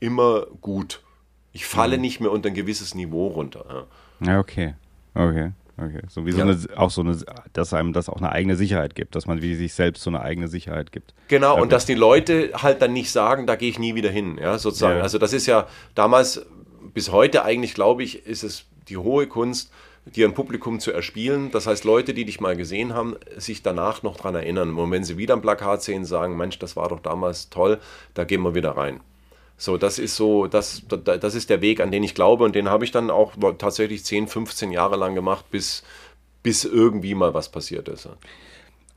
immer 0.00 0.46
gut. 0.60 1.02
Ich 1.52 1.66
falle 1.66 1.96
mhm. 1.96 2.02
nicht 2.02 2.20
mehr 2.20 2.32
unter 2.32 2.48
ein 2.48 2.54
gewisses 2.54 2.94
Niveau 2.94 3.28
runter. 3.28 3.86
Ja, 4.20 4.32
ja 4.32 4.40
okay. 4.40 4.74
Okay. 5.14 5.52
Okay. 5.80 6.00
So 6.08 6.26
wie 6.26 6.32
so 6.32 6.38
ja. 6.38 6.44
eine, 6.44 6.58
auch 6.76 6.90
so 6.90 7.02
eine, 7.02 7.16
dass 7.52 7.72
einem 7.72 7.92
das 7.92 8.08
auch 8.08 8.16
eine 8.16 8.32
eigene 8.32 8.56
Sicherheit 8.56 8.96
gibt, 8.96 9.14
dass 9.14 9.26
man 9.26 9.42
wie 9.42 9.54
sich 9.54 9.74
selbst 9.74 10.02
so 10.02 10.10
eine 10.10 10.20
eigene 10.20 10.48
Sicherheit 10.48 10.90
gibt. 10.90 11.14
Genau, 11.28 11.52
okay. 11.52 11.62
und 11.62 11.72
dass 11.72 11.86
die 11.86 11.94
Leute 11.94 12.50
halt 12.54 12.82
dann 12.82 12.92
nicht 12.92 13.12
sagen, 13.12 13.46
da 13.46 13.54
gehe 13.54 13.70
ich 13.70 13.78
nie 13.78 13.94
wieder 13.94 14.10
hin, 14.10 14.38
ja, 14.40 14.58
sozusagen. 14.58 14.96
Ja. 14.96 15.02
Also 15.02 15.18
das 15.18 15.32
ist 15.32 15.46
ja 15.46 15.68
damals, 15.94 16.44
bis 16.94 17.12
heute 17.12 17.44
eigentlich, 17.44 17.74
glaube 17.74 18.02
ich, 18.02 18.26
ist 18.26 18.42
es 18.42 18.64
die 18.88 18.96
hohe 18.96 19.28
Kunst, 19.28 19.70
dir 20.16 20.26
ein 20.26 20.34
Publikum 20.34 20.80
zu 20.80 20.90
erspielen. 20.90 21.50
Das 21.52 21.66
heißt, 21.66 21.84
Leute, 21.84 22.14
die 22.14 22.24
dich 22.24 22.40
mal 22.40 22.56
gesehen 22.56 22.94
haben, 22.94 23.16
sich 23.36 23.62
danach 23.62 24.02
noch 24.02 24.16
daran 24.16 24.34
erinnern. 24.34 24.74
Und 24.74 24.90
wenn 24.90 25.04
sie 25.04 25.16
wieder 25.16 25.34
ein 25.34 25.42
Plakat 25.42 25.82
sehen, 25.82 26.04
sagen, 26.04 26.36
Mensch, 26.36 26.58
das 26.58 26.76
war 26.76 26.88
doch 26.88 27.00
damals 27.00 27.50
toll, 27.50 27.78
da 28.14 28.24
gehen 28.24 28.42
wir 28.42 28.54
wieder 28.54 28.76
rein. 28.76 29.00
So, 29.60 29.76
das 29.76 29.98
ist 29.98 30.14
so, 30.14 30.46
das, 30.46 30.82
das 30.88 31.34
ist 31.34 31.50
der 31.50 31.60
Weg, 31.60 31.80
an 31.80 31.90
den 31.90 32.04
ich 32.04 32.14
glaube 32.14 32.44
und 32.44 32.54
den 32.54 32.68
habe 32.68 32.84
ich 32.84 32.92
dann 32.92 33.10
auch 33.10 33.32
tatsächlich 33.58 34.04
10, 34.04 34.28
15 34.28 34.70
Jahre 34.70 34.96
lang 34.96 35.16
gemacht, 35.16 35.50
bis, 35.50 35.82
bis 36.44 36.64
irgendwie 36.64 37.16
mal 37.16 37.34
was 37.34 37.48
passiert 37.50 37.88
ist. 37.88 38.08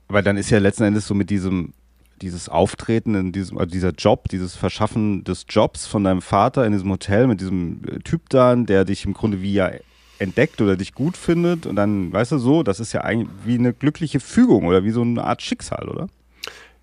Aber 0.08 0.22
dann 0.22 0.38
ist 0.38 0.52
ja 0.52 0.60
letzten 0.60 0.84
Endes 0.84 1.08
so 1.08 1.16
mit 1.16 1.32
diesem, 1.32 1.74
dieses 2.22 2.48
Auftreten 2.48 3.16
in 3.16 3.32
diesem, 3.32 3.58
also 3.58 3.72
dieser 3.72 3.90
Job, 3.90 4.30
dieses 4.30 4.56
Verschaffen 4.56 5.24
des 5.24 5.46
Jobs 5.50 5.88
von 5.88 6.04
deinem 6.04 6.22
Vater 6.22 6.64
in 6.64 6.74
diesem 6.74 6.92
Hotel 6.92 7.26
mit 7.26 7.42
diesem 7.42 7.82
äh, 7.88 8.00
Typ 8.00 8.30
da, 8.30 8.56
der 8.56 8.86
dich 8.86 9.06
im 9.06 9.14
Grunde 9.14 9.42
wie 9.42 9.54
ja 9.54 9.72
entdeckt 10.20 10.62
oder 10.62 10.76
dich 10.76 10.94
gut 10.94 11.18
findet 11.18 11.66
und 11.66 11.76
dann, 11.76 12.14
weißt 12.14 12.34
du, 12.34 12.38
so, 12.38 12.62
das 12.62 12.80
ist 12.80 12.94
ja 12.94 13.02
eigentlich 13.02 13.30
wie 13.46 13.58
eine 13.58 13.74
glückliche 13.74 14.20
Fügung 14.20 14.68
oder 14.68 14.84
wie 14.84 14.92
so 14.92 15.02
eine 15.02 15.24
Art 15.24 15.42
Schicksal, 15.42 15.90
oder? 15.90 16.08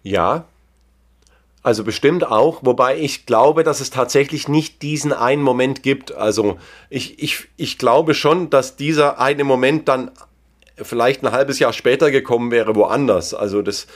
Ja, 0.03 0.47
also 1.62 1.84
bestimmt 1.84 2.24
auch, 2.24 2.61
wobei 2.62 2.98
ich 2.98 3.26
glaube, 3.26 3.64
dass 3.64 3.80
es 3.80 3.90
tatsächlich 3.90 4.48
nicht 4.48 4.82
diesen 4.82 5.12
einen 5.12 5.42
Moment 5.42 5.82
gibt. 5.82 6.12
Also 6.14 6.59
ich, 6.88 7.22
ich, 7.22 7.48
ich 7.56 7.78
glaube 7.78 8.14
schon, 8.14 8.48
dass 8.48 8.76
dieser 8.76 9.18
eine 9.18 9.44
Moment 9.44 9.88
dann 9.88 10.12
vielleicht 10.76 11.24
ein 11.24 11.32
halbes 11.32 11.59
Jahr 11.59 11.72
später 11.72 12.11
gekommen 12.11 12.50
wäre, 12.50 12.76
woanders. 12.76 13.34
Also 13.34 13.62
das, 13.62 13.88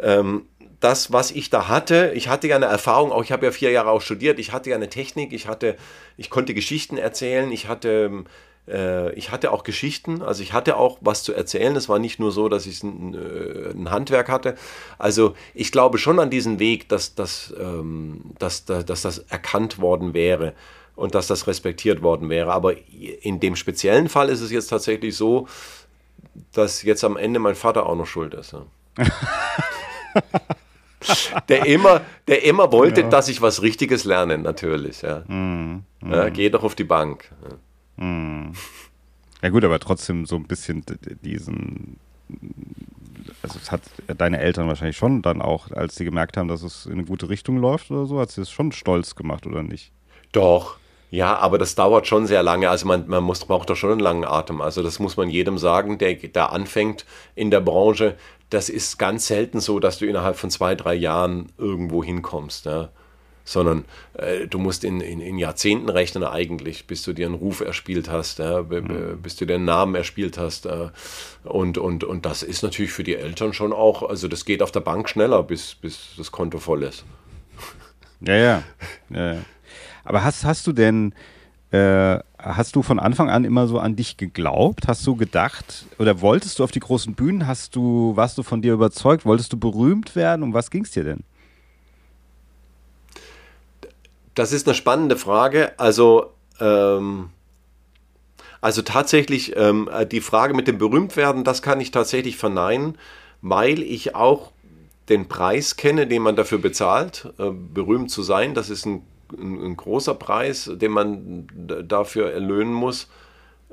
ähm, 0.00 0.46
das, 0.80 1.12
was 1.12 1.30
ich 1.30 1.50
da 1.50 1.68
hatte, 1.68 2.12
ich 2.14 2.28
hatte 2.28 2.48
ja 2.48 2.56
eine 2.56 2.66
Erfahrung, 2.66 3.12
auch 3.12 3.22
ich 3.22 3.32
habe 3.32 3.46
ja 3.46 3.52
vier 3.52 3.70
Jahre 3.70 3.90
auch 3.90 4.00
studiert, 4.00 4.38
ich 4.38 4.52
hatte 4.52 4.70
ja 4.70 4.76
eine 4.76 4.88
Technik, 4.88 5.32
ich 5.32 5.46
hatte, 5.46 5.76
ich 6.16 6.30
konnte 6.30 6.54
Geschichten 6.54 6.96
erzählen, 6.96 7.52
ich 7.52 7.68
hatte, 7.68 8.24
äh, 8.70 9.12
ich 9.14 9.30
hatte 9.30 9.52
auch 9.52 9.64
Geschichten, 9.64 10.22
also 10.22 10.42
ich 10.42 10.52
hatte 10.52 10.76
auch 10.76 10.98
was 11.00 11.22
zu 11.22 11.32
erzählen. 11.32 11.74
Es 11.76 11.88
war 11.88 11.98
nicht 11.98 12.20
nur 12.20 12.32
so, 12.32 12.48
dass 12.48 12.66
ich 12.66 12.82
ein, 12.82 13.14
äh, 13.14 13.70
ein 13.70 13.90
Handwerk 13.90 14.28
hatte. 14.28 14.54
Also 14.98 15.34
ich 15.54 15.72
glaube 15.72 15.98
schon 15.98 16.18
an 16.18 16.30
diesen 16.30 16.58
Weg, 16.58 16.88
dass, 16.88 17.14
dass, 17.14 17.52
ähm, 17.58 18.22
dass, 18.38 18.64
dass, 18.64 18.84
dass 18.84 19.02
das 19.02 19.18
erkannt 19.18 19.80
worden 19.80 20.14
wäre 20.14 20.54
und 20.96 21.14
dass 21.14 21.26
das 21.26 21.46
respektiert 21.46 22.02
worden 22.02 22.28
wäre. 22.28 22.52
Aber 22.52 22.74
in 23.22 23.40
dem 23.40 23.56
speziellen 23.56 24.08
Fall 24.08 24.28
ist 24.28 24.40
es 24.40 24.50
jetzt 24.50 24.68
tatsächlich 24.68 25.16
so, 25.16 25.48
dass 26.52 26.82
jetzt 26.82 27.04
am 27.04 27.16
Ende 27.16 27.40
mein 27.40 27.54
Vater 27.54 27.86
auch 27.86 27.96
noch 27.96 28.06
schuld 28.06 28.34
ist. 28.34 28.52
Ja. 28.52 28.66
der 31.48 31.66
immer, 31.66 32.02
der 32.28 32.44
immer 32.44 32.72
wollte, 32.72 33.02
ja. 33.02 33.08
dass 33.08 33.28
ich 33.28 33.40
was 33.40 33.62
Richtiges 33.62 34.04
lerne, 34.04 34.38
natürlich. 34.38 35.02
Ja. 35.02 35.20
Mm, 35.26 35.84
mm. 36.00 36.12
ja 36.12 36.28
geh 36.28 36.50
doch 36.50 36.62
auf 36.62 36.74
die 36.74 36.84
Bank. 36.84 37.30
Ja. 37.42 37.56
Mm. 38.00 38.52
ja 39.42 39.48
gut, 39.50 39.64
aber 39.64 39.78
trotzdem 39.78 40.26
so 40.26 40.36
ein 40.36 40.44
bisschen 40.44 40.84
diesen 41.22 41.98
also 43.42 43.58
es 43.60 43.70
hat 43.70 43.82
deine 44.16 44.38
Eltern 44.38 44.68
wahrscheinlich 44.68 44.96
schon 44.96 45.22
dann 45.22 45.42
auch, 45.42 45.70
als 45.70 45.96
sie 45.96 46.04
gemerkt 46.04 46.36
haben, 46.36 46.48
dass 46.48 46.62
es 46.62 46.86
in 46.86 46.92
eine 46.92 47.04
gute 47.04 47.28
Richtung 47.28 47.56
läuft 47.58 47.90
oder 47.90 48.06
so, 48.06 48.20
hat 48.20 48.30
sie 48.30 48.42
es 48.42 48.50
schon 48.50 48.72
stolz 48.72 49.14
gemacht 49.14 49.46
oder 49.46 49.62
nicht? 49.62 49.92
Doch, 50.32 50.76
ja, 51.10 51.36
aber 51.36 51.58
das 51.58 51.74
dauert 51.74 52.06
schon 52.06 52.26
sehr 52.26 52.42
lange. 52.42 52.70
Also 52.70 52.86
man, 52.86 53.08
man 53.08 53.24
muss, 53.24 53.44
braucht 53.44 53.70
doch 53.70 53.76
schon 53.76 53.90
einen 53.90 54.00
langen 54.00 54.24
Atem. 54.24 54.60
Also 54.60 54.82
das 54.82 54.98
muss 54.98 55.16
man 55.16 55.28
jedem 55.28 55.58
sagen, 55.58 55.98
der 55.98 56.14
da 56.14 56.46
anfängt 56.46 57.04
in 57.34 57.50
der 57.50 57.60
Branche. 57.60 58.16
Das 58.48 58.68
ist 58.68 58.98
ganz 58.98 59.26
selten 59.26 59.60
so, 59.60 59.80
dass 59.80 59.98
du 59.98 60.06
innerhalb 60.06 60.36
von 60.36 60.50
zwei, 60.50 60.74
drei 60.74 60.94
Jahren 60.94 61.50
irgendwo 61.58 62.04
hinkommst. 62.04 62.66
Ja? 62.66 62.90
Sondern 63.44 63.84
äh, 64.14 64.46
du 64.46 64.58
musst 64.58 64.84
in, 64.84 65.00
in, 65.00 65.20
in, 65.20 65.38
Jahrzehnten 65.38 65.88
rechnen 65.88 66.24
eigentlich, 66.24 66.86
bis 66.86 67.02
du 67.02 67.12
dir 67.12 67.26
einen 67.26 67.34
Ruf 67.34 67.60
erspielt 67.60 68.10
hast, 68.10 68.38
ja? 68.38 68.62
Mhm. 68.62 69.20
bis 69.22 69.36
du 69.36 69.46
dir 69.46 69.54
einen 69.54 69.64
Namen 69.64 69.94
erspielt 69.94 70.38
hast. 70.38 70.66
Äh, 70.66 70.90
und, 71.44 71.78
und, 71.78 72.04
und 72.04 72.26
das 72.26 72.42
ist 72.42 72.62
natürlich 72.62 72.92
für 72.92 73.04
die 73.04 73.16
Eltern 73.16 73.52
schon 73.52 73.72
auch, 73.72 74.08
also 74.08 74.28
das 74.28 74.44
geht 74.44 74.62
auf 74.62 74.72
der 74.72 74.80
Bank 74.80 75.08
schneller, 75.08 75.42
bis, 75.42 75.74
bis 75.74 76.14
das 76.16 76.30
Konto 76.30 76.58
voll 76.58 76.82
ist. 76.82 77.04
Ja, 78.20 78.34
ja. 78.34 78.62
ja, 79.10 79.34
ja. 79.34 79.40
Aber 80.04 80.24
hast, 80.24 80.44
hast 80.44 80.66
du 80.66 80.72
denn, 80.72 81.14
äh, 81.70 82.18
hast 82.38 82.76
du 82.76 82.82
von 82.82 82.98
Anfang 82.98 83.30
an 83.30 83.44
immer 83.44 83.66
so 83.66 83.78
an 83.78 83.96
dich 83.96 84.16
geglaubt? 84.16 84.88
Hast 84.88 85.06
du 85.06 85.16
gedacht 85.16 85.86
oder 85.98 86.20
wolltest 86.20 86.58
du 86.58 86.64
auf 86.64 86.70
die 86.70 86.80
großen 86.80 87.14
Bühnen? 87.14 87.46
Hast 87.46 87.76
du, 87.76 88.12
warst 88.16 88.38
du 88.38 88.42
von 88.42 88.62
dir 88.62 88.74
überzeugt? 88.74 89.24
Wolltest 89.24 89.52
du 89.52 89.58
berühmt 89.58 90.16
werden? 90.16 90.42
Um 90.42 90.54
was 90.54 90.70
ging 90.70 90.84
es 90.84 90.90
dir 90.90 91.04
denn? 91.04 91.24
Das 94.40 94.52
ist 94.52 94.66
eine 94.66 94.74
spannende 94.74 95.18
Frage. 95.18 95.78
Also, 95.78 96.30
ähm, 96.60 97.28
also 98.62 98.80
tatsächlich, 98.80 99.54
ähm, 99.54 99.86
die 100.10 100.22
Frage 100.22 100.54
mit 100.54 100.66
dem 100.66 100.78
Berühmtwerden, 100.78 101.44
das 101.44 101.60
kann 101.60 101.78
ich 101.78 101.90
tatsächlich 101.90 102.38
verneinen, 102.38 102.96
weil 103.42 103.82
ich 103.82 104.14
auch 104.14 104.52
den 105.10 105.28
Preis 105.28 105.76
kenne, 105.76 106.06
den 106.06 106.22
man 106.22 106.36
dafür 106.36 106.56
bezahlt, 106.56 107.30
äh, 107.36 107.50
berühmt 107.50 108.10
zu 108.10 108.22
sein. 108.22 108.54
Das 108.54 108.70
ist 108.70 108.86
ein 108.86 109.02
ein, 109.38 109.62
ein 109.62 109.76
großer 109.76 110.14
Preis, 110.14 110.70
den 110.72 110.90
man 110.90 111.46
dafür 111.86 112.32
erlöhnen 112.32 112.72
muss. 112.72 113.08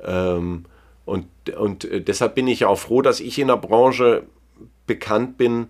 Ähm, 0.04 0.66
und, 1.06 1.26
und 1.56 1.88
deshalb 1.90 2.34
bin 2.34 2.46
ich 2.46 2.66
auch 2.66 2.78
froh, 2.78 3.00
dass 3.00 3.20
ich 3.20 3.38
in 3.38 3.48
der 3.48 3.56
Branche 3.56 4.24
bekannt 4.86 5.38
bin, 5.38 5.68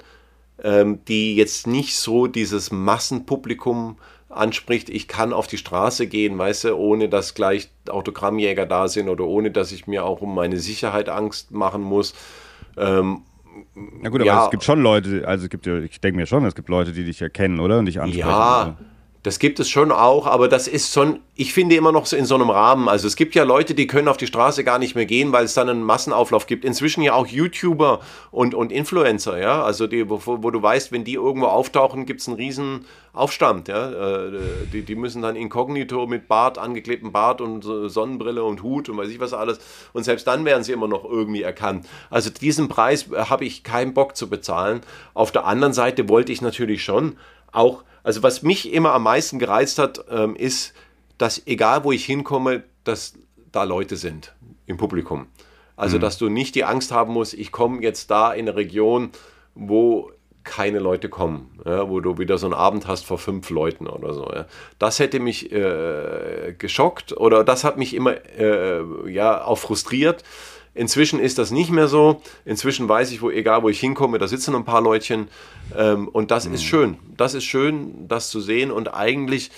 ähm, 0.60 1.04
die 1.06 1.36
jetzt 1.36 1.68
nicht 1.68 1.96
so 1.96 2.26
dieses 2.26 2.72
Massenpublikum 2.72 3.96
anspricht. 4.38 4.88
Ich 4.88 5.08
kann 5.08 5.32
auf 5.32 5.46
die 5.46 5.58
Straße 5.58 6.06
gehen, 6.06 6.38
weißt 6.38 6.64
du, 6.64 6.76
ohne 6.76 7.08
dass 7.08 7.34
gleich 7.34 7.70
Autogrammjäger 7.88 8.66
da 8.66 8.88
sind 8.88 9.08
oder 9.08 9.24
ohne 9.24 9.50
dass 9.50 9.72
ich 9.72 9.86
mir 9.86 10.04
auch 10.04 10.20
um 10.20 10.34
meine 10.34 10.58
Sicherheit 10.58 11.08
Angst 11.08 11.50
machen 11.50 11.82
muss. 11.82 12.14
Ähm, 12.76 13.22
na 13.74 14.08
gut, 14.08 14.20
aber 14.20 14.26
ja, 14.26 14.44
es 14.44 14.50
gibt 14.50 14.64
schon 14.64 14.80
Leute, 14.80 15.26
also 15.26 15.44
es 15.44 15.50
gibt 15.50 15.66
ja, 15.66 15.78
ich 15.78 16.00
denke 16.00 16.18
mir 16.18 16.26
schon, 16.26 16.44
es 16.44 16.54
gibt 16.54 16.68
Leute, 16.68 16.92
die 16.92 17.04
dich 17.04 17.20
erkennen, 17.20 17.60
oder? 17.60 17.78
Und 17.78 17.86
dich 17.86 18.00
ansprechen. 18.00 18.28
Ja, 18.28 18.76
das 19.24 19.40
gibt 19.40 19.58
es 19.58 19.68
schon 19.68 19.90
auch, 19.90 20.26
aber 20.26 20.48
das 20.48 20.68
ist 20.68 20.92
schon, 20.94 21.18
ich 21.34 21.52
finde 21.52 21.74
immer 21.74 21.90
noch 21.90 22.06
so 22.06 22.16
in 22.16 22.24
so 22.24 22.36
einem 22.36 22.50
Rahmen. 22.50 22.88
Also 22.88 23.08
es 23.08 23.16
gibt 23.16 23.34
ja 23.34 23.42
Leute, 23.42 23.74
die 23.74 23.88
können 23.88 24.06
auf 24.06 24.16
die 24.16 24.28
Straße 24.28 24.62
gar 24.62 24.78
nicht 24.78 24.94
mehr 24.94 25.06
gehen, 25.06 25.32
weil 25.32 25.44
es 25.44 25.54
dann 25.54 25.68
einen 25.68 25.82
Massenauflauf 25.82 26.46
gibt. 26.46 26.64
Inzwischen 26.64 27.02
ja 27.02 27.14
auch 27.14 27.26
YouTuber 27.26 28.00
und, 28.30 28.54
und 28.54 28.70
Influencer, 28.70 29.40
ja. 29.40 29.62
Also 29.64 29.88
die, 29.88 30.08
wo, 30.08 30.20
wo 30.24 30.50
du 30.52 30.62
weißt, 30.62 30.92
wenn 30.92 31.02
die 31.02 31.14
irgendwo 31.14 31.46
auftauchen, 31.46 32.06
gibt 32.06 32.20
es 32.20 32.28
einen 32.28 32.36
riesen 32.36 32.84
Aufstand, 33.12 33.66
ja. 33.66 33.90
Äh, 34.28 34.32
die, 34.72 34.82
die 34.82 34.94
müssen 34.94 35.20
dann 35.22 35.34
inkognito 35.34 36.06
mit 36.06 36.28
Bart, 36.28 36.56
angeklebtem 36.56 37.10
Bart 37.10 37.40
und 37.40 37.62
Sonnenbrille 37.62 38.44
und 38.44 38.62
Hut 38.62 38.88
und 38.88 38.98
weiß 38.98 39.08
ich 39.08 39.18
was 39.18 39.32
alles. 39.32 39.58
Und 39.92 40.04
selbst 40.04 40.28
dann 40.28 40.44
werden 40.44 40.62
sie 40.62 40.72
immer 40.72 40.88
noch 40.88 41.04
irgendwie 41.04 41.42
erkannt. 41.42 41.86
Also 42.08 42.30
diesen 42.30 42.68
Preis 42.68 43.06
habe 43.12 43.44
ich 43.44 43.64
keinen 43.64 43.94
Bock 43.94 44.16
zu 44.16 44.30
bezahlen. 44.30 44.80
Auf 45.12 45.32
der 45.32 45.44
anderen 45.44 45.72
Seite 45.72 46.08
wollte 46.08 46.30
ich 46.30 46.40
natürlich 46.40 46.84
schon 46.84 47.16
auch 47.52 47.84
also 48.08 48.22
was 48.22 48.42
mich 48.42 48.72
immer 48.72 48.94
am 48.94 49.02
meisten 49.02 49.38
gereizt 49.38 49.78
hat, 49.78 50.02
ähm, 50.10 50.34
ist, 50.34 50.72
dass 51.18 51.46
egal 51.46 51.84
wo 51.84 51.92
ich 51.92 52.06
hinkomme, 52.06 52.62
dass 52.84 53.12
da 53.52 53.64
Leute 53.64 53.96
sind 53.96 54.34
im 54.64 54.78
Publikum. 54.78 55.26
Also 55.76 55.98
mhm. 55.98 56.00
dass 56.00 56.16
du 56.16 56.30
nicht 56.30 56.54
die 56.54 56.64
Angst 56.64 56.90
haben 56.90 57.12
musst, 57.12 57.34
ich 57.34 57.52
komme 57.52 57.82
jetzt 57.82 58.10
da 58.10 58.32
in 58.32 58.48
eine 58.48 58.56
Region, 58.56 59.10
wo 59.54 60.10
keine 60.42 60.78
Leute 60.78 61.10
kommen, 61.10 61.60
ja, 61.66 61.90
wo 61.90 62.00
du 62.00 62.16
wieder 62.16 62.38
so 62.38 62.46
einen 62.46 62.54
Abend 62.54 62.86
hast 62.86 63.04
vor 63.04 63.18
fünf 63.18 63.50
Leuten 63.50 63.86
oder 63.86 64.14
so. 64.14 64.30
Ja. 64.32 64.46
Das 64.78 64.98
hätte 64.98 65.20
mich 65.20 65.52
äh, 65.52 66.54
geschockt 66.56 67.14
oder 67.14 67.44
das 67.44 67.64
hat 67.64 67.76
mich 67.76 67.92
immer 67.92 68.14
äh, 68.38 68.80
ja 69.10 69.44
auch 69.44 69.58
frustriert. 69.58 70.24
Inzwischen 70.78 71.18
ist 71.18 71.38
das 71.38 71.50
nicht 71.50 71.70
mehr 71.70 71.88
so. 71.88 72.22
Inzwischen 72.44 72.88
weiß 72.88 73.10
ich, 73.10 73.20
wo, 73.20 73.30
egal 73.30 73.64
wo 73.64 73.68
ich 73.68 73.80
hinkomme, 73.80 74.18
da 74.18 74.28
sitzen 74.28 74.54
ein 74.54 74.64
paar 74.64 74.80
Leutchen. 74.80 75.26
Ähm, 75.76 76.06
und 76.06 76.30
das 76.30 76.46
mhm. 76.46 76.54
ist 76.54 76.62
schön. 76.62 76.98
Das 77.16 77.34
ist 77.34 77.42
schön, 77.42 78.06
das 78.06 78.30
zu 78.30 78.40
sehen. 78.40 78.70
Und 78.70 78.94
eigentlich 78.94 79.50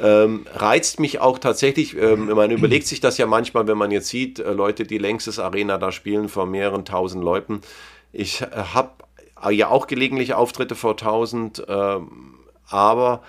ähm, 0.00 0.46
reizt 0.54 1.00
mich 1.00 1.18
auch 1.18 1.40
tatsächlich, 1.40 1.96
ähm, 1.96 2.26
man 2.26 2.52
überlegt 2.52 2.86
sich 2.86 3.00
das 3.00 3.18
ja 3.18 3.26
manchmal, 3.26 3.66
wenn 3.66 3.76
man 3.76 3.90
jetzt 3.90 4.06
sieht, 4.06 4.38
äh, 4.38 4.52
Leute, 4.52 4.84
die 4.84 4.98
längstes 4.98 5.40
Arena 5.40 5.78
da 5.78 5.90
spielen 5.90 6.28
vor 6.28 6.46
mehreren 6.46 6.84
tausend 6.84 7.24
Leuten. 7.24 7.60
Ich 8.12 8.42
äh, 8.42 8.46
habe 8.72 8.92
ja 9.50 9.70
auch 9.70 9.88
gelegentlich 9.88 10.34
Auftritte 10.34 10.76
vor 10.76 10.96
tausend, 10.96 11.58
äh, 11.68 11.96
aber 12.68 13.22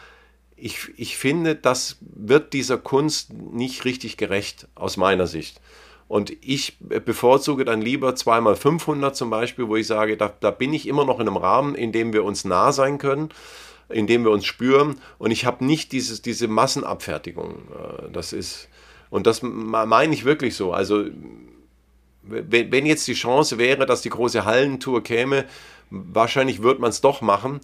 ich, 0.56 0.90
ich 0.98 1.18
finde, 1.18 1.56
das 1.56 1.98
wird 2.02 2.54
dieser 2.54 2.78
Kunst 2.78 3.34
nicht 3.34 3.86
richtig 3.86 4.18
gerecht, 4.18 4.68
aus 4.76 4.98
meiner 4.98 5.26
Sicht. 5.26 5.60
Und 6.10 6.34
ich 6.42 6.78
bevorzuge 6.80 7.64
dann 7.64 7.82
lieber 7.82 8.16
zweimal 8.16 8.58
500 8.58 9.16
zum 9.16 9.30
Beispiel, 9.30 9.70
wo 9.70 9.78
ich 9.78 9.88
sage, 9.88 10.18
da, 10.18 10.34
da 10.40 10.52
bin 10.52 10.74
ich 10.74 10.88
immer 10.88 11.06
noch 11.06 11.22
in 11.22 11.28
einem 11.28 11.38
Rahmen, 11.38 11.76
in 11.76 11.94
dem 11.94 12.12
wir 12.12 12.26
uns 12.26 12.44
nah 12.44 12.74
sein 12.74 12.98
können 12.98 13.30
in 13.90 14.08
dem 14.08 14.24
wir 14.24 14.32
uns 14.32 14.46
spüren. 14.46 15.00
Und 15.18 15.32
ich 15.32 15.46
habe 15.46 15.66
nicht 15.66 15.92
dieses, 15.92 16.22
diese 16.22 16.48
Massenabfertigung. 16.48 17.56
Äh, 17.56 18.12
das 18.12 18.34
ist, 18.34 18.70
und 19.10 19.28
das 19.28 19.42
meine 19.42 20.14
ich 20.14 20.26
wirklich 20.26 20.56
so. 20.56 20.72
Also, 20.72 21.06
wenn, 22.22 22.86
jetzt 22.86 23.08
die 23.08 23.14
Chance 23.16 23.58
wäre, 23.58 23.88
dass 23.88 24.02
die 24.02 24.10
große 24.10 24.46
Hallentour 24.46 25.04
käme, 25.04 25.46
wahrscheinlich 25.90 26.62
wird 26.62 26.80
man 26.80 26.92
es 26.92 27.02
doch 27.02 27.22
machen. 27.22 27.60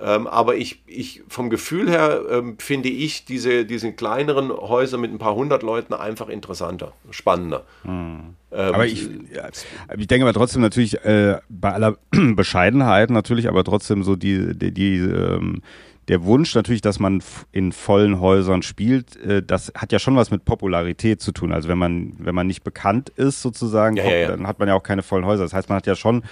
Ähm, 0.00 0.26
aber 0.26 0.56
ich, 0.56 0.82
ich, 0.86 1.22
vom 1.28 1.50
Gefühl 1.50 1.88
her 1.88 2.22
ähm, 2.30 2.56
finde 2.58 2.88
ich 2.88 3.24
diese, 3.24 3.64
diese 3.64 3.92
kleineren 3.92 4.50
Häuser 4.50 4.98
mit 4.98 5.12
ein 5.12 5.18
paar 5.18 5.34
hundert 5.34 5.62
Leuten 5.62 5.94
einfach 5.94 6.28
interessanter, 6.28 6.92
spannender. 7.10 7.64
Mhm. 7.84 8.34
Ähm, 8.50 8.74
aber 8.74 8.86
ich, 8.86 9.08
ja, 9.34 9.48
ich 9.96 10.06
denke 10.06 10.24
aber 10.24 10.32
trotzdem 10.32 10.60
natürlich, 10.62 11.04
äh, 11.04 11.38
bei 11.48 11.72
aller 11.72 11.96
Bescheidenheit 12.34 13.10
natürlich, 13.10 13.48
aber 13.48 13.64
trotzdem 13.64 14.02
so 14.02 14.16
die, 14.16 14.58
die, 14.58 14.72
die 14.72 14.98
ähm, 14.98 15.62
der 16.08 16.24
Wunsch 16.24 16.54
natürlich, 16.54 16.80
dass 16.80 16.98
man 16.98 17.22
in 17.52 17.70
vollen 17.72 18.18
Häusern 18.18 18.62
spielt, 18.62 19.16
äh, 19.16 19.42
das 19.42 19.72
hat 19.76 19.92
ja 19.92 19.98
schon 19.98 20.16
was 20.16 20.30
mit 20.30 20.44
Popularität 20.44 21.20
zu 21.20 21.32
tun. 21.32 21.52
Also 21.52 21.68
wenn 21.68 21.78
man, 21.78 22.14
wenn 22.18 22.34
man 22.34 22.46
nicht 22.46 22.64
bekannt 22.64 23.08
ist 23.10 23.40
sozusagen, 23.40 23.96
ja, 23.96 24.04
ja, 24.04 24.16
ja. 24.16 24.28
dann 24.28 24.46
hat 24.46 24.58
man 24.58 24.68
ja 24.68 24.74
auch 24.74 24.82
keine 24.82 25.02
vollen 25.02 25.24
Häuser. 25.24 25.44
Das 25.44 25.52
heißt, 25.52 25.68
man 25.68 25.76
hat 25.76 25.86
ja 25.86 25.94
schon 25.94 26.24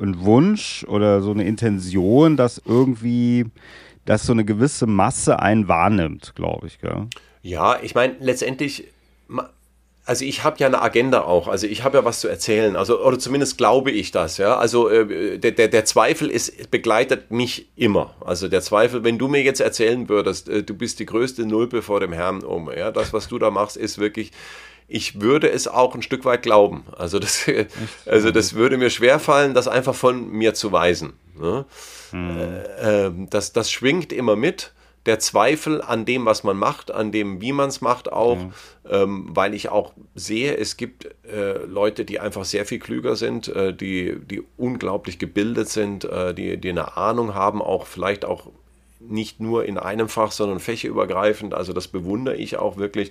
ein 0.00 0.20
Wunsch 0.24 0.84
oder 0.88 1.22
so 1.22 1.30
eine 1.30 1.44
Intention, 1.44 2.36
dass 2.36 2.60
irgendwie, 2.64 3.46
dass 4.04 4.24
so 4.24 4.32
eine 4.32 4.44
gewisse 4.44 4.86
Masse 4.86 5.40
einen 5.40 5.68
wahrnimmt, 5.68 6.34
glaube 6.34 6.66
ich. 6.66 6.78
Gell? 6.80 7.06
Ja, 7.42 7.78
ich 7.82 7.94
meine, 7.94 8.14
letztendlich, 8.20 8.88
also 10.04 10.24
ich 10.24 10.44
habe 10.44 10.56
ja 10.58 10.66
eine 10.66 10.82
Agenda 10.82 11.22
auch, 11.22 11.48
also 11.48 11.66
ich 11.66 11.84
habe 11.84 11.98
ja 11.98 12.04
was 12.04 12.20
zu 12.20 12.28
erzählen, 12.28 12.76
also 12.76 13.02
oder 13.02 13.18
zumindest 13.18 13.56
glaube 13.56 13.90
ich 13.90 14.10
das, 14.10 14.38
ja. 14.38 14.56
Also 14.56 14.88
äh, 14.88 15.38
der, 15.38 15.52
der, 15.52 15.68
der 15.68 15.84
Zweifel 15.84 16.30
ist, 16.30 16.70
begleitet 16.70 17.30
mich 17.30 17.68
immer. 17.76 18.14
Also 18.20 18.48
der 18.48 18.60
Zweifel, 18.60 19.04
wenn 19.04 19.18
du 19.18 19.28
mir 19.28 19.42
jetzt 19.42 19.60
erzählen 19.60 20.08
würdest, 20.08 20.48
äh, 20.48 20.62
du 20.62 20.74
bist 20.74 21.00
die 21.00 21.06
größte 21.06 21.46
Nulpe 21.46 21.82
vor 21.82 22.00
dem 22.00 22.12
Herrn 22.12 22.42
um, 22.42 22.70
ja, 22.70 22.90
das, 22.90 23.12
was 23.12 23.28
du 23.28 23.38
da 23.38 23.50
machst, 23.50 23.76
ist 23.76 23.98
wirklich 23.98 24.32
ich 24.88 25.20
würde 25.20 25.50
es 25.50 25.68
auch 25.68 25.94
ein 25.94 26.02
Stück 26.02 26.24
weit 26.24 26.42
glauben. 26.42 26.84
Also 26.96 27.18
das, 27.18 27.46
also 28.06 28.30
das 28.30 28.54
würde 28.54 28.76
mir 28.76 28.90
schwerfallen, 28.90 29.54
das 29.54 29.68
einfach 29.68 29.94
von 29.94 30.30
mir 30.30 30.54
zu 30.54 30.72
weisen. 30.72 31.14
Ne? 31.38 31.64
Mhm. 32.12 32.38
Äh, 32.80 33.10
das, 33.30 33.52
das 33.52 33.70
schwingt 33.70 34.12
immer 34.12 34.36
mit 34.36 34.72
der 35.06 35.18
Zweifel 35.18 35.82
an 35.82 36.06
dem, 36.06 36.24
was 36.24 36.44
man 36.44 36.56
macht, 36.56 36.90
an 36.90 37.12
dem, 37.12 37.40
wie 37.40 37.52
man 37.52 37.68
es 37.68 37.80
macht, 37.80 38.10
auch, 38.10 38.36
mhm. 38.36 38.52
ähm, 38.88 39.26
weil 39.30 39.52
ich 39.52 39.68
auch 39.68 39.92
sehe, 40.14 40.56
es 40.56 40.76
gibt 40.76 41.06
äh, 41.26 41.58
Leute, 41.66 42.04
die 42.04 42.20
einfach 42.20 42.44
sehr 42.44 42.64
viel 42.64 42.78
klüger 42.78 43.14
sind, 43.16 43.48
äh, 43.48 43.74
die, 43.74 44.16
die 44.18 44.42
unglaublich 44.56 45.18
gebildet 45.18 45.68
sind, 45.68 46.04
äh, 46.04 46.32
die, 46.32 46.56
die 46.56 46.70
eine 46.70 46.96
Ahnung 46.96 47.34
haben, 47.34 47.60
auch 47.60 47.86
vielleicht 47.86 48.24
auch 48.24 48.50
nicht 49.08 49.40
nur 49.40 49.64
in 49.64 49.78
einem 49.78 50.08
Fach, 50.08 50.32
sondern 50.32 50.60
fächerübergreifend. 50.60 51.54
Also 51.54 51.72
das 51.72 51.88
bewundere 51.88 52.36
ich 52.36 52.56
auch 52.56 52.76
wirklich. 52.76 53.10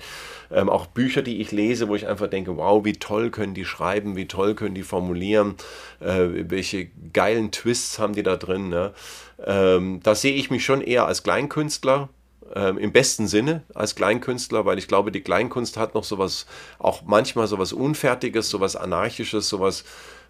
Ähm, 0.51 0.69
auch 0.69 0.85
Bücher, 0.87 1.21
die 1.21 1.41
ich 1.41 1.51
lese, 1.51 1.87
wo 1.87 1.95
ich 1.95 2.07
einfach 2.07 2.27
denke, 2.27 2.57
wow, 2.57 2.83
wie 2.85 2.93
toll 2.93 3.29
können 3.29 3.53
die 3.53 3.65
schreiben, 3.65 4.15
wie 4.15 4.27
toll 4.27 4.55
können 4.55 4.75
die 4.75 4.83
formulieren, 4.83 5.55
äh, 5.99 6.27
welche 6.49 6.89
geilen 7.13 7.51
Twists 7.51 7.99
haben 7.99 8.13
die 8.13 8.23
da 8.23 8.35
drin. 8.35 8.69
Ne? 8.69 8.93
Ähm, 9.43 9.99
da 10.03 10.15
sehe 10.15 10.35
ich 10.35 10.51
mich 10.51 10.63
schon 10.63 10.81
eher 10.81 11.07
als 11.07 11.23
Kleinkünstler. 11.23 12.09
Ähm, 12.55 12.77
im 12.77 12.91
besten 12.91 13.27
Sinne 13.27 13.63
als 13.73 13.95
Kleinkünstler, 13.95 14.65
weil 14.65 14.77
ich 14.77 14.87
glaube, 14.87 15.11
die 15.11 15.21
Kleinkunst 15.21 15.77
hat 15.77 15.95
noch 15.95 16.03
sowas, 16.03 16.45
auch 16.77 17.01
manchmal 17.03 17.47
sowas 17.47 17.73
Unfertiges, 17.73 18.49
sowas 18.49 18.75
Anarchisches, 18.75 19.49
sowas, 19.49 19.85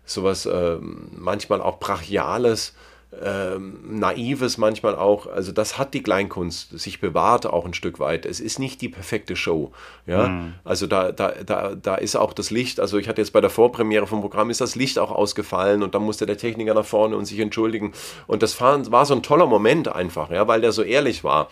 sowas 0.05 0.45
äh, 0.45 0.77
manchmal 1.11 1.61
auch 1.61 1.79
Brachiales 1.79 2.75
ähm, 3.21 3.99
Naives 3.99 4.57
manchmal 4.57 4.95
auch. 4.95 5.27
Also 5.27 5.51
das 5.51 5.77
hat 5.77 5.93
die 5.93 6.01
Kleinkunst 6.01 6.77
sich 6.77 6.99
bewahrt 6.99 7.45
auch 7.45 7.65
ein 7.65 7.73
Stück 7.73 7.99
weit. 7.99 8.25
Es 8.25 8.39
ist 8.39 8.59
nicht 8.59 8.81
die 8.81 8.89
perfekte 8.89 9.35
Show. 9.35 9.71
Ja, 10.05 10.27
mhm. 10.27 10.53
also 10.63 10.87
da, 10.87 11.11
da, 11.11 11.33
da, 11.45 11.75
da 11.75 11.95
ist 11.95 12.15
auch 12.15 12.33
das 12.33 12.51
Licht. 12.51 12.79
Also 12.79 12.97
ich 12.97 13.07
hatte 13.07 13.21
jetzt 13.21 13.31
bei 13.31 13.41
der 13.41 13.49
Vorpremiere 13.49 14.07
vom 14.07 14.21
Programm 14.21 14.49
ist 14.49 14.61
das 14.61 14.75
Licht 14.75 14.99
auch 14.99 15.11
ausgefallen 15.11 15.83
und 15.83 15.95
dann 15.95 16.03
musste 16.03 16.25
der 16.25 16.37
Techniker 16.37 16.73
nach 16.73 16.85
vorne 16.85 17.15
und 17.15 17.25
sich 17.25 17.39
entschuldigen. 17.39 17.93
Und 18.27 18.43
das 18.43 18.59
war, 18.59 18.91
war 18.91 19.05
so 19.05 19.13
ein 19.13 19.23
toller 19.23 19.47
Moment 19.47 19.87
einfach, 19.87 20.31
ja, 20.31 20.47
weil 20.47 20.61
der 20.61 20.71
so 20.71 20.83
ehrlich 20.83 21.23
war. 21.23 21.49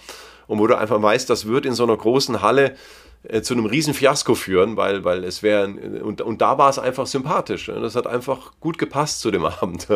Und 0.47 0.59
wo 0.59 0.67
du 0.67 0.77
einfach 0.77 1.01
weißt, 1.01 1.29
das 1.29 1.47
wird 1.47 1.65
in 1.65 1.73
so 1.73 1.83
einer 1.83 1.95
großen 1.95 2.41
Halle 2.41 2.75
äh, 3.23 3.41
zu 3.41 3.53
einem 3.53 3.67
riesen 3.67 3.93
Fiasko 3.93 4.33
führen, 4.33 4.77
weil, 4.77 5.03
weil 5.03 5.23
es 5.23 5.43
wäre, 5.43 5.67
und, 6.03 6.21
und 6.21 6.41
da 6.41 6.57
war 6.57 6.69
es 6.69 6.79
einfach 6.79 7.05
sympathisch. 7.05 7.67
Ne? 7.67 7.79
Das 7.79 7.95
hat 7.95 8.07
einfach 8.07 8.53
gut 8.59 8.79
gepasst 8.79 9.19
zu 9.19 9.29
dem 9.29 9.45
Abend. 9.61 9.87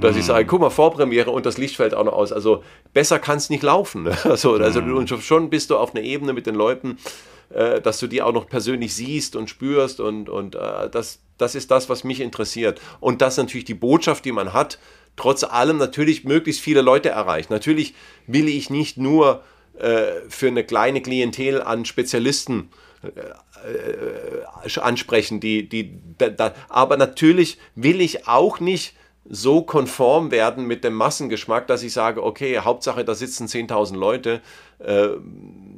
Dass 0.00 0.14
mhm. 0.14 0.20
ich 0.20 0.26
sage, 0.26 0.44
guck 0.46 0.60
mal, 0.60 0.70
Vorpremiere 0.70 1.30
und 1.30 1.46
das 1.46 1.56
Licht 1.56 1.76
fällt 1.76 1.94
auch 1.94 2.04
noch 2.04 2.14
aus. 2.14 2.32
Also 2.32 2.64
besser 2.92 3.20
kann 3.20 3.38
es 3.38 3.48
nicht 3.48 3.62
laufen. 3.62 4.02
Ne? 4.02 4.16
Also, 4.24 4.54
also 4.54 4.82
mhm. 4.82 4.96
und 4.96 5.08
schon 5.08 5.48
bist 5.48 5.70
du 5.70 5.76
auf 5.76 5.94
einer 5.94 6.02
Ebene 6.02 6.32
mit 6.32 6.46
den 6.46 6.56
Leuten, 6.56 6.98
äh, 7.50 7.80
dass 7.80 8.00
du 8.00 8.08
die 8.08 8.20
auch 8.20 8.32
noch 8.32 8.48
persönlich 8.48 8.94
siehst 8.94 9.36
und 9.36 9.48
spürst 9.48 10.00
und, 10.00 10.28
und 10.28 10.56
äh, 10.56 10.90
das, 10.90 11.20
das 11.38 11.54
ist 11.54 11.70
das, 11.70 11.88
was 11.88 12.02
mich 12.02 12.20
interessiert. 12.20 12.80
Und 12.98 13.22
das 13.22 13.36
natürlich 13.36 13.64
die 13.64 13.74
Botschaft, 13.74 14.24
die 14.24 14.32
man 14.32 14.52
hat, 14.52 14.80
trotz 15.14 15.44
allem 15.44 15.76
natürlich 15.76 16.24
möglichst 16.24 16.60
viele 16.60 16.82
Leute 16.82 17.10
erreicht. 17.10 17.50
Natürlich 17.50 17.94
will 18.26 18.48
ich 18.48 18.70
nicht 18.70 18.96
nur 18.96 19.36
äh, 19.36 19.53
für 20.28 20.48
eine 20.48 20.64
kleine 20.64 21.00
Klientel 21.00 21.60
an 21.60 21.84
Spezialisten 21.84 22.70
äh, 23.02 23.08
äh, 23.64 24.80
ansprechen, 24.80 25.40
die, 25.40 25.68
die, 25.68 25.98
da, 26.18 26.28
da, 26.28 26.54
aber 26.68 26.96
natürlich 26.96 27.58
will 27.74 28.00
ich 28.00 28.28
auch 28.28 28.60
nicht 28.60 28.94
so 29.26 29.62
konform 29.62 30.30
werden 30.30 30.66
mit 30.66 30.84
dem 30.84 30.94
Massengeschmack, 30.94 31.66
dass 31.66 31.82
ich 31.82 31.92
sage, 31.94 32.22
okay, 32.22 32.58
Hauptsache, 32.58 33.04
da 33.04 33.14
sitzen 33.14 33.46
10.000 33.46 33.96
Leute, 33.96 34.42
äh, 34.80 35.08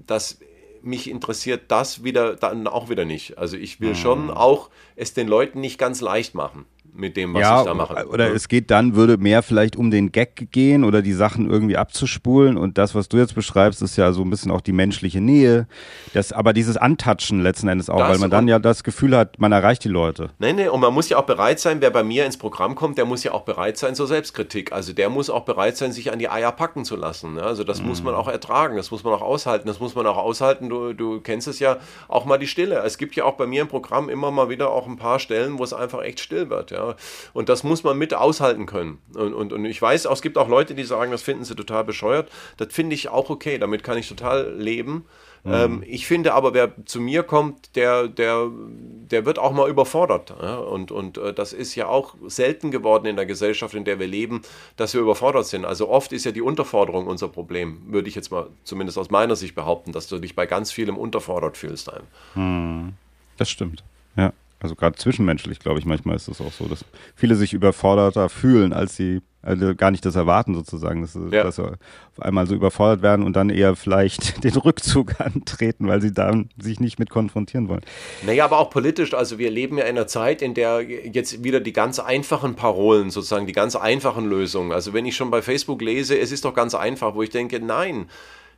das 0.06 0.38
mich 0.82 1.10
interessiert 1.10 1.62
das 1.68 2.04
wieder 2.04 2.36
dann 2.36 2.66
auch 2.66 2.88
wieder 2.88 3.04
nicht. 3.04 3.38
Also 3.38 3.56
ich 3.56 3.80
will 3.80 3.94
schon 3.94 4.30
ah. 4.30 4.36
auch 4.36 4.70
es 4.94 5.14
den 5.14 5.28
Leuten 5.28 5.60
nicht 5.60 5.78
ganz 5.78 6.00
leicht 6.00 6.34
machen 6.34 6.66
mit 6.98 7.16
dem, 7.16 7.34
was 7.34 7.42
ja, 7.42 7.60
ich 7.60 7.66
da 7.66 7.74
mache. 7.74 8.06
Oder 8.08 8.32
es 8.34 8.48
geht 8.48 8.70
dann, 8.70 8.94
würde 8.94 9.16
mehr 9.16 9.42
vielleicht 9.42 9.76
um 9.76 9.90
den 9.90 10.12
Gag 10.12 10.50
gehen 10.52 10.84
oder 10.84 11.02
die 11.02 11.12
Sachen 11.12 11.50
irgendwie 11.50 11.76
abzuspulen. 11.76 12.56
Und 12.56 12.78
das, 12.78 12.94
was 12.94 13.08
du 13.08 13.16
jetzt 13.16 13.34
beschreibst, 13.34 13.82
ist 13.82 13.96
ja 13.96 14.12
so 14.12 14.22
ein 14.22 14.30
bisschen 14.30 14.50
auch 14.50 14.60
die 14.60 14.72
menschliche 14.72 15.20
Nähe. 15.20 15.66
Das, 16.14 16.32
aber 16.32 16.52
dieses 16.52 16.76
Antatschen 16.76 17.42
letzten 17.42 17.68
Endes 17.68 17.90
auch, 17.90 17.98
das 17.98 18.10
weil 18.10 18.18
man 18.18 18.30
dann 18.30 18.48
ja 18.48 18.58
das 18.58 18.84
Gefühl 18.84 19.16
hat, 19.16 19.38
man 19.38 19.52
erreicht 19.52 19.84
die 19.84 19.88
Leute. 19.88 20.30
Nein, 20.38 20.56
nein, 20.56 20.68
und 20.70 20.80
man 20.80 20.92
muss 20.92 21.08
ja 21.08 21.18
auch 21.18 21.26
bereit 21.26 21.60
sein, 21.60 21.80
wer 21.80 21.90
bei 21.90 22.02
mir 22.02 22.26
ins 22.26 22.36
Programm 22.36 22.74
kommt, 22.74 22.98
der 22.98 23.04
muss 23.04 23.24
ja 23.24 23.32
auch 23.32 23.42
bereit 23.42 23.76
sein 23.78 23.94
zur 23.94 24.06
Selbstkritik. 24.06 24.72
Also 24.72 24.92
der 24.92 25.10
muss 25.10 25.30
auch 25.30 25.44
bereit 25.44 25.76
sein, 25.76 25.92
sich 25.92 26.12
an 26.12 26.18
die 26.18 26.28
Eier 26.28 26.52
packen 26.52 26.84
zu 26.84 26.96
lassen. 26.96 27.34
Ne? 27.34 27.42
Also 27.42 27.64
das 27.64 27.80
mhm. 27.80 27.88
muss 27.88 28.02
man 28.02 28.14
auch 28.14 28.28
ertragen, 28.28 28.76
das 28.76 28.90
muss 28.90 29.04
man 29.04 29.12
auch 29.12 29.22
aushalten. 29.22 29.66
Das 29.66 29.80
muss 29.80 29.94
man 29.94 30.06
auch 30.06 30.16
aushalten, 30.16 30.68
du, 30.68 30.92
du 30.92 31.20
kennst 31.20 31.48
es 31.48 31.58
ja, 31.58 31.78
auch 32.08 32.24
mal 32.24 32.38
die 32.38 32.46
Stille. 32.46 32.82
Es 32.84 32.98
gibt 32.98 33.16
ja 33.16 33.24
auch 33.24 33.34
bei 33.34 33.46
mir 33.46 33.62
im 33.62 33.68
Programm 33.68 34.08
immer 34.08 34.30
mal 34.30 34.48
wieder 34.48 34.70
auch 34.70 34.86
ein 34.86 34.96
paar 34.96 35.18
Stellen, 35.18 35.58
wo 35.58 35.64
es 35.64 35.72
einfach 35.72 36.02
echt 36.02 36.20
still 36.20 36.50
wird. 36.50 36.70
Ja? 36.70 36.85
Und 37.32 37.48
das 37.48 37.64
muss 37.64 37.84
man 37.84 37.98
mit 37.98 38.14
aushalten 38.14 38.66
können. 38.66 38.98
Und, 39.14 39.34
und, 39.34 39.52
und 39.52 39.64
ich 39.64 39.80
weiß, 39.80 40.06
es 40.06 40.22
gibt 40.22 40.38
auch 40.38 40.48
Leute, 40.48 40.74
die 40.74 40.84
sagen, 40.84 41.10
das 41.10 41.22
finden 41.22 41.44
sie 41.44 41.54
total 41.54 41.84
bescheuert. 41.84 42.30
Das 42.56 42.72
finde 42.72 42.94
ich 42.94 43.08
auch 43.08 43.30
okay, 43.30 43.58
damit 43.58 43.82
kann 43.82 43.98
ich 43.98 44.08
total 44.08 44.54
leben. 44.56 45.04
Mhm. 45.46 45.52
Ähm, 45.52 45.84
ich 45.86 46.06
finde 46.06 46.34
aber, 46.34 46.54
wer 46.54 46.72
zu 46.86 47.00
mir 47.00 47.22
kommt, 47.22 47.76
der, 47.76 48.08
der, 48.08 48.50
der 48.50 49.24
wird 49.24 49.38
auch 49.38 49.52
mal 49.52 49.70
überfordert. 49.70 50.32
Und, 50.32 50.90
und 50.90 51.18
äh, 51.18 51.32
das 51.32 51.52
ist 51.52 51.74
ja 51.76 51.86
auch 51.86 52.16
selten 52.26 52.70
geworden 52.72 53.06
in 53.06 53.16
der 53.16 53.26
Gesellschaft, 53.26 53.74
in 53.74 53.84
der 53.84 54.00
wir 54.00 54.08
leben, 54.08 54.42
dass 54.76 54.92
wir 54.92 55.00
überfordert 55.00 55.46
sind. 55.46 55.64
Also 55.64 55.88
oft 55.88 56.12
ist 56.12 56.24
ja 56.24 56.32
die 56.32 56.42
Unterforderung 56.42 57.06
unser 57.06 57.28
Problem, 57.28 57.80
würde 57.86 58.08
ich 58.08 58.16
jetzt 58.16 58.32
mal 58.32 58.48
zumindest 58.64 58.98
aus 58.98 59.10
meiner 59.10 59.36
Sicht 59.36 59.54
behaupten, 59.54 59.92
dass 59.92 60.08
du 60.08 60.18
dich 60.18 60.34
bei 60.34 60.46
ganz 60.46 60.72
vielem 60.72 60.96
unterfordert 60.98 61.56
fühlst. 61.56 61.90
Mhm. 62.34 62.94
Das 63.36 63.48
stimmt. 63.48 63.84
Ja. 64.16 64.32
Also 64.66 64.74
gerade 64.74 64.96
zwischenmenschlich, 64.96 65.60
glaube 65.60 65.78
ich, 65.78 65.86
manchmal 65.86 66.16
ist 66.16 66.26
es 66.26 66.40
auch 66.40 66.50
so, 66.50 66.66
dass 66.66 66.84
viele 67.14 67.36
sich 67.36 67.52
überforderter 67.52 68.28
fühlen, 68.28 68.72
als 68.72 68.96
sie 68.96 69.22
also 69.40 69.76
gar 69.76 69.92
nicht 69.92 70.04
das 70.04 70.16
erwarten 70.16 70.56
sozusagen, 70.56 71.02
dass, 71.02 71.14
ja. 71.14 71.44
dass 71.44 71.54
sie 71.54 71.62
auf 71.62 71.78
einmal 72.18 72.48
so 72.48 72.56
überfordert 72.56 73.00
werden 73.00 73.24
und 73.24 73.36
dann 73.36 73.48
eher 73.48 73.76
vielleicht 73.76 74.42
den 74.44 74.54
Rückzug 74.54 75.20
antreten, 75.20 75.86
weil 75.86 76.02
sie 76.02 76.12
dann 76.12 76.48
sich 76.60 76.80
nicht 76.80 76.98
mit 76.98 77.10
konfrontieren 77.10 77.68
wollen. 77.68 77.82
Naja, 78.24 78.44
aber 78.44 78.58
auch 78.58 78.70
politisch, 78.70 79.14
also 79.14 79.38
wir 79.38 79.52
leben 79.52 79.78
ja 79.78 79.84
in 79.84 79.90
einer 79.90 80.08
Zeit, 80.08 80.42
in 80.42 80.54
der 80.54 80.80
jetzt 80.82 81.44
wieder 81.44 81.60
die 81.60 81.72
ganz 81.72 82.00
einfachen 82.00 82.56
Parolen, 82.56 83.10
sozusagen 83.10 83.46
die 83.46 83.52
ganz 83.52 83.76
einfachen 83.76 84.28
Lösungen, 84.28 84.72
also 84.72 84.92
wenn 84.92 85.06
ich 85.06 85.14
schon 85.14 85.30
bei 85.30 85.42
Facebook 85.42 85.80
lese, 85.80 86.18
es 86.18 86.32
ist 86.32 86.44
doch 86.44 86.54
ganz 86.54 86.74
einfach, 86.74 87.14
wo 87.14 87.22
ich 87.22 87.30
denke, 87.30 87.60
nein, 87.60 88.08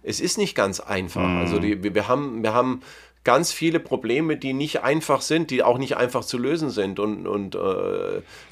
es 0.03 0.21
ist 0.21 0.39
nicht 0.39 0.55
ganz 0.55 0.81
einfach. 0.81 1.27
Mhm. 1.27 1.39
Also 1.39 1.59
die, 1.59 1.83
wir, 1.83 1.95
wir 1.95 2.09
haben, 2.09 2.43
wir 2.43 2.55
haben 2.55 2.81
ganz 3.29 3.53
viele 3.53 3.79
Probleme, 3.79 4.39
die 4.39 4.55
nicht 4.55 4.83
einfach 4.83 5.21
sind, 5.21 5.51
die 5.51 5.63
auch 5.63 5.77
nicht 5.77 5.99
einfach 5.99 6.25
zu 6.25 6.39
lösen 6.39 6.71
sind. 6.71 6.99
Und, 6.99 7.27
und, 7.27 7.57
äh, 7.57 7.59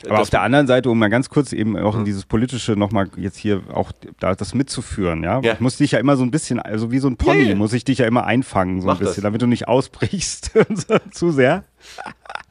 Aber 0.07 0.21
auf 0.21 0.29
der 0.29 0.43
anderen 0.43 0.67
Seite, 0.67 0.91
um 0.91 0.99
mal 0.99 1.09
ganz 1.09 1.31
kurz 1.31 1.55
eben 1.55 1.79
auch 1.79 1.97
in 1.97 2.05
dieses 2.05 2.27
politische 2.27 2.73
nochmal 2.73 3.09
jetzt 3.17 3.39
hier 3.39 3.63
auch 3.73 3.91
da, 4.21 4.35
das 4.35 4.53
mitzuführen, 4.53 5.23
ja? 5.23 5.41
ja? 5.41 5.55
Ich 5.55 5.61
muss 5.61 5.79
dich 5.79 5.93
ja 5.93 5.99
immer 5.99 6.19
so 6.19 6.25
ein 6.25 6.31
bisschen, 6.31 6.61
also 6.61 6.91
wie 6.91 6.99
so 6.99 7.09
ein 7.09 7.17
Pony, 7.17 7.45
yeah. 7.45 7.55
muss 7.55 7.73
ich 7.73 7.85
dich 7.85 8.01
ja 8.01 8.07
immer 8.07 8.27
einfangen, 8.27 8.83
so 8.83 8.87
Mach 8.87 8.97
ein 8.97 8.99
bisschen, 8.99 9.15
das. 9.15 9.23
damit 9.23 9.41
du 9.41 9.47
nicht 9.47 9.67
ausbrichst 9.67 10.53
zu 11.11 11.31
sehr. 11.31 11.65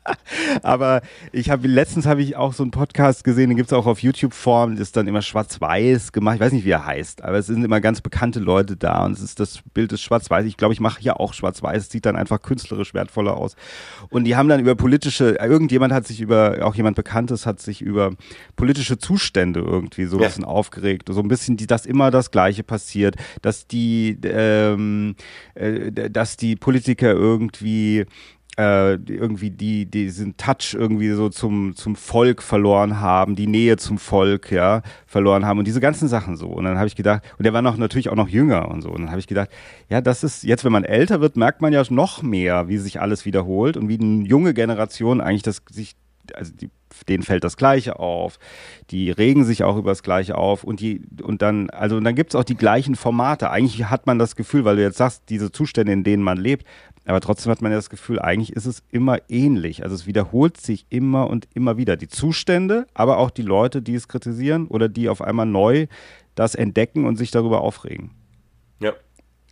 Aber 0.64 1.02
ich 1.32 1.50
habe 1.50 1.68
letztens 1.68 2.06
habe 2.06 2.22
ich 2.22 2.36
auch 2.36 2.54
so 2.54 2.64
einen 2.64 2.72
Podcast 2.72 3.24
gesehen, 3.24 3.50
den 3.50 3.58
gibt 3.58 3.72
es 3.72 3.74
auch 3.74 3.86
auf 3.86 4.00
YouTube-Form, 4.00 4.78
ist 4.78 4.96
dann 4.98 5.08
immer 5.08 5.22
schwarz-weiß 5.22 6.12
gemacht. 6.12 6.36
Ich 6.36 6.42
weiß 6.42 6.52
nicht, 6.52 6.66
wie 6.66 6.72
er 6.72 6.86
heißt, 6.86 7.24
aber 7.24 7.38
es 7.38 7.48
sind 7.48 7.64
immer 7.64 7.82
ganz 7.82 8.02
bekannte 8.02 8.40
Leute 8.40 8.76
da 8.76 9.06
und 9.06 9.14
es 9.14 9.22
ist 9.22 9.40
das 9.40 9.60
Bild 9.74 9.92
ist 9.94 10.02
schwarz-weiß. 10.02 10.46
Ich 10.46 10.58
glaube, 10.58 10.74
ich 10.74 10.80
mache 10.80 11.02
hier 11.02 11.20
auch 11.20 11.34
schwarz-weiß. 11.34 11.84
Es 11.84 11.90
sieht 11.90 12.06
dann 12.06 12.16
einfach 12.16 12.42
künstlerisch 12.42 12.94
wertvoller 12.94 13.36
aus. 13.36 13.56
Und 14.10 14.26
die 14.26 14.36
haben 14.36 14.50
dann 14.50 14.60
über 14.60 14.76
politische, 14.76 15.38
irgendjemand 15.40 15.94
hat 15.94 16.06
sich 16.08 16.22
über, 16.22 16.60
auch 16.62 16.76
jemand 16.76 16.96
Bekanntes 16.96 17.46
hat 17.46 17.60
sich 17.60 17.82
über 17.82 18.12
politische 18.56 18.98
Zustände 18.98 19.62
irgendwie 19.62 20.06
so 20.06 20.18
ein 20.18 20.22
ja. 20.22 20.28
bisschen 20.28 20.46
aufgeregt. 20.46 21.10
So 21.10 21.22
ein 21.22 21.28
bisschen, 21.28 21.58
die, 21.58 21.68
dass 21.68 21.86
immer 21.86 22.12
das 22.12 22.32
Gleiche 22.32 22.64
passiert, 22.64 23.16
dass 23.42 23.68
die, 23.68 24.18
ähm, 24.24 25.16
äh, 25.56 25.92
dass 25.92 26.38
die 26.38 26.56
Politiker 26.56 27.12
irgendwie 27.12 28.06
äh, 28.58 28.94
irgendwie 28.94 29.50
die, 29.52 29.86
diesen 29.86 30.38
Touch 30.38 30.74
irgendwie 30.74 31.12
so 31.12 31.30
zum, 31.30 31.76
zum 31.76 31.96
Volk 31.96 32.42
verloren 32.42 33.00
haben, 33.00 33.36
die 33.36 33.48
Nähe 33.48 33.78
zum 33.78 33.98
Volk, 33.98 34.52
ja, 34.52 34.82
verloren 35.06 35.46
haben 35.46 35.60
und 35.60 35.68
diese 35.68 35.82
ganzen 35.82 36.08
Sachen 36.08 36.38
so. 36.38 36.48
Und 36.48 36.66
dann 36.66 36.78
habe 36.78 36.88
ich 36.88 36.96
gedacht, 36.96 37.24
und 37.38 37.44
der 37.44 37.54
war 37.54 37.62
noch 37.62 37.78
natürlich 37.78 38.10
auch 38.10 38.16
noch 38.16 38.30
jünger 38.30 38.70
und 38.70 38.82
so. 38.82 38.90
Und 38.90 39.02
dann 39.02 39.10
habe 39.10 39.20
ich 39.20 39.28
gedacht, 39.28 39.50
ja, 39.90 40.02
das 40.02 40.24
ist, 40.24 40.44
jetzt 40.44 40.64
wenn 40.64 40.72
man 40.72 40.86
älter 40.86 41.22
wird, 41.22 41.36
merkt 41.36 41.62
man 41.62 41.74
ja 41.74 41.84
noch 41.90 42.22
mehr, 42.22 42.68
wie 42.68 42.78
sich 42.78 43.02
alles 43.02 43.26
wiederholt 43.26 43.78
und 43.78 43.90
wie 43.90 44.00
eine 44.00 44.26
junge 44.26 44.54
Generation 44.54 45.22
eigentlich 45.22 45.44
das 45.44 45.62
sich, 45.70 45.96
also 46.34 46.54
die, 46.54 46.70
denen 47.10 47.24
fällt 47.24 47.44
das 47.44 47.58
Gleiche 47.58 48.00
auf, 48.00 48.40
die 48.90 49.12
regen 49.12 49.44
sich 49.44 49.64
auch 49.64 49.76
über 49.78 49.92
das 49.92 50.02
Gleiche 50.02 50.38
auf 50.38 50.64
und 50.64 50.80
die, 50.80 51.02
und 51.22 51.42
dann, 51.42 51.70
also 51.70 51.98
und 51.98 52.06
dann 52.06 52.16
gibt 52.16 52.32
es 52.32 52.36
auch 52.36 52.46
die 52.46 52.56
gleichen 52.56 52.96
Formate. 52.96 53.50
Eigentlich 53.50 53.90
hat 53.90 54.08
man 54.08 54.18
das 54.18 54.36
Gefühl, 54.36 54.64
weil 54.64 54.78
du 54.78 54.82
jetzt 54.82 54.98
sagst, 54.98 55.24
diese 55.30 55.52
Zustände, 55.52 55.92
in 55.92 56.04
denen 56.04 56.24
man 56.24 56.38
lebt, 56.38 56.66
aber 57.06 57.22
trotzdem 57.22 57.52
hat 57.52 57.62
man 57.62 57.72
ja 57.72 57.78
das 57.78 57.90
Gefühl, 57.90 58.20
eigentlich 58.20 58.54
ist 58.54 58.66
es 58.66 58.84
immer 58.92 59.20
ähnlich. 59.30 59.84
Also 59.84 59.96
es 59.96 60.08
wiederholt 60.08 60.58
sich 60.58 60.88
immer 60.90 61.30
und 61.30 61.48
immer 61.54 61.78
wieder. 61.78 61.98
Die 61.98 62.08
Zustände, 62.08 62.88
aber 62.94 63.18
auch 63.18 63.30
die 63.30 63.44
Leute, 63.44 63.82
die 63.82 63.94
es 63.94 64.08
kritisieren 64.08 64.68
oder 64.68 64.90
die 64.90 65.08
auf 65.08 65.22
einmal 65.22 65.46
neu 65.46 65.88
das 66.34 66.56
entdecken 66.56 67.06
und 67.06 67.16
sich 67.16 67.32
darüber 67.32 67.62
aufregen. 67.62 68.12
Ja. 68.80 68.94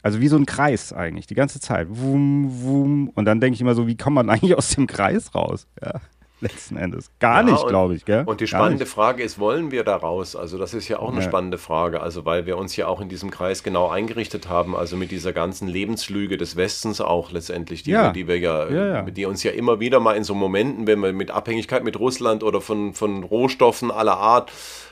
Also 0.02 0.20
wie 0.20 0.28
so 0.28 0.36
ein 0.36 0.46
Kreis 0.46 0.92
eigentlich, 0.92 1.28
die 1.28 1.36
ganze 1.36 1.60
Zeit. 1.60 1.88
Wum, 1.90 2.64
wum. 2.64 3.10
Und 3.10 3.26
dann 3.26 3.40
denke 3.40 3.56
ich 3.56 3.62
immer 3.62 3.76
so, 3.76 3.88
wie 3.88 3.98
kommt 3.98 4.16
man 4.16 4.30
eigentlich 4.32 4.56
aus 4.56 4.70
dem 4.72 4.88
Kreis 4.88 5.36
raus? 5.36 5.68
Ja. 5.82 6.02
Letzten 6.44 6.78
Endes. 6.78 7.10
Gar 7.20 7.45
ja, 7.45 7.52
nicht, 7.52 7.68
glaube 7.68 7.95
ich. 7.95 8.06
Gell? 8.06 8.24
Und 8.26 8.41
die 8.41 8.48
spannende 8.48 8.86
Frage 8.86 9.24
ist, 9.24 9.40
wollen 9.40 9.72
wir 9.72 9.84
da 9.84 9.95
raus? 9.95 10.36
Also 10.36 10.57
das 10.57 10.74
ist 10.74 10.88
ja 10.88 10.99
auch 10.99 11.10
eine 11.10 11.22
ja. 11.22 11.28
spannende 11.28 11.57
Frage. 11.57 12.02
Also 12.02 12.26
weil 12.26 12.45
wir 12.45 12.57
uns 12.57 12.76
ja 12.76 12.88
auch 12.88 13.02
in 13.02 13.10
diesem 13.10 13.32
Kreis 13.32 13.64
genau 13.64 13.90
eingerichtet 13.90 14.49
haben, 14.49 14.76
also 14.76 14.95
mit 14.95 15.11
dieser 15.11 15.34
ganzen 15.34 15.68
Lebenslüge 15.68 16.38
des 16.38 16.56
Westens 16.56 17.02
auch 17.02 17.32
letztendlich, 17.32 17.84
die, 17.84 17.91
ja. 17.91 18.11
die 18.11 18.28
wir 18.28 18.38
ja, 18.38 19.02
die 19.03 19.26
uns 19.26 19.44
ja 19.44 19.52
immer 19.52 19.80
wieder 19.80 19.99
mal 19.99 20.15
in 20.15 20.24
so 20.24 20.36
Momenten, 20.36 20.86
wenn 20.86 20.99
wir 20.99 21.14
mit 21.14 21.32
Abhängigkeit 21.32 21.84
mit 21.84 21.99
Russland 21.99 22.44
oder 22.44 22.61
von, 22.61 22.94
von 22.94 23.24
Rohstoffen 23.24 23.90
aller 23.90 24.18
Art 24.18 24.52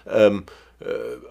ähm, 0.09 0.39
äh, 0.39 0.51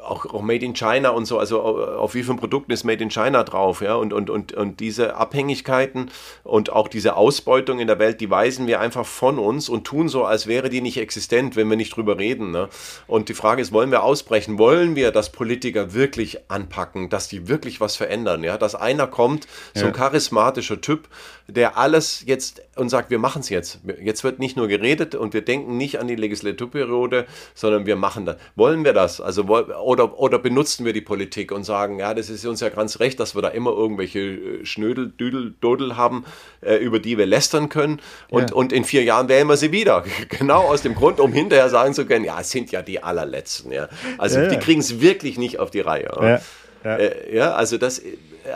auch, 0.05 0.27
auch 0.27 0.43
Made 0.43 0.65
in 0.65 0.75
China 0.75 1.11
und 1.11 1.25
so, 1.25 1.39
also 1.39 1.61
auf 1.63 2.15
wie 2.15 2.23
vielen 2.23 2.37
Produkten 2.37 2.73
ist 2.73 2.85
Made 2.85 3.03
in 3.03 3.11
China 3.11 3.43
drauf, 3.43 3.81
ja, 3.81 3.95
und, 3.95 4.13
und, 4.13 4.31
und, 4.31 4.53
und 4.53 4.81
diese 4.81 5.17
Abhängigkeiten 5.17 6.11
und 6.45 6.71
auch 6.73 6.89
diese 6.89 7.17
Ausbeutung 7.17 7.79
in 7.81 7.87
der 7.87 7.99
Welt, 7.99 8.21
die 8.21 8.31
weisen 8.31 8.67
wir 8.67 8.81
einfach 8.81 9.07
von 9.07 9.39
uns 9.39 9.69
und 9.69 9.85
tun 9.85 10.09
so, 10.09 10.25
als 10.25 10.47
wäre 10.47 10.71
die 10.71 10.81
nicht 10.81 10.99
existent, 10.99 11.57
wenn 11.57 11.69
wir 11.69 11.77
nicht 11.77 11.97
drüber 11.97 12.19
reden. 12.19 12.51
Ne? 12.51 12.69
Und 13.07 13.29
die 13.29 13.35
Frage 13.35 13.63
ist, 13.63 13.73
wollen 13.73 13.91
wir 13.91 14.03
ausbrechen? 14.03 14.59
Wollen 14.59 14.97
wir, 14.97 15.11
dass 15.11 15.31
Politiker 15.31 15.95
wirklich 15.95 16.51
anpacken, 16.51 17.09
dass 17.09 17.29
die 17.29 17.49
wirklich 17.49 17.81
was 17.81 17.97
verändern, 17.97 18.45
ja, 18.45 18.59
dass 18.59 18.75
einer 18.75 19.07
kommt, 19.07 19.47
so 19.75 19.87
ein 19.87 19.93
charismatischer 19.93 20.81
Typ, 20.81 21.09
der 21.53 21.77
alles 21.77 22.23
jetzt 22.27 22.63
und 22.77 22.89
sagt, 22.89 23.11
wir 23.11 23.19
machen 23.19 23.41
es 23.41 23.49
jetzt. 23.49 23.81
Jetzt 24.03 24.25
wird 24.25 24.39
nicht 24.39 24.57
nur 24.57 24.69
geredet 24.69 25.15
und 25.15 25.35
wir 25.35 25.43
denken 25.43 25.77
nicht 25.77 25.99
an 25.99 26.09
die 26.09 26.17
Legislaturperiode, 26.17 27.27
sondern 27.55 27.87
wir 27.87 27.97
machen 27.97 28.27
das. 28.27 28.37
Wollen 28.57 28.85
wir 28.85 28.93
das? 28.93 29.21
Also 29.21 29.45
oder, 29.45 30.19
oder 30.19 30.39
benutzen 30.39 30.85
wir 30.85 30.93
die 30.93 31.01
Politik 31.01 31.53
und 31.53 31.65
sagen, 31.65 31.99
ja, 31.99 32.15
das 32.15 32.31
ist 32.31 32.47
uns 32.47 32.61
ja 32.61 32.69
ganz 32.69 33.01
recht, 33.01 33.21
dass 33.21 33.35
wir 33.35 33.43
da 33.43 33.49
immer 33.49 33.71
irgendwelche 33.71 34.21
äh, 34.21 34.65
Schnödel, 34.65 35.11
Düdel, 35.11 35.55
Dodel 35.61 35.97
haben, 35.97 36.25
äh, 36.61 36.77
über 36.77 36.99
die 36.99 37.19
wir 37.19 37.27
lästern 37.27 37.69
können 37.69 38.01
und, 38.31 38.51
ja. 38.51 38.57
und 38.57 38.73
in 38.73 38.85
vier 38.85 39.03
Jahren 39.03 39.29
wählen 39.29 39.47
wir 39.49 39.57
sie 39.57 39.73
wieder. 39.73 40.05
genau 40.29 40.63
aus 40.63 40.83
dem 40.83 40.95
Grund, 40.95 41.21
um 41.21 41.33
hinterher 41.33 41.69
sagen 41.69 41.95
zu 41.95 42.07
können, 42.07 42.25
ja, 42.25 42.41
es 42.41 42.51
sind 42.51 42.71
ja 42.71 42.83
die 42.83 43.03
allerletzten. 43.03 43.73
Ja. 43.73 43.89
Also 44.19 44.41
ja, 44.41 44.49
die 44.49 44.59
kriegen 44.59 44.81
es 44.81 45.01
wirklich 45.01 45.39
nicht 45.39 45.59
auf 45.59 45.71
die 45.71 45.81
Reihe. 45.81 46.41
Ja. 46.85 46.97
Äh, 46.97 47.37
ja, 47.37 47.53
also 47.55 47.79
das, 47.79 48.03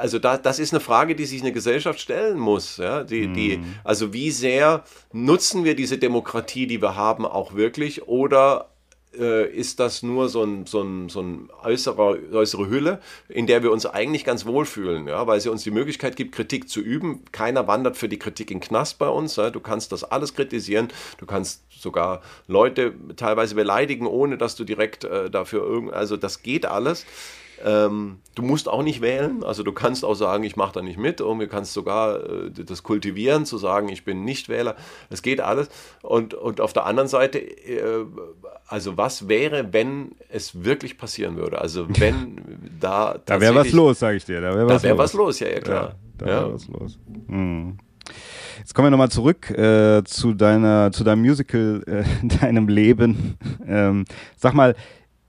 also 0.01 0.19
da, 0.19 0.37
das 0.39 0.59
ist 0.59 0.73
eine 0.73 0.81
Frage, 0.81 1.15
die 1.15 1.27
sich 1.27 1.43
eine 1.43 1.53
Gesellschaft 1.53 2.01
stellen 2.01 2.39
muss. 2.39 2.79
Ja? 2.79 3.05
Die, 3.05 3.29
mm. 3.29 3.35
die, 3.35 3.61
also 3.83 4.13
wie 4.13 4.31
sehr 4.31 4.85
nutzen 5.13 5.65
wir 5.65 5.75
diese 5.75 5.99
Demokratie, 5.99 6.67
die 6.67 6.81
wir 6.81 6.97
haben, 6.97 7.27
auch 7.27 7.55
wirklich 7.55 8.07
oder 8.09 8.71
äh, 9.19 9.49
ist 9.49 9.81
das 9.81 10.03
nur 10.03 10.29
so 10.29 10.43
ein, 10.43 10.67
so 10.67 10.83
ein, 10.83 11.09
so 11.09 11.21
ein 11.21 11.49
äußerer, 11.63 12.17
äußere 12.33 12.69
Hülle, 12.69 13.01
in 13.29 13.47
der 13.47 13.63
wir 13.63 13.71
uns 13.71 13.87
eigentlich 13.87 14.25
ganz 14.25 14.47
wohlfühlen, 14.47 15.07
ja? 15.07 15.27
weil 15.27 15.41
sie 15.41 15.51
uns 15.51 15.63
die 15.63 15.71
Möglichkeit 15.71 16.17
gibt, 16.17 16.35
Kritik 16.35 16.69
zu 16.69 16.81
üben. 16.81 17.25
Keiner 17.33 17.67
wandert 17.67 17.97
für 17.97 18.09
die 18.09 18.19
Kritik 18.19 18.51
in 18.51 18.59
den 18.59 18.67
Knast 18.67 18.99
bei 18.99 19.09
uns. 19.09 19.37
Ja? 19.37 19.51
Du 19.51 19.61
kannst 19.61 19.93
das 19.93 20.05
alles 20.05 20.35
kritisieren, 20.35 20.89
du 21.19 21.27
kannst 21.27 21.63
sogar 21.71 22.23
Leute 22.47 22.95
teilweise 23.17 23.55
beleidigen, 23.55 24.07
ohne 24.07 24.39
dass 24.39 24.57
du 24.57 24.65
direkt 24.65 25.05
äh, 25.05 25.31
dafür 25.31 25.63
irgend, 25.63 25.93
also 25.93 26.17
das 26.17 26.43
geht 26.43 26.67
alles. 26.67 27.05
Ähm, 27.62 28.18
du 28.35 28.43
musst 28.43 28.68
auch 28.68 28.82
nicht 28.82 29.01
wählen, 29.01 29.44
also 29.44 29.62
du 29.62 29.72
kannst 29.72 30.05
auch 30.05 30.14
sagen, 30.14 30.44
ich 30.44 30.56
mache 30.56 30.72
da 30.74 30.82
nicht 30.82 30.98
mit 30.98 31.20
und 31.20 31.39
du 31.39 31.48
kannst 31.48 31.72
sogar 31.72 32.22
äh, 32.24 32.51
das 32.51 32.82
kultivieren, 32.82 33.47
zu 33.47 33.59
sagen, 33.59 33.89
ich 33.89 34.05
bin 34.05 34.24
nicht 34.24 34.48
Wähler. 34.48 34.76
Es 35.10 35.22
geht 35.22 35.40
alles. 35.40 35.68
Und, 36.02 36.35
und 36.35 36.60
auf 36.60 36.72
der 36.72 36.86
anderen 36.86 37.09
Seite, 37.09 37.39
äh, 37.39 38.06
also 38.66 38.97
was 38.97 39.28
wäre, 39.28 39.72
wenn 39.72 40.12
es 40.28 40.64
wirklich 40.64 40.98
passieren 40.98 41.36
würde? 41.36 41.60
Also 41.60 41.86
wenn 41.98 42.43
da 42.81 43.18
Da 43.24 43.40
wäre 43.40 43.55
was 43.55 43.72
los, 43.72 43.98
sage 43.98 44.16
ich 44.16 44.24
dir. 44.24 44.40
Da 44.40 44.55
wäre 44.55 44.68
was, 44.68 44.82
wär 44.82 44.98
was, 44.98 45.12
los, 45.12 45.40
ja, 45.40 45.48
ja 45.48 45.60
klar. 45.60 45.85
Ja, 45.85 45.94
da 46.18 46.26
wäre 46.26 46.48
ja. 46.48 46.55
was 46.55 46.68
los. 46.68 46.98
Hm. 47.28 47.78
Jetzt 48.59 48.74
kommen 48.74 48.86
wir 48.86 48.90
nochmal 48.90 49.10
zurück 49.10 49.51
äh, 49.51 50.02
zu 50.05 50.32
deiner, 50.32 50.90
zu 50.93 51.05
deinem 51.05 51.22
Musical, 51.22 51.82
äh, 51.86 52.05
deinem 52.40 52.68
Leben. 52.68 53.36
Ähm, 53.66 54.05
sag 54.36 54.55
mal, 54.55 54.74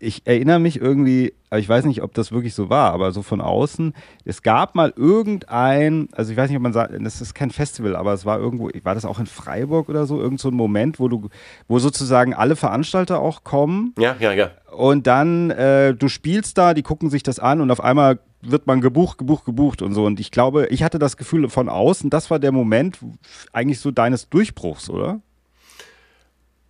ich 0.06 0.22
erinnere 0.26 0.60
mich 0.60 0.80
irgendwie, 0.80 1.34
ich 1.54 1.68
weiß 1.68 1.86
nicht, 1.86 2.04
ob 2.04 2.14
das 2.14 2.32
wirklich 2.32 2.54
so 2.54 2.70
war, 2.70 2.94
aber 2.94 3.12
so 3.12 3.22
von 3.22 3.42
außen, 3.42 3.94
es 4.24 4.44
gab 4.44 4.76
mal 4.76 4.94
irgendein, 4.96 6.10
also 6.12 6.32
ich 6.32 6.38
weiß 6.38 6.50
nicht, 6.50 6.58
ob 6.58 6.64
man 6.64 6.74
sagt, 6.74 6.94
das 7.00 7.22
ist 7.22 7.34
kein 7.34 7.52
Festival, 7.52 7.96
aber 7.96 8.14
es 8.14 8.26
war 8.26 8.40
irgendwo, 8.40 8.70
war 8.84 8.94
das 8.94 9.06
auch 9.06 9.20
in 9.20 9.26
Freiburg 9.26 9.90
oder 9.90 10.06
so, 10.06 10.20
irgend 10.20 10.40
so 10.40 10.50
ein 10.50 10.56
Moment, 10.56 11.00
wo 11.00 11.08
du, 11.08 11.30
wo 11.68 11.80
sozusagen 11.80 12.34
alle 12.34 12.56
Veranstalter 12.56 13.20
auch 13.20 13.44
kommen. 13.44 13.94
Ja, 13.98 14.16
ja, 14.20 14.32
ja. 14.32 14.52
Und 14.72 15.08
dann, 15.08 15.50
äh, 15.52 15.94
du 15.94 16.08
spielst 16.08 16.58
da, 16.58 16.74
die 16.74 16.84
gucken 16.84 17.10
sich 17.10 17.24
das 17.24 17.40
an 17.40 17.62
und 17.62 17.72
auf 17.72 17.84
einmal 17.84 18.20
wird 18.42 18.68
man 18.68 18.82
gebucht, 18.82 19.18
gebucht, 19.18 19.46
gebucht 19.46 19.82
und 19.82 19.94
so. 19.94 20.06
Und 20.06 20.20
ich 20.20 20.32
glaube, 20.32 20.68
ich 20.68 20.84
hatte 20.84 21.00
das 21.00 21.18
Gefühl 21.18 21.50
von 21.50 21.70
außen, 21.70 22.10
das 22.10 22.30
war 22.30 22.40
der 22.40 22.52
Moment 22.52 23.00
eigentlich 23.54 23.80
so 23.80 23.92
deines 23.92 24.30
Durchbruchs, 24.30 24.90
oder? 24.90 25.22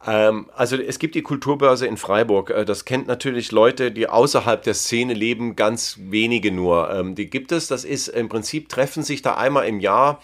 Ähm, 0.05 0.49
also 0.55 0.77
es 0.77 0.99
gibt 0.99 1.15
die 1.15 1.21
Kulturbörse 1.21 1.87
in 1.87 1.97
Freiburg. 1.97 2.49
Äh, 2.49 2.65
das 2.65 2.85
kennt 2.85 3.07
natürlich 3.07 3.51
Leute, 3.51 3.91
die 3.91 4.07
außerhalb 4.07 4.61
der 4.63 4.73
Szene 4.73 5.13
leben, 5.13 5.55
ganz 5.55 5.97
wenige 5.99 6.51
nur. 6.51 6.91
Ähm, 6.91 7.15
die 7.15 7.29
gibt 7.29 7.51
es. 7.51 7.67
Das 7.67 7.83
ist 7.83 8.07
im 8.09 8.29
Prinzip 8.29 8.69
treffen 8.69 9.03
sich 9.03 9.21
da 9.21 9.35
einmal 9.35 9.67
im 9.67 9.79
Jahr. 9.79 10.21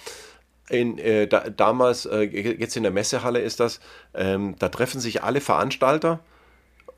In, 0.70 0.98
äh, 1.00 1.28
da, 1.28 1.50
damals, 1.50 2.06
äh, 2.06 2.22
jetzt 2.22 2.78
in 2.78 2.84
der 2.84 2.94
Messehalle 2.94 3.40
ist 3.40 3.60
das, 3.60 3.82
ähm, 4.14 4.56
da 4.58 4.70
treffen 4.70 5.02
sich 5.02 5.22
alle 5.22 5.42
Veranstalter 5.42 6.22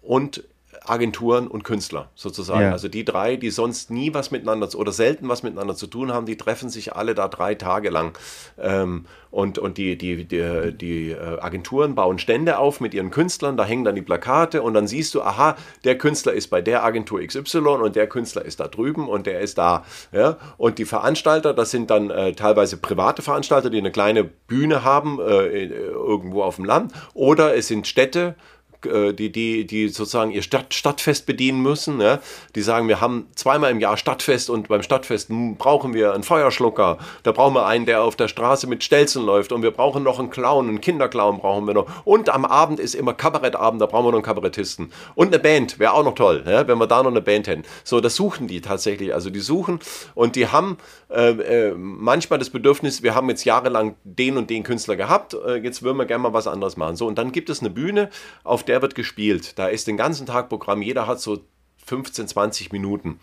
und 0.01 0.43
Agenturen 0.85 1.47
und 1.47 1.63
Künstler 1.63 2.09
sozusagen. 2.15 2.61
Ja. 2.61 2.71
Also 2.71 2.87
die 2.87 3.05
drei, 3.05 3.35
die 3.35 3.49
sonst 3.49 3.91
nie 3.91 4.13
was 4.13 4.31
miteinander 4.31 4.67
oder 4.75 4.91
selten 4.91 5.29
was 5.29 5.43
miteinander 5.43 5.75
zu 5.75 5.87
tun 5.87 6.11
haben, 6.13 6.25
die 6.25 6.37
treffen 6.37 6.69
sich 6.69 6.95
alle 6.95 7.15
da 7.15 7.27
drei 7.27 7.55
Tage 7.55 7.89
lang. 7.89 8.17
Ähm, 8.59 9.05
und 9.31 9.57
und 9.57 9.77
die, 9.77 9.97
die, 9.97 10.25
die, 10.25 10.73
die 10.77 11.11
äh, 11.11 11.39
Agenturen 11.39 11.95
bauen 11.95 12.19
Stände 12.19 12.59
auf 12.59 12.79
mit 12.79 12.93
ihren 12.93 13.09
Künstlern, 13.09 13.57
da 13.57 13.65
hängen 13.65 13.83
dann 13.83 13.95
die 13.95 14.01
Plakate 14.01 14.61
und 14.61 14.73
dann 14.73 14.87
siehst 14.87 15.15
du, 15.15 15.21
aha, 15.21 15.55
der 15.83 15.97
Künstler 15.97 16.33
ist 16.33 16.49
bei 16.49 16.61
der 16.61 16.83
Agentur 16.83 17.19
XY 17.25 17.57
und 17.59 17.95
der 17.95 18.07
Künstler 18.07 18.45
ist 18.45 18.59
da 18.59 18.67
drüben 18.67 19.07
und 19.07 19.25
der 19.25 19.39
ist 19.39 19.57
da. 19.57 19.85
Ja? 20.11 20.37
Und 20.57 20.77
die 20.77 20.85
Veranstalter, 20.85 21.53
das 21.53 21.71
sind 21.71 21.89
dann 21.89 22.09
äh, 22.09 22.33
teilweise 22.33 22.77
private 22.77 23.21
Veranstalter, 23.21 23.69
die 23.69 23.79
eine 23.79 23.91
kleine 23.91 24.23
Bühne 24.23 24.83
haben, 24.83 25.19
äh, 25.19 25.65
irgendwo 25.65 26.43
auf 26.43 26.57
dem 26.57 26.65
Land, 26.65 26.93
oder 27.13 27.55
es 27.55 27.67
sind 27.67 27.87
Städte, 27.87 28.35
äh, 28.37 28.53
die, 28.83 29.31
die, 29.31 29.65
die 29.65 29.87
sozusagen 29.87 30.31
ihr 30.31 30.41
Stadt, 30.41 30.73
Stadtfest 30.73 31.25
bedienen 31.25 31.61
müssen. 31.61 32.01
Ja? 32.01 32.19
Die 32.55 32.61
sagen, 32.61 32.87
wir 32.87 33.01
haben 33.01 33.27
zweimal 33.35 33.71
im 33.71 33.79
Jahr 33.79 33.97
Stadtfest 33.97 34.49
und 34.49 34.67
beim 34.67 34.83
Stadtfest 34.83 35.29
brauchen 35.57 35.93
wir 35.93 36.13
einen 36.13 36.23
Feuerschlucker. 36.23 36.97
Da 37.23 37.31
brauchen 37.31 37.55
wir 37.55 37.65
einen, 37.65 37.85
der 37.85 38.03
auf 38.03 38.15
der 38.15 38.27
Straße 38.27 38.67
mit 38.67 38.83
Stelzen 38.83 39.25
läuft 39.25 39.51
und 39.51 39.63
wir 39.63 39.71
brauchen 39.71 40.03
noch 40.03 40.19
einen 40.19 40.29
Clown, 40.29 40.69
einen 40.69 40.81
Kinderclown 40.81 41.39
brauchen 41.39 41.65
wir 41.67 41.73
noch. 41.73 41.87
Und 42.05 42.29
am 42.29 42.45
Abend 42.45 42.79
ist 42.79 42.95
immer 42.95 43.13
Kabarettabend, 43.13 43.81
da 43.81 43.85
brauchen 43.85 44.05
wir 44.05 44.11
noch 44.11 44.17
einen 44.17 44.23
Kabarettisten. 44.23 44.91
Und 45.15 45.27
eine 45.27 45.39
Band, 45.39 45.79
wäre 45.79 45.93
auch 45.93 46.03
noch 46.03 46.15
toll, 46.15 46.43
ja? 46.45 46.67
wenn 46.67 46.77
wir 46.77 46.87
da 46.87 47.03
noch 47.03 47.11
eine 47.11 47.21
Band 47.21 47.47
hätten. 47.47 47.63
So, 47.83 48.01
das 48.01 48.15
suchen 48.15 48.47
die 48.47 48.61
tatsächlich. 48.61 49.13
Also 49.13 49.29
die 49.29 49.39
suchen 49.39 49.79
und 50.15 50.35
die 50.35 50.47
haben 50.47 50.77
äh, 51.13 51.29
äh, 51.29 51.75
manchmal 51.77 52.39
das 52.39 52.49
Bedürfnis, 52.49 53.03
wir 53.03 53.13
haben 53.13 53.29
jetzt 53.29 53.45
jahrelang 53.45 53.95
den 54.03 54.35
und 54.35 54.49
den 54.49 54.63
Künstler 54.63 54.95
gehabt, 54.95 55.35
äh, 55.35 55.57
jetzt 55.57 55.83
würden 55.83 55.97
wir 55.97 56.05
gerne 56.05 56.23
mal 56.23 56.33
was 56.33 56.47
anderes 56.47 56.75
machen. 56.75 56.95
So, 56.95 57.05
und 57.07 57.19
dann 57.19 57.31
gibt 57.31 57.51
es 57.51 57.59
eine 57.59 57.69
Bühne, 57.69 58.09
auf 58.43 58.63
der 58.63 58.72
der 58.73 58.81
wird 58.81 58.95
gespielt. 58.95 59.59
Da 59.59 59.67
ist 59.67 59.85
den 59.85 59.97
ganzen 59.97 60.25
Tag 60.25 60.49
Programm, 60.49 60.81
jeder 60.81 61.05
hat 61.05 61.21
so 61.21 61.41
15, 61.85 62.27
20 62.27 62.71
Minuten. 62.71 63.19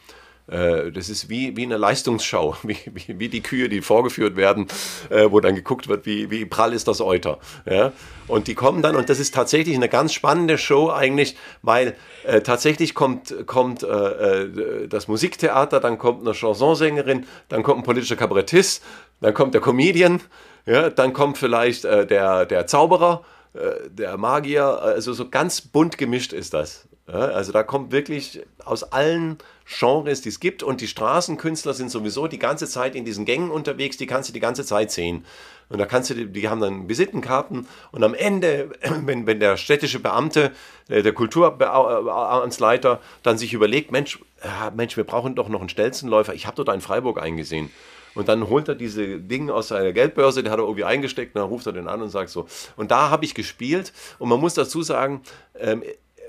Äh, 0.46 0.92
das 0.92 1.08
ist 1.08 1.28
wie, 1.28 1.56
wie 1.56 1.64
eine 1.64 1.76
Leistungsschau, 1.76 2.54
wie, 2.62 2.78
wie, 2.86 3.18
wie 3.18 3.28
die 3.28 3.40
Kühe, 3.40 3.68
die 3.68 3.80
vorgeführt 3.82 4.36
werden, 4.36 4.68
äh, 5.08 5.28
wo 5.28 5.40
dann 5.40 5.56
geguckt 5.56 5.88
wird, 5.88 6.06
wie, 6.06 6.30
wie 6.30 6.44
prall 6.44 6.72
ist 6.72 6.86
das 6.86 7.00
Euter. 7.00 7.40
Ja? 7.68 7.92
Und 8.28 8.46
die 8.46 8.54
kommen 8.54 8.80
dann, 8.80 8.94
und 8.94 9.08
das 9.08 9.18
ist 9.18 9.34
tatsächlich 9.34 9.74
eine 9.74 9.88
ganz 9.88 10.12
spannende 10.12 10.56
Show 10.56 10.88
eigentlich, 10.88 11.36
weil 11.62 11.96
äh, 12.22 12.40
tatsächlich 12.42 12.94
kommt, 12.94 13.34
kommt 13.48 13.82
äh, 13.82 13.86
äh 13.86 14.86
das 14.86 15.08
Musiktheater, 15.08 15.80
dann 15.80 15.98
kommt 15.98 16.20
eine 16.20 16.32
Chansonsängerin, 16.32 17.26
dann 17.48 17.64
kommt 17.64 17.78
ein 17.80 17.82
politischer 17.82 18.14
Kabarettist, 18.14 18.84
dann 19.20 19.34
kommt 19.34 19.54
der 19.54 19.60
Comedian, 19.60 20.20
ja? 20.64 20.90
dann 20.90 21.12
kommt 21.12 21.38
vielleicht 21.38 21.84
äh, 21.84 22.06
der, 22.06 22.46
der 22.46 22.68
Zauberer 22.68 23.24
der 23.52 24.16
Magier, 24.16 24.64
also 24.64 25.12
so 25.12 25.28
ganz 25.28 25.60
bunt 25.60 25.98
gemischt 25.98 26.32
ist 26.32 26.54
das. 26.54 26.88
also 27.06 27.50
da 27.50 27.62
kommt 27.62 27.90
wirklich 27.90 28.42
aus 28.64 28.84
allen 28.84 29.38
Genres, 29.66 30.20
die 30.20 30.28
es 30.28 30.40
gibt 30.40 30.62
und 30.62 30.80
die 30.80 30.88
Straßenkünstler 30.88 31.74
sind 31.74 31.90
sowieso 31.90 32.26
die 32.26 32.38
ganze 32.38 32.66
Zeit 32.66 32.94
in 32.94 33.04
diesen 33.04 33.24
Gängen 33.24 33.50
unterwegs, 33.50 33.96
die 33.96 34.06
kannst 34.06 34.28
du 34.28 34.32
die 34.32 34.40
ganze 34.40 34.64
Zeit 34.64 34.90
sehen. 34.90 35.24
Und 35.68 35.78
da 35.78 35.86
kannst 35.86 36.10
du, 36.10 36.26
die, 36.26 36.48
haben 36.48 36.60
dann 36.60 36.88
Visitenkarten 36.88 37.68
und 37.92 38.02
am 38.02 38.14
Ende, 38.14 38.70
wenn, 39.04 39.26
wenn 39.26 39.38
der 39.38 39.56
städtische 39.56 40.00
Beamte, 40.00 40.50
äh, 40.88 41.02
der 41.02 41.12
Kulturamtsleiter 41.12 43.00
dann 43.22 43.38
sich 43.38 43.52
überlegt, 43.52 43.92
Mensch, 43.92 44.18
ja, 44.44 44.72
Mensch, 44.74 44.96
wir 44.96 45.04
brauchen 45.04 45.36
doch 45.36 45.48
noch 45.48 45.60
einen 45.60 45.68
Stelzenläufer, 45.68 46.34
ich 46.34 46.46
habe 46.46 46.56
dort 46.56 46.74
in 46.74 46.80
Freiburg 46.80 47.22
eingesehen. 47.22 47.70
Und 48.14 48.28
dann 48.28 48.48
holt 48.48 48.68
er 48.68 48.74
diese 48.74 49.18
Dinge 49.18 49.54
aus 49.54 49.68
seiner 49.68 49.92
Geldbörse, 49.92 50.42
die 50.42 50.50
hat 50.50 50.58
er 50.58 50.64
irgendwie 50.64 50.84
eingesteckt, 50.84 51.34
und 51.34 51.40
dann 51.40 51.48
ruft 51.48 51.66
er 51.66 51.72
den 51.72 51.88
an 51.88 52.02
und 52.02 52.10
sagt 52.10 52.30
so. 52.30 52.46
Und 52.76 52.90
da 52.90 53.10
habe 53.10 53.24
ich 53.24 53.34
gespielt. 53.34 53.92
Und 54.18 54.28
man 54.28 54.40
muss 54.40 54.54
dazu 54.54 54.82
sagen, 54.82 55.22
ähm, 55.58 55.82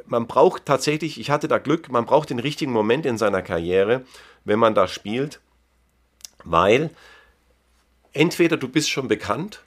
man 0.05 0.27
braucht 0.27 0.65
tatsächlich, 0.65 1.19
ich 1.19 1.29
hatte 1.29 1.47
da 1.47 1.57
Glück, 1.57 1.89
man 1.89 2.05
braucht 2.05 2.29
den 2.29 2.39
richtigen 2.39 2.71
Moment 2.71 3.05
in 3.05 3.17
seiner 3.17 3.41
Karriere, 3.41 4.03
wenn 4.43 4.59
man 4.59 4.75
da 4.75 4.87
spielt, 4.87 5.39
weil 6.43 6.89
entweder 8.13 8.57
du 8.57 8.67
bist 8.67 8.89
schon 8.89 9.07
bekannt 9.07 9.63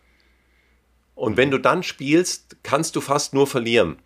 Und 1.14 1.36
wenn 1.36 1.50
du 1.50 1.58
dann 1.58 1.82
spielst, 1.82 2.56
kannst 2.62 2.96
du 2.96 3.00
fast 3.00 3.34
nur 3.34 3.46
verlieren. 3.46 3.98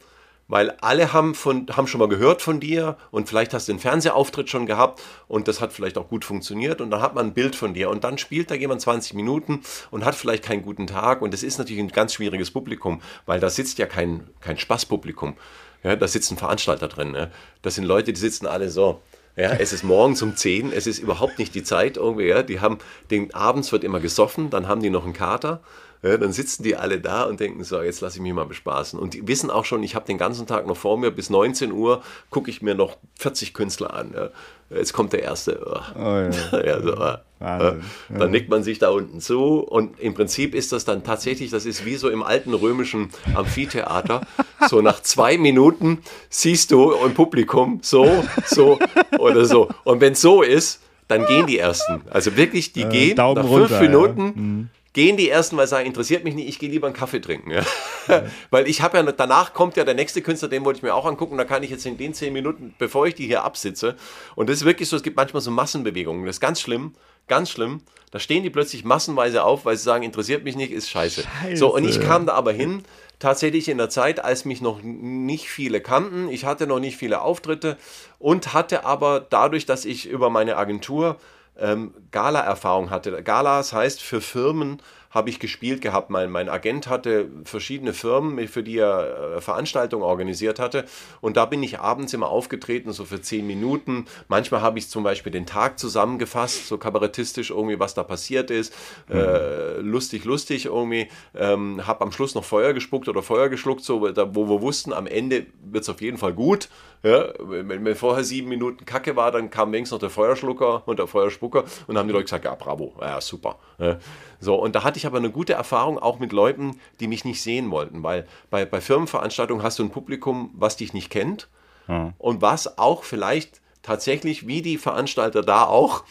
Weil 0.48 0.70
alle 0.80 1.12
haben, 1.12 1.34
von, 1.34 1.66
haben 1.76 1.86
schon 1.86 1.98
mal 1.98 2.08
gehört 2.08 2.40
von 2.40 2.58
dir 2.58 2.96
und 3.10 3.28
vielleicht 3.28 3.52
hast 3.52 3.68
du 3.68 3.72
einen 3.72 3.80
Fernsehauftritt 3.80 4.48
schon 4.48 4.64
gehabt 4.64 5.02
und 5.28 5.46
das 5.46 5.60
hat 5.60 5.74
vielleicht 5.74 5.98
auch 5.98 6.08
gut 6.08 6.24
funktioniert 6.24 6.80
und 6.80 6.90
dann 6.90 7.02
hat 7.02 7.14
man 7.14 7.26
ein 7.26 7.34
Bild 7.34 7.54
von 7.54 7.74
dir 7.74 7.90
und 7.90 8.02
dann 8.02 8.16
spielt 8.16 8.50
da 8.50 8.54
jemand 8.54 8.80
20 8.80 9.12
Minuten 9.12 9.60
und 9.90 10.06
hat 10.06 10.14
vielleicht 10.14 10.42
keinen 10.44 10.62
guten 10.62 10.86
Tag 10.86 11.20
und 11.20 11.34
das 11.34 11.42
ist 11.42 11.58
natürlich 11.58 11.82
ein 11.82 11.88
ganz 11.88 12.14
schwieriges 12.14 12.50
Publikum, 12.50 13.02
weil 13.26 13.40
da 13.40 13.50
sitzt 13.50 13.78
ja 13.78 13.86
kein, 13.86 14.26
kein 14.40 14.58
Spaßpublikum. 14.58 15.36
Ja, 15.84 15.94
da 15.96 16.08
sitzen 16.08 16.36
Veranstalter 16.36 16.88
drin. 16.88 17.12
Ne? 17.12 17.30
Das 17.62 17.76
sind 17.76 17.84
Leute, 17.84 18.12
die 18.12 18.20
sitzen 18.20 18.46
alle 18.46 18.70
so. 18.70 19.00
Ja, 19.36 19.52
es 19.52 19.72
ist 19.72 19.84
morgens 19.84 20.20
um 20.22 20.34
10, 20.34 20.72
es 20.72 20.88
ist 20.88 20.98
überhaupt 20.98 21.38
nicht 21.38 21.54
die 21.54 21.62
Zeit 21.62 21.96
irgendwie. 21.96 22.26
Ja. 22.26 22.42
Die 22.42 22.58
haben, 22.58 22.78
den 23.12 23.32
abends 23.34 23.70
wird 23.70 23.84
immer 23.84 24.00
gesoffen, 24.00 24.50
dann 24.50 24.66
haben 24.66 24.82
die 24.82 24.90
noch 24.90 25.04
einen 25.04 25.12
Kater. 25.12 25.60
Ja, 26.02 26.16
dann 26.16 26.32
sitzen 26.32 26.62
die 26.62 26.76
alle 26.76 27.00
da 27.00 27.24
und 27.24 27.40
denken 27.40 27.64
so, 27.64 27.82
jetzt 27.82 28.00
lasse 28.00 28.18
ich 28.18 28.22
mich 28.22 28.32
mal 28.32 28.46
bespaßen. 28.46 28.98
Und 28.98 29.14
die 29.14 29.26
wissen 29.26 29.50
auch 29.50 29.64
schon, 29.64 29.82
ich 29.82 29.94
habe 29.94 30.06
den 30.06 30.18
ganzen 30.18 30.46
Tag 30.46 30.66
noch 30.66 30.76
vor 30.76 30.96
mir, 30.96 31.10
bis 31.10 31.28
19 31.28 31.72
Uhr 31.72 32.02
gucke 32.30 32.50
ich 32.50 32.62
mir 32.62 32.74
noch 32.74 32.96
40 33.18 33.52
Künstler 33.52 33.94
an. 33.94 34.12
Ja. 34.14 34.30
Jetzt 34.70 34.92
kommt 34.92 35.12
der 35.12 35.22
erste. 35.22 35.60
Oh. 35.66 35.98
Oh, 35.98 36.56
ja. 36.56 36.82
so, 36.82 36.92
äh, 37.40 37.74
dann 38.16 38.30
nickt 38.30 38.48
man 38.50 38.62
sich 38.62 38.78
da 38.78 38.90
unten 38.90 39.20
zu 39.20 39.60
und 39.60 39.98
im 39.98 40.14
Prinzip 40.14 40.54
ist 40.54 40.72
das 40.72 40.84
dann 40.84 41.02
tatsächlich, 41.04 41.50
das 41.50 41.66
ist 41.66 41.84
wie 41.84 41.96
so 41.96 42.10
im 42.10 42.22
alten 42.22 42.52
römischen 42.52 43.10
Amphitheater. 43.34 44.20
So 44.68 44.82
nach 44.82 45.00
zwei 45.02 45.38
Minuten 45.38 45.98
siehst 46.28 46.70
du 46.70 46.92
im 46.92 47.14
Publikum 47.14 47.80
so, 47.82 48.24
so 48.44 48.78
oder 49.18 49.46
so. 49.46 49.68
Und 49.84 50.00
wenn 50.00 50.12
es 50.12 50.20
so 50.20 50.42
ist, 50.42 50.82
dann 51.08 51.24
gehen 51.26 51.46
die 51.46 51.58
ersten. 51.58 52.02
Also 52.10 52.36
wirklich, 52.36 52.72
die 52.72 52.82
äh, 52.82 52.88
gehen 52.88 53.16
Daumen 53.16 53.42
nach 53.42 53.50
fünf 53.50 53.70
runter, 53.70 53.80
Minuten. 53.80 54.22
Mhm 54.34 54.70
gehen 54.98 55.16
die 55.16 55.30
ersten, 55.30 55.56
weil 55.56 55.68
sie 55.68 55.70
sagen, 55.70 55.86
interessiert 55.86 56.24
mich 56.24 56.34
nicht, 56.34 56.48
ich 56.48 56.58
gehe 56.58 56.68
lieber 56.68 56.88
einen 56.88 56.96
Kaffee 56.96 57.20
trinken. 57.20 57.52
Ja. 57.52 57.62
Ja. 58.08 58.24
weil 58.50 58.66
ich 58.66 58.82
habe 58.82 58.96
ja, 58.96 59.04
danach 59.04 59.54
kommt 59.54 59.76
ja 59.76 59.84
der 59.84 59.94
nächste 59.94 60.22
Künstler, 60.22 60.48
den 60.48 60.64
wollte 60.64 60.78
ich 60.78 60.82
mir 60.82 60.92
auch 60.92 61.06
angucken, 61.06 61.38
da 61.38 61.44
kann 61.44 61.62
ich 61.62 61.70
jetzt 61.70 61.86
in 61.86 61.96
den 61.96 62.14
zehn 62.14 62.32
Minuten, 62.32 62.74
bevor 62.78 63.06
ich 63.06 63.14
die 63.14 63.26
hier 63.26 63.44
absitze, 63.44 63.94
und 64.34 64.50
das 64.50 64.56
ist 64.56 64.64
wirklich 64.64 64.88
so, 64.88 64.96
es 64.96 65.04
gibt 65.04 65.16
manchmal 65.16 65.40
so 65.40 65.52
Massenbewegungen, 65.52 66.26
das 66.26 66.36
ist 66.36 66.40
ganz 66.40 66.60
schlimm, 66.60 66.94
ganz 67.28 67.48
schlimm, 67.48 67.80
da 68.10 68.18
stehen 68.18 68.42
die 68.42 68.50
plötzlich 68.50 68.84
massenweise 68.84 69.44
auf, 69.44 69.64
weil 69.66 69.76
sie 69.76 69.84
sagen, 69.84 70.02
interessiert 70.02 70.42
mich 70.42 70.56
nicht, 70.56 70.72
ist 70.72 70.90
scheiße. 70.90 71.22
scheiße. 71.22 71.56
So, 71.56 71.72
und 71.72 71.84
ich 71.84 72.00
kam 72.00 72.26
da 72.26 72.32
aber 72.32 72.50
hin, 72.50 72.82
tatsächlich 73.20 73.68
in 73.68 73.78
der 73.78 73.90
Zeit, 73.90 74.24
als 74.24 74.44
mich 74.44 74.60
noch 74.60 74.80
nicht 74.82 75.48
viele 75.48 75.80
kannten, 75.80 76.28
ich 76.28 76.44
hatte 76.44 76.66
noch 76.66 76.80
nicht 76.80 76.96
viele 76.96 77.20
Auftritte 77.20 77.76
und 78.18 78.52
hatte 78.52 78.84
aber 78.84 79.24
dadurch, 79.30 79.64
dass 79.64 79.84
ich 79.84 80.08
über 80.08 80.28
meine 80.28 80.56
Agentur 80.56 81.20
ähm, 81.58 81.94
Gala-Erfahrung 82.10 82.90
hatte. 82.90 83.22
Galas 83.22 83.72
heißt 83.72 84.02
für 84.02 84.20
Firmen, 84.20 84.80
habe 85.10 85.30
ich 85.30 85.38
gespielt 85.38 85.80
gehabt. 85.80 86.10
Mein, 86.10 86.30
mein 86.30 86.48
Agent 86.48 86.88
hatte 86.88 87.28
verschiedene 87.44 87.92
Firmen, 87.92 88.46
für 88.48 88.62
die 88.62 88.78
er 88.78 89.36
äh, 89.36 89.40
Veranstaltungen 89.40 90.02
organisiert 90.02 90.58
hatte. 90.58 90.84
Und 91.20 91.36
da 91.36 91.46
bin 91.46 91.62
ich 91.62 91.78
abends 91.78 92.12
immer 92.12 92.28
aufgetreten, 92.28 92.92
so 92.92 93.04
für 93.04 93.20
zehn 93.20 93.46
Minuten. 93.46 94.04
Manchmal 94.28 94.60
habe 94.60 94.78
ich 94.78 94.88
zum 94.88 95.04
Beispiel 95.04 95.32
den 95.32 95.46
Tag 95.46 95.78
zusammengefasst, 95.78 96.68
so 96.68 96.76
kabarettistisch 96.76 97.50
irgendwie, 97.50 97.80
was 97.80 97.94
da 97.94 98.02
passiert 98.02 98.50
ist. 98.50 98.74
Mhm. 99.08 99.16
Äh, 99.16 99.76
lustig, 99.78 100.24
lustig 100.24 100.66
irgendwie. 100.66 101.08
Ähm, 101.34 101.86
habe 101.86 102.02
am 102.02 102.12
Schluss 102.12 102.34
noch 102.34 102.44
Feuer 102.44 102.74
gespuckt 102.74 103.08
oder 103.08 103.22
Feuer 103.22 103.48
geschluckt, 103.48 103.82
so, 103.84 104.08
da, 104.08 104.34
wo 104.34 104.48
wir 104.48 104.60
wussten, 104.60 104.92
am 104.92 105.06
Ende 105.06 105.46
wird 105.64 105.84
es 105.84 105.88
auf 105.88 106.02
jeden 106.02 106.18
Fall 106.18 106.34
gut. 106.34 106.68
Ja, 107.02 107.28
wenn, 107.38 107.84
wenn 107.84 107.94
vorher 107.94 108.24
sieben 108.24 108.48
Minuten 108.48 108.84
Kacke 108.84 109.14
war, 109.14 109.30
dann 109.30 109.50
kam 109.50 109.70
wenigstens 109.72 109.92
noch 109.92 110.00
der 110.00 110.10
Feuerschlucker 110.10 110.82
und 110.86 110.98
der 110.98 111.06
Feuerspucker 111.06 111.60
und 111.60 111.88
dann 111.88 111.98
haben 111.98 112.08
die 112.08 112.12
Leute 112.12 112.24
gesagt, 112.24 112.44
ja, 112.44 112.54
bravo, 112.54 112.92
ja, 113.00 113.20
super. 113.20 113.56
Ja. 113.78 113.98
So, 114.40 114.56
und 114.56 114.74
da 114.74 114.82
hatte 114.82 114.98
ich 114.98 115.06
aber 115.06 115.18
eine 115.18 115.30
gute 115.30 115.52
Erfahrung 115.52 115.98
auch 115.98 116.18
mit 116.18 116.32
Leuten, 116.32 116.80
die 116.98 117.06
mich 117.06 117.24
nicht 117.24 117.40
sehen 117.40 117.70
wollten, 117.70 118.02
weil 118.02 118.26
bei, 118.50 118.64
bei 118.64 118.80
Firmenveranstaltungen 118.80 119.62
hast 119.62 119.78
du 119.78 119.84
ein 119.84 119.90
Publikum, 119.90 120.50
was 120.54 120.76
dich 120.76 120.92
nicht 120.92 121.10
kennt 121.10 121.48
ja. 121.86 122.14
und 122.18 122.42
was 122.42 122.78
auch 122.78 123.04
vielleicht 123.04 123.60
tatsächlich, 123.82 124.46
wie 124.46 124.62
die 124.62 124.76
Veranstalter 124.76 125.42
da 125.42 125.64
auch, 125.64 126.04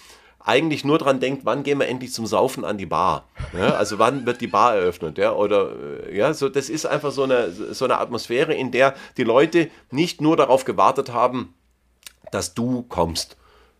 eigentlich 0.48 0.86
nur 0.86 0.98
dran 0.98 1.20
denkt, 1.20 1.46
wann 1.46 1.64
gehen 1.64 1.80
wir 1.80 1.88
endlich 1.88 2.14
zum 2.14 2.26
Saufen 2.26 2.64
an 2.64 2.78
die 2.78 2.86
Bar? 2.86 3.28
Ja, 3.54 3.76
also 3.76 4.00
wann 4.00 4.26
wird 4.26 4.40
die 4.40 4.48
Bar 4.48 4.76
eröffnet? 4.76 5.18
Ja, 5.18 5.34
oder 5.34 5.72
äh, 6.08 6.18
ja, 6.18 6.34
so 6.34 6.48
das 6.48 6.70
ist 6.70 6.86
einfach 6.86 7.12
so 7.12 7.24
eine, 7.24 7.52
so 7.52 7.86
eine 7.86 8.00
Atmosphäre, 8.00 8.54
in 8.54 8.72
der 8.72 8.96
die 9.18 9.26
Leute 9.26 9.70
nicht 9.92 10.22
nur 10.22 10.38
darauf 10.38 10.64
gewartet 10.64 11.12
haben, 11.12 11.54
dass 12.32 12.54
du 12.54 12.84
kommst. 12.84 13.36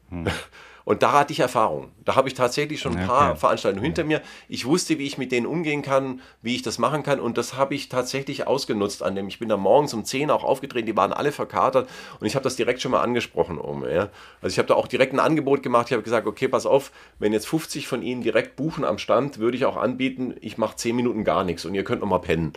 Hm. 0.10 0.28
Und 0.88 1.04
da 1.04 1.12
hatte 1.12 1.34
ich 1.34 1.42
Erfahrung. 1.42 1.92
Da 2.06 2.16
habe 2.16 2.30
ich 2.30 2.34
tatsächlich 2.34 2.80
schon 2.80 2.96
ein 2.96 3.08
paar 3.08 3.32
okay. 3.32 3.40
Veranstaltungen 3.42 3.84
hinter 3.84 4.06
mir. 4.06 4.22
Ich 4.48 4.66
wusste, 4.66 4.98
wie 4.98 5.06
ich 5.06 5.18
mit 5.18 5.34
denen 5.34 5.46
umgehen 5.46 5.82
kann, 5.82 6.22
wie 6.42 6.56
ich 6.56 6.62
das 6.62 6.80
machen 6.80 7.04
kann. 7.04 7.20
Und 7.20 7.38
das 7.38 7.58
habe 7.58 7.76
ich 7.76 7.90
tatsächlich 7.90 8.48
ausgenutzt 8.48 9.04
an 9.04 9.14
dem. 9.14 9.28
Ich 9.28 9.38
bin 9.38 9.50
da 9.50 9.58
morgens 9.58 9.94
um 9.94 10.06
10 10.06 10.32
auch 10.32 10.46
aufgetreten, 10.46 10.86
die 10.86 10.96
waren 10.96 11.12
alle 11.12 11.34
verkatert. 11.34 11.90
Und 12.22 12.26
ich 12.26 12.36
habe 12.36 12.44
das 12.44 12.56
direkt 12.56 12.82
schon 12.82 12.92
mal 12.92 13.02
angesprochen. 13.02 13.58
Um, 13.58 13.84
ja. 13.84 14.08
Also 14.42 14.54
ich 14.54 14.60
habe 14.60 14.70
da 14.70 14.76
auch 14.76 14.88
direkt 14.88 15.12
ein 15.12 15.20
Angebot 15.20 15.62
gemacht. 15.62 15.88
Ich 15.88 15.92
habe 15.92 16.04
gesagt, 16.04 16.26
okay, 16.26 16.48
pass 16.48 16.66
auf, 16.66 16.94
wenn 17.20 17.34
jetzt 17.34 17.50
50 17.50 17.86
von 17.86 18.02
Ihnen 18.02 18.22
direkt 18.22 18.56
buchen 18.56 18.86
am 18.86 18.98
Stand, 18.98 19.40
würde 19.40 19.58
ich 19.58 19.66
auch 19.66 19.76
anbieten, 19.76 20.36
ich 20.40 20.58
mache 20.58 20.78
10 20.78 20.96
Minuten 20.96 21.26
gar 21.26 21.44
nichts 21.44 21.66
und 21.66 21.76
ihr 21.76 21.84
könnt 21.84 22.00
noch 22.00 22.08
mal 22.08 22.20
pennen. 22.20 22.54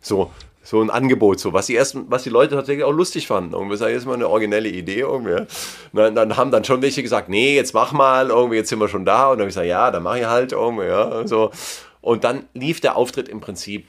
So, 0.00 0.30
so 0.64 0.80
ein 0.80 0.88
Angebot, 0.88 1.38
so 1.38 1.52
was 1.52 1.66
die 1.66 1.76
ersten, 1.76 2.06
was 2.08 2.22
die 2.22 2.30
Leute 2.30 2.56
tatsächlich 2.56 2.84
auch 2.84 2.92
lustig 2.92 3.26
fanden. 3.26 3.52
Irgendwie 3.52 3.76
sagen, 3.76 3.92
jetzt 3.92 4.06
mal 4.06 4.14
eine 4.14 4.28
originelle 4.28 4.70
Idee 4.70 5.00
irgendwie. 5.00 5.46
Dann, 5.92 6.14
dann, 6.14 6.36
haben 6.36 6.50
dann 6.50 6.64
schon 6.64 6.80
welche 6.80 7.02
gesagt, 7.02 7.28
nee, 7.28 7.54
jetzt 7.54 7.74
mach 7.74 7.92
mal, 7.92 8.30
irgendwie, 8.30 8.56
jetzt 8.56 8.70
sind 8.70 8.80
wir 8.80 8.88
schon 8.88 9.04
da. 9.04 9.26
Und 9.26 9.32
dann 9.32 9.40
habe 9.40 9.50
ich 9.50 9.54
gesagt, 9.54 9.68
ja, 9.68 9.90
dann 9.90 10.02
mach 10.02 10.16
ich 10.16 10.24
halt 10.24 10.52
irgendwie, 10.52 10.86
ja, 10.86 11.26
so. 11.26 11.50
Und 12.00 12.24
dann 12.24 12.46
lief 12.54 12.80
der 12.80 12.96
Auftritt 12.96 13.28
im 13.28 13.40
Prinzip 13.40 13.88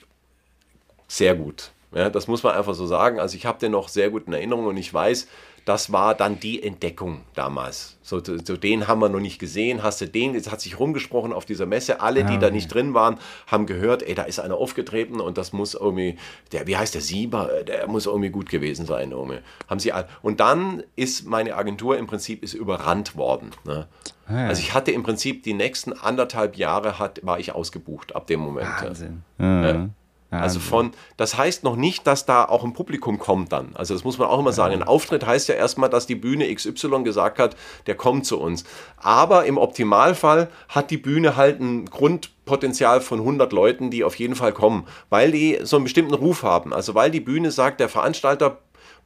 sehr 1.07 1.34
gut. 1.35 1.72
Ja, 1.93 2.10
das 2.10 2.27
muss 2.27 2.43
man 2.43 2.56
einfach 2.56 2.73
so 2.73 2.85
sagen. 2.85 3.22
Also 3.22 3.38
ich 3.38 3.45
habe 3.45 3.57
den 3.57 3.72
noch 3.72 3.88
sehr 3.88 4.10
gut 4.10 4.27
in 4.27 4.34
Erinnerung 4.34 4.65
und 4.65 4.76
ich 4.76 4.93
weiß, 4.93 5.27
das 5.66 5.92
war 5.92 6.14
dann 6.14 6.40
die 6.40 6.62
Entdeckung 6.62 7.22
damals. 7.34 7.98
So, 8.04 8.24
so, 8.24 8.56
den 8.56 8.88
haben 8.88 9.00
wir 9.00 9.10
noch 9.10 9.20
nicht 9.20 9.40
gesehen. 9.40 9.82
Hast 9.82 10.00
du 10.00 10.08
den? 10.08 10.36
Jetzt 10.36 10.52
hat 10.52 10.62
sich 10.62 10.80
rumgesprochen 10.80 11.34
auf 11.34 11.46
dieser 11.46 11.66
Messe. 11.66 12.02
Alle, 12.02 12.24
die 12.24 12.38
da 12.38 12.52
nicht 12.52 12.72
drin 12.72 12.94
waren, 12.94 13.18
haben 13.48 13.66
gehört, 13.66 14.04
ey, 14.04 14.14
da 14.14 14.24
ist 14.24 14.40
einer 14.40 14.58
aufgetreten 14.58 15.20
und 15.20 15.40
das 15.40 15.54
muss 15.54 15.74
irgendwie, 15.74 16.18
der, 16.52 16.68
wie 16.68 16.78
heißt 16.78 16.94
der 16.94 17.02
Sieber? 17.02 17.64
Der 17.68 17.88
muss 17.88 18.06
irgendwie 18.06 18.30
gut 18.30 18.50
gewesen 18.50 18.86
sein. 18.86 19.10
Irgendwie. 19.10 19.40
Haben 19.68 19.80
sie 19.80 19.92
all, 19.92 20.08
und 20.22 20.40
dann 20.40 20.84
ist 20.96 21.26
meine 21.26 21.56
Agentur 21.56 21.98
im 21.98 22.06
Prinzip 22.06 22.44
ist 22.44 22.54
überrannt 22.54 23.16
worden. 23.16 23.50
Ne? 23.64 23.88
Ah, 24.28 24.42
ja. 24.42 24.48
Also 24.48 24.62
ich 24.62 24.76
hatte 24.76 24.92
im 24.92 25.02
Prinzip 25.02 25.42
die 25.42 25.56
nächsten 25.56 25.94
anderthalb 25.94 26.58
Jahre 26.58 27.00
hat, 27.00 27.26
war 27.26 27.40
ich 27.40 27.54
ausgebucht 27.54 28.16
ab 28.16 28.28
dem 28.28 28.40
Moment. 28.40 28.70
Wahnsinn. 28.82 29.24
Ja. 29.40 29.90
Also 30.31 30.60
von, 30.60 30.91
das 31.18 31.38
heißt 31.38 31.64
noch 31.64 31.76
nicht, 31.76 32.06
dass 32.07 32.26
da 32.26 32.45
auch 32.45 32.64
ein 32.64 32.73
Publikum 32.73 33.19
kommt 33.19 33.52
dann. 33.52 33.76
Also 33.76 33.93
das 33.93 34.03
muss 34.03 34.18
man 34.18 34.27
auch 34.27 34.39
immer 34.39 34.52
sagen. 34.52 34.73
Ein 34.73 34.84
Auftritt 34.84 35.26
heißt 35.26 35.47
ja 35.47 35.56
erstmal, 35.56 35.89
dass 35.89 36.07
die 36.07 36.15
Bühne 36.15 36.53
XY 36.53 37.03
gesagt 37.03 37.39
hat, 37.39 37.56
der 37.88 37.95
kommt 37.95 38.26
zu 38.26 38.39
uns. 38.39 38.64
Aber 38.97 39.45
im 39.45 39.57
Optimalfall 39.57 40.49
hat 40.68 40.91
die 40.91 40.97
Bühne 40.97 41.35
halt 41.35 41.61
ein 41.61 41.85
Grundpotenzial 41.85 43.02
von 43.02 43.19
100 43.19 43.53
Leuten, 43.53 43.91
die 43.91 44.03
auf 44.03 44.15
jeden 44.15 44.35
Fall 44.35 44.52
kommen, 44.52 44.88
weil 45.10 45.31
die 45.31 45.60
so 45.64 45.77
einen 45.77 45.85
bestimmten 45.85 46.14
Ruf 46.14 46.43
haben. 46.43 46.73
Also 46.73 46.95
weil 46.95 47.11
die 47.11 47.22
Bühne 47.22 47.52
sagt, 47.52 47.80
der 47.80 47.89
Veranstalter 47.89 48.60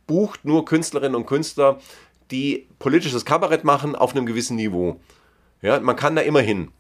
bucht 0.08 0.46
nur 0.46 0.66
Künstlerinnen 0.66 1.16
und 1.16 1.28
Künstler, 1.28 1.80
die 2.32 2.68
politisches 2.80 3.26
Kabarett 3.26 3.64
machen 3.64 3.96
auf 3.96 4.16
einem 4.16 4.26
gewissen 4.26 4.56
Niveau. 4.56 5.00
Ja, 5.62 5.80
man 5.80 5.96
kann 5.96 6.16
da 6.16 6.22
immer 6.22 6.42
hin. 6.42 6.72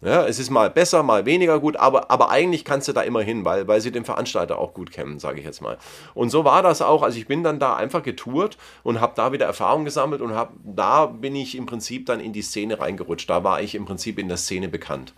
Ja, 0.00 0.24
es 0.26 0.38
ist 0.38 0.50
mal 0.50 0.70
besser, 0.70 1.02
mal 1.02 1.26
weniger 1.26 1.58
gut, 1.58 1.76
aber, 1.76 2.08
aber 2.08 2.30
eigentlich 2.30 2.64
kannst 2.64 2.86
du 2.86 2.92
da 2.92 3.00
immer 3.00 3.20
hin, 3.20 3.44
weil, 3.44 3.66
weil 3.66 3.80
sie 3.80 3.90
den 3.90 4.04
Veranstalter 4.04 4.56
auch 4.56 4.72
gut 4.72 4.92
kennen, 4.92 5.18
sage 5.18 5.40
ich 5.40 5.44
jetzt 5.44 5.60
mal. 5.60 5.76
Und 6.14 6.30
so 6.30 6.44
war 6.44 6.62
das 6.62 6.82
auch. 6.82 7.02
Also 7.02 7.18
ich 7.18 7.26
bin 7.26 7.42
dann 7.42 7.58
da 7.58 7.74
einfach 7.74 8.04
getourt 8.04 8.58
und 8.84 9.00
habe 9.00 9.14
da 9.16 9.32
wieder 9.32 9.46
Erfahrung 9.46 9.84
gesammelt 9.84 10.20
und 10.20 10.34
hab, 10.34 10.52
da 10.64 11.06
bin 11.06 11.34
ich 11.34 11.56
im 11.56 11.66
Prinzip 11.66 12.06
dann 12.06 12.20
in 12.20 12.32
die 12.32 12.42
Szene 12.42 12.78
reingerutscht. 12.78 13.28
Da 13.28 13.42
war 13.42 13.60
ich 13.60 13.74
im 13.74 13.86
Prinzip 13.86 14.20
in 14.20 14.28
der 14.28 14.36
Szene 14.36 14.68
bekannt. 14.68 15.14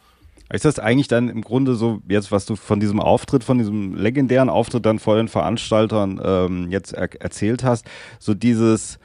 Ist 0.52 0.64
das 0.64 0.80
eigentlich 0.80 1.08
dann 1.08 1.28
im 1.28 1.42
Grunde 1.42 1.74
so, 1.74 2.00
jetzt 2.08 2.32
was 2.32 2.44
du 2.44 2.56
von 2.56 2.80
diesem 2.80 2.98
Auftritt, 3.00 3.44
von 3.44 3.58
diesem 3.58 3.94
legendären 3.94 4.48
Auftritt 4.48 4.84
dann 4.84 4.98
vor 4.98 5.16
den 5.16 5.28
Veranstaltern 5.28 6.20
ähm, 6.24 6.70
jetzt 6.70 6.92
er 6.92 7.08
erzählt 7.20 7.62
hast, 7.62 7.86
so 8.18 8.34
dieses 8.34 8.98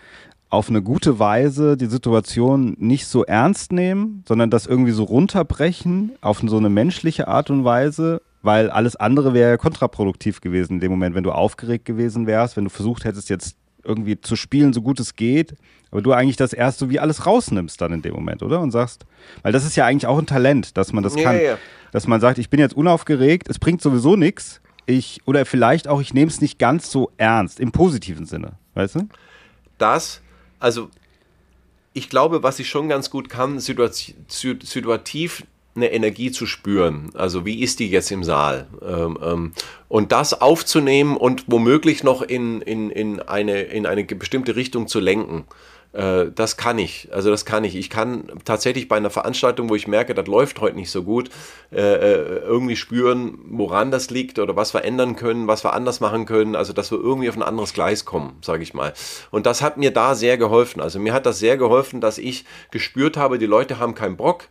auf 0.49 0.69
eine 0.69 0.81
gute 0.81 1.19
Weise 1.19 1.75
die 1.75 1.87
Situation 1.87 2.75
nicht 2.79 3.07
so 3.07 3.25
ernst 3.25 3.71
nehmen, 3.71 4.23
sondern 4.27 4.49
das 4.49 4.67
irgendwie 4.67 4.91
so 4.91 5.03
runterbrechen 5.03 6.13
auf 6.21 6.41
so 6.45 6.57
eine 6.57 6.69
menschliche 6.69 7.27
Art 7.27 7.49
und 7.49 7.65
Weise, 7.65 8.21
weil 8.41 8.69
alles 8.69 8.95
andere 8.95 9.33
wäre 9.33 9.51
ja 9.51 9.57
kontraproduktiv 9.57 10.41
gewesen 10.41 10.73
in 10.73 10.79
dem 10.79 10.91
Moment, 10.91 11.15
wenn 11.15 11.23
du 11.23 11.31
aufgeregt 11.31 11.85
gewesen 11.85 12.27
wärst, 12.27 12.55
wenn 12.57 12.63
du 12.63 12.69
versucht 12.69 13.03
hättest 13.03 13.29
jetzt 13.29 13.57
irgendwie 13.83 14.19
zu 14.19 14.35
spielen, 14.35 14.73
so 14.73 14.81
gut 14.81 14.99
es 14.99 15.15
geht, 15.15 15.55
aber 15.91 16.01
du 16.01 16.11
eigentlich 16.11 16.37
das 16.37 16.53
erst 16.53 16.79
so 16.79 16.89
wie 16.89 16.99
alles 16.99 17.25
rausnimmst 17.25 17.79
dann 17.79 17.93
in 17.93 18.01
dem 18.01 18.13
Moment, 18.13 18.43
oder? 18.43 18.59
Und 18.59 18.71
sagst, 18.71 19.05
weil 19.43 19.51
das 19.51 19.65
ist 19.65 19.75
ja 19.75 19.85
eigentlich 19.85 20.07
auch 20.07 20.17
ein 20.17 20.25
Talent, 20.25 20.77
dass 20.77 20.93
man 20.93 21.03
das 21.03 21.15
kann, 21.15 21.35
ja, 21.35 21.41
ja. 21.41 21.57
dass 21.91 22.07
man 22.07 22.19
sagt, 22.21 22.37
ich 22.37 22.49
bin 22.49 22.59
jetzt 22.59 22.75
unaufgeregt, 22.75 23.49
es 23.49 23.59
bringt 23.59 23.81
sowieso 23.81 24.15
nichts, 24.15 24.61
ich, 24.85 25.21
oder 25.25 25.45
vielleicht 25.45 25.87
auch, 25.87 26.01
ich 26.01 26.13
nehme 26.13 26.29
es 26.29 26.41
nicht 26.41 26.59
ganz 26.59 26.91
so 26.91 27.11
ernst, 27.17 27.59
im 27.59 27.71
positiven 27.71 28.25
Sinne, 28.25 28.53
weißt 28.73 28.95
du? 28.95 29.07
Das 29.77 30.21
also 30.59 30.89
ich 31.93 32.09
glaube, 32.09 32.43
was 32.43 32.59
ich 32.59 32.69
schon 32.69 32.89
ganz 32.89 33.09
gut 33.09 33.29
kann, 33.29 33.59
situativ 33.59 35.43
eine 35.75 35.91
Energie 35.91 36.31
zu 36.31 36.45
spüren. 36.45 37.11
Also 37.15 37.45
wie 37.45 37.61
ist 37.61 37.79
die 37.79 37.89
jetzt 37.89 38.11
im 38.11 38.23
Saal? 38.23 38.67
Ähm, 38.81 39.17
ähm, 39.21 39.53
und 39.89 40.11
das 40.11 40.39
aufzunehmen 40.41 41.17
und 41.17 41.45
womöglich 41.47 42.03
noch 42.03 42.21
in, 42.21 42.61
in, 42.61 42.89
in, 42.89 43.21
eine, 43.21 43.63
in 43.63 43.85
eine 43.85 44.05
bestimmte 44.05 44.55
Richtung 44.55 44.87
zu 44.87 44.99
lenken. 44.99 45.45
Äh, 45.95 46.31
das 46.35 46.57
kann 46.57 46.77
ich. 46.77 47.07
Also 47.11 47.29
das 47.29 47.45
kann 47.45 47.63
ich. 47.63 47.75
Ich 47.75 47.89
kann 47.89 48.29
tatsächlich 48.43 48.87
bei 48.87 48.97
einer 48.97 49.09
Veranstaltung, 49.09 49.69
wo 49.69 49.75
ich 49.75 49.87
merke, 49.87 50.13
das 50.13 50.27
läuft 50.27 50.59
heute 50.59 50.75
nicht 50.75 50.91
so 50.91 51.03
gut, 51.03 51.29
äh, 51.71 51.79
äh, 51.79 52.39
irgendwie 52.39 52.75
spüren, 52.75 53.39
woran 53.47 53.91
das 53.91 54.09
liegt 54.09 54.37
oder 54.37 54.55
was 54.55 54.73
wir 54.73 54.83
ändern 54.83 55.15
können, 55.15 55.47
was 55.47 55.63
wir 55.63 55.73
anders 55.73 56.01
machen 56.01 56.25
können. 56.25 56.55
Also 56.55 56.73
dass 56.73 56.91
wir 56.91 56.99
irgendwie 56.99 57.29
auf 57.29 57.37
ein 57.37 57.43
anderes 57.43 57.73
Gleis 57.73 58.03
kommen, 58.03 58.37
sage 58.41 58.63
ich 58.63 58.73
mal. 58.73 58.93
Und 59.31 59.45
das 59.45 59.61
hat 59.61 59.77
mir 59.77 59.91
da 59.91 60.15
sehr 60.15 60.37
geholfen. 60.37 60.81
Also 60.81 60.99
mir 60.99 61.13
hat 61.13 61.25
das 61.25 61.39
sehr 61.39 61.55
geholfen, 61.55 62.01
dass 62.01 62.17
ich 62.17 62.45
gespürt 62.71 63.15
habe, 63.15 63.39
die 63.39 63.45
Leute 63.45 63.79
haben 63.79 63.95
keinen 63.95 64.17
Bock. 64.17 64.49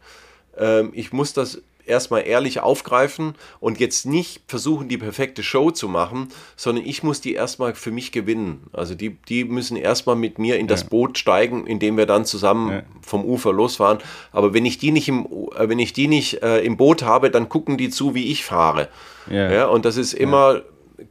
Ähm, 0.56 0.90
ich 0.94 1.12
muss 1.12 1.34
das 1.34 1.60
erstmal 1.86 2.26
ehrlich 2.26 2.60
aufgreifen 2.60 3.34
und 3.60 3.80
jetzt 3.80 4.06
nicht 4.06 4.42
versuchen, 4.46 4.88
die 4.88 4.98
perfekte 4.98 5.42
Show 5.42 5.70
zu 5.70 5.88
machen, 5.88 6.28
sondern 6.56 6.84
ich 6.84 7.02
muss 7.02 7.20
die 7.20 7.34
erstmal 7.34 7.74
für 7.74 7.90
mich 7.90 8.12
gewinnen. 8.12 8.64
Also 8.72 8.94
die, 8.94 9.16
die 9.28 9.44
müssen 9.44 9.76
erstmal 9.76 10.16
mit 10.16 10.38
mir 10.38 10.58
in 10.58 10.66
das 10.66 10.82
ja. 10.82 10.88
Boot 10.88 11.18
steigen, 11.18 11.66
indem 11.66 11.96
wir 11.96 12.06
dann 12.06 12.24
zusammen 12.24 12.70
ja. 12.70 12.82
vom 13.02 13.24
Ufer 13.24 13.52
losfahren. 13.52 13.98
Aber 14.32 14.54
wenn 14.54 14.66
ich 14.66 14.78
die 14.78 14.90
nicht 14.90 15.08
im, 15.08 15.26
äh, 15.56 15.68
wenn 15.68 15.78
ich 15.78 15.92
die 15.92 16.08
nicht 16.08 16.42
äh, 16.42 16.60
im 16.60 16.76
Boot 16.76 17.02
habe, 17.02 17.30
dann 17.30 17.48
gucken 17.48 17.76
die 17.76 17.90
zu, 17.90 18.14
wie 18.14 18.30
ich 18.30 18.44
fahre. 18.44 18.88
Ja. 19.30 19.50
ja 19.50 19.66
und 19.66 19.84
das 19.84 19.96
ist 19.96 20.12
immer 20.12 20.62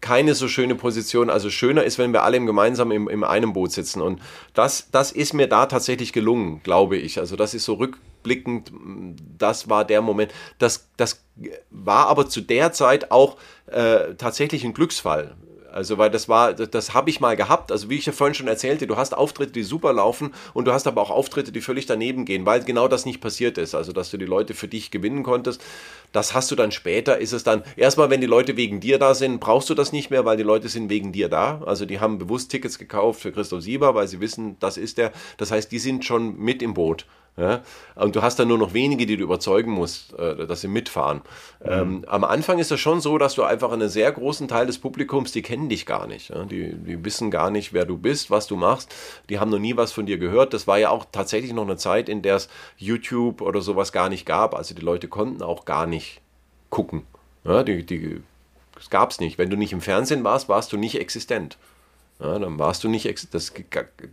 keine 0.01 0.35
so 0.35 0.47
schöne 0.47 0.75
Position. 0.75 1.29
Also 1.29 1.49
schöner 1.49 1.83
ist, 1.83 1.97
wenn 1.97 2.13
wir 2.13 2.23
alle 2.23 2.43
gemeinsam 2.43 2.91
im, 2.91 3.07
im 3.07 3.23
einem 3.23 3.53
Boot 3.53 3.71
sitzen. 3.71 4.01
Und 4.01 4.21
das, 4.53 4.89
das 4.91 5.11
ist 5.11 5.33
mir 5.33 5.47
da 5.47 5.65
tatsächlich 5.65 6.13
gelungen, 6.13 6.61
glaube 6.63 6.97
ich. 6.97 7.19
Also 7.19 7.35
das 7.35 7.53
ist 7.53 7.65
so 7.65 7.75
rückblickend, 7.75 8.71
das 9.37 9.69
war 9.69 9.85
der 9.85 10.01
Moment. 10.01 10.31
Das, 10.57 10.87
das 10.97 11.23
war 11.69 12.07
aber 12.07 12.27
zu 12.27 12.41
der 12.41 12.71
Zeit 12.71 13.11
auch 13.11 13.37
äh, 13.67 14.15
tatsächlich 14.17 14.63
ein 14.63 14.73
Glücksfall. 14.73 15.35
Also, 15.73 15.97
weil 15.97 16.09
das 16.09 16.29
war, 16.29 16.53
das, 16.53 16.69
das 16.69 16.93
habe 16.93 17.09
ich 17.09 17.19
mal 17.19 17.35
gehabt. 17.35 17.71
Also, 17.71 17.89
wie 17.89 17.95
ich 17.95 18.05
ja 18.05 18.13
vorhin 18.13 18.33
schon 18.33 18.47
erzählte, 18.47 18.87
du 18.87 18.97
hast 18.97 19.15
Auftritte, 19.15 19.51
die 19.51 19.63
super 19.63 19.93
laufen 19.93 20.33
und 20.53 20.65
du 20.65 20.73
hast 20.73 20.87
aber 20.87 21.01
auch 21.01 21.09
Auftritte, 21.09 21.51
die 21.51 21.61
völlig 21.61 21.85
daneben 21.85 22.25
gehen, 22.25 22.45
weil 22.45 22.63
genau 22.63 22.87
das 22.87 23.05
nicht 23.05 23.21
passiert 23.21 23.57
ist. 23.57 23.75
Also, 23.75 23.91
dass 23.91 24.11
du 24.11 24.17
die 24.17 24.25
Leute 24.25 24.53
für 24.53 24.67
dich 24.67 24.91
gewinnen 24.91 25.23
konntest. 25.23 25.61
Das 26.11 26.33
hast 26.33 26.51
du 26.51 26.55
dann 26.55 26.71
später, 26.71 27.17
ist 27.17 27.33
es 27.33 27.43
dann, 27.43 27.63
erstmal, 27.75 28.09
wenn 28.09 28.21
die 28.21 28.27
Leute 28.27 28.55
wegen 28.55 28.79
dir 28.79 28.99
da 28.99 29.15
sind, 29.15 29.39
brauchst 29.39 29.69
du 29.69 29.73
das 29.73 29.91
nicht 29.91 30.11
mehr, 30.11 30.25
weil 30.25 30.37
die 30.37 30.43
Leute 30.43 30.69
sind 30.69 30.89
wegen 30.89 31.11
dir 31.11 31.29
da. 31.29 31.61
Also, 31.65 31.85
die 31.85 31.99
haben 31.99 32.19
bewusst 32.19 32.51
Tickets 32.51 32.77
gekauft 32.77 33.21
für 33.21 33.31
Christoph 33.31 33.61
Sieber, 33.61 33.95
weil 33.95 34.07
sie 34.07 34.19
wissen, 34.19 34.57
das 34.59 34.77
ist 34.77 34.97
der. 34.97 35.11
Das 35.37 35.51
heißt, 35.51 35.71
die 35.71 35.79
sind 35.79 36.05
schon 36.05 36.37
mit 36.37 36.61
im 36.61 36.73
Boot. 36.73 37.05
Ja? 37.35 37.61
Und 37.95 38.15
du 38.15 38.21
hast 38.21 38.37
dann 38.37 38.47
nur 38.47 38.57
noch 38.57 38.73
wenige, 38.73 39.05
die 39.05 39.17
du 39.17 39.23
überzeugen 39.23 39.71
musst, 39.71 40.17
äh, 40.19 40.45
dass 40.45 40.61
sie 40.61 40.67
mitfahren. 40.67 41.21
Mhm. 41.63 41.71
Ähm, 41.71 42.05
am 42.07 42.23
Anfang 42.23 42.59
ist 42.59 42.71
es 42.71 42.79
schon 42.79 43.01
so, 43.01 43.17
dass 43.17 43.35
du 43.35 43.43
einfach 43.43 43.71
einen 43.71 43.89
sehr 43.89 44.11
großen 44.11 44.47
Teil 44.47 44.67
des 44.67 44.77
Publikums, 44.77 45.31
die 45.31 45.41
kennen 45.41 45.69
dich 45.69 45.85
gar 45.85 46.05
nicht. 46.05 46.29
Ja? 46.29 46.45
Die, 46.45 46.73
die 46.73 47.03
wissen 47.03 47.31
gar 47.31 47.49
nicht, 47.49 47.73
wer 47.73 47.85
du 47.85 47.97
bist, 47.97 48.29
was 48.29 48.47
du 48.47 48.55
machst. 48.55 48.93
Die 49.29 49.39
haben 49.39 49.49
noch 49.49 49.59
nie 49.59 49.75
was 49.75 49.91
von 49.91 50.05
dir 50.05 50.17
gehört. 50.17 50.53
Das 50.53 50.67
war 50.67 50.77
ja 50.77 50.89
auch 50.89 51.05
tatsächlich 51.11 51.53
noch 51.53 51.63
eine 51.63 51.77
Zeit, 51.77 52.07
in 52.07 52.21
der 52.21 52.35
es 52.35 52.49
YouTube 52.77 53.41
oder 53.41 53.61
sowas 53.61 53.91
gar 53.91 54.09
nicht 54.09 54.25
gab. 54.25 54.55
Also 54.55 54.75
die 54.75 54.81
Leute 54.81 55.07
konnten 55.07 55.41
auch 55.41 55.65
gar 55.65 55.87
nicht 55.87 56.21
gucken. 56.69 57.03
Ja, 57.45 57.63
die, 57.63 57.85
die, 57.85 58.21
das 58.75 58.89
gab 58.89 59.11
es 59.11 59.19
nicht. 59.19 59.37
Wenn 59.37 59.49
du 59.49 59.57
nicht 59.57 59.73
im 59.73 59.81
Fernsehen 59.81 60.23
warst, 60.23 60.49
warst 60.49 60.71
du 60.71 60.77
nicht 60.77 60.99
existent. 60.99 61.57
Ja, 62.23 62.39
dann 62.39 62.57
warst 62.57 62.83
du 62.85 62.89
nicht. 62.89 63.33
Das, 63.33 63.51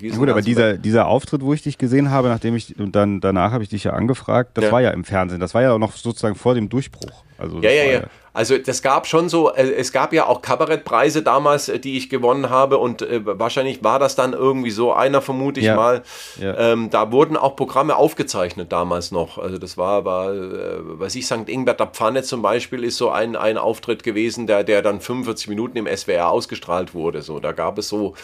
ja, 0.00 0.16
gut, 0.16 0.28
aber 0.28 0.42
dieser, 0.42 0.76
dieser 0.76 1.06
Auftritt, 1.06 1.42
wo 1.42 1.54
ich 1.54 1.62
dich 1.62 1.78
gesehen 1.78 2.10
habe, 2.10 2.28
nachdem 2.28 2.56
ich 2.56 2.76
und 2.78 2.96
dann 2.96 3.20
danach 3.20 3.52
habe 3.52 3.62
ich 3.62 3.70
dich 3.70 3.84
ja 3.84 3.92
angefragt, 3.92 4.58
das 4.58 4.64
ja. 4.64 4.72
war 4.72 4.80
ja 4.80 4.90
im 4.90 5.04
Fernsehen. 5.04 5.40
Das 5.40 5.54
war 5.54 5.62
ja 5.62 5.72
auch 5.72 5.78
noch 5.78 5.92
sozusagen 5.92 6.34
vor 6.34 6.54
dem 6.54 6.68
Durchbruch. 6.68 7.22
Also 7.38 7.60
ja, 7.62 7.70
ja, 7.70 7.84
ja. 7.84 8.02
Also 8.32 8.58
das 8.58 8.82
gab 8.82 9.06
schon 9.06 9.28
so, 9.28 9.52
äh, 9.52 9.72
es 9.72 9.92
gab 9.92 10.12
ja 10.12 10.26
auch 10.26 10.42
Kabarettpreise 10.42 11.22
damals, 11.22 11.68
äh, 11.68 11.78
die 11.78 11.96
ich 11.96 12.08
gewonnen 12.08 12.50
habe 12.50 12.78
und 12.78 13.02
äh, 13.02 13.20
wahrscheinlich 13.24 13.82
war 13.82 13.98
das 13.98 14.14
dann 14.14 14.32
irgendwie 14.32 14.70
so 14.70 14.92
einer, 14.92 15.20
vermute 15.20 15.60
ich 15.60 15.66
ja. 15.66 15.76
mal. 15.76 16.02
Ja. 16.40 16.56
Ähm, 16.56 16.90
da 16.90 17.12
wurden 17.12 17.36
auch 17.36 17.56
Programme 17.56 17.96
aufgezeichnet 17.96 18.72
damals 18.72 19.10
noch. 19.10 19.38
Also 19.38 19.58
das 19.58 19.76
war, 19.76 20.04
war 20.04 20.32
äh, 20.32 20.78
was 20.80 21.14
ich, 21.14 21.26
St. 21.26 21.48
Ingbert 21.48 21.80
der 21.80 21.88
Pfanne 21.88 22.22
zum 22.22 22.42
Beispiel 22.42 22.84
ist 22.84 22.96
so 22.96 23.10
ein, 23.10 23.36
ein 23.36 23.58
Auftritt 23.58 24.02
gewesen, 24.02 24.46
der, 24.46 24.64
der 24.64 24.82
dann 24.82 25.00
45 25.00 25.48
Minuten 25.48 25.76
im 25.76 25.86
SWR 25.86 26.30
ausgestrahlt 26.30 26.94
wurde. 26.94 27.22
So, 27.22 27.40
da 27.40 27.52
gab 27.52 27.78
es 27.78 27.88
so 27.88 28.14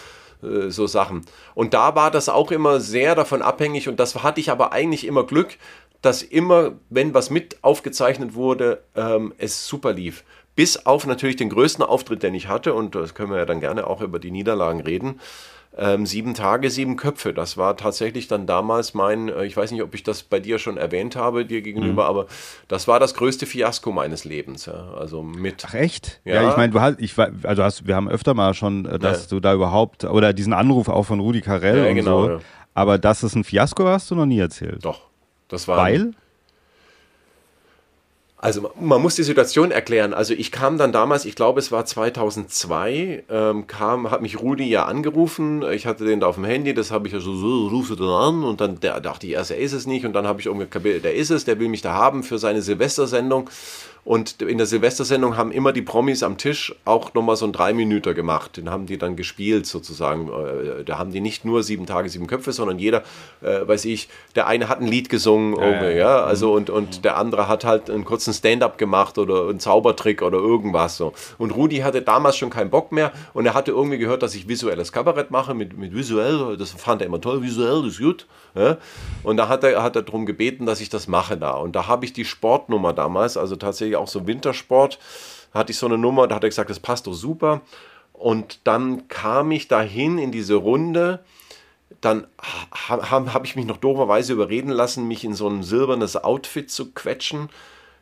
äh, 0.42 0.70
so 0.70 0.86
Sachen. 0.86 1.24
Und 1.54 1.74
da 1.74 1.94
war 1.94 2.10
das 2.10 2.28
auch 2.28 2.50
immer 2.50 2.80
sehr 2.80 3.14
davon 3.14 3.42
abhängig 3.42 3.88
und 3.88 3.98
das 3.98 4.22
hatte 4.22 4.40
ich 4.40 4.50
aber 4.50 4.72
eigentlich 4.72 5.06
immer 5.06 5.24
Glück, 5.24 5.56
dass 6.06 6.22
immer, 6.22 6.72
wenn 6.88 7.14
was 7.14 7.30
mit 7.30 7.58
aufgezeichnet 7.62 8.34
wurde, 8.34 8.82
ähm, 8.94 9.34
es 9.38 9.66
super 9.66 9.92
lief. 9.92 10.22
Bis 10.54 10.86
auf 10.86 11.04
natürlich 11.04 11.36
den 11.36 11.50
größten 11.50 11.84
Auftritt, 11.84 12.22
den 12.22 12.34
ich 12.34 12.48
hatte, 12.48 12.72
und 12.72 12.94
das 12.94 13.14
können 13.14 13.30
wir 13.30 13.38
ja 13.38 13.44
dann 13.44 13.60
gerne 13.60 13.86
auch 13.86 14.00
über 14.00 14.18
die 14.18 14.30
Niederlagen 14.30 14.80
reden. 14.80 15.20
Ähm, 15.76 16.06
sieben 16.06 16.32
Tage, 16.32 16.70
sieben 16.70 16.96
Köpfe. 16.96 17.34
Das 17.34 17.58
war 17.58 17.76
tatsächlich 17.76 18.28
dann 18.28 18.46
damals 18.46 18.94
mein, 18.94 19.28
äh, 19.28 19.44
ich 19.44 19.56
weiß 19.56 19.72
nicht, 19.72 19.82
ob 19.82 19.94
ich 19.94 20.04
das 20.04 20.22
bei 20.22 20.40
dir 20.40 20.58
schon 20.58 20.78
erwähnt 20.78 21.16
habe, 21.16 21.44
dir 21.44 21.60
gegenüber, 21.60 22.04
mhm. 22.04 22.08
aber 22.08 22.26
das 22.68 22.88
war 22.88 22.98
das 23.00 23.14
größte 23.14 23.44
Fiasko 23.44 23.90
meines 23.92 24.24
Lebens. 24.24 24.66
Ja. 24.66 24.94
Also 24.98 25.22
mit. 25.22 25.64
Ach 25.66 25.74
echt? 25.74 26.20
Ja, 26.24 26.36
ja 26.36 26.50
ich 26.50 26.56
meine, 26.56 26.72
du 26.72 26.80
hast, 26.80 27.00
ich 27.00 27.14
also 27.18 27.62
hast, 27.62 27.86
wir 27.86 27.96
haben 27.96 28.08
öfter 28.08 28.32
mal 28.32 28.54
schon, 28.54 28.86
äh, 28.86 28.98
dass 28.98 29.24
ja. 29.24 29.30
du 29.30 29.40
da 29.40 29.52
überhaupt, 29.52 30.04
oder 30.04 30.32
diesen 30.32 30.52
Anruf 30.52 30.88
auch 30.88 31.02
von 31.02 31.18
Rudi 31.18 31.42
Carell 31.42 31.88
und 31.88 31.96
genau, 31.96 32.26
so. 32.26 32.38
Aber 32.72 32.96
dass 32.96 33.22
es 33.22 33.34
ein 33.34 33.42
Fiasko 33.42 33.84
war, 33.84 33.94
hast 33.94 34.10
du 34.10 34.14
noch 34.14 34.26
nie 34.26 34.38
erzählt. 34.38 34.84
Doch. 34.84 35.06
Das 35.48 35.68
war 35.68 35.78
Weil? 35.78 36.12
Also 38.39 38.70
man 38.78 39.01
muss 39.01 39.16
die 39.16 39.23
Situation 39.23 39.70
erklären. 39.70 40.12
Also 40.12 40.35
ich 40.35 40.52
kam 40.52 40.77
dann 40.77 40.93
damals, 40.93 41.24
ich 41.24 41.35
glaube 41.35 41.59
es 41.59 41.73
war 41.73 41.86
2002, 41.86 43.24
ähm, 43.31 43.66
kam, 43.66 44.10
hat 44.10 44.20
mich 44.20 44.39
Rudi 44.39 44.68
ja 44.68 44.85
angerufen. 44.85 45.62
Ich 45.73 45.86
hatte 45.86 46.05
den 46.05 46.20
da 46.20 46.27
auf 46.27 46.35
dem 46.35 46.44
Handy, 46.44 46.74
das 46.74 46.90
habe 46.90 47.06
ich 47.09 47.14
ja 47.14 47.20
so, 47.20 47.35
so 47.35 47.68
rufst 47.68 47.98
du 47.98 48.14
an 48.14 48.44
und 48.44 48.60
dann 48.60 48.78
der, 48.78 49.01
dachte 49.01 49.27
ich 49.27 49.32
erst, 49.32 49.52
er 49.52 49.59
ist 49.59 49.73
es 49.73 49.86
nicht 49.86 50.05
und 50.05 50.12
dann 50.12 50.27
habe 50.27 50.40
ich 50.40 50.47
irgendwie, 50.47 51.01
der 51.01 51.14
ist 51.14 51.31
es, 51.31 51.47
der 51.47 51.59
will 51.59 51.68
mich 51.68 51.81
da 51.81 51.94
haben 51.94 52.23
für 52.23 52.39
seine 52.39 52.60
Silvestersendung 52.60 53.48
und 54.06 54.40
in 54.40 54.56
der 54.56 54.68
Silvestersendung 54.68 55.36
haben 55.36 55.50
immer 55.50 55.72
die 55.72 55.82
Promis 55.82 56.22
am 56.22 56.38
Tisch 56.38 56.72
auch 56.84 57.12
nochmal 57.14 57.34
so 57.34 57.44
einen 57.44 57.52
Dreiminüter 57.52 58.14
gemacht. 58.14 58.56
Den 58.56 58.70
haben 58.70 58.86
die 58.86 58.98
dann 58.98 59.16
gespielt 59.16 59.66
sozusagen. 59.66 60.28
Äh, 60.28 60.84
da 60.84 60.96
haben 60.96 61.10
die 61.10 61.20
nicht 61.20 61.44
nur 61.44 61.64
sieben 61.64 61.86
Tage, 61.86 62.08
sieben 62.08 62.28
Köpfe, 62.28 62.52
sondern 62.52 62.78
jeder, 62.78 63.02
äh, 63.42 63.66
weiß 63.66 63.84
ich, 63.86 64.08
der 64.36 64.46
eine 64.46 64.68
hat 64.68 64.80
ein 64.80 64.86
Lied 64.86 65.08
gesungen, 65.08 65.56
ja, 65.56 65.66
irgendwie, 65.66 65.98
ja. 65.98 66.22
Also 66.22 66.52
und, 66.52 66.70
und 66.70 67.04
der 67.04 67.16
andere 67.16 67.48
hat 67.48 67.64
halt 67.64 67.90
einen 67.90 68.04
kurzen 68.04 68.32
Stand-up 68.32 68.78
gemacht 68.78 69.18
oder 69.18 69.48
einen 69.48 69.58
Zaubertrick 69.58 70.22
oder 70.22 70.38
irgendwas 70.38 70.96
so. 70.96 71.12
Und 71.36 71.50
Rudi 71.50 71.78
hatte 71.78 72.00
damals 72.00 72.36
schon 72.36 72.50
keinen 72.50 72.70
Bock 72.70 72.92
mehr 72.92 73.10
und 73.34 73.44
er 73.44 73.54
hatte 73.54 73.72
irgendwie 73.72 73.98
gehört, 73.98 74.22
dass 74.22 74.36
ich 74.36 74.46
visuelles 74.46 74.92
Kabarett 74.92 75.32
mache 75.32 75.52
mit, 75.52 75.76
mit 75.76 75.92
visuell, 75.92 76.56
das 76.56 76.70
fand 76.70 77.02
er 77.02 77.08
immer 77.08 77.20
toll, 77.20 77.42
visuell 77.42 77.84
ist 77.84 77.98
gut. 77.98 78.28
Ja. 78.56 78.78
Und 79.22 79.36
da 79.36 79.48
hat 79.48 79.64
er, 79.64 79.82
hat 79.82 79.96
er 79.96 80.02
darum 80.02 80.24
gebeten, 80.24 80.66
dass 80.66 80.80
ich 80.80 80.88
das 80.88 81.06
mache 81.08 81.36
da. 81.36 81.52
Und 81.52 81.76
da 81.76 81.86
habe 81.86 82.04
ich 82.04 82.12
die 82.12 82.24
Sportnummer 82.24 82.92
damals, 82.92 83.36
also 83.36 83.56
tatsächlich 83.56 83.96
auch 83.96 84.08
so 84.08 84.26
Wintersport, 84.26 84.98
hatte 85.52 85.72
ich 85.72 85.78
so 85.78 85.86
eine 85.86 85.98
Nummer, 85.98 86.26
da 86.26 86.36
hat 86.36 86.44
er 86.44 86.48
gesagt, 86.48 86.70
das 86.70 86.80
passt 86.80 87.06
doch 87.06 87.14
super. 87.14 87.60
Und 88.12 88.60
dann 88.64 89.08
kam 89.08 89.50
ich 89.52 89.68
dahin 89.68 90.16
in 90.18 90.32
diese 90.32 90.54
Runde. 90.54 91.20
Dann 92.00 92.26
habe 92.88 93.32
hab 93.32 93.44
ich 93.44 93.56
mich 93.56 93.66
noch 93.66 93.76
dooferweise 93.76 94.32
überreden 94.32 94.70
lassen, 94.70 95.06
mich 95.06 95.22
in 95.22 95.34
so 95.34 95.48
ein 95.48 95.62
silbernes 95.62 96.16
Outfit 96.16 96.70
zu 96.70 96.92
quetschen. 96.92 97.50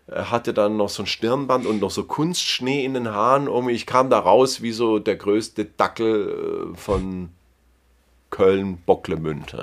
Hatte 0.09 0.55
dann 0.55 0.77
noch 0.77 0.89
so 0.89 1.03
ein 1.03 1.07
Stirnband 1.07 1.67
und 1.67 1.81
noch 1.81 1.91
so 1.91 2.05
Kunstschnee 2.05 2.85
in 2.85 2.95
den 2.95 3.09
Haaren. 3.09 3.49
Und 3.49 3.69
ich 3.71 3.87
kam 3.87 4.11
da 4.11 4.21
raus 4.21 4.63
wie 4.63 4.73
so 4.73 4.99
der 5.01 5.17
größte 5.17 5.65
Dackel 5.65 6.73
äh, 6.73 6.77
von 6.77 7.31
Köln-Bocklemünd. 8.31 9.57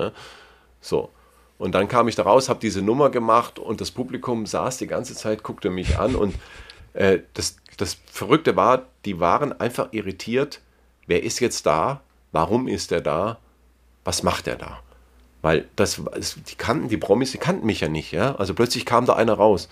So. 0.82 1.08
Und 1.56 1.74
dann 1.74 1.88
kam 1.88 2.08
ich 2.08 2.16
da 2.16 2.24
raus, 2.24 2.48
habe 2.48 2.60
diese 2.60 2.82
Nummer 2.82 3.08
gemacht 3.08 3.58
und 3.58 3.80
das 3.80 3.90
Publikum 3.90 4.44
saß 4.46 4.78
die 4.78 4.86
ganze 4.86 5.14
Zeit, 5.14 5.42
guckte 5.42 5.70
mich 5.70 5.98
an 5.98 6.16
und 6.16 6.34
äh, 6.92 7.20
das, 7.34 7.56
das 7.76 7.98
Verrückte 8.10 8.56
war, 8.56 8.86
die 9.04 9.20
waren 9.20 9.58
einfach 9.58 9.88
irritiert. 9.92 10.60
Wer 11.06 11.22
ist 11.22 11.40
jetzt 11.40 11.64
da? 11.64 12.00
Warum 12.32 12.68
ist 12.68 12.92
er 12.92 13.00
da? 13.00 13.38
Was 14.04 14.22
macht 14.22 14.48
er 14.48 14.56
da? 14.56 14.80
Weil 15.40 15.68
das, 15.76 16.02
die 16.48 16.54
kannten, 16.56 16.88
die 16.88 16.96
Promis, 16.96 17.32
die 17.32 17.38
kannten 17.38 17.66
mich 17.66 17.80
ja 17.80 17.88
nicht, 17.88 18.12
ja. 18.12 18.34
Also 18.36 18.54
plötzlich 18.54 18.84
kam 18.84 19.06
da 19.06 19.14
einer 19.14 19.34
raus. 19.34 19.68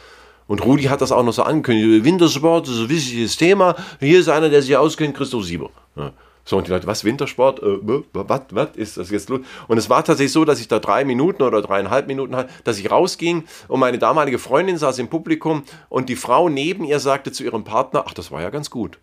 Und 0.46 0.64
Rudi 0.64 0.84
hat 0.84 1.00
das 1.00 1.12
auch 1.12 1.22
noch 1.22 1.32
so 1.32 1.44
angekündigt. 1.44 2.04
Wintersport 2.04 2.66
ist 2.68 2.78
ein 2.78 2.88
wichtiges 2.88 3.36
Thema. 3.36 3.76
Hier 4.00 4.18
ist 4.18 4.28
einer, 4.28 4.48
der 4.48 4.62
sich 4.62 4.76
auskennt, 4.76 5.16
Christoph 5.16 5.44
Sieber. 5.44 5.70
Ja. 5.94 6.12
So, 6.50 6.58
und 6.58 6.66
die 6.66 6.72
Leute, 6.72 6.88
was, 6.88 7.04
Wintersport? 7.04 7.62
Äh, 7.62 7.78
was, 8.12 8.40
was 8.50 8.70
ist 8.74 8.96
das 8.96 9.10
jetzt 9.10 9.28
los? 9.28 9.38
Und 9.68 9.78
es 9.78 9.88
war 9.88 10.02
tatsächlich 10.02 10.32
so, 10.32 10.44
dass 10.44 10.58
ich 10.58 10.66
da 10.66 10.80
drei 10.80 11.04
Minuten 11.04 11.44
oder 11.44 11.62
dreieinhalb 11.62 12.08
Minuten 12.08 12.34
hatte, 12.34 12.52
dass 12.64 12.76
ich 12.76 12.90
rausging 12.90 13.44
und 13.68 13.78
meine 13.78 13.98
damalige 13.98 14.40
Freundin 14.40 14.76
saß 14.76 14.98
im 14.98 15.06
Publikum 15.06 15.62
und 15.88 16.08
die 16.08 16.16
Frau 16.16 16.48
neben 16.48 16.82
ihr 16.82 16.98
sagte 16.98 17.30
zu 17.30 17.44
ihrem 17.44 17.62
Partner, 17.62 18.02
ach, 18.08 18.14
das 18.14 18.32
war 18.32 18.42
ja 18.42 18.50
ganz 18.50 18.68
gut. 18.68 18.98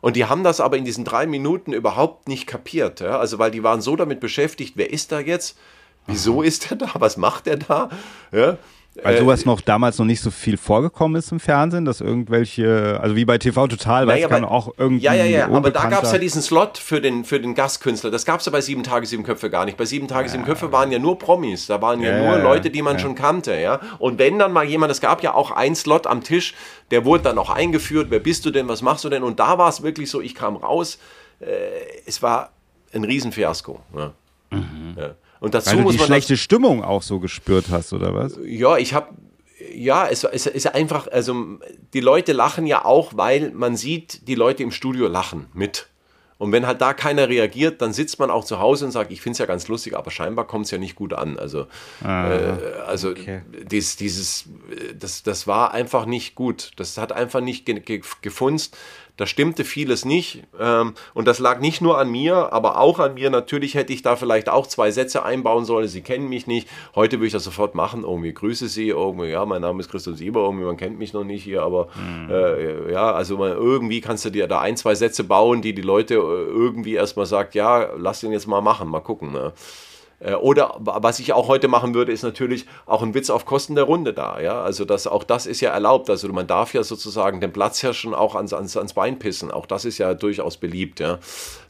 Und 0.00 0.14
die 0.14 0.26
haben 0.26 0.44
das 0.44 0.60
aber 0.60 0.76
in 0.76 0.84
diesen 0.84 1.04
drei 1.04 1.26
Minuten 1.26 1.72
überhaupt 1.72 2.28
nicht 2.28 2.46
kapiert. 2.46 3.00
Ja? 3.00 3.18
Also, 3.18 3.40
weil 3.40 3.50
die 3.50 3.64
waren 3.64 3.80
so 3.80 3.96
damit 3.96 4.20
beschäftigt, 4.20 4.76
wer 4.76 4.92
ist 4.92 5.10
da 5.10 5.18
jetzt? 5.18 5.58
Wieso 6.06 6.42
ist 6.42 6.70
er 6.70 6.76
da? 6.76 6.92
Was 7.00 7.16
macht 7.16 7.48
er 7.48 7.56
da? 7.56 7.88
Ja? 8.30 8.58
Weil 9.02 9.16
äh, 9.16 9.18
sowas 9.18 9.44
noch 9.44 9.60
damals 9.60 9.98
noch 9.98 10.06
nicht 10.06 10.20
so 10.20 10.30
viel 10.30 10.56
vorgekommen 10.56 11.16
ist 11.16 11.30
im 11.30 11.40
Fernsehen, 11.40 11.84
dass 11.84 12.00
irgendwelche, 12.00 12.98
also 13.00 13.14
wie 13.16 13.24
bei 13.24 13.38
TV 13.38 13.66
Total, 13.68 14.06
weil 14.06 14.16
naja, 14.16 14.26
es 14.26 14.30
kann 14.30 14.44
auch 14.44 14.74
irgendwie. 14.76 15.04
Ja, 15.04 15.14
ja, 15.14 15.24
ja, 15.24 15.46
aber 15.46 15.70
da 15.70 15.86
gab 15.86 16.02
es 16.02 16.12
ja 16.12 16.18
diesen 16.18 16.42
Slot 16.42 16.78
für 16.78 17.00
den, 17.00 17.24
für 17.24 17.38
den 17.38 17.54
Gastkünstler. 17.54 18.10
Das 18.10 18.24
gab 18.24 18.40
es 18.40 18.46
ja 18.46 18.52
bei 18.52 18.60
Sieben 18.60 18.82
Tage, 18.82 19.06
Sieben 19.06 19.22
Köpfe 19.22 19.50
gar 19.50 19.64
nicht. 19.64 19.76
Bei 19.76 19.84
Sieben 19.84 20.08
Tage, 20.08 20.26
ja. 20.26 20.32
Sieben 20.32 20.44
Köpfe 20.44 20.72
waren 20.72 20.90
ja 20.90 20.98
nur 20.98 21.18
Promis. 21.18 21.66
Da 21.66 21.80
waren 21.80 22.00
ja, 22.00 22.10
ja 22.10 22.24
nur 22.24 22.38
Leute, 22.38 22.70
die 22.70 22.82
man 22.82 22.94
ja. 22.94 22.98
schon 22.98 23.14
kannte, 23.14 23.54
ja. 23.58 23.80
Und 23.98 24.18
wenn 24.18 24.38
dann 24.38 24.52
mal 24.52 24.64
jemand, 24.64 24.90
es 24.90 25.00
gab 25.00 25.22
ja 25.22 25.34
auch 25.34 25.50
einen 25.50 25.74
Slot 25.74 26.06
am 26.06 26.22
Tisch, 26.22 26.54
der 26.90 27.04
wurde 27.04 27.24
dann 27.24 27.38
auch 27.38 27.50
eingeführt. 27.50 28.08
Wer 28.10 28.20
bist 28.20 28.44
du 28.46 28.50
denn? 28.50 28.68
Was 28.68 28.82
machst 28.82 29.04
du 29.04 29.08
denn? 29.08 29.22
Und 29.22 29.38
da 29.38 29.58
war 29.58 29.68
es 29.68 29.82
wirklich 29.82 30.10
so, 30.10 30.20
ich 30.20 30.34
kam 30.34 30.56
raus. 30.56 30.98
Äh, 31.40 31.46
es 32.06 32.22
war 32.22 32.50
ein 32.92 33.04
Riesenfiasko. 33.04 33.80
Ja. 33.96 34.12
Mhm. 34.50 34.96
Ja. 34.96 35.14
Und 35.40 35.54
dazu 35.54 35.70
Weil 35.70 35.76
du 35.76 35.82
muss 35.82 35.92
die 35.92 35.98
man 35.98 36.06
schlechte 36.06 36.36
Stimmung 36.36 36.82
auch 36.82 37.02
so 37.02 37.20
gespürt 37.20 37.66
hast, 37.70 37.92
oder 37.92 38.14
was? 38.14 38.38
Ja, 38.44 38.76
ich 38.76 38.94
habe 38.94 39.08
ja, 39.74 40.06
es, 40.08 40.24
es 40.24 40.46
ist 40.46 40.74
einfach, 40.74 41.08
also 41.08 41.58
die 41.92 42.00
Leute 42.00 42.32
lachen 42.32 42.66
ja 42.66 42.84
auch, 42.84 43.12
weil 43.16 43.50
man 43.50 43.76
sieht, 43.76 44.26
die 44.28 44.34
Leute 44.34 44.62
im 44.62 44.70
Studio 44.70 45.08
lachen 45.08 45.46
mit. 45.52 45.88
Und 46.38 46.52
wenn 46.52 46.66
halt 46.66 46.80
da 46.80 46.94
keiner 46.94 47.28
reagiert, 47.28 47.82
dann 47.82 47.92
sitzt 47.92 48.20
man 48.20 48.30
auch 48.30 48.44
zu 48.44 48.60
Hause 48.60 48.84
und 48.84 48.92
sagt, 48.92 49.10
ich 49.10 49.20
finde 49.20 49.32
es 49.32 49.38
ja 49.38 49.46
ganz 49.46 49.66
lustig, 49.66 49.96
aber 49.96 50.12
scheinbar 50.12 50.46
kommt 50.46 50.66
es 50.66 50.70
ja 50.70 50.78
nicht 50.78 50.94
gut 50.94 51.12
an. 51.12 51.36
Also, 51.36 51.66
ah, 52.04 52.30
äh, 52.30 52.52
also 52.86 53.10
okay. 53.10 53.42
dies, 53.64 53.96
dieses, 53.96 54.44
das, 54.96 55.24
das 55.24 55.48
war 55.48 55.72
einfach 55.74 56.06
nicht 56.06 56.36
gut. 56.36 56.70
Das 56.76 56.96
hat 56.96 57.10
einfach 57.10 57.40
nicht 57.40 57.66
ge 57.66 57.80
ge 57.80 58.02
gefunzt. 58.22 58.76
Da 59.18 59.26
stimmte 59.26 59.64
vieles 59.64 60.04
nicht. 60.04 60.44
Ähm, 60.60 60.94
und 61.12 61.26
das 61.26 61.40
lag 61.40 61.58
nicht 61.58 61.80
nur 61.80 61.98
an 61.98 62.08
mir, 62.08 62.52
aber 62.52 62.78
auch 62.78 63.00
an 63.00 63.14
mir. 63.14 63.30
Natürlich 63.30 63.74
hätte 63.74 63.92
ich 63.92 64.02
da 64.02 64.14
vielleicht 64.14 64.48
auch 64.48 64.66
zwei 64.68 64.92
Sätze 64.92 65.24
einbauen 65.24 65.64
sollen. 65.64 65.88
Sie 65.88 66.02
kennen 66.02 66.28
mich 66.28 66.46
nicht. 66.46 66.68
Heute 66.94 67.18
würde 67.18 67.26
ich 67.26 67.32
das 67.32 67.42
sofort 67.42 67.74
machen. 67.74 68.04
Irgendwie 68.04 68.32
grüße 68.32 68.68
Sie. 68.68 68.90
Irgendwie, 68.90 69.30
ja, 69.30 69.44
mein 69.44 69.60
Name 69.60 69.80
ist 69.80 69.90
Christoph 69.90 70.16
Sieber. 70.16 70.42
Irgendwie, 70.42 70.64
man 70.64 70.76
kennt 70.76 71.00
mich 71.00 71.12
noch 71.12 71.24
nicht 71.24 71.42
hier. 71.42 71.62
Aber 71.62 71.88
mhm. 71.96 72.30
äh, 72.30 72.92
ja, 72.92 73.10
also 73.10 73.36
man, 73.36 73.50
irgendwie 73.50 74.00
kannst 74.00 74.24
du 74.24 74.30
dir 74.30 74.46
da 74.46 74.60
ein, 74.60 74.76
zwei 74.76 74.94
Sätze 74.94 75.24
bauen, 75.24 75.62
die 75.62 75.74
die 75.74 75.82
Leute 75.82 76.14
äh, 76.14 76.18
irgendwie 76.18 76.94
erstmal 76.94 77.26
sagt, 77.26 77.56
ja, 77.56 77.90
lass 77.96 78.20
den 78.20 78.30
jetzt 78.30 78.46
mal 78.46 78.60
machen, 78.60 78.88
mal 78.88 79.00
gucken. 79.00 79.32
Ne? 79.32 79.52
Äh, 80.20 80.34
oder 80.34 80.74
was 80.78 81.18
ich 81.20 81.32
auch 81.32 81.48
heute 81.48 81.68
machen 81.68 81.94
würde, 81.94 82.12
ist 82.12 82.22
natürlich 82.22 82.66
auch 82.86 83.02
ein 83.02 83.14
Witz 83.14 83.30
auf 83.30 83.44
Kosten 83.44 83.74
der 83.74 83.84
Runde 83.84 84.12
da. 84.12 84.40
Ja? 84.40 84.62
Also 84.62 84.84
das, 84.84 85.06
auch 85.06 85.24
das 85.24 85.46
ist 85.46 85.60
ja 85.60 85.70
erlaubt. 85.70 86.10
Also 86.10 86.28
man 86.28 86.46
darf 86.46 86.74
ja 86.74 86.82
sozusagen 86.82 87.40
den 87.40 87.52
Platzhirschen 87.52 88.14
auch 88.14 88.34
ans, 88.34 88.52
ans, 88.52 88.76
ans 88.76 88.94
Bein 88.94 89.18
pissen. 89.18 89.50
Auch 89.50 89.66
das 89.66 89.84
ist 89.84 89.98
ja 89.98 90.14
durchaus 90.14 90.56
beliebt, 90.56 91.00
ja? 91.00 91.18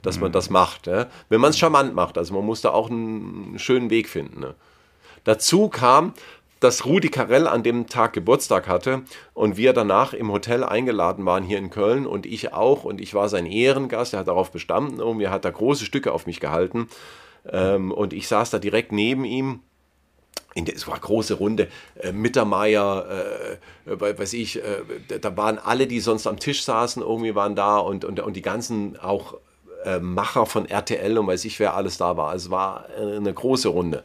dass 0.03 0.17
mhm. 0.17 0.23
man 0.23 0.33
das 0.33 0.51
macht. 0.51 0.87
Ja? 0.87 1.07
Wenn 1.29 1.41
man 1.41 1.51
es 1.51 1.59
charmant 1.59 1.95
macht. 1.95 2.19
Also 2.19 2.35
man 2.35 2.45
muss 2.45 2.61
da 2.61 2.71
auch 2.71 2.91
einen 2.91 3.59
schönen 3.59 3.91
Weg 3.91 4.09
finden. 4.09 4.41
Ne? 4.41 4.55
Dazu 5.25 5.69
kam, 5.69 6.15
dass 6.61 6.87
Rudi 6.87 7.09
Carell 7.09 7.47
an 7.47 7.63
dem 7.63 7.87
Tag 7.87 8.15
Geburtstag 8.15 8.67
hatte 8.67 9.03
und 9.33 9.57
wir 9.57 9.73
danach 9.73 10.13
im 10.13 10.33
Hotel 10.33 10.65
eingeladen 10.65 11.25
waren 11.25 11.45
hier 11.45 11.59
in 11.59 11.71
Köln 11.71 12.05
und 12.05 12.27
ich 12.27 12.53
auch 12.53 12.83
und 12.83 13.01
ich 13.01 13.15
war 13.15 13.29
sein 13.29 13.47
Ehrengast, 13.47 14.13
er 14.13 14.21
hat 14.21 14.29
darauf 14.29 14.51
bestanden, 14.51 15.01
und 15.01 15.21
er 15.21 15.31
hat 15.31 15.45
da 15.45 15.51
große 15.51 15.85
Stücke 15.85 16.13
auf 16.13 16.27
mich 16.27 16.41
gehalten 16.41 16.89
ähm, 17.47 17.93
und 17.93 18.13
ich 18.13 18.29
saß 18.29 18.51
da 18.51 18.59
direkt 18.59 18.93
neben 18.93 19.25
ihm. 19.25 19.61
In 20.55 20.65
der, 20.65 20.75
es 20.75 20.87
war 20.87 20.95
eine 20.95 21.03
große 21.03 21.35
Runde, 21.35 21.69
äh, 21.97 22.11
Mittermeier, 22.11 23.07
äh, 23.87 23.93
äh, 23.93 24.19
weiß 24.19 24.33
ich, 24.33 24.63
äh, 24.63 25.19
da 25.21 25.37
waren 25.37 25.59
alle, 25.59 25.87
die 25.87 26.01
sonst 26.01 26.27
am 26.27 26.39
Tisch 26.39 26.65
saßen, 26.65 27.03
irgendwie 27.03 27.35
waren 27.35 27.55
da 27.55 27.79
und, 27.79 28.05
und, 28.05 28.19
und 28.21 28.35
die 28.35 28.43
ganzen 28.43 28.99
auch 28.99 29.35
äh, 29.85 30.01
Macher 30.01 30.47
von 30.47 30.67
RTL 30.67 31.19
und 31.19 31.27
weiß 31.27 31.45
ich, 31.45 31.61
wer 31.61 31.75
alles 31.75 31.99
da 31.99 32.17
war. 32.17 32.35
Es 32.35 32.51
war 32.51 32.87
äh, 32.99 33.17
eine 33.17 33.33
große 33.33 33.69
Runde. 33.69 34.05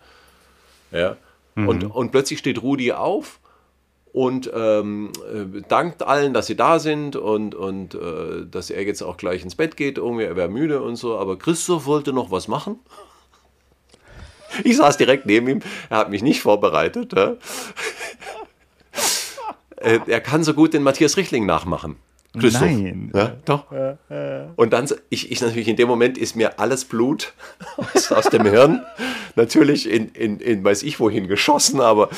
Ja. 0.91 1.17
Mhm. 1.55 1.67
Und, 1.67 1.83
und 1.85 2.11
plötzlich 2.11 2.39
steht 2.39 2.61
Rudi 2.61 2.91
auf 2.91 3.39
und 4.11 4.51
ähm, 4.53 5.11
dankt 5.69 6.03
allen, 6.03 6.33
dass 6.33 6.45
sie 6.45 6.55
da 6.55 6.77
sind 6.77 7.15
und, 7.15 7.55
und 7.55 7.95
äh, 7.95 8.45
dass 8.49 8.69
er 8.69 8.83
jetzt 8.83 9.01
auch 9.01 9.17
gleich 9.17 9.43
ins 9.43 9.55
Bett 9.55 9.75
geht. 9.75 9.97
Irgendwie, 9.97 10.23
er 10.23 10.35
wäre 10.35 10.49
müde 10.49 10.81
und 10.83 10.95
so. 10.95 11.17
Aber 11.17 11.37
Christoph 11.37 11.87
wollte 11.87 12.13
noch 12.13 12.29
was 12.29 12.47
machen. 12.47 12.79
Ich 14.63 14.77
saß 14.77 14.97
direkt 14.97 15.25
neben 15.25 15.47
ihm, 15.47 15.59
er 15.89 15.97
hat 15.97 16.09
mich 16.09 16.21
nicht 16.21 16.41
vorbereitet. 16.41 17.13
Ja. 17.13 17.35
Äh, 19.77 19.99
er 20.07 20.21
kann 20.21 20.45
so 20.45 20.53
gut 20.53 20.73
den 20.73 20.81
Matthias 20.81 21.17
Richtling 21.17 21.45
nachmachen. 21.45 21.97
Christoph. 22.39 22.61
Nein. 22.61 23.11
Ja, 23.13 23.35
doch. 23.43 23.65
Und 24.55 24.71
dann, 24.71 24.87
ich, 25.09 25.29
ich 25.29 25.41
natürlich 25.41 25.67
in 25.67 25.75
dem 25.75 25.89
Moment 25.89 26.17
ist 26.17 26.37
mir 26.37 26.57
alles 26.57 26.85
Blut 26.85 27.33
aus, 27.75 28.11
aus 28.13 28.29
dem 28.29 28.45
Hirn 28.45 28.81
natürlich 29.35 29.89
in, 29.89 30.07
in, 30.09 30.39
in 30.39 30.63
weiß 30.63 30.83
ich 30.83 31.01
wohin 31.01 31.27
geschossen, 31.27 31.81
aber 31.81 32.09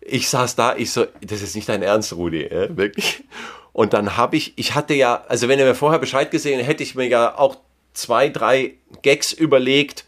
ich 0.00 0.28
saß 0.28 0.56
da, 0.56 0.76
ich 0.76 0.90
so, 0.90 1.06
das 1.22 1.40
ist 1.40 1.54
nicht 1.54 1.68
dein 1.68 1.82
Ernst, 1.82 2.12
Rudi, 2.14 2.42
ja, 2.42 2.76
wirklich. 2.76 3.24
Und 3.72 3.92
dann 3.92 4.16
habe 4.16 4.36
ich, 4.36 4.52
ich 4.56 4.74
hatte 4.74 4.94
ja, 4.94 5.24
also 5.28 5.48
wenn 5.48 5.58
er 5.58 5.66
mir 5.66 5.74
vorher 5.74 5.98
Bescheid 5.98 6.30
gesehen 6.30 6.60
hätte 6.60 6.82
ich 6.82 6.94
mir 6.94 7.08
ja 7.08 7.36
auch 7.36 7.56
zwei, 7.94 8.28
drei 8.28 8.74
Gags 9.02 9.32
überlegt, 9.32 10.04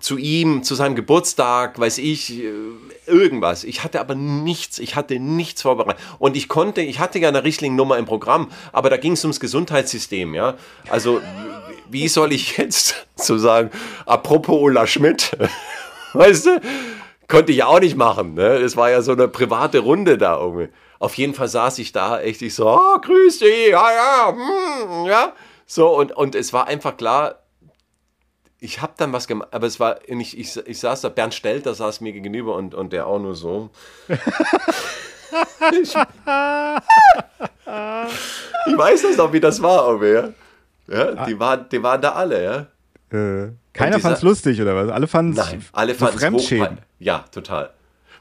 zu 0.00 0.16
ihm, 0.16 0.62
zu 0.62 0.74
seinem 0.74 0.94
Geburtstag, 0.94 1.78
weiß 1.78 1.98
ich, 1.98 2.38
äh, 2.38 2.50
irgendwas. 3.06 3.64
Ich 3.64 3.84
hatte 3.84 4.00
aber 4.00 4.14
nichts, 4.14 4.78
ich 4.78 4.96
hatte 4.96 5.18
nichts 5.18 5.62
vorbereitet. 5.62 6.00
Und 6.18 6.36
ich 6.36 6.48
konnte, 6.48 6.80
ich 6.80 6.98
hatte 6.98 7.18
ja 7.18 7.28
eine 7.28 7.44
Richtling-Nummer 7.44 7.98
im 7.98 8.04
Programm, 8.04 8.50
aber 8.72 8.90
da 8.90 8.96
ging 8.96 9.12
es 9.12 9.24
ums 9.24 9.40
Gesundheitssystem, 9.40 10.34
ja. 10.34 10.54
Also, 10.88 11.20
wie 11.90 12.08
soll 12.08 12.32
ich 12.32 12.56
jetzt 12.56 13.06
zu 13.16 13.38
sagen, 13.38 13.70
apropos 14.06 14.60
Ulla 14.60 14.86
Schmidt, 14.86 15.36
weißt 16.12 16.46
du, 16.46 16.60
konnte 17.28 17.52
ich 17.52 17.64
auch 17.64 17.80
nicht 17.80 17.96
machen, 17.96 18.34
ne? 18.34 18.56
Es 18.56 18.76
war 18.76 18.90
ja 18.90 19.02
so 19.02 19.12
eine 19.12 19.28
private 19.28 19.80
Runde 19.80 20.18
da 20.18 20.38
irgendwie. 20.38 20.68
Auf 20.98 21.14
jeden 21.14 21.34
Fall 21.34 21.48
saß 21.48 21.78
ich 21.78 21.92
da 21.92 22.20
echt, 22.20 22.42
ich 22.42 22.54
so, 22.54 22.68
oh, 22.68 23.00
grüß 23.00 23.38
dich, 23.38 23.68
ja, 23.70 23.88
ja, 23.92 24.32
hm, 24.32 25.06
ja. 25.06 25.32
So, 25.66 25.88
und, 25.96 26.12
und 26.12 26.34
es 26.34 26.52
war 26.52 26.66
einfach 26.66 26.96
klar, 26.96 27.36
ich 28.60 28.82
habe 28.82 28.92
dann 28.96 29.12
was 29.12 29.26
gemacht, 29.26 29.48
aber 29.52 29.66
es 29.66 29.78
war, 29.78 29.98
ich, 30.06 30.38
ich, 30.38 30.56
ich 30.66 30.80
saß 30.80 31.02
da, 31.02 31.08
Bernd 31.08 31.34
Stelter 31.34 31.74
saß 31.74 32.00
mir 32.00 32.12
gegenüber 32.12 32.56
und, 32.56 32.74
und 32.74 32.92
der 32.92 33.06
auch 33.06 33.20
nur 33.20 33.34
so. 33.34 33.70
ich, 34.08 34.18
ich, 35.80 35.94
weiß 38.76 39.02
das 39.02 39.16
noch, 39.16 39.32
wie 39.32 39.40
das 39.40 39.62
war, 39.62 39.84
aber 39.84 40.06
ja. 40.08 40.32
ja 40.88 41.26
die, 41.26 41.38
waren, 41.38 41.68
die 41.70 41.82
waren 41.82 42.00
da 42.00 42.12
alle, 42.12 42.44
ja. 42.44 42.66
Äh, 43.16 43.52
keiner 43.72 44.00
fand 44.00 44.16
es 44.16 44.22
lustig, 44.22 44.60
oder 44.60 44.74
was? 44.74 44.88
Alle 44.88 45.06
fanden 45.06 45.32
es 45.32 45.38
Nein, 45.38 45.64
alle 45.72 45.94
fanden 45.94 46.36
es 46.36 46.50
Ja, 46.98 47.24
total. 47.30 47.70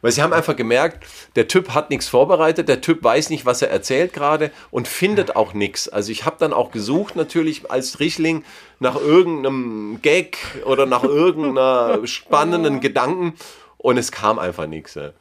Weil 0.01 0.11
sie 0.11 0.21
haben 0.21 0.33
einfach 0.33 0.55
gemerkt, 0.55 1.05
der 1.35 1.47
Typ 1.47 1.73
hat 1.73 1.89
nichts 1.89 2.07
vorbereitet, 2.07 2.69
der 2.69 2.81
Typ 2.81 3.03
weiß 3.03 3.29
nicht, 3.29 3.45
was 3.45 3.61
er 3.61 3.69
erzählt 3.69 4.13
gerade 4.13 4.51
und 4.71 4.87
findet 4.87 5.35
auch 5.35 5.53
nichts. 5.53 5.89
Also 5.89 6.11
ich 6.11 6.25
habe 6.25 6.37
dann 6.39 6.53
auch 6.53 6.71
gesucht 6.71 7.15
natürlich 7.15 7.71
als 7.71 7.99
Richtling 7.99 8.43
nach 8.79 8.95
irgendeinem 8.95 9.99
Gag 10.01 10.37
oder 10.65 10.85
nach 10.85 11.03
irgendeiner 11.03 11.99
spannenden 12.07 12.79
Gedanken 12.79 13.33
und 13.77 13.97
es 13.97 14.11
kam 14.11 14.39
einfach 14.39 14.67
nichts. 14.67 14.95
Ja. 14.95 15.11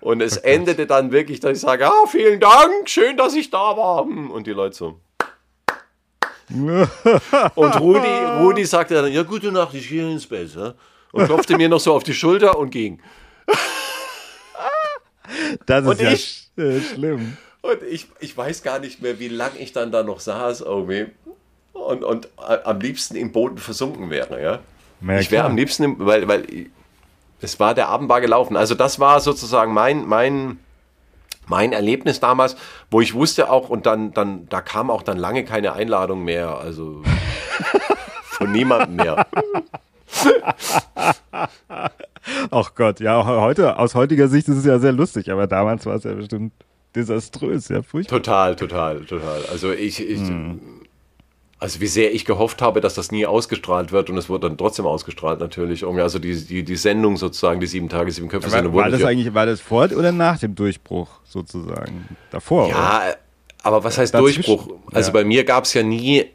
Und 0.00 0.20
es 0.20 0.36
endete 0.36 0.86
dann 0.86 1.12
wirklich, 1.12 1.40
dass 1.40 1.52
ich 1.52 1.60
sage, 1.60 1.86
ah, 1.86 2.06
vielen 2.06 2.38
Dank, 2.38 2.88
schön, 2.90 3.16
dass 3.16 3.34
ich 3.34 3.50
da 3.50 3.76
war. 3.76 4.02
Und 4.02 4.46
die 4.46 4.52
Leute 4.52 4.76
so. 4.76 5.00
und 7.54 7.80
Rudi, 7.80 8.08
Rudi 8.38 8.66
sagte 8.66 8.94
dann, 8.94 9.10
ja, 9.10 9.22
gute 9.22 9.50
Nacht, 9.50 9.72
ich 9.72 9.88
gehe 9.88 10.10
ins 10.10 10.26
Bett. 10.26 10.54
Ja? 10.54 10.74
Und 11.12 11.24
klopfte 11.24 11.56
mir 11.56 11.70
noch 11.70 11.80
so 11.80 11.94
auf 11.94 12.02
die 12.02 12.12
Schulter 12.12 12.58
und 12.58 12.70
ging. 12.70 13.00
Das 15.66 15.84
ist 15.84 15.90
und 15.90 16.00
ja 16.00 16.12
ich, 16.12 16.50
sch 16.56 16.58
äh, 16.58 16.80
schlimm. 16.80 17.36
Und 17.62 17.82
ich, 17.82 18.08
ich 18.20 18.36
weiß 18.36 18.62
gar 18.62 18.78
nicht 18.78 19.00
mehr, 19.00 19.18
wie 19.18 19.28
lange 19.28 19.58
ich 19.58 19.72
dann 19.72 19.90
da 19.90 20.02
noch 20.02 20.20
saß, 20.20 20.60
irgendwie. 20.60 21.06
Und, 21.72 22.04
und 22.04 22.28
äh, 22.46 22.58
am 22.64 22.80
liebsten 22.80 23.16
im 23.16 23.32
Boden 23.32 23.58
versunken 23.58 24.10
wäre, 24.10 24.42
ja. 24.42 24.58
ja 25.06 25.18
ich 25.18 25.30
wäre 25.30 25.44
am 25.44 25.56
liebsten, 25.56 25.96
weil, 25.98 26.28
weil 26.28 26.68
es 27.40 27.58
war, 27.60 27.74
der 27.74 27.88
Abend 27.88 28.08
war 28.08 28.20
gelaufen. 28.20 28.56
Also 28.56 28.74
das 28.74 29.00
war 29.00 29.20
sozusagen 29.20 29.72
mein, 29.72 30.06
mein, 30.06 30.58
mein 31.46 31.72
Erlebnis 31.72 32.20
damals, 32.20 32.56
wo 32.90 33.00
ich 33.00 33.14
wusste 33.14 33.50
auch, 33.50 33.70
und 33.70 33.86
dann, 33.86 34.12
dann, 34.12 34.48
da 34.48 34.60
kam 34.60 34.90
auch 34.90 35.02
dann 35.02 35.18
lange 35.18 35.44
keine 35.44 35.72
Einladung 35.72 36.24
mehr, 36.24 36.58
also 36.58 37.02
von 38.24 38.52
niemandem 38.52 38.96
mehr. 38.96 39.26
Ach 42.50 42.74
Gott, 42.74 43.00
ja, 43.00 43.24
heute, 43.24 43.78
aus 43.78 43.94
heutiger 43.94 44.28
Sicht 44.28 44.48
ist 44.48 44.56
es 44.56 44.64
ja 44.64 44.78
sehr 44.78 44.92
lustig, 44.92 45.30
aber 45.30 45.46
damals 45.46 45.86
war 45.86 45.96
es 45.96 46.04
ja 46.04 46.14
bestimmt 46.14 46.52
desaströs, 46.94 47.68
ja, 47.68 47.82
furchtbar. 47.82 48.18
Total, 48.18 48.56
total, 48.56 49.00
total. 49.04 49.44
Also 49.50 49.72
ich, 49.72 50.00
ich 50.00 50.20
hm. 50.20 50.60
also 51.58 51.80
wie 51.80 51.86
sehr 51.86 52.14
ich 52.14 52.24
gehofft 52.24 52.62
habe, 52.62 52.80
dass 52.80 52.94
das 52.94 53.10
nie 53.10 53.26
ausgestrahlt 53.26 53.92
wird 53.92 54.10
und 54.10 54.16
es 54.16 54.28
wurde 54.28 54.48
dann 54.48 54.56
trotzdem 54.56 54.86
ausgestrahlt 54.86 55.40
natürlich. 55.40 55.84
Also 55.84 56.18
die, 56.18 56.34
die, 56.34 56.62
die 56.62 56.76
Sendung 56.76 57.16
sozusagen, 57.16 57.60
die 57.60 57.66
sieben 57.66 57.88
Tage, 57.88 58.10
sieben 58.12 58.28
Köpfe 58.28 58.50
Sendung. 58.50 58.74
War, 58.74 58.84
war 58.84 58.90
das 58.90 59.02
eigentlich, 59.02 59.34
war 59.34 59.46
das 59.46 59.60
vor 59.60 59.84
oder 59.84 60.12
nach 60.12 60.38
dem 60.38 60.54
Durchbruch 60.54 61.08
sozusagen? 61.24 62.08
Davor? 62.30 62.68
Ja, 62.68 63.02
oder? 63.08 63.16
aber 63.62 63.84
was 63.84 63.98
heißt 63.98 64.14
Dazwischen? 64.14 64.42
Durchbruch? 64.44 64.76
Also 64.92 65.08
ja. 65.08 65.12
bei 65.12 65.24
mir 65.24 65.44
gab 65.44 65.64
es 65.64 65.74
ja 65.74 65.82
nie 65.82 66.26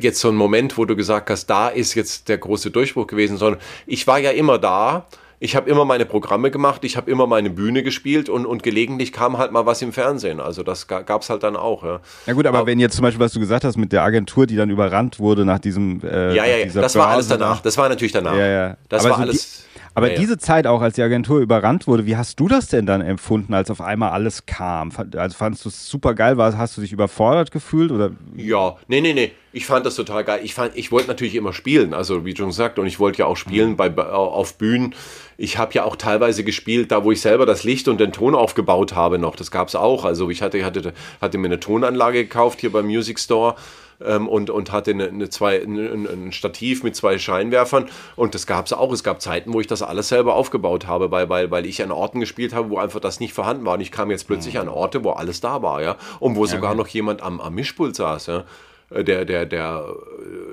jetzt 0.00 0.20
so 0.20 0.28
ein 0.28 0.36
Moment, 0.36 0.78
wo 0.78 0.84
du 0.84 0.96
gesagt 0.96 1.30
hast, 1.30 1.46
da 1.46 1.68
ist 1.68 1.94
jetzt 1.94 2.28
der 2.28 2.38
große 2.38 2.70
Durchbruch 2.70 3.06
gewesen, 3.06 3.36
sondern 3.36 3.60
ich 3.86 4.06
war 4.06 4.18
ja 4.18 4.30
immer 4.30 4.58
da. 4.58 5.06
ich 5.40 5.54
habe 5.54 5.70
immer 5.70 5.84
meine 5.84 6.04
Programme 6.04 6.50
gemacht, 6.50 6.84
ich 6.84 6.96
habe 6.96 7.10
immer 7.10 7.26
meine 7.26 7.50
Bühne 7.50 7.82
gespielt 7.82 8.28
und, 8.28 8.44
und 8.44 8.62
gelegentlich 8.62 9.12
kam 9.12 9.38
halt 9.38 9.52
mal 9.52 9.66
was 9.66 9.82
im 9.82 9.92
Fernsehen. 9.92 10.40
Also 10.40 10.62
das 10.62 10.88
gab 10.88 11.22
es 11.22 11.30
halt 11.30 11.42
dann 11.42 11.56
auch. 11.56 11.84
Ja, 11.84 12.00
ja 12.26 12.32
gut, 12.32 12.46
aber, 12.46 12.58
aber, 12.58 12.66
wenn 12.66 12.80
jetzt 12.80 12.96
zum 12.96 13.04
Beispiel, 13.04 13.24
was 13.24 13.32
du 13.32 13.40
gesagt 13.40 13.64
hast 13.64 13.76
mit 13.76 13.92
der 13.92 14.02
Agentur, 14.02 14.46
die 14.46 14.56
dann 14.56 14.70
überrannt 14.70 15.20
wurde 15.20 15.44
nach 15.44 15.58
diesem. 15.60 16.00
Äh, 16.02 16.34
ja, 16.34 16.44
ja, 16.44 16.56
ja. 16.56 16.66
das 16.66 16.96
war 16.96 17.08
alles 17.08 17.28
danach. 17.28 17.60
Das 17.60 17.78
war 17.78 17.88
natürlich 17.88 18.12
danach. 18.12 18.36
Ja, 18.36 18.46
ja. 18.46 18.76
Das 18.88 19.04
aber 19.04 19.10
war 19.10 19.16
so 19.18 19.22
alles. 19.22 19.64
Die, 19.64 19.68
aber 19.98 20.12
ja, 20.12 20.18
diese 20.18 20.38
Zeit 20.38 20.66
auch, 20.66 20.80
als 20.80 20.94
die 20.94 21.02
Agentur 21.02 21.40
überrannt 21.40 21.86
wurde, 21.86 22.06
wie 22.06 22.16
hast 22.16 22.40
du 22.40 22.48
das 22.48 22.68
denn 22.68 22.86
dann 22.86 23.00
empfunden, 23.00 23.52
als 23.52 23.70
auf 23.70 23.80
einmal 23.80 24.10
alles 24.10 24.46
kam? 24.46 24.90
Also 25.16 25.36
fandest 25.36 25.64
du 25.64 25.68
es 25.68 25.86
super 25.86 26.14
geil? 26.14 26.36
Hast 26.38 26.76
du 26.76 26.80
dich 26.80 26.92
überfordert 26.92 27.50
gefühlt? 27.50 27.92
Oder? 27.92 28.12
Ja, 28.36 28.76
nee, 28.86 29.00
nee, 29.00 29.12
nee. 29.12 29.32
Ich 29.52 29.66
fand 29.66 29.84
das 29.86 29.96
total 29.96 30.24
geil. 30.24 30.40
Ich, 30.44 30.56
ich 30.74 30.92
wollte 30.92 31.08
natürlich 31.08 31.34
immer 31.34 31.52
spielen, 31.52 31.94
also 31.94 32.24
wie 32.24 32.36
schon 32.36 32.48
gesagt, 32.48 32.78
und 32.78 32.86
ich 32.86 33.00
wollte 33.00 33.18
ja 33.18 33.26
auch 33.26 33.36
spielen 33.36 33.76
bei, 33.76 33.90
auf 33.96 34.54
Bühnen. 34.56 34.94
Ich 35.36 35.58
habe 35.58 35.72
ja 35.74 35.84
auch 35.84 35.96
teilweise 35.96 36.44
gespielt, 36.44 36.92
da 36.92 37.02
wo 37.02 37.12
ich 37.12 37.20
selber 37.20 37.46
das 37.46 37.64
Licht 37.64 37.88
und 37.88 37.98
den 37.98 38.12
Ton 38.12 38.34
aufgebaut 38.34 38.94
habe 38.94 39.18
noch. 39.18 39.36
Das 39.36 39.50
gab 39.50 39.68
es 39.68 39.74
auch. 39.74 40.04
Also 40.04 40.30
ich 40.30 40.42
hatte, 40.42 40.64
hatte, 40.64 40.92
hatte 41.20 41.38
mir 41.38 41.46
eine 41.46 41.60
Tonanlage 41.60 42.24
gekauft 42.24 42.60
hier 42.60 42.70
beim 42.70 42.86
Music 42.86 43.18
Store 43.18 43.56
ähm, 44.04 44.28
und, 44.28 44.50
und 44.50 44.72
hatte 44.72 44.92
eine, 44.92 45.08
eine 45.08 45.28
zwei, 45.28 45.60
ein, 45.62 46.06
ein 46.06 46.32
Stativ 46.32 46.82
mit 46.82 46.96
zwei 46.96 47.18
Scheinwerfern. 47.18 47.88
Und 48.16 48.34
das 48.34 48.46
gab 48.46 48.66
es 48.66 48.72
auch. 48.72 48.92
Es 48.92 49.02
gab 49.02 49.20
Zeiten, 49.20 49.52
wo 49.52 49.60
ich 49.60 49.66
das 49.66 49.82
alles 49.82 50.08
selber 50.08 50.34
aufgebaut 50.34 50.86
habe, 50.86 51.10
weil, 51.10 51.28
weil, 51.28 51.50
weil 51.50 51.66
ich 51.66 51.82
an 51.82 51.90
Orten 51.90 52.20
gespielt 52.20 52.54
habe, 52.54 52.70
wo 52.70 52.78
einfach 52.78 53.00
das 53.00 53.20
nicht 53.20 53.32
vorhanden 53.32 53.64
war. 53.64 53.74
Und 53.74 53.80
ich 53.80 53.92
kam 53.92 54.10
jetzt 54.10 54.26
plötzlich 54.26 54.54
mhm. 54.54 54.60
an 54.60 54.68
Orte, 54.68 55.04
wo 55.04 55.10
alles 55.10 55.40
da 55.40 55.62
war, 55.62 55.82
ja. 55.82 55.96
Und 56.20 56.36
wo 56.36 56.44
ja, 56.44 56.52
sogar 56.52 56.70
okay. 56.70 56.78
noch 56.78 56.88
jemand 56.88 57.22
am, 57.22 57.40
am 57.40 57.54
Mischpult 57.54 57.96
saß, 57.96 58.26
ja 58.26 58.44
äh, 58.90 59.04
der, 59.04 59.24
der, 59.24 59.46
der, 59.46 59.84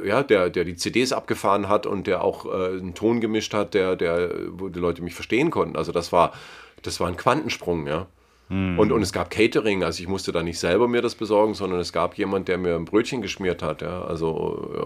äh, 0.03 0.07
ja, 0.07 0.23
der, 0.23 0.49
der 0.49 0.65
die 0.65 0.75
CDs 0.75 1.13
abgefahren 1.13 1.69
hat 1.69 1.85
und 1.85 2.07
der 2.07 2.23
auch 2.23 2.45
äh, 2.45 2.77
einen 2.79 2.93
Ton 2.93 3.21
gemischt 3.21 3.53
hat, 3.53 3.73
der, 3.73 3.95
der, 3.95 4.29
wo 4.51 4.69
die 4.69 4.79
Leute 4.79 5.01
mich 5.01 5.15
verstehen 5.15 5.51
konnten. 5.51 5.77
Also 5.77 5.91
das 5.91 6.11
war, 6.11 6.33
das 6.81 6.99
war 6.99 7.07
ein 7.07 7.17
Quantensprung, 7.17 7.87
ja. 7.87 8.07
Hm. 8.49 8.77
Und, 8.77 8.91
und 8.91 9.01
es 9.01 9.11
gab 9.11 9.31
Catering, 9.31 9.83
also 9.83 10.01
ich 10.01 10.07
musste 10.07 10.31
da 10.31 10.43
nicht 10.43 10.59
selber 10.59 10.87
mir 10.87 11.01
das 11.01 11.15
besorgen, 11.15 11.55
sondern 11.55 11.79
es 11.79 11.91
gab 11.91 12.17
jemand, 12.17 12.47
der 12.47 12.57
mir 12.57 12.75
ein 12.75 12.85
Brötchen 12.85 13.21
geschmiert 13.21 13.63
hat, 13.63 13.81
ja, 13.81 14.03
also 14.03 14.33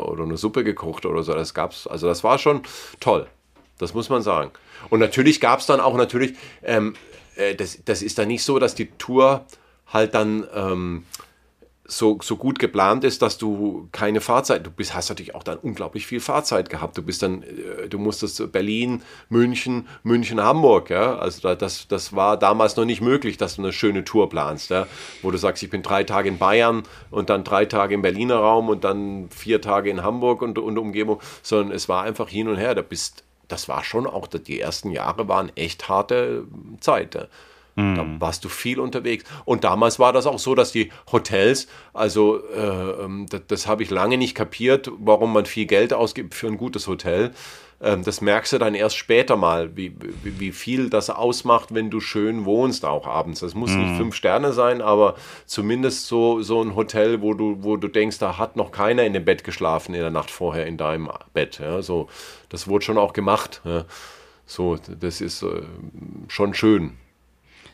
oder 0.09 0.23
eine 0.23 0.37
Suppe 0.37 0.63
gekocht 0.63 1.05
oder 1.05 1.23
so. 1.23 1.33
Das 1.33 1.53
gab's, 1.53 1.85
also 1.85 2.07
das 2.07 2.23
war 2.23 2.37
schon 2.37 2.61
toll. 2.99 3.27
Das 3.77 3.93
muss 3.93 4.09
man 4.09 4.21
sagen. 4.21 4.51
Und 4.89 4.99
natürlich 4.99 5.39
gab 5.41 5.59
es 5.59 5.65
dann 5.65 5.79
auch 5.79 5.95
natürlich, 5.95 6.35
ähm, 6.63 6.95
äh, 7.35 7.55
das, 7.55 7.79
das 7.83 8.01
ist 8.01 8.17
dann 8.17 8.27
nicht 8.27 8.43
so, 8.43 8.59
dass 8.59 8.75
die 8.75 8.91
Tour 8.97 9.45
halt 9.87 10.13
dann 10.13 10.45
ähm, 10.53 11.05
so, 11.89 12.19
so 12.21 12.37
gut 12.37 12.59
geplant 12.59 13.03
ist, 13.03 13.21
dass 13.21 13.37
du 13.37 13.89
keine 13.91 14.21
Fahrzeit, 14.21 14.65
du 14.65 14.71
bist, 14.71 14.93
hast 14.93 15.09
natürlich 15.09 15.33
auch 15.35 15.43
dann 15.43 15.57
unglaublich 15.57 16.05
viel 16.05 16.19
Fahrzeit 16.19 16.69
gehabt. 16.69 16.97
Du 16.97 17.01
bist 17.01 17.23
dann, 17.23 17.43
äh, 17.43 17.89
du 17.89 17.97
musstest 17.97 18.51
Berlin, 18.51 19.01
München, 19.29 19.87
München, 20.03 20.39
Hamburg, 20.39 20.89
ja. 20.89 21.17
Also 21.17 21.55
das, 21.55 21.87
das 21.87 22.15
war 22.15 22.37
damals 22.37 22.75
noch 22.75 22.85
nicht 22.85 23.01
möglich, 23.01 23.37
dass 23.37 23.55
du 23.55 23.63
eine 23.63 23.73
schöne 23.73 24.03
Tour 24.03 24.29
planst, 24.29 24.69
ja. 24.69 24.87
Wo 25.21 25.31
du 25.31 25.37
sagst, 25.37 25.63
ich 25.63 25.69
bin 25.69 25.81
drei 25.81 26.03
Tage 26.03 26.29
in 26.29 26.37
Bayern 26.37 26.83
und 27.09 27.29
dann 27.29 27.43
drei 27.43 27.65
Tage 27.65 27.95
im 27.95 28.01
Berliner 28.01 28.37
Raum 28.37 28.69
und 28.69 28.83
dann 28.83 29.29
vier 29.29 29.61
Tage 29.61 29.89
in 29.89 30.03
Hamburg 30.03 30.41
und, 30.41 30.59
und 30.59 30.77
Umgebung, 30.77 31.19
sondern 31.41 31.75
es 31.75 31.89
war 31.89 32.03
einfach 32.03 32.29
hin 32.29 32.47
und 32.47 32.57
her. 32.57 32.75
Da 32.75 32.83
bist, 32.83 33.23
das 33.47 33.67
war 33.67 33.83
schon 33.83 34.05
auch, 34.05 34.27
die 34.27 34.59
ersten 34.59 34.91
Jahre 34.91 35.27
waren 35.27 35.51
echt 35.55 35.89
harte 35.89 36.45
Zeit. 36.79 37.15
Ja. 37.15 37.25
Da 37.79 38.03
mhm. 38.03 38.19
warst 38.21 38.43
du 38.43 38.49
viel 38.49 38.79
unterwegs. 38.79 39.23
Und 39.45 39.63
damals 39.63 39.99
war 39.99 40.11
das 40.11 40.25
auch 40.25 40.39
so, 40.39 40.53
dass 40.53 40.71
die 40.71 40.91
Hotels, 41.11 41.67
also 41.93 42.43
äh, 42.53 43.03
ähm, 43.03 43.25
das, 43.29 43.41
das 43.47 43.67
habe 43.67 43.83
ich 43.83 43.89
lange 43.89 44.17
nicht 44.17 44.35
kapiert, 44.35 44.91
warum 44.97 45.31
man 45.31 45.45
viel 45.45 45.65
Geld 45.65 45.93
ausgibt 45.93 46.35
für 46.35 46.47
ein 46.47 46.57
gutes 46.57 46.87
Hotel. 46.87 47.31
Ähm, 47.81 48.03
das 48.03 48.19
merkst 48.19 48.53
du 48.53 48.57
dann 48.57 48.75
erst 48.75 48.97
später 48.97 49.37
mal, 49.37 49.77
wie, 49.77 49.95
wie, 50.23 50.39
wie, 50.39 50.51
viel 50.51 50.89
das 50.89 51.09
ausmacht, 51.09 51.73
wenn 51.73 51.89
du 51.89 52.01
schön 52.01 52.43
wohnst, 52.43 52.83
auch 52.83 53.07
abends. 53.07 53.39
Das 53.39 53.55
muss 53.55 53.71
mhm. 53.71 53.81
nicht 53.81 53.97
fünf 53.97 54.15
Sterne 54.15 54.51
sein, 54.51 54.81
aber 54.81 55.15
zumindest 55.45 56.07
so, 56.07 56.41
so 56.41 56.61
ein 56.61 56.75
Hotel, 56.75 57.21
wo 57.21 57.33
du, 57.33 57.57
wo 57.61 57.77
du 57.77 57.87
denkst, 57.87 58.19
da 58.19 58.37
hat 58.37 58.57
noch 58.57 58.71
keiner 58.71 59.03
in 59.03 59.13
dem 59.13 59.23
Bett 59.23 59.45
geschlafen 59.45 59.93
in 59.93 60.01
der 60.01 60.11
Nacht 60.11 60.31
vorher 60.31 60.65
in 60.67 60.75
deinem 60.75 61.09
Bett. 61.33 61.59
Ja, 61.59 61.81
so, 61.81 62.09
das 62.49 62.67
wurde 62.67 62.83
schon 62.83 62.97
auch 62.97 63.13
gemacht. 63.13 63.61
Ja. 63.63 63.85
So, 64.45 64.77
das 64.77 65.21
ist 65.21 65.43
äh, 65.43 65.61
schon 66.27 66.53
schön. 66.53 66.97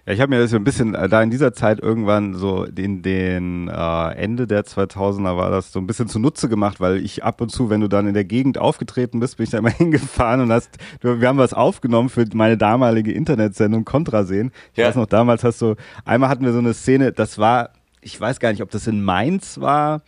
Ja, 0.06 0.14
ich 0.14 0.22
habe 0.22 0.30
mir 0.30 0.40
das 0.40 0.52
so 0.52 0.56
ein 0.56 0.64
bisschen 0.64 0.94
äh, 0.94 1.10
da 1.10 1.24
in 1.24 1.32
dieser 1.32 1.54
Zeit 1.54 1.80
irgendwann 1.80 2.36
so 2.36 2.64
in 2.64 3.02
den 3.02 3.68
äh, 3.68 4.12
Ende 4.14 4.46
der 4.46 4.64
2000er 4.64 5.36
war 5.36 5.50
das 5.50 5.72
so 5.72 5.80
ein 5.80 5.88
bisschen 5.88 6.08
zunutze 6.08 6.48
gemacht, 6.48 6.80
weil 6.80 6.98
ich 6.98 7.24
ab 7.24 7.42
und 7.42 7.50
zu, 7.50 7.70
wenn 7.72 7.82
du 7.82 7.88
dann 7.88 8.08
in 8.08 8.14
der 8.14 8.24
Gegend 8.24 8.60
aufgetreten 8.60 9.20
bist, 9.20 9.38
bin 9.38 9.46
ich 9.46 9.50
da 9.50 9.58
immer 9.58 9.70
hingefahren 9.72 10.42
und 10.42 10.52
hast, 10.52 10.78
wir 11.02 11.28
haben 11.28 11.40
was 11.40 11.54
aufgenommen 11.54 12.10
für 12.10 12.26
meine 12.34 12.58
damalige 12.58 13.12
Internetsendung 13.12 13.84
Kontrasehen. 13.84 14.52
Ich 14.74 14.78
ja. 14.78 14.88
weiß 14.88 14.96
noch, 14.96 15.08
damals 15.08 15.44
hast 15.44 15.62
du, 15.62 15.76
einmal 16.06 16.30
hatten 16.30 16.46
wir 16.46 16.54
so 16.54 16.60
eine 16.60 16.74
Szene, 16.74 17.12
das 17.12 17.40
war, 17.40 17.72
ich 18.02 18.20
weiß 18.20 18.40
gar 18.40 18.52
nicht, 18.52 18.62
ob 18.62 18.70
das 18.70 18.86
in 18.86 19.04
Mainz 19.04 19.60
war 19.60 20.02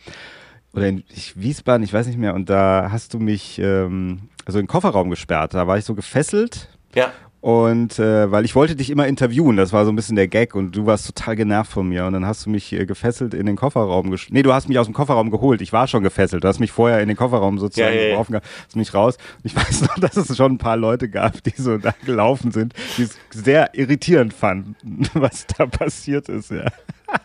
oder 0.72 0.88
in 0.88 1.02
Wiesbaden, 1.34 1.82
ich 1.82 1.92
weiß 1.92 2.06
nicht 2.06 2.18
mehr, 2.18 2.34
und 2.34 2.48
da 2.48 2.90
hast 2.92 3.14
du 3.14 3.18
mich 3.18 3.58
ähm, 3.58 4.28
also 4.48 4.58
in 4.58 4.64
den 4.64 4.68
Kofferraum 4.70 5.10
gesperrt. 5.10 5.52
Da 5.52 5.66
war 5.66 5.76
ich 5.76 5.84
so 5.84 5.94
gefesselt. 5.94 6.68
Ja. 6.94 7.12
Und 7.40 8.00
äh, 8.00 8.30
weil 8.32 8.44
ich 8.44 8.56
wollte 8.56 8.74
dich 8.74 8.90
immer 8.90 9.06
interviewen, 9.06 9.56
das 9.56 9.72
war 9.72 9.84
so 9.84 9.92
ein 9.92 9.96
bisschen 9.96 10.16
der 10.16 10.26
Gag 10.26 10.56
und 10.56 10.74
du 10.74 10.86
warst 10.86 11.06
total 11.06 11.36
genervt 11.36 11.70
von 11.70 11.88
mir 11.88 12.04
und 12.04 12.12
dann 12.12 12.26
hast 12.26 12.46
du 12.46 12.50
mich 12.50 12.72
äh, 12.72 12.84
gefesselt 12.84 13.32
in 13.32 13.46
den 13.46 13.54
Kofferraum 13.54 14.10
gesch 14.10 14.30
Nee, 14.30 14.42
du 14.42 14.52
hast 14.52 14.68
mich 14.68 14.76
aus 14.78 14.86
dem 14.86 14.94
Kofferraum 14.94 15.30
geholt. 15.30 15.60
Ich 15.60 15.72
war 15.72 15.86
schon 15.86 16.02
gefesselt. 16.02 16.42
Du 16.42 16.48
hast 16.48 16.58
mich 16.58 16.72
vorher 16.72 17.00
in 17.00 17.06
den 17.06 17.16
Kofferraum 17.16 17.58
sozusagen 17.58 17.94
ja, 17.94 18.02
ja, 18.02 18.08
ja. 18.08 18.40
hast 18.42 18.76
mich 18.76 18.92
raus. 18.92 19.18
Und 19.36 19.44
ich 19.44 19.56
weiß 19.56 19.82
noch, 19.82 19.98
dass 20.00 20.16
es 20.16 20.36
schon 20.36 20.52
ein 20.52 20.58
paar 20.58 20.76
Leute 20.76 21.08
gab, 21.08 21.40
die 21.44 21.52
so 21.56 21.78
da 21.78 21.94
gelaufen 22.04 22.50
sind, 22.50 22.74
die 22.96 23.02
es 23.02 23.16
sehr 23.30 23.70
irritierend 23.72 24.34
fanden, 24.34 25.08
was 25.14 25.46
da 25.46 25.66
passiert 25.66 26.28
ist, 26.28 26.50
ja. 26.50 26.66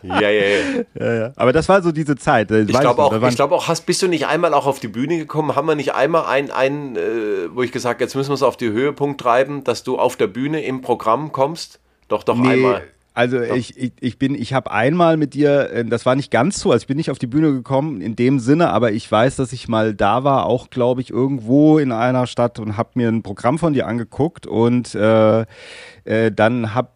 Ja, 0.02 0.20
ja, 0.20 0.30
ja. 0.30 0.84
ja, 0.98 1.14
ja. 1.14 1.32
Aber 1.36 1.52
das 1.52 1.68
war 1.68 1.82
so 1.82 1.92
diese 1.92 2.16
Zeit. 2.16 2.50
Ich 2.50 2.68
glaube 2.68 3.02
auch, 3.02 3.22
ich 3.28 3.36
glaub 3.36 3.52
auch 3.52 3.68
hast, 3.68 3.86
bist 3.86 4.02
du 4.02 4.08
nicht 4.08 4.26
einmal 4.26 4.54
auch 4.54 4.66
auf 4.66 4.80
die 4.80 4.88
Bühne 4.88 5.18
gekommen? 5.18 5.56
Haben 5.56 5.68
wir 5.68 5.74
nicht 5.74 5.94
einmal 5.94 6.26
einen, 6.26 6.50
einen 6.50 6.96
äh, 6.96 7.54
wo 7.54 7.62
ich 7.62 7.72
gesagt 7.72 8.00
jetzt 8.00 8.14
müssen 8.14 8.30
wir 8.30 8.34
es 8.34 8.42
auf 8.42 8.56
die 8.56 8.70
Höhepunkt 8.70 9.20
treiben, 9.20 9.64
dass 9.64 9.82
du 9.82 9.98
auf 9.98 10.16
der 10.16 10.26
Bühne 10.26 10.62
im 10.62 10.80
Programm 10.80 11.32
kommst? 11.32 11.80
Doch, 12.08 12.22
doch 12.22 12.36
nee. 12.36 12.50
einmal. 12.50 12.82
Also 13.16 13.40
ich, 13.40 13.78
ich, 13.78 13.92
ich 14.00 14.18
bin, 14.18 14.34
ich 14.34 14.54
habe 14.54 14.72
einmal 14.72 15.16
mit 15.16 15.34
dir, 15.34 15.70
äh, 15.70 15.84
das 15.84 16.04
war 16.04 16.16
nicht 16.16 16.32
ganz 16.32 16.58
so, 16.58 16.72
also 16.72 16.82
ich 16.82 16.88
bin 16.88 16.96
nicht 16.96 17.12
auf 17.12 17.18
die 17.20 17.28
Bühne 17.28 17.52
gekommen 17.52 18.00
in 18.00 18.16
dem 18.16 18.40
Sinne, 18.40 18.70
aber 18.70 18.90
ich 18.90 19.10
weiß, 19.10 19.36
dass 19.36 19.52
ich 19.52 19.68
mal 19.68 19.94
da 19.94 20.24
war, 20.24 20.46
auch 20.46 20.68
glaube 20.68 21.00
ich 21.00 21.10
irgendwo 21.10 21.78
in 21.78 21.92
einer 21.92 22.26
Stadt 22.26 22.58
und 22.58 22.76
habe 22.76 22.90
mir 22.94 23.08
ein 23.08 23.22
Programm 23.22 23.60
von 23.60 23.72
dir 23.72 23.86
angeguckt 23.86 24.48
und 24.48 24.96
äh, 24.96 25.44
äh, 26.04 26.32
dann 26.32 26.74
habe 26.74 26.88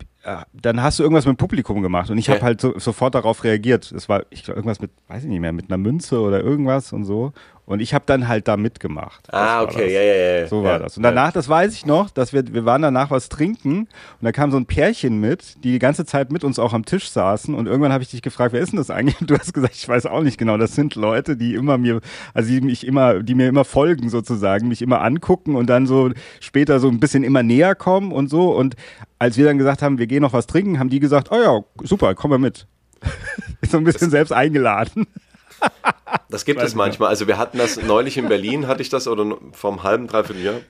dann 0.53 0.83
hast 0.83 0.99
du 0.99 1.03
irgendwas 1.05 1.27
mit 1.27 1.37
dem 1.37 1.39
Publikum 1.39 1.81
gemacht 1.81 2.11
und 2.11 2.19
ich 2.19 2.29
habe 2.29 2.43
halt 2.43 2.61
so, 2.61 2.79
sofort 2.79 3.15
darauf 3.15 3.45
reagiert. 3.45 3.91
Es 3.93 4.09
war, 4.09 4.25
ich 4.31 4.43
glaube, 4.43 4.59
irgendwas 4.59 4.81
mit, 4.81 4.91
weiß 5.07 5.23
ich 5.23 5.29
nicht 5.29 5.41
mehr, 5.41 5.53
mit 5.53 5.71
einer 5.71 5.79
Münze 5.79 6.21
oder 6.21 6.43
irgendwas 6.43 6.93
und 6.93 7.05
so. 7.05 7.33
Und 7.69 7.81
ich 7.81 7.93
habe 7.93 8.05
dann 8.07 8.29
halt 8.29 8.49
da 8.49 8.57
mitgemacht. 8.57 9.31
Ah, 9.31 9.63
okay, 9.63 9.93
ja, 9.93 10.01
ja, 10.01 10.41
ja. 10.41 10.47
So 10.47 10.63
war 10.63 10.73
ja, 10.73 10.79
das. 10.79 10.97
Und 10.97 11.03
danach, 11.03 11.33
das 11.33 11.51
weiß 11.51 11.75
ich 11.75 11.85
noch, 11.85 12.09
dass 12.09 12.33
wir, 12.33 12.55
wir 12.55 12.65
waren 12.65 12.81
danach 12.81 13.11
was 13.11 13.29
trinken 13.29 13.81
und 13.81 13.89
da 14.23 14.33
kam 14.33 14.51
so 14.51 14.57
ein 14.57 14.65
Pärchen 14.65 15.21
mit, 15.21 15.63
die 15.63 15.73
die 15.73 15.79
ganze 15.79 16.07
Zeit 16.07 16.33
mit 16.33 16.45
uns 16.45 16.59
auch 16.59 16.73
am 16.73 16.87
Tisch 16.87 17.11
saßen 17.11 17.55
und 17.55 17.67
irgendwann 17.67 17.93
habe 17.93 18.03
ich 18.03 18.11
dich 18.11 18.23
gefragt, 18.23 18.55
wer 18.55 18.63
ist 18.63 18.73
denn 18.73 18.79
das 18.79 18.89
eigentlich? 18.89 19.21
Und 19.21 19.29
du 19.29 19.39
hast 19.39 19.53
gesagt, 19.53 19.75
ich 19.75 19.87
weiß 19.87 20.07
auch 20.07 20.23
nicht 20.23 20.39
genau. 20.39 20.57
Das 20.57 20.75
sind 20.75 20.95
Leute, 20.95 21.37
die 21.37 21.55
immer 21.55 21.77
mir, 21.77 22.01
also 22.33 22.49
die 22.49 22.63
mich 22.63 22.87
immer, 22.87 23.23
die 23.23 23.35
mir 23.35 23.49
immer 23.49 23.67
folgen 23.67 24.09
sozusagen, 24.09 24.69
mich 24.69 24.81
immer 24.81 25.03
angucken 25.03 25.55
und 25.55 25.69
dann 25.69 25.87
so 25.87 26.11
später 26.41 26.81
so 26.81 26.89
ein 26.89 27.01
bisschen 27.01 27.23
immer 27.23 27.43
näher 27.43 27.75
kommen 27.75 28.13
und 28.13 28.31
so. 28.31 28.57
Und 28.57 28.77
als 29.19 29.37
wir 29.37 29.45
dann 29.45 29.59
gesagt 29.59 29.83
haben, 29.83 29.99
wir 29.99 30.07
gehen 30.07 30.23
noch 30.23 30.33
was 30.33 30.47
trinken, 30.47 30.79
haben 30.79 30.89
die 30.89 31.01
gesagt, 31.01 31.31
oh 31.31 31.37
ja, 31.43 31.61
super, 31.87 32.15
komm 32.15 32.31
mal 32.31 32.39
mit. 32.39 32.67
so 33.69 33.77
ein 33.77 33.85
bisschen 33.85 34.09
selbst 34.09 34.33
eingeladen. 34.33 35.07
Das 36.29 36.45
gibt 36.45 36.63
es 36.63 36.75
manchmal. 36.75 37.09
Also 37.09 37.27
wir 37.27 37.39
hatten 37.39 37.59
das 37.59 37.83
neulich 37.83 38.17
in 38.17 38.29
Berlin, 38.29 38.67
hatte 38.67 38.83
ich 38.83 38.89
das, 38.89 39.09
oder 39.09 39.37
vom 39.53 39.83
halben, 39.83 40.07
dreiviertel 40.07 40.43
Jahr. 40.43 40.61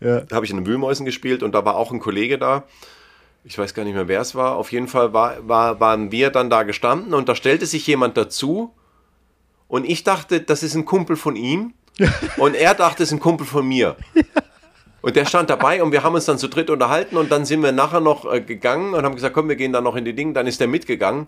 Ja. 0.00 0.20
Da 0.20 0.36
habe 0.36 0.44
ich 0.44 0.50
in 0.50 0.58
den 0.58 0.66
Wühlmäusen 0.66 1.06
gespielt 1.06 1.42
und 1.42 1.54
da 1.54 1.64
war 1.64 1.76
auch 1.76 1.92
ein 1.92 2.00
Kollege 2.00 2.38
da. 2.38 2.64
Ich 3.44 3.58
weiß 3.58 3.72
gar 3.72 3.84
nicht 3.84 3.94
mehr, 3.94 4.08
wer 4.08 4.20
es 4.20 4.34
war. 4.34 4.56
Auf 4.56 4.72
jeden 4.72 4.88
Fall 4.88 5.12
war, 5.12 5.48
war, 5.48 5.80
waren 5.80 6.12
wir 6.12 6.30
dann 6.30 6.50
da 6.50 6.62
gestanden 6.62 7.14
und 7.14 7.28
da 7.28 7.34
stellte 7.34 7.66
sich 7.66 7.86
jemand 7.86 8.16
dazu 8.16 8.74
und 9.68 9.88
ich 9.88 10.04
dachte, 10.04 10.40
das 10.40 10.62
ist 10.62 10.74
ein 10.74 10.84
Kumpel 10.84 11.16
von 11.16 11.36
ihm 11.36 11.74
und 12.36 12.54
er 12.54 12.74
dachte, 12.74 13.02
es 13.02 13.10
ist 13.10 13.14
ein 13.14 13.20
Kumpel 13.20 13.46
von 13.46 13.66
mir. 13.66 13.96
Und 15.02 15.16
der 15.16 15.24
stand 15.24 15.48
dabei 15.48 15.82
und 15.82 15.92
wir 15.92 16.02
haben 16.02 16.14
uns 16.14 16.26
dann 16.26 16.38
zu 16.38 16.48
dritt 16.48 16.68
unterhalten 16.68 17.16
und 17.16 17.30
dann 17.30 17.46
sind 17.46 17.62
wir 17.62 17.72
nachher 17.72 18.00
noch 18.00 18.30
äh, 18.30 18.42
gegangen 18.42 18.92
und 18.92 19.02
haben 19.04 19.14
gesagt, 19.14 19.34
komm, 19.34 19.48
wir 19.48 19.56
gehen 19.56 19.72
dann 19.72 19.84
noch 19.84 19.96
in 19.96 20.04
die 20.04 20.14
Dinge. 20.14 20.34
Dann 20.34 20.46
ist 20.46 20.60
der 20.60 20.68
mitgegangen 20.68 21.26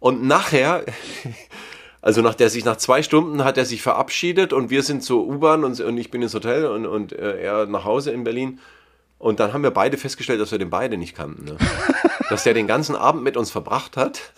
und 0.00 0.22
nachher 0.22 0.84
also 2.02 2.22
nach 2.22 2.34
der 2.34 2.48
sich 2.48 2.64
nach 2.64 2.76
zwei 2.76 3.02
Stunden 3.02 3.44
hat 3.44 3.58
er 3.58 3.64
sich 3.64 3.82
verabschiedet 3.82 4.52
und 4.52 4.70
wir 4.70 4.82
sind 4.82 5.02
zur 5.02 5.26
U-Bahn 5.26 5.64
und, 5.64 5.78
und, 5.80 5.98
ich 5.98 6.10
bin 6.10 6.22
ins 6.22 6.34
Hotel 6.34 6.66
und, 6.66 6.86
und 6.86 7.12
äh, 7.12 7.40
er 7.40 7.66
nach 7.66 7.84
Hause 7.84 8.10
in 8.10 8.24
Berlin. 8.24 8.58
Und 9.18 9.38
dann 9.38 9.52
haben 9.52 9.62
wir 9.62 9.70
beide 9.70 9.98
festgestellt, 9.98 10.40
dass 10.40 10.50
wir 10.50 10.58
den 10.58 10.70
beide 10.70 10.96
nicht 10.96 11.14
kannten. 11.14 11.44
Ne? 11.44 11.56
dass 12.30 12.44
der 12.44 12.54
den 12.54 12.66
ganzen 12.66 12.96
Abend 12.96 13.22
mit 13.22 13.36
uns 13.36 13.50
verbracht 13.50 13.98
hat. 13.98 14.32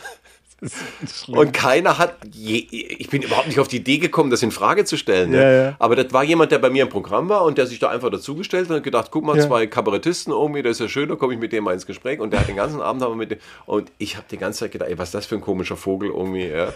Und 1.26 1.52
keiner 1.52 1.98
hat, 1.98 2.14
je, 2.30 2.59
ich 2.70 3.10
bin 3.10 3.22
überhaupt 3.22 3.48
nicht 3.48 3.59
auf 3.59 3.66
die 3.66 3.78
Idee 3.78 3.98
gekommen, 3.98 4.30
das 4.30 4.43
in 4.43 4.52
Frage 4.52 4.84
zu 4.84 4.97
stellen. 4.97 5.30
Ne? 5.30 5.43
Ja, 5.43 5.52
ja. 5.64 5.76
Aber 5.80 5.97
das 5.97 6.12
war 6.12 6.22
jemand, 6.22 6.52
der 6.52 6.60
bei 6.60 6.70
mir 6.70 6.84
im 6.84 6.89
Programm 6.89 7.28
war 7.28 7.44
und 7.44 7.59
der 7.59 7.66
sich 7.66 7.80
da 7.80 7.89
einfach 7.89 8.10
dazugestellt 8.10 8.68
hat 8.68 8.76
und 8.76 8.82
gedacht, 8.84 9.09
guck 9.10 9.24
mal, 9.24 9.36
ja. 9.36 9.47
zwei 9.47 9.66
Kabarettisten 9.66 10.32
irgendwie, 10.32 10.62
das 10.62 10.72
ist 10.72 10.80
ja 10.80 10.89
schön, 10.89 11.09
da 11.09 11.16
komme 11.16 11.34
ich 11.34 11.40
mit 11.40 11.52
dem 11.52 11.64
mal 11.64 11.74
ins 11.74 11.86
Gespräch. 11.86 12.20
Und 12.20 12.32
der 12.32 12.40
hat 12.40 12.48
den 12.48 12.56
ganzen 12.56 12.80
Abend 12.80 13.02
aber 13.02 13.16
mit 13.16 13.32
dem, 13.32 13.39
und 13.66 13.90
ich 13.98 14.16
habe 14.16 14.26
die 14.30 14.39
ganze 14.39 14.60
Zeit 14.60 14.72
gedacht, 14.72 14.89
ey, 14.89 14.98
was 14.98 15.09
ist 15.09 15.14
das 15.14 15.26
für 15.26 15.34
ein 15.34 15.40
komischer 15.40 15.76
Vogel 15.76 16.10
irgendwie, 16.10 16.47
ja. 16.47 16.72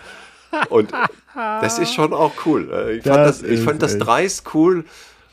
Und 0.68 0.92
das 1.34 1.78
ist 1.78 1.92
schon 1.94 2.12
auch 2.12 2.32
cool. 2.46 2.96
Ich 2.98 3.04
fand 3.04 3.16
das, 3.18 3.40
das 3.40 3.50
ich 3.50 3.60
fand 3.60 3.82
das 3.82 3.98
dreist 3.98 4.54
cool 4.54 4.84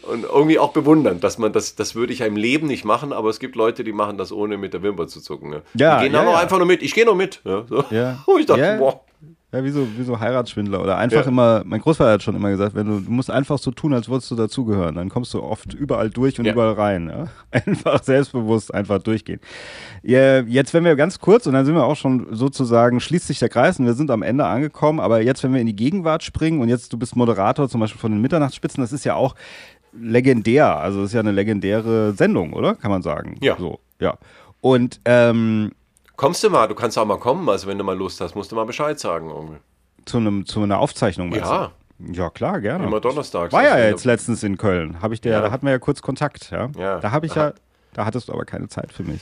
und 0.04 0.26
irgendwie 0.26 0.60
auch 0.60 0.74
bewundernd, 0.74 1.24
dass 1.24 1.38
man 1.38 1.54
das, 1.54 1.76
das 1.76 1.96
würde 1.96 2.14
ich 2.14 2.22
im 2.22 2.36
Leben 2.36 2.68
nicht 2.68 2.86
machen, 2.86 3.14
aber 3.14 3.30
es 3.30 3.40
gibt 3.40 3.56
Leute, 3.56 3.84
die 3.84 3.94
machen 3.94 4.18
das 4.18 4.32
ohne 4.32 4.58
mit 4.58 4.74
der 4.74 4.84
Wimper 4.84 5.08
zu 5.08 5.22
zucken. 5.22 5.50
Ne? 5.50 5.62
Ja, 5.76 5.98
die 5.98 6.06
gehen 6.06 6.14
ja, 6.14 6.24
ja. 6.24 6.38
einfach 6.38 6.58
nur 6.58 6.68
mit. 6.68 6.82
Ich 6.82 6.94
gehe 6.94 7.06
nur 7.06 7.16
mit. 7.16 7.42
Ja, 7.46 7.64
so. 7.68 7.86
ja. 7.90 8.20
Und 8.26 8.40
ich 8.40 8.46
dachte, 8.46 8.62
ja. 8.62 8.78
boah. 8.78 9.02
Ja, 9.54 9.64
wie 9.64 9.70
so, 9.70 9.88
wie 9.98 10.04
so 10.04 10.20
Heiratsschwindler 10.20 10.82
oder 10.82 10.98
einfach 10.98 11.22
ja. 11.22 11.28
immer, 11.28 11.62
mein 11.64 11.80
Großvater 11.80 12.14
hat 12.14 12.24
schon 12.24 12.36
immer 12.36 12.50
gesagt, 12.50 12.74
wenn 12.74 12.88
du, 12.88 13.00
du 13.00 13.12
musst 13.12 13.30
einfach 13.30 13.60
so 13.60 13.70
tun, 13.70 13.94
als 13.94 14.10
würdest 14.10 14.32
du 14.32 14.36
dazugehören, 14.36 14.96
dann 14.96 15.10
kommst 15.10 15.32
du 15.36 15.44
oft 15.44 15.76
überall 15.76 16.10
durch 16.10 16.40
und 16.40 16.46
ja. 16.46 16.54
überall 16.54 16.74
rein. 16.74 17.08
Ja? 17.08 17.28
Einfach 17.52 18.02
selbstbewusst 18.04 18.74
einfach 18.74 18.98
durchgehen. 19.04 19.40
Ja, 20.02 20.40
jetzt, 20.40 20.74
wenn 20.74 20.84
wir 20.84 20.96
ganz 20.96 21.20
kurz, 21.20 21.46
und 21.46 21.54
dann 21.54 21.66
sind 21.66 21.76
wir 21.76 21.84
auch 21.84 21.96
schon 21.96 22.28
sozusagen, 22.32 23.00
schließt 23.00 23.28
sich 23.28 23.38
der 23.38 23.50
Kreis 23.50 23.78
und 23.78 23.86
wir 23.86 23.94
sind 23.94 24.10
am 24.10 24.24
Ende 24.24 24.46
angekommen, 24.46 25.00
aber 25.00 25.22
jetzt, 25.22 25.44
wenn 25.44 25.54
wir 25.54 25.62
in 25.62 25.68
die 25.68 25.76
Gegenwart 25.76 26.24
springen 26.24 26.60
und 26.60 26.70
jetzt 26.70 26.92
du 26.92 26.98
bist 26.98 27.16
Moderator 27.16 27.70
zum 27.70 27.80
Beispiel 27.80 28.02
von 28.02 28.12
den 28.12 28.22
Mitternachtsspitzen, 28.22 28.82
das 28.82 28.92
ist 28.92 29.04
ja 29.04 29.14
auch 29.14 29.36
legendär. 29.94 30.78
Also 30.80 31.02
das 31.02 31.12
ist 31.12 31.14
ja 31.14 31.20
eine 31.20 31.32
legendäre 31.32 32.14
Sendung, 32.14 32.54
oder? 32.54 32.74
Kann 32.74 32.90
man 32.90 33.04
sagen. 33.04 33.38
Ja. 33.42 33.56
So, 33.60 33.80
ja. 34.00 34.18
Und 34.62 35.00
ähm, 35.06 35.74
kommst 36.16 36.44
du 36.44 36.50
mal, 36.50 36.68
du 36.68 36.76
kannst 36.76 36.98
auch 36.98 37.06
mal 37.06 37.20
kommen, 37.20 37.48
also 37.50 37.68
wenn 37.68 37.78
du 37.78 37.84
mal 37.84 37.98
Lust 37.98 38.22
hast, 38.22 38.36
musst 38.36 38.52
du 38.52 38.56
mal 38.56 38.66
Bescheid 38.66 39.00
sagen. 39.00 39.30
Irgendwie. 39.30 39.58
Zu, 40.06 40.18
einem, 40.18 40.46
zu 40.46 40.62
einer 40.64 40.80
Aufzeichnung, 40.80 41.34
Ja. 41.34 41.68
Du? 41.68 41.74
Ja, 42.12 42.30
klar, 42.30 42.60
gerne. 42.60 42.86
Immer 42.86 43.00
donnerstags. 43.00 43.54
War 43.54 43.64
ja 43.64 43.78
jetzt 43.80 44.04
letztens 44.04 44.44
in 44.44 44.58
Köln. 44.58 45.02
Habe 45.02 45.14
ich 45.14 45.22
der, 45.22 45.34
ja. 45.34 45.42
Da 45.42 45.52
hatten 45.52 45.66
wir 45.66 45.72
ja 45.72 45.80
kurz 45.80 46.02
Kontakt, 46.02 46.52
ja. 46.52 46.70
ja. 46.78 47.00
Da 47.00 47.12
habe 47.12 47.28
ich 47.28 47.36
ja, 47.36 47.54
da 47.94 48.06
hattest 48.06 48.28
du 48.28 48.34
aber 48.34 48.46
keine 48.46 48.68
Zeit 48.68 48.92
für 48.92 49.04
mich. 49.04 49.22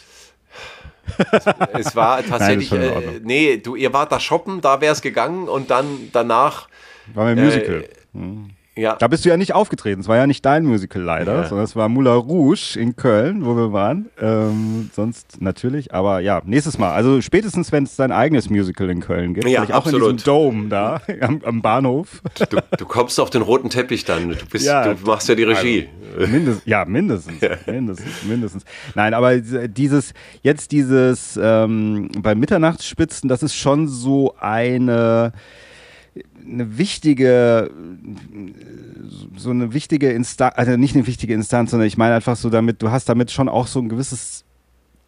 es 1.74 1.96
war 1.96 2.24
tatsächlich, 2.24 2.72
Nein, 2.72 2.82
äh, 2.82 3.20
nee, 3.24 3.58
du, 3.58 3.76
ihr 3.76 3.94
wart 3.94 4.12
da 4.12 4.20
shoppen, 4.20 4.62
da 4.62 4.82
wäre 4.82 4.94
es 4.94 5.02
gegangen 5.02 5.48
und 5.48 5.70
dann 5.70 6.10
danach. 6.12 6.70
War 7.14 7.26
mein 7.26 7.44
Musical. 7.44 7.84
Äh, 7.84 7.90
hm. 8.14 8.52
Ja. 8.78 8.96
Da 8.96 9.10
bist 9.10 9.26
du 9.26 9.30
ja 9.30 9.36
nicht 9.36 9.54
aufgetreten. 9.54 10.00
Es 10.00 10.08
war 10.08 10.16
ja 10.16 10.28
nicht 10.28 10.46
dein 10.46 10.64
Musical 10.64 11.02
leider, 11.02 11.42
ja. 11.42 11.48
sondern 11.48 11.66
es 11.66 11.76
war 11.76 11.90
Moulin 11.90 12.14
Rouge 12.14 12.78
in 12.80 12.96
Köln, 12.96 13.46
wo 13.46 13.56
wir 13.58 13.74
waren. 13.74 14.10
Ähm, 14.20 14.90
sonst 14.94 15.42
natürlich, 15.42 15.94
aber 15.94 16.22
ja, 16.22 16.42
nächstes 16.46 16.78
Mal. 16.78 16.94
Also 16.94 17.20
spätestens, 17.20 17.74
wenn 17.74 17.84
es 17.84 17.98
dein 17.98 18.14
eigenes 18.14 18.50
Musical 18.50 18.90
in 18.90 19.02
Köln 19.02 19.34
gibt. 19.34 19.46
Ja, 19.48 19.64
auch 19.64 19.70
absolut. 19.70 20.12
in 20.12 20.18
diesem 20.18 20.26
Dome 20.26 20.70
da 20.70 21.02
am, 21.22 21.42
am 21.44 21.62
Bahnhof. 21.62 22.22
Du, 22.50 22.58
du, 22.78 22.86
kommst 22.86 23.20
auf 23.20 23.30
den 23.30 23.42
roten 23.42 23.70
Teppich 23.70 24.06
dann. 24.06 24.30
Du, 24.30 24.46
bist, 24.50 24.66
ja, 24.66 24.94
du 24.94 25.06
machst 25.06 25.28
ja 25.28 25.36
die 25.36 25.44
Regie. 25.44 25.90
Also, 26.18 26.32
mindest, 26.32 26.66
ja, 26.66 26.86
mindestens, 26.86 27.42
mindestens. 27.66 28.24
Mindestens. 28.24 28.64
Nein, 28.96 29.14
aber 29.14 29.38
dieses, 29.38 30.14
jetzt 30.44 30.72
dieses 30.72 31.38
ähm, 31.42 32.10
bei 32.20 32.36
Mitternachtsspitzen, 32.36 33.28
das 33.28 33.44
ist 33.44 33.56
schon 33.56 33.90
so 33.90 34.34
eine 34.40 35.34
eine 36.46 36.78
wichtige, 36.78 37.72
so 39.36 39.50
eine 39.50 39.74
wichtige 39.74 40.12
Instanz, 40.12 40.54
also 40.58 40.78
nicht 40.78 40.96
eine 40.96 41.08
wichtige 41.08 41.34
Instanz, 41.34 41.72
sondern 41.72 41.88
ich 41.88 41.98
meine 41.98 42.16
einfach 42.16 42.36
so 42.36 42.50
damit, 42.50 42.82
du 42.82 42.92
hast 42.92 43.10
damit 43.10 43.32
schon 43.32 43.50
auch 43.50 43.68
so 43.68 43.80
ein 43.80 43.90
gewisses 43.90 44.46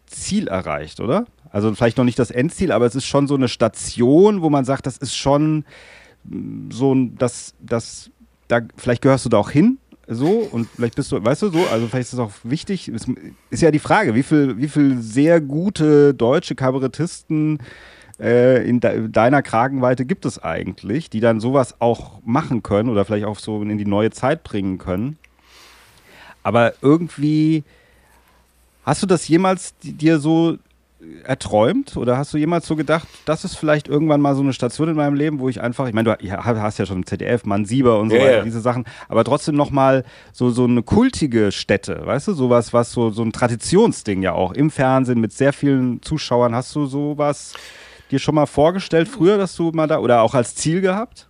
Ziel 0.05 0.47
erreicht, 0.47 0.99
oder? 0.99 1.25
Also 1.49 1.73
vielleicht 1.75 1.97
noch 1.97 2.05
nicht 2.05 2.19
das 2.19 2.31
Endziel, 2.31 2.71
aber 2.71 2.85
es 2.85 2.95
ist 2.95 3.05
schon 3.05 3.27
so 3.27 3.35
eine 3.35 3.47
Station, 3.47 4.41
wo 4.41 4.49
man 4.49 4.65
sagt, 4.65 4.85
das 4.87 4.97
ist 4.97 5.15
schon 5.15 5.65
so 6.71 6.95
ein, 6.95 7.15
das, 7.17 7.53
das, 7.59 8.09
da, 8.47 8.61
vielleicht 8.75 9.01
gehörst 9.01 9.25
du 9.25 9.29
da 9.29 9.37
auch 9.37 9.49
hin, 9.51 9.77
so 10.07 10.47
und 10.51 10.67
vielleicht 10.75 10.95
bist 10.95 11.11
du, 11.11 11.23
weißt 11.23 11.43
du, 11.43 11.49
so, 11.49 11.65
also 11.71 11.87
vielleicht 11.87 12.07
ist 12.07 12.13
es 12.13 12.19
auch 12.19 12.31
wichtig, 12.43 12.87
ist, 12.89 13.07
ist 13.49 13.61
ja 13.61 13.71
die 13.71 13.79
Frage, 13.79 14.15
wie 14.15 14.23
viel, 14.23 14.57
wie 14.57 14.67
viel 14.67 14.99
sehr 15.01 15.41
gute 15.41 16.13
deutsche 16.13 16.55
Kabarettisten 16.55 17.59
äh, 18.19 18.67
in 18.67 18.79
de 18.79 19.07
deiner 19.09 19.41
Kragenweite 19.41 20.05
gibt 20.05 20.25
es 20.25 20.41
eigentlich, 20.41 21.09
die 21.09 21.19
dann 21.19 21.39
sowas 21.39 21.75
auch 21.79 22.19
machen 22.23 22.63
können 22.63 22.89
oder 22.89 23.05
vielleicht 23.05 23.25
auch 23.25 23.39
so 23.39 23.61
in 23.61 23.77
die 23.77 23.85
neue 23.85 24.11
Zeit 24.11 24.43
bringen 24.43 24.77
können. 24.77 25.17
Aber 26.43 26.73
irgendwie, 26.81 27.63
hast 28.85 29.01
du 29.01 29.07
das 29.07 29.27
jemals 29.27 29.73
dir 29.81 30.19
so 30.19 30.57
erträumt 31.23 31.97
oder 31.97 32.17
hast 32.17 32.33
du 32.33 32.37
jemals 32.37 32.67
so 32.67 32.75
gedacht, 32.75 33.07
das 33.25 33.43
ist 33.43 33.55
vielleicht 33.55 33.87
irgendwann 33.87 34.21
mal 34.21 34.35
so 34.35 34.41
eine 34.41 34.53
Station 34.53 34.89
in 34.89 34.95
meinem 34.95 35.15
Leben, 35.15 35.39
wo 35.39 35.49
ich 35.49 35.61
einfach, 35.61 35.87
ich 35.87 35.93
meine, 35.93 36.15
du 36.15 36.31
hast 36.31 36.79
ja 36.79 36.85
schon 36.85 36.97
im 36.97 37.05
ZDF, 37.05 37.45
Mann 37.45 37.65
Sieber 37.65 37.99
und 37.99 38.09
so 38.09 38.15
yeah. 38.15 38.25
weiter, 38.25 38.43
diese 38.43 38.61
Sachen, 38.61 38.85
aber 39.09 39.23
trotzdem 39.23 39.55
nochmal 39.55 40.05
so, 40.31 40.49
so 40.49 40.63
eine 40.63 40.81
kultige 40.81 41.51
Stätte, 41.51 42.05
weißt 42.05 42.29
du, 42.29 42.33
sowas, 42.33 42.73
was 42.73 42.91
so, 42.91 43.09
so 43.09 43.21
ein 43.21 43.33
Traditionsding 43.33 44.21
ja 44.21 44.33
auch 44.33 44.53
im 44.53 44.71
Fernsehen 44.71 45.19
mit 45.19 45.33
sehr 45.33 45.53
vielen 45.53 46.01
Zuschauern, 46.01 46.55
hast 46.55 46.73
du 46.75 46.85
sowas 46.85 47.53
dir 48.13 48.19
schon 48.19 48.35
mal 48.35 48.45
vorgestellt 48.45 49.07
früher, 49.07 49.37
dass 49.37 49.55
du 49.55 49.71
mal 49.71 49.87
da 49.87 49.99
oder 49.99 50.21
auch 50.21 50.33
als 50.33 50.55
Ziel 50.55 50.81
gehabt? 50.81 51.27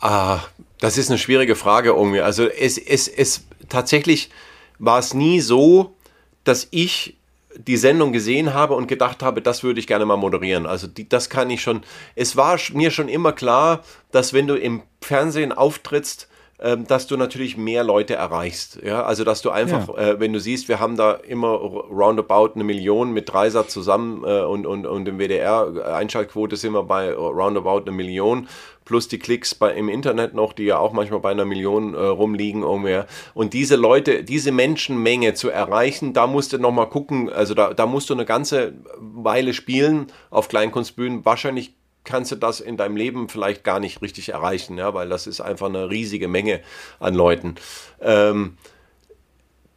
Ah, 0.00 0.40
das 0.78 0.96
ist 0.96 1.10
eine 1.10 1.18
schwierige 1.18 1.56
Frage 1.56 1.90
irgendwie. 1.90 2.20
Also 2.20 2.46
es, 2.46 2.78
es, 2.78 3.08
es 3.08 3.44
tatsächlich 3.68 4.30
war 4.78 4.98
es 4.98 5.12
nie 5.12 5.40
so, 5.40 5.96
dass 6.44 6.68
ich 6.70 7.16
die 7.56 7.76
Sendung 7.76 8.12
gesehen 8.12 8.54
habe 8.54 8.74
und 8.74 8.86
gedacht 8.86 9.22
habe, 9.22 9.42
das 9.42 9.64
würde 9.64 9.80
ich 9.80 9.88
gerne 9.88 10.06
mal 10.06 10.16
moderieren. 10.16 10.66
Also 10.66 10.86
die, 10.86 11.08
das 11.08 11.28
kann 11.28 11.50
ich 11.50 11.60
schon. 11.60 11.82
Es 12.14 12.36
war 12.36 12.58
mir 12.72 12.92
schon 12.92 13.08
immer 13.08 13.32
klar, 13.32 13.82
dass 14.12 14.32
wenn 14.32 14.46
du 14.46 14.54
im 14.54 14.82
Fernsehen 15.00 15.52
auftrittst, 15.52 16.28
dass 16.58 17.06
du 17.06 17.16
natürlich 17.16 17.56
mehr 17.56 17.84
Leute 17.84 18.14
erreichst. 18.14 18.80
Ja? 18.82 19.04
Also, 19.04 19.24
dass 19.24 19.42
du 19.42 19.50
einfach, 19.50 19.88
ja. 19.88 20.10
äh, 20.10 20.20
wenn 20.20 20.32
du 20.32 20.40
siehst, 20.40 20.68
wir 20.68 20.80
haben 20.80 20.96
da 20.96 21.12
immer 21.12 21.50
roundabout 21.50 22.54
eine 22.54 22.64
Million 22.64 23.12
mit 23.12 23.32
Dreisat 23.32 23.70
zusammen 23.70 24.24
äh, 24.24 24.42
und, 24.42 24.66
und, 24.66 24.86
und 24.86 25.06
im 25.06 25.18
WDR-Einschaltquote 25.18 26.56
sind 26.56 26.72
wir 26.72 26.82
bei 26.82 27.12
roundabout 27.12 27.82
eine 27.82 27.92
Million 27.92 28.48
plus 28.88 29.06
die 29.06 29.18
Klicks 29.18 29.54
bei, 29.54 29.74
im 29.74 29.90
Internet 29.90 30.34
noch, 30.34 30.54
die 30.54 30.64
ja 30.64 30.78
auch 30.78 30.92
manchmal 30.92 31.20
bei 31.20 31.30
einer 31.30 31.44
Million 31.44 31.94
äh, 31.94 31.98
rumliegen 31.98 32.64
ungefähr. 32.64 33.06
Und 33.34 33.52
diese 33.52 33.76
Leute, 33.76 34.24
diese 34.24 34.50
Menschenmenge 34.50 35.34
zu 35.34 35.50
erreichen, 35.50 36.14
da 36.14 36.26
musst 36.26 36.54
du 36.54 36.58
nochmal 36.58 36.88
gucken, 36.88 37.30
also 37.30 37.52
da, 37.52 37.74
da 37.74 37.84
musst 37.84 38.08
du 38.08 38.14
eine 38.14 38.24
ganze 38.24 38.72
Weile 38.98 39.52
spielen 39.52 40.06
auf 40.30 40.48
Kleinkunstbühnen. 40.48 41.24
Wahrscheinlich 41.26 41.74
kannst 42.08 42.32
du 42.32 42.36
das 42.36 42.60
in 42.60 42.76
deinem 42.76 42.96
Leben 42.96 43.28
vielleicht 43.28 43.62
gar 43.62 43.78
nicht 43.78 44.02
richtig 44.02 44.30
erreichen, 44.30 44.78
ja, 44.78 44.94
weil 44.94 45.08
das 45.08 45.26
ist 45.26 45.40
einfach 45.40 45.66
eine 45.66 45.90
riesige 45.90 46.26
Menge 46.26 46.60
an 46.98 47.14
Leuten. 47.14 47.54
Ähm, 48.00 48.56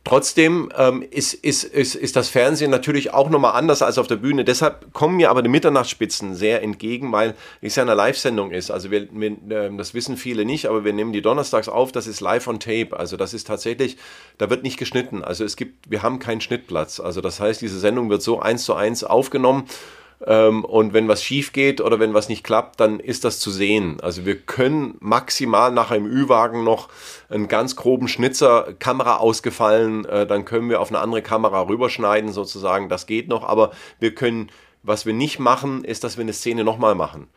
Trotzdem 0.03 0.72
ähm, 0.76 1.06
ist, 1.12 1.36
ist, 1.36 1.64
ist, 1.64 1.94
ist 1.94 2.16
das 2.16 2.28
Fernsehen 2.28 2.72
natürlich 2.72 3.14
auch 3.14 3.30
nochmal 3.30 3.53
anders 3.53 3.84
als 3.84 3.99
auf 3.99 4.08
der 4.08 4.16
Bühne. 4.16 4.44
Deshalb 4.44 4.91
kommen 4.94 5.18
mir 5.18 5.30
aber 5.30 5.44
die 5.44 5.49
Mitternachtsspitzen 5.49 6.34
sehr 6.34 6.64
entgegen, 6.64 7.12
weil 7.12 7.36
es 7.62 7.76
ja 7.76 7.84
eine 7.84 7.94
Live-Sendung 7.94 8.49
ist. 8.49 8.72
Also 8.72 8.90
wir, 8.90 9.08
wir 9.12 9.32
äh, 9.49 9.78
das 9.78 9.94
wissen 9.94 10.18
viele 10.18 10.44
nicht, 10.44 10.66
aber 10.66 10.84
wir 10.84 10.91
nehmen 10.91 11.14
die 11.14 11.22
donnerstags 11.22 11.70
auf, 11.70 11.91
das 11.91 12.08
ist 12.08 12.20
live 12.20 12.48
on 12.48 12.60
tape. 12.60 12.99
Also 12.99 13.16
das 13.16 13.36
ist 13.36 13.45
tatsächlich, 13.45 13.98
da 14.40 14.49
wird 14.49 14.64
nicht 14.64 14.78
geschnitten. 14.78 15.24
Also 15.24 15.45
es 15.45 15.56
gibt, 15.56 15.91
wir 15.91 16.02
haben 16.02 16.18
keinen 16.18 16.41
Schnittplatz. 16.41 16.99
Also 16.99 17.22
das 17.22 17.40
heißt, 17.40 17.62
diese 17.62 17.80
Sendung 17.80 18.10
wird 18.10 18.24
so 18.24 18.40
eins 18.40 18.66
zu 18.66 18.74
eins 18.74 19.03
aufgenommen 19.03 19.68
ähm, 20.26 20.64
und 20.65 20.93
wenn 20.93 21.07
was 21.07 21.23
schief 21.23 21.52
geht 21.52 21.81
oder 21.81 21.99
wenn 21.99 22.14
was 22.14 22.30
nicht 22.30 22.43
klappt, 22.43 22.80
dann 22.80 22.99
ist 22.99 23.23
das 23.23 23.39
zu 23.39 23.49
sehen. 23.49 23.99
Also 24.02 24.26
wir 24.26 24.38
können 24.38 24.95
maximal 24.99 25.72
nach 25.72 25.91
einem 25.91 26.06
Ü-Wagen 26.06 26.64
noch 26.64 26.89
einen 27.30 27.48
ganz 27.48 27.76
groben 27.76 28.07
Schnitzer, 28.07 28.73
Kamera 28.77 29.18
ausgefallen, 29.18 30.06
äh, 30.06 30.27
dann 30.27 30.45
können 30.45 30.69
wir 30.69 30.81
auf 30.81 30.89
eine 30.89 30.99
andere 30.99 31.22
Kamera 31.22 31.61
rüberschneiden 31.61 32.31
sozusagen. 32.31 32.89
Das 32.89 33.07
geht 33.07 33.27
noch, 33.27 33.43
aber 33.43 33.72
wir 33.99 34.14
können, 34.14 34.49
was 34.84 35.06
wir 35.06 35.14
nicht 35.14 35.39
machen, 35.39 35.84
ist, 35.84 36.03
dass 36.03 36.18
wir 36.18 36.23
eine 36.23 36.34
Szene 36.34 36.64
nochmal 36.64 36.95
machen, 36.95 37.27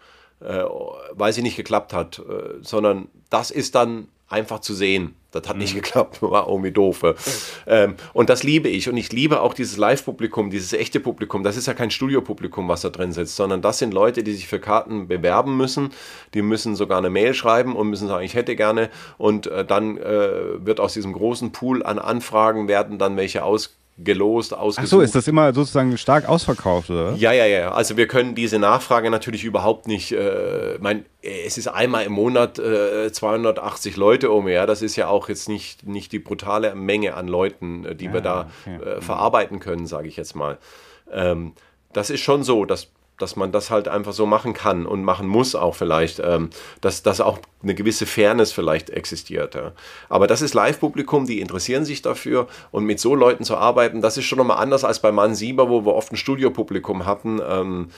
äh, 0.40 0.64
weil 1.12 1.32
sie 1.32 1.42
nicht 1.42 1.56
geklappt 1.56 1.92
hat, 1.92 2.18
äh, 2.18 2.60
sondern 2.60 3.08
das 3.30 3.50
ist 3.50 3.74
dann 3.74 4.08
einfach 4.28 4.60
zu 4.60 4.74
sehen. 4.74 5.14
Das 5.30 5.48
hat 5.48 5.56
nicht 5.56 5.74
mhm. 5.74 5.82
geklappt, 5.82 6.22
war 6.22 6.48
irgendwie 6.48 6.70
doof. 6.70 7.02
Ähm, 7.66 7.96
und 8.12 8.30
das 8.30 8.42
liebe 8.42 8.68
ich. 8.68 8.88
Und 8.88 8.96
ich 8.96 9.12
liebe 9.12 9.40
auch 9.40 9.54
dieses 9.54 9.76
Live-Publikum, 9.76 10.50
dieses 10.50 10.72
echte 10.72 11.00
Publikum. 11.00 11.42
Das 11.42 11.56
ist 11.56 11.66
ja 11.66 11.74
kein 11.74 11.90
Studiopublikum, 11.90 12.68
was 12.68 12.82
da 12.82 12.90
drin 12.90 13.12
sitzt, 13.12 13.36
sondern 13.36 13.60
das 13.60 13.78
sind 13.78 13.92
Leute, 13.92 14.22
die 14.22 14.32
sich 14.32 14.46
für 14.46 14.60
Karten 14.60 15.08
bewerben 15.08 15.56
müssen. 15.56 15.90
Die 16.34 16.42
müssen 16.42 16.76
sogar 16.76 16.98
eine 16.98 17.10
Mail 17.10 17.34
schreiben 17.34 17.74
und 17.76 17.90
müssen 17.90 18.08
sagen, 18.08 18.24
ich 18.24 18.34
hätte 18.34 18.56
gerne. 18.56 18.90
Und 19.18 19.46
äh, 19.48 19.64
dann 19.64 19.98
äh, 19.98 20.64
wird 20.64 20.80
aus 20.80 20.94
diesem 20.94 21.12
großen 21.12 21.52
Pool 21.52 21.82
an 21.82 21.98
Anfragen 21.98 22.68
werden 22.68 22.98
dann 22.98 23.16
welche 23.16 23.44
aus 23.44 23.76
gelost, 23.96 24.52
ausgesucht. 24.52 24.86
Ach 24.86 24.90
so, 24.90 25.00
ist 25.00 25.14
das 25.14 25.28
immer 25.28 25.54
sozusagen 25.54 25.96
stark 25.96 26.28
ausverkauft, 26.28 26.90
oder? 26.90 27.14
Ja, 27.14 27.32
ja, 27.32 27.46
ja. 27.46 27.72
Also 27.72 27.96
wir 27.96 28.08
können 28.08 28.34
diese 28.34 28.58
Nachfrage 28.58 29.08
natürlich 29.10 29.44
überhaupt 29.44 29.86
nicht, 29.86 30.10
äh, 30.12 30.76
mein, 30.80 31.04
es 31.22 31.58
ist 31.58 31.68
einmal 31.68 32.04
im 32.04 32.12
Monat 32.12 32.58
äh, 32.58 33.12
280 33.12 33.96
Leute 33.96 34.30
um, 34.30 34.48
ja. 34.48 34.66
Das 34.66 34.82
ist 34.82 34.96
ja 34.96 35.06
auch 35.06 35.28
jetzt 35.28 35.48
nicht, 35.48 35.86
nicht 35.86 36.10
die 36.10 36.18
brutale 36.18 36.74
Menge 36.74 37.14
an 37.14 37.28
Leuten, 37.28 37.84
äh, 37.84 37.94
die 37.94 38.06
ja, 38.06 38.12
wir 38.14 38.20
da 38.20 38.50
okay. 38.66 38.82
äh, 38.82 39.00
verarbeiten 39.00 39.60
können, 39.60 39.86
sage 39.86 40.08
ich 40.08 40.16
jetzt 40.16 40.34
mal. 40.34 40.58
Ähm, 41.12 41.52
das 41.92 42.10
ist 42.10 42.20
schon 42.20 42.42
so, 42.42 42.64
dass 42.64 42.88
dass 43.24 43.36
man 43.36 43.52
das 43.52 43.70
halt 43.70 43.88
einfach 43.88 44.12
so 44.12 44.26
machen 44.26 44.52
kann 44.52 44.84
und 44.84 45.02
machen 45.02 45.26
muss 45.26 45.54
auch 45.54 45.74
vielleicht, 45.74 46.20
ähm, 46.20 46.50
dass, 46.82 47.02
dass 47.02 47.22
auch 47.22 47.38
eine 47.62 47.74
gewisse 47.74 48.04
Fairness 48.04 48.52
vielleicht 48.52 48.90
existiert. 48.90 49.54
Ja. 49.54 49.72
Aber 50.10 50.26
das 50.26 50.42
ist 50.42 50.52
Live-Publikum, 50.52 51.24
die 51.24 51.40
interessieren 51.40 51.86
sich 51.86 52.02
dafür 52.02 52.48
und 52.70 52.84
mit 52.84 53.00
so 53.00 53.14
Leuten 53.14 53.44
zu 53.44 53.56
arbeiten, 53.56 54.02
das 54.02 54.18
ist 54.18 54.26
schon 54.26 54.36
nochmal 54.36 54.58
anders 54.58 54.84
als 54.84 55.00
bei 55.00 55.10
Mann 55.10 55.34
Sieber, 55.34 55.70
wo 55.70 55.86
wir 55.86 55.94
oft 55.94 56.12
ein 56.12 56.18
Studiopublikum 56.18 57.06
hatten. 57.06 57.40
Ähm, 57.48 57.88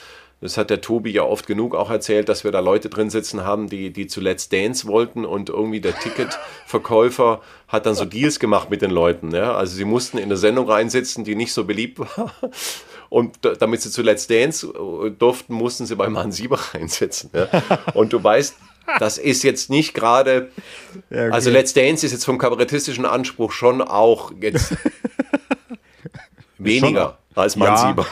das 0.42 0.58
hat 0.58 0.68
der 0.68 0.82
Tobi 0.82 1.10
ja 1.10 1.22
oft 1.22 1.46
genug 1.46 1.74
auch 1.74 1.90
erzählt, 1.90 2.28
dass 2.28 2.44
wir 2.44 2.52
da 2.52 2.60
Leute 2.60 2.90
drin 2.90 3.08
sitzen 3.08 3.44
haben, 3.44 3.68
die, 3.68 3.90
die 3.90 4.06
zu 4.06 4.20
Dance 4.20 4.86
wollten 4.86 5.24
und 5.24 5.48
irgendwie 5.48 5.80
der 5.80 5.98
Ticketverkäufer 5.98 7.40
hat 7.68 7.86
dann 7.86 7.94
so 7.94 8.04
Deals 8.04 8.38
gemacht 8.38 8.68
mit 8.68 8.82
den 8.82 8.90
Leuten. 8.90 9.34
Ja? 9.34 9.54
Also 9.54 9.74
sie 9.74 9.86
mussten 9.86 10.18
in 10.18 10.24
eine 10.24 10.36
Sendung 10.36 10.68
reinsitzen, 10.68 11.24
die 11.24 11.34
nicht 11.34 11.54
so 11.54 11.64
beliebt 11.64 11.98
war. 12.16 12.32
Und 13.16 13.38
damit 13.60 13.80
sie 13.80 13.90
zu 13.90 14.02
Let's 14.02 14.26
Dance 14.26 14.66
äh, 14.66 15.10
durften, 15.10 15.54
mussten 15.54 15.86
sie 15.86 15.96
bei 15.96 16.06
Mann 16.10 16.32
Sieber 16.32 16.58
reinsetzen. 16.74 17.30
Ja? 17.32 17.48
Und 17.94 18.12
du 18.12 18.22
weißt, 18.22 18.54
das 18.98 19.16
ist 19.16 19.42
jetzt 19.42 19.70
nicht 19.70 19.94
gerade. 19.94 20.50
Ja, 21.08 21.24
okay. 21.24 21.30
Also 21.32 21.48
Let's 21.48 21.72
Dance 21.72 22.04
ist 22.04 22.12
jetzt 22.12 22.26
vom 22.26 22.36
kabarettistischen 22.36 23.06
Anspruch 23.06 23.52
schon 23.52 23.80
auch 23.80 24.32
jetzt 24.38 24.76
weniger 26.58 27.16
als 27.42 27.56
Mann 27.56 27.68
ja, 27.68 27.76
Sieber. 27.76 28.06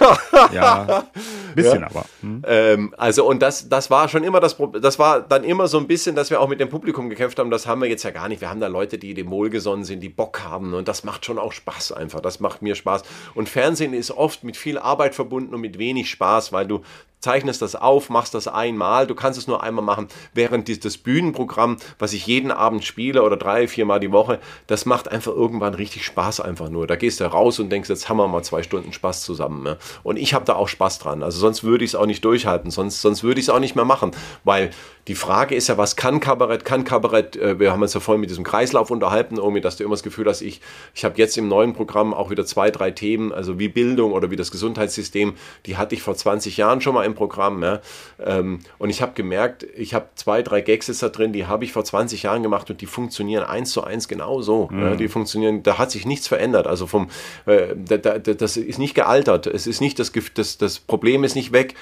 ja, 0.52 1.05
bisschen 1.55 1.80
ja. 1.80 1.86
aber. 1.86 2.05
Hm. 2.20 2.42
Ähm, 2.46 2.94
also 2.96 3.26
und 3.26 3.40
das, 3.40 3.68
das 3.68 3.90
war 3.90 4.09
schon 4.09 4.24
immer 4.24 4.40
das 4.40 4.55
Problem. 4.55 4.82
Das 4.82 4.98
war 4.98 5.20
dann 5.20 5.44
immer 5.44 5.68
so 5.68 5.78
ein 5.78 5.86
bisschen, 5.86 6.14
dass 6.14 6.30
wir 6.30 6.40
auch 6.40 6.48
mit 6.48 6.60
dem 6.60 6.68
Publikum 6.68 7.09
gekämpft 7.09 7.38
haben. 7.38 7.51
Das 7.51 7.66
haben 7.66 7.80
wir 7.80 7.88
jetzt 7.88 8.02
ja 8.02 8.10
gar 8.10 8.28
nicht. 8.28 8.40
Wir 8.40 8.51
haben 8.51 8.60
da 8.60 8.66
Leute, 8.66 8.98
die 8.98 9.14
dem 9.14 9.30
wohlgesonnen 9.30 9.84
sind, 9.84 10.01
die 10.01 10.09
Bock 10.09 10.42
haben 10.42 10.74
und 10.74 10.88
das 10.88 11.05
macht 11.05 11.24
schon 11.24 11.38
auch 11.38 11.52
Spaß 11.52 11.92
einfach. 11.92 12.20
Das 12.20 12.40
macht 12.40 12.62
mir 12.62 12.74
Spaß. 12.74 13.02
Und 13.34 13.48
Fernsehen 13.48 13.94
ist 13.94 14.10
oft 14.10 14.44
mit 14.44 14.56
viel 14.56 14.78
Arbeit 14.78 15.14
verbunden 15.14 15.55
und 15.55 15.60
mit 15.60 15.78
wenig 15.78 16.10
Spaß, 16.10 16.52
weil 16.52 16.66
du 16.66 16.82
zeichnest 17.24 17.62
das 17.62 17.74
auf, 17.74 18.10
machst 18.10 18.34
das 18.34 18.46
einmal, 18.46 19.06
du 19.06 19.14
kannst 19.14 19.38
es 19.38 19.46
nur 19.46 19.62
einmal 19.62 19.84
machen, 19.84 20.09
während 20.34 20.84
das 20.84 20.98
Bühnenprogramm, 20.98 21.78
was 21.98 22.12
ich 22.12 22.26
jeden 22.26 22.51
Abend 22.51 22.84
spiele 22.84 23.22
oder 23.22 23.38
drei, 23.38 23.66
viermal 23.66 23.98
die 23.98 24.12
Woche, 24.12 24.40
das 24.66 24.84
macht 24.84 25.10
einfach 25.10 25.32
irgendwann 25.32 25.72
richtig 25.72 26.05
Spaß 26.05 26.40
einfach 26.40 26.68
nur. 26.68 26.86
Da 26.86 26.96
gehst 26.96 27.20
du 27.20 27.24
raus 27.24 27.59
und 27.59 27.70
denkst, 27.70 27.88
jetzt 27.88 28.10
haben 28.10 28.18
wir 28.18 28.28
mal 28.28 28.42
zwei 28.42 28.62
Stunden 28.62 28.92
Spaß 28.92 29.13
zusammen. 29.22 29.62
Ne? 29.62 29.76
Und 30.02 30.16
ich 30.16 30.34
habe 30.34 30.44
da 30.44 30.54
auch 30.54 30.68
Spaß 30.68 30.98
dran. 30.98 31.22
Also 31.22 31.38
sonst 31.38 31.64
würde 31.64 31.84
ich 31.84 31.90
es 31.90 31.94
auch 31.94 32.06
nicht 32.06 32.24
durchhalten, 32.24 32.70
sonst, 32.70 33.00
sonst 33.00 33.22
würde 33.22 33.40
ich 33.40 33.46
es 33.46 33.50
auch 33.50 33.60
nicht 33.60 33.76
mehr 33.76 33.84
machen, 33.84 34.12
weil 34.44 34.70
die 35.08 35.14
Frage 35.14 35.54
ist 35.54 35.68
ja, 35.68 35.76
was 35.76 35.96
kann 35.96 36.18
Kabarett? 36.18 36.64
Kann 36.64 36.84
Kabarett, 36.84 37.36
äh, 37.36 37.58
wir 37.58 37.72
haben 37.72 37.82
uns 37.82 37.92
ja 37.92 38.00
vorhin 38.00 38.20
mit 38.20 38.30
diesem 38.30 38.44
Kreislauf 38.44 38.90
unterhalten, 38.90 39.36
irgendwie, 39.36 39.60
dass 39.60 39.76
du 39.76 39.84
immer 39.84 39.92
das 39.92 40.02
Gefühl 40.02 40.26
hast, 40.26 40.40
ich, 40.40 40.60
ich 40.94 41.04
habe 41.04 41.18
jetzt 41.18 41.36
im 41.36 41.48
neuen 41.48 41.74
Programm 41.74 42.14
auch 42.14 42.30
wieder 42.30 42.46
zwei, 42.46 42.70
drei 42.70 42.90
Themen, 42.90 43.32
also 43.32 43.58
wie 43.58 43.68
Bildung 43.68 44.12
oder 44.12 44.30
wie 44.30 44.36
das 44.36 44.50
Gesundheitssystem, 44.50 45.34
die 45.66 45.76
hatte 45.76 45.94
ich 45.94 46.02
vor 46.02 46.14
20 46.14 46.56
Jahren 46.56 46.80
schon 46.80 46.94
mal 46.94 47.04
im 47.04 47.14
Programm. 47.14 47.62
Ja? 47.62 47.80
Ähm, 48.24 48.60
und 48.78 48.88
ich 48.88 49.02
habe 49.02 49.12
gemerkt, 49.12 49.66
ich 49.76 49.92
habe 49.92 50.08
zwei, 50.14 50.42
drei 50.42 50.62
Gags 50.62 50.86
da 50.86 51.08
drin, 51.08 51.32
die 51.32 51.46
habe 51.46 51.64
ich 51.64 51.72
vor 51.72 51.84
20 51.84 52.22
Jahren 52.22 52.42
gemacht 52.42 52.70
und 52.70 52.80
die 52.80 52.86
funktionieren 52.86 53.44
eins 53.44 53.72
zu 53.72 53.84
eins 53.84 54.08
genauso. 54.08 54.68
Mhm. 54.70 54.82
Ja? 54.82 54.96
Die 54.96 55.08
funktionieren, 55.08 55.62
da 55.62 55.76
hat 55.76 55.90
sich 55.90 56.06
nichts 56.06 56.28
verändert. 56.28 56.66
Also 56.66 56.86
vom, 56.86 57.10
äh, 57.44 57.74
da, 57.76 57.98
da, 57.98 58.18
das 58.18 58.56
ist 58.56 58.78
nicht 58.78 58.94
gealtert. 59.05 59.47
Es 59.47 59.66
ist 59.66 59.81
nicht 59.81 59.98
das, 59.98 60.12
das, 60.35 60.59
das 60.59 60.78
Problem 60.78 61.24
ist 61.24 61.35
nicht 61.35 61.52
weg 61.52 61.74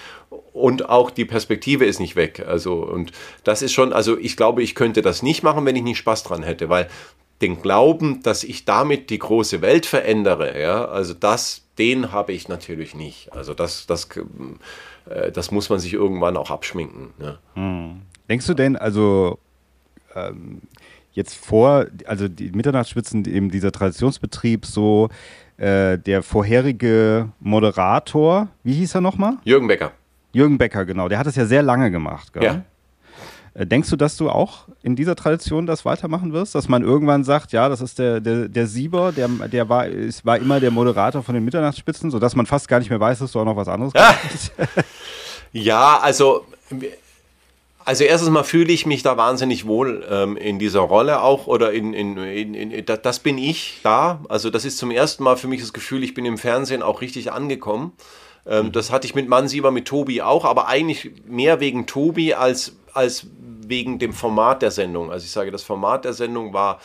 und 0.52 0.88
auch 0.88 1.10
die 1.10 1.24
Perspektive 1.24 1.84
ist 1.84 2.00
nicht 2.00 2.16
weg. 2.16 2.44
Also 2.46 2.82
und 2.82 3.12
das 3.44 3.62
ist 3.62 3.72
schon, 3.72 3.92
also 3.92 4.18
ich 4.18 4.36
glaube, 4.36 4.62
ich 4.62 4.74
könnte 4.74 5.02
das 5.02 5.22
nicht 5.22 5.42
machen, 5.42 5.64
wenn 5.64 5.76
ich 5.76 5.82
nicht 5.82 5.98
Spaß 5.98 6.24
dran 6.24 6.42
hätte, 6.42 6.68
weil 6.68 6.88
den 7.40 7.62
Glauben, 7.62 8.22
dass 8.22 8.44
ich 8.44 8.64
damit 8.64 9.10
die 9.10 9.18
große 9.18 9.62
Welt 9.62 9.86
verändere, 9.86 10.60
ja, 10.60 10.84
also 10.84 11.14
das, 11.14 11.66
den 11.78 12.12
habe 12.12 12.32
ich 12.32 12.48
natürlich 12.48 12.94
nicht. 12.94 13.32
Also 13.32 13.54
das, 13.54 13.86
das, 13.86 14.08
äh, 15.06 15.32
das 15.32 15.50
muss 15.50 15.68
man 15.68 15.78
sich 15.78 15.92
irgendwann 15.92 16.36
auch 16.36 16.50
abschminken. 16.50 17.10
Ja. 17.20 17.38
Hm. 17.54 18.02
Denkst 18.28 18.46
du 18.46 18.54
denn, 18.54 18.76
also 18.76 19.38
ähm, 20.14 20.62
jetzt 21.12 21.34
vor, 21.34 21.86
also 22.06 22.28
die 22.28 22.50
Mitternachtsspitzen, 22.52 23.24
eben 23.24 23.50
dieser 23.50 23.72
Traditionsbetrieb, 23.72 24.64
so 24.66 25.08
äh, 25.62 25.96
der 25.96 26.24
vorherige 26.24 27.28
Moderator, 27.38 28.48
wie 28.64 28.72
hieß 28.72 28.96
er 28.96 29.00
nochmal? 29.00 29.34
Jürgen 29.44 29.68
Becker. 29.68 29.92
Jürgen 30.32 30.58
Becker, 30.58 30.84
genau. 30.84 31.08
Der 31.08 31.20
hat 31.20 31.28
es 31.28 31.36
ja 31.36 31.46
sehr 31.46 31.62
lange 31.62 31.92
gemacht. 31.92 32.32
Gell? 32.32 32.42
Ja. 32.42 32.62
Äh, 33.54 33.66
denkst 33.66 33.88
du, 33.88 33.94
dass 33.94 34.16
du 34.16 34.28
auch 34.28 34.66
in 34.82 34.96
dieser 34.96 35.14
Tradition 35.14 35.66
das 35.66 35.84
weitermachen 35.84 36.32
wirst? 36.32 36.56
Dass 36.56 36.68
man 36.68 36.82
irgendwann 36.82 37.22
sagt, 37.22 37.52
ja, 37.52 37.68
das 37.68 37.80
ist 37.80 38.00
der, 38.00 38.20
der, 38.20 38.48
der 38.48 38.66
Sieber, 38.66 39.12
der, 39.12 39.28
der 39.28 39.68
war, 39.68 39.86
ist, 39.86 40.26
war 40.26 40.36
immer 40.36 40.58
der 40.58 40.72
Moderator 40.72 41.22
von 41.22 41.36
den 41.36 41.44
Mitternachtsspitzen, 41.44 42.10
sodass 42.10 42.34
man 42.34 42.46
fast 42.46 42.66
gar 42.66 42.80
nicht 42.80 42.90
mehr 42.90 42.98
weiß, 42.98 43.20
dass 43.20 43.30
du 43.30 43.38
auch 43.38 43.44
noch 43.44 43.56
was 43.56 43.68
anderes 43.68 43.94
machst? 43.94 44.52
ja, 45.52 46.00
also, 46.02 46.44
also 47.84 48.04
erstens 48.04 48.30
mal 48.30 48.42
fühle 48.42 48.72
ich 48.72 48.86
mich 48.86 49.02
da 49.02 49.16
wahnsinnig 49.16 49.66
wohl 49.66 50.06
ähm, 50.08 50.36
in 50.36 50.58
dieser 50.58 50.80
Rolle 50.80 51.22
auch 51.22 51.46
oder 51.46 51.72
in, 51.72 51.92
in, 51.94 52.16
in, 52.16 52.54
in, 52.54 52.84
das 52.84 53.20
bin 53.20 53.38
ich 53.38 53.80
da. 53.82 54.20
Also 54.28 54.50
das 54.50 54.64
ist 54.64 54.78
zum 54.78 54.90
ersten 54.90 55.22
Mal 55.24 55.36
für 55.36 55.48
mich 55.48 55.60
das 55.60 55.72
Gefühl, 55.72 56.04
ich 56.04 56.14
bin 56.14 56.24
im 56.24 56.38
Fernsehen 56.38 56.82
auch 56.82 57.00
richtig 57.00 57.32
angekommen. 57.32 57.92
Ähm, 58.46 58.66
mhm. 58.66 58.72
Das 58.72 58.90
hatte 58.90 59.06
ich 59.06 59.14
mit 59.14 59.28
Mansieber, 59.28 59.70
mit 59.70 59.86
Tobi 59.86 60.22
auch, 60.22 60.44
aber 60.44 60.68
eigentlich 60.68 61.12
mehr 61.26 61.60
wegen 61.60 61.86
Tobi 61.86 62.34
als, 62.34 62.76
als 62.92 63.26
wegen 63.66 63.98
dem 63.98 64.12
Format 64.12 64.62
der 64.62 64.70
Sendung. 64.70 65.10
Also 65.10 65.24
ich 65.24 65.30
sage, 65.30 65.50
das 65.50 65.62
Format 65.62 66.04
der 66.04 66.12
Sendung 66.12 66.52
war 66.52 66.80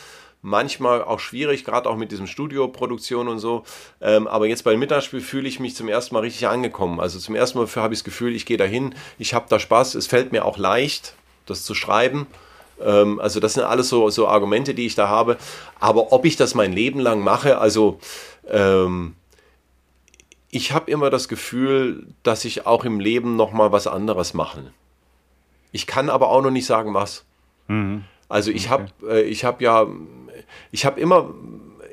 manchmal 0.48 1.04
auch 1.04 1.20
schwierig, 1.20 1.66
gerade 1.66 1.90
auch 1.90 1.98
mit 1.98 2.12
diesem 2.12 2.26
Studioproduktion 2.26 3.28
und 3.28 3.40
so. 3.40 3.64
Ähm, 4.00 4.28
aber 4.28 4.48
jetzt 4.48 4.64
beim 4.64 4.80
Mittagsspiel 4.80 5.20
fühle 5.20 5.48
ich 5.48 5.60
mich 5.60 5.76
zum 5.76 5.90
ersten 5.90 6.16
Mal 6.16 6.22
richtig 6.22 6.48
angekommen. 6.48 7.02
Also 7.02 7.20
zum 7.20 7.36
ersten 7.36 7.58
Mal 7.58 7.68
habe 7.68 7.94
ich 7.94 8.00
das 8.00 8.06
Gefühl, 8.06 8.34
ich 8.34 8.46
gehe 8.46 8.58
dahin, 8.58 8.96
ich 9.20 9.34
habe 9.34 9.48
da 9.50 9.60
Spaß, 9.60 9.96
es 9.96 10.08
fällt 10.08 10.32
mir 10.32 10.46
auch 10.46 10.58
leicht, 10.58 11.16
das 11.46 11.64
zu 11.64 11.76
schreiben. 11.76 12.28
Ähm, 12.82 13.20
also 13.20 13.42
das 13.42 13.56
sind 13.56 13.64
alles 13.64 13.90
so, 13.90 14.10
so 14.10 14.28
Argumente, 14.28 14.74
die 14.74 14.86
ich 14.86 14.96
da 14.96 15.10
habe. 15.10 15.38
Aber 15.82 16.14
ob 16.14 16.24
ich 16.24 16.38
das 16.38 16.56
mein 16.56 16.72
Leben 16.72 17.02
lang 17.02 17.20
mache, 17.22 17.58
also 17.58 18.00
ähm, 18.48 19.16
ich 20.50 20.72
habe 20.72 20.90
immer 20.90 21.10
das 21.10 21.28
Gefühl, 21.28 22.08
dass 22.24 22.46
ich 22.46 22.66
auch 22.66 22.86
im 22.86 23.02
Leben 23.02 23.36
noch 23.36 23.52
mal 23.52 23.74
was 23.74 23.86
anderes 23.86 24.34
mache. 24.34 24.72
Ich 25.74 25.88
kann 25.88 26.10
aber 26.10 26.30
auch 26.30 26.42
noch 26.42 26.52
nicht 26.52 26.66
sagen, 26.66 26.94
was. 26.94 27.26
Mhm. 27.68 28.06
Also 28.30 28.52
ich 28.52 28.72
okay. 28.72 28.86
habe 29.04 29.14
äh, 29.14 29.22
ich 29.24 29.46
habe 29.46 29.64
ja 29.64 29.88
ich 30.72 30.86
habe 30.86 31.00
immer 31.00 31.34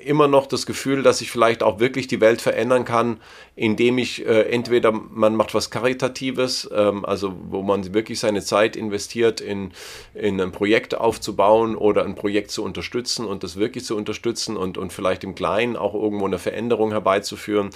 immer 0.05 0.28
noch 0.28 0.47
das 0.47 0.66
Gefühl, 0.66 1.02
dass 1.02 1.20
ich 1.20 1.31
vielleicht 1.31 1.62
auch 1.62 1.81
wirklich 1.81 2.06
die 2.06 2.20
Welt 2.20 2.40
verändern 2.40 2.85
kann, 2.85 3.20
indem 3.56 3.98
ich 3.98 4.24
äh, 4.26 4.43
entweder 4.43 4.93
man 4.93 5.35
macht 5.35 5.55
was 5.55 5.70
Karitatives, 5.70 6.70
ähm, 6.74 7.05
also 7.05 7.35
wo 7.48 7.62
man 7.62 7.94
wirklich 7.94 8.20
seine 8.20 8.43
Zeit 8.43 8.76
investiert, 8.76 9.40
in, 9.40 9.72
in 10.14 10.40
ein 10.40 10.52
Projekt 10.52 10.97
aufzubauen 10.97 11.76
oder 11.76 12.05
ein 12.05 12.14
Projekt 12.14 12.51
zu 12.51 12.62
unterstützen 12.62 13.26
und 13.26 13.43
das 13.43 13.56
wirklich 13.56 13.85
zu 13.85 13.97
unterstützen 13.97 14.56
und, 14.56 14.78
und 14.78 14.93
vielleicht 14.93 15.24
im 15.24 15.35
Kleinen 15.35 15.76
auch 15.76 15.94
irgendwo 15.94 16.26
eine 16.26 16.39
Veränderung 16.39 16.90
herbeizuführen. 16.90 17.70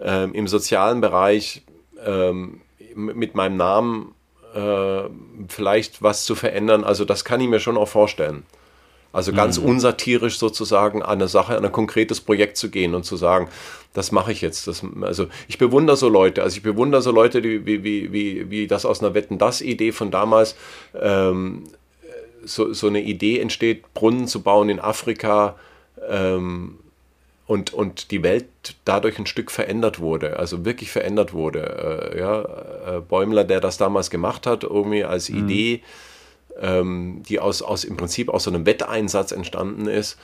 Ähm, 0.00 0.34
Im 0.34 0.48
sozialen 0.48 1.00
Bereich 1.00 1.62
ähm, 2.04 2.60
mit 2.94 3.34
meinem 3.34 3.56
Namen 3.56 4.14
äh, 4.54 5.02
vielleicht 5.48 6.02
was 6.02 6.24
zu 6.24 6.34
verändern, 6.34 6.84
also 6.84 7.04
das 7.04 7.24
kann 7.24 7.40
ich 7.40 7.48
mir 7.48 7.60
schon 7.60 7.76
auch 7.76 7.88
vorstellen. 7.88 8.44
Also 9.12 9.32
ganz 9.32 9.58
mhm. 9.58 9.66
unsatirisch 9.66 10.38
sozusagen 10.38 11.02
an 11.02 11.18
eine 11.18 11.28
Sache, 11.28 11.56
an 11.56 11.64
ein 11.64 11.72
konkretes 11.72 12.20
Projekt 12.20 12.56
zu 12.56 12.70
gehen 12.70 12.94
und 12.94 13.04
zu 13.04 13.16
sagen, 13.16 13.48
das 13.92 14.10
mache 14.10 14.32
ich 14.32 14.40
jetzt. 14.40 14.66
Das, 14.66 14.82
also 15.02 15.26
ich 15.48 15.58
bewundere 15.58 15.96
so 15.96 16.08
Leute, 16.08 16.42
also 16.42 16.56
ich 16.56 16.62
bewundere 16.62 17.02
so 17.02 17.10
Leute, 17.10 17.42
die, 17.42 17.66
wie, 17.66 17.84
wie, 17.84 18.12
wie, 18.12 18.50
wie 18.50 18.66
das 18.66 18.86
aus 18.86 19.00
einer 19.02 19.12
Wetten-Das-Idee 19.12 19.92
von 19.92 20.10
damals 20.10 20.56
ähm, 20.98 21.64
so, 22.44 22.72
so 22.72 22.86
eine 22.86 23.02
Idee 23.02 23.38
entsteht, 23.38 23.92
Brunnen 23.94 24.26
zu 24.26 24.42
bauen 24.42 24.70
in 24.70 24.80
Afrika 24.80 25.56
ähm, 26.08 26.78
und, 27.46 27.74
und 27.74 28.10
die 28.10 28.22
Welt 28.22 28.46
dadurch 28.84 29.18
ein 29.18 29.26
Stück 29.26 29.50
verändert 29.50 30.00
wurde, 30.00 30.38
also 30.38 30.64
wirklich 30.64 30.90
verändert 30.90 31.34
wurde. 31.34 32.12
Äh, 32.14 32.18
ja, 32.18 32.96
äh, 32.96 33.00
Bäumler, 33.00 33.44
der 33.44 33.60
das 33.60 33.76
damals 33.76 34.10
gemacht 34.10 34.46
hat, 34.46 34.64
irgendwie 34.64 35.04
als 35.04 35.28
mhm. 35.28 35.38
Idee, 35.38 35.82
ähm, 36.60 37.22
die 37.28 37.40
aus, 37.40 37.62
aus 37.62 37.84
im 37.84 37.96
Prinzip 37.96 38.28
aus 38.28 38.44
so 38.44 38.50
einem 38.50 38.66
Wetteinsatz 38.66 39.32
entstanden 39.32 39.86
ist. 39.86 40.18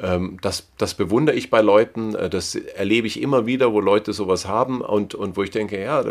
Ähm, 0.00 0.38
das, 0.42 0.68
das 0.78 0.94
bewundere 0.94 1.36
ich 1.36 1.50
bei 1.50 1.60
Leuten, 1.60 2.14
äh, 2.14 2.30
das 2.30 2.54
erlebe 2.54 3.06
ich 3.06 3.20
immer 3.20 3.46
wieder, 3.46 3.72
wo 3.72 3.80
Leute 3.80 4.12
sowas 4.12 4.46
haben 4.46 4.80
und, 4.80 5.14
und 5.14 5.36
wo 5.36 5.42
ich 5.42 5.50
denke, 5.50 5.80
ja, 5.80 6.04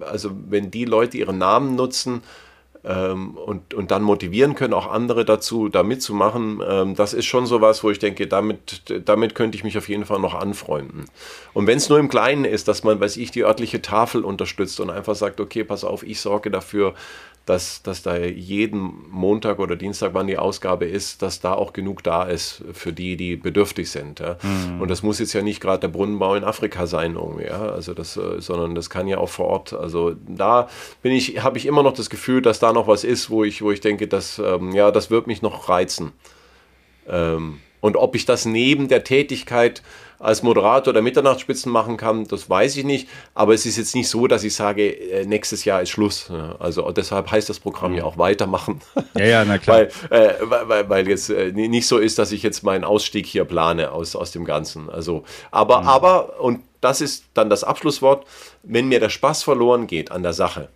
also 0.00 0.30
wenn 0.48 0.70
die 0.70 0.84
Leute 0.84 1.18
ihren 1.18 1.38
Namen 1.38 1.74
nutzen, 1.74 2.22
ähm, 2.84 3.36
und, 3.36 3.72
und 3.72 3.90
dann 3.90 4.02
motivieren 4.02 4.54
können, 4.54 4.74
auch 4.74 4.90
andere 4.90 5.24
dazu, 5.24 5.68
da 5.68 5.82
mitzumachen, 5.82 6.62
ähm, 6.66 6.94
das 6.94 7.14
ist 7.14 7.24
schon 7.24 7.46
sowas, 7.46 7.82
wo 7.82 7.90
ich 7.90 7.98
denke, 7.98 8.26
damit, 8.26 8.82
damit 9.06 9.34
könnte 9.34 9.56
ich 9.56 9.64
mich 9.64 9.78
auf 9.78 9.88
jeden 9.88 10.04
Fall 10.04 10.18
noch 10.18 10.34
anfreunden. 10.34 11.06
Und 11.54 11.66
wenn 11.66 11.78
es 11.78 11.88
nur 11.88 11.98
im 11.98 12.08
Kleinen 12.08 12.44
ist, 12.44 12.68
dass 12.68 12.84
man, 12.84 13.00
weiß 13.00 13.16
ich, 13.16 13.30
die 13.30 13.44
örtliche 13.44 13.80
Tafel 13.80 14.22
unterstützt 14.22 14.80
und 14.80 14.90
einfach 14.90 15.14
sagt, 15.14 15.40
okay, 15.40 15.64
pass 15.64 15.82
auf, 15.82 16.02
ich 16.02 16.20
sorge 16.20 16.50
dafür, 16.50 16.94
dass, 17.46 17.82
dass 17.82 18.02
da 18.02 18.16
jeden 18.16 19.10
Montag 19.10 19.58
oder 19.58 19.76
Dienstag, 19.76 20.14
wann 20.14 20.26
die 20.26 20.38
Ausgabe 20.38 20.86
ist, 20.86 21.20
dass 21.20 21.40
da 21.40 21.52
auch 21.52 21.74
genug 21.74 22.02
da 22.02 22.24
ist 22.24 22.64
für 22.72 22.92
die, 22.92 23.16
die 23.16 23.36
bedürftig 23.36 23.90
sind. 23.90 24.20
Ja. 24.20 24.38
Mhm. 24.42 24.80
Und 24.80 24.90
das 24.90 25.02
muss 25.02 25.18
jetzt 25.18 25.34
ja 25.34 25.42
nicht 25.42 25.60
gerade 25.60 25.80
der 25.80 25.88
Brunnenbau 25.88 26.36
in 26.36 26.44
Afrika 26.44 26.86
sein, 26.86 27.16
irgendwie, 27.16 27.44
ja. 27.44 27.60
Also 27.60 27.92
das, 27.92 28.16
äh, 28.16 28.40
sondern 28.40 28.74
das 28.74 28.88
kann 28.88 29.08
ja 29.08 29.18
auch 29.18 29.28
vor 29.28 29.46
Ort. 29.46 29.74
Also 29.74 30.14
da 30.26 30.68
bin 31.02 31.12
ich, 31.12 31.42
habe 31.42 31.58
ich 31.58 31.66
immer 31.66 31.82
noch 31.82 31.92
das 31.92 32.08
Gefühl, 32.08 32.40
dass 32.40 32.60
da 32.60 32.72
noch 32.72 32.88
was 32.88 33.04
ist, 33.04 33.28
wo 33.28 33.44
ich, 33.44 33.60
wo 33.60 33.70
ich 33.70 33.80
denke, 33.80 34.08
dass, 34.08 34.38
ähm, 34.38 34.72
ja, 34.72 34.90
das 34.90 35.10
wird 35.10 35.26
mich 35.26 35.42
noch 35.42 35.68
reizen. 35.68 36.12
Ähm, 37.06 37.60
und 37.80 37.96
ob 37.96 38.16
ich 38.16 38.24
das 38.24 38.46
neben 38.46 38.88
der 38.88 39.04
Tätigkeit 39.04 39.82
als 40.24 40.42
Moderator 40.42 40.92
der 40.92 41.02
Mitternachtsspitzen 41.02 41.70
machen 41.70 41.96
kann, 41.96 42.26
das 42.26 42.48
weiß 42.48 42.76
ich 42.76 42.84
nicht. 42.84 43.08
Aber 43.34 43.52
es 43.52 43.66
ist 43.66 43.76
jetzt 43.76 43.94
nicht 43.94 44.08
so, 44.08 44.26
dass 44.26 44.42
ich 44.42 44.54
sage, 44.54 44.88
äh, 44.88 45.26
nächstes 45.26 45.64
Jahr 45.64 45.82
ist 45.82 45.90
Schluss. 45.90 46.30
Also 46.58 46.90
deshalb 46.92 47.30
heißt 47.30 47.48
das 47.48 47.60
Programm 47.60 47.94
ja 47.94 48.04
auch 48.04 48.16
weitermachen. 48.16 48.80
Ja, 49.16 49.24
ja, 49.24 49.44
na 49.44 49.58
klar. 49.58 49.76
weil, 49.76 49.90
äh, 50.10 50.34
weil, 50.40 50.88
weil 50.88 51.08
jetzt 51.08 51.30
äh, 51.30 51.52
nicht 51.52 51.86
so 51.86 51.98
ist, 51.98 52.18
dass 52.18 52.32
ich 52.32 52.42
jetzt 52.42 52.62
meinen 52.62 52.84
Ausstieg 52.84 53.26
hier 53.26 53.44
plane 53.44 53.92
aus, 53.92 54.16
aus 54.16 54.32
dem 54.32 54.44
Ganzen. 54.44 54.90
Also, 54.90 55.24
aber, 55.50 55.82
mhm. 55.82 55.88
aber, 55.88 56.40
und 56.40 56.60
das 56.80 57.00
ist 57.00 57.26
dann 57.34 57.50
das 57.50 57.62
Abschlusswort, 57.62 58.26
wenn 58.62 58.88
mir 58.88 59.00
der 59.00 59.10
Spaß 59.10 59.42
verloren 59.42 59.86
geht 59.86 60.10
an 60.10 60.22
der 60.22 60.32
Sache, 60.32 60.68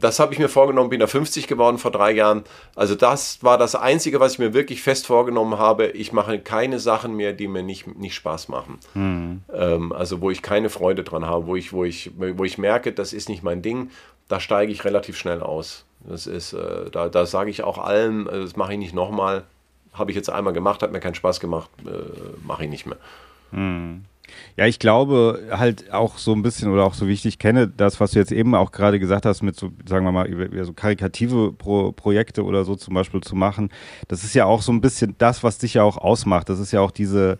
das 0.00 0.18
habe 0.20 0.32
ich 0.32 0.38
mir 0.38 0.48
vorgenommen, 0.48 0.88
bin 0.88 1.00
da 1.00 1.06
50 1.06 1.46
geworden 1.46 1.76
vor 1.78 1.90
drei 1.90 2.12
Jahren. 2.12 2.44
Also 2.74 2.94
das 2.94 3.42
war 3.42 3.58
das 3.58 3.74
Einzige, 3.74 4.20
was 4.20 4.34
ich 4.34 4.38
mir 4.38 4.54
wirklich 4.54 4.82
fest 4.82 5.06
vorgenommen 5.06 5.58
habe. 5.58 5.88
Ich 5.88 6.12
mache 6.12 6.38
keine 6.38 6.78
Sachen 6.78 7.14
mehr, 7.14 7.34
die 7.34 7.46
mir 7.46 7.62
nicht, 7.62 7.86
nicht 7.98 8.14
Spaß 8.14 8.48
machen. 8.48 8.78
Mhm. 8.94 9.42
Ähm, 9.52 9.92
also 9.92 10.20
wo 10.20 10.30
ich 10.30 10.40
keine 10.40 10.70
Freude 10.70 11.04
dran 11.04 11.26
habe, 11.26 11.46
wo 11.46 11.56
ich, 11.56 11.72
wo, 11.72 11.84
ich, 11.84 12.12
wo 12.16 12.44
ich 12.44 12.56
merke, 12.56 12.92
das 12.92 13.12
ist 13.12 13.28
nicht 13.28 13.42
mein 13.42 13.60
Ding, 13.60 13.90
da 14.28 14.40
steige 14.40 14.72
ich 14.72 14.84
relativ 14.84 15.16
schnell 15.16 15.42
aus. 15.42 15.84
Das 16.00 16.26
ist, 16.26 16.52
äh, 16.52 16.90
da, 16.90 17.08
da 17.08 17.26
sage 17.26 17.50
ich 17.50 17.62
auch 17.62 17.78
allen, 17.78 18.26
äh, 18.26 18.40
das 18.40 18.56
mache 18.56 18.72
ich 18.72 18.78
nicht 18.78 18.94
nochmal. 18.94 19.44
Habe 19.92 20.10
ich 20.10 20.16
jetzt 20.16 20.30
einmal 20.30 20.52
gemacht, 20.52 20.82
hat 20.82 20.92
mir 20.92 21.00
keinen 21.00 21.14
Spaß 21.14 21.40
gemacht, 21.40 21.70
äh, 21.84 21.90
mache 22.46 22.64
ich 22.64 22.70
nicht 22.70 22.86
mehr. 22.86 22.98
Mhm. 23.52 24.04
Ja, 24.56 24.66
ich 24.66 24.78
glaube 24.78 25.40
halt 25.50 25.92
auch 25.92 26.18
so 26.18 26.32
ein 26.32 26.42
bisschen 26.42 26.70
oder 26.70 26.84
auch 26.84 26.94
so 26.94 27.06
wie 27.08 27.12
ich 27.12 27.22
dich 27.22 27.38
kenne, 27.38 27.68
das, 27.68 28.00
was 28.00 28.12
du 28.12 28.18
jetzt 28.18 28.32
eben 28.32 28.54
auch 28.54 28.72
gerade 28.72 28.98
gesagt 28.98 29.26
hast, 29.26 29.42
mit 29.42 29.56
so, 29.56 29.70
sagen 29.86 30.04
wir 30.04 30.12
mal, 30.12 30.28
so 30.64 30.72
karikative 30.72 31.52
Pro 31.52 31.92
Projekte 31.92 32.44
oder 32.44 32.64
so 32.64 32.76
zum 32.76 32.94
Beispiel 32.94 33.20
zu 33.20 33.36
machen, 33.36 33.70
das 34.08 34.24
ist 34.24 34.34
ja 34.34 34.46
auch 34.46 34.62
so 34.62 34.72
ein 34.72 34.80
bisschen 34.80 35.14
das, 35.18 35.42
was 35.42 35.58
dich 35.58 35.74
ja 35.74 35.82
auch 35.82 35.98
ausmacht. 35.98 36.48
Das 36.48 36.58
ist 36.58 36.72
ja 36.72 36.80
auch 36.80 36.90
diese, 36.90 37.38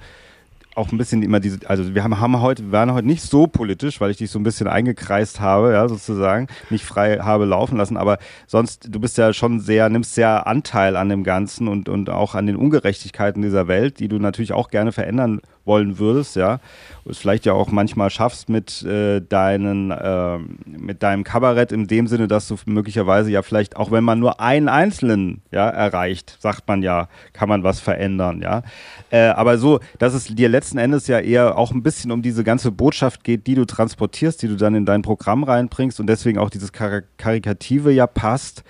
auch 0.76 0.92
ein 0.92 0.98
bisschen 0.98 1.22
immer 1.22 1.40
diese, 1.40 1.58
also 1.68 1.94
wir 1.94 2.04
haben, 2.04 2.20
haben 2.20 2.40
heute, 2.40 2.64
wir 2.64 2.72
waren 2.72 2.92
heute 2.92 3.06
nicht 3.06 3.22
so 3.22 3.46
politisch, 3.46 4.00
weil 4.00 4.10
ich 4.10 4.18
dich 4.18 4.30
so 4.30 4.38
ein 4.38 4.42
bisschen 4.42 4.68
eingekreist 4.68 5.40
habe, 5.40 5.72
ja, 5.72 5.88
sozusagen, 5.88 6.48
nicht 6.68 6.84
frei 6.84 7.18
habe 7.18 7.46
laufen 7.46 7.78
lassen, 7.78 7.96
aber 7.96 8.18
sonst, 8.46 8.88
du 8.90 9.00
bist 9.00 9.16
ja 9.16 9.32
schon 9.32 9.60
sehr, 9.60 9.88
nimmst 9.88 10.14
sehr 10.14 10.46
Anteil 10.46 10.96
an 10.96 11.08
dem 11.08 11.24
Ganzen 11.24 11.66
und, 11.68 11.88
und 11.88 12.10
auch 12.10 12.34
an 12.34 12.46
den 12.46 12.56
Ungerechtigkeiten 12.56 13.40
dieser 13.40 13.68
Welt, 13.68 14.00
die 14.00 14.08
du 14.08 14.18
natürlich 14.18 14.52
auch 14.52 14.68
gerne 14.68 14.92
verändern 14.92 15.40
wollen 15.66 15.98
würdest, 15.98 16.36
ja, 16.36 16.60
und 17.04 17.12
es 17.12 17.18
vielleicht 17.18 17.44
ja 17.46 17.52
auch 17.52 17.70
manchmal 17.70 18.10
schaffst 18.10 18.48
mit 18.48 18.82
äh, 18.82 19.20
deinen, 19.20 19.90
äh, 19.90 20.38
mit 20.66 21.02
deinem 21.02 21.24
Kabarett 21.24 21.72
in 21.72 21.86
dem 21.86 22.06
Sinne, 22.06 22.28
dass 22.28 22.48
du 22.48 22.56
möglicherweise 22.66 23.30
ja 23.30 23.42
vielleicht, 23.42 23.76
auch 23.76 23.90
wenn 23.90 24.04
man 24.04 24.18
nur 24.18 24.40
einen 24.40 24.68
Einzelnen 24.68 25.42
ja, 25.50 25.68
erreicht, 25.68 26.36
sagt 26.40 26.66
man 26.68 26.82
ja, 26.82 27.08
kann 27.32 27.48
man 27.48 27.62
was 27.62 27.80
verändern, 27.80 28.40
ja. 28.40 28.62
Äh, 29.10 29.28
aber 29.28 29.58
so, 29.58 29.80
dass 29.98 30.14
es 30.14 30.26
dir 30.26 30.48
letzten 30.48 30.78
Endes 30.78 31.06
ja 31.06 31.18
eher 31.18 31.58
auch 31.58 31.72
ein 31.72 31.82
bisschen 31.82 32.10
um 32.12 32.22
diese 32.22 32.44
ganze 32.44 32.72
Botschaft 32.72 33.24
geht, 33.24 33.46
die 33.46 33.54
du 33.54 33.64
transportierst, 33.64 34.42
die 34.42 34.48
du 34.48 34.56
dann 34.56 34.74
in 34.74 34.86
dein 34.86 35.02
Programm 35.02 35.44
reinbringst 35.44 36.00
und 36.00 36.06
deswegen 36.06 36.38
auch 36.38 36.50
dieses 36.50 36.72
Kar 36.72 37.02
Karikative 37.16 37.90
ja 37.90 38.06
passt 38.06 38.64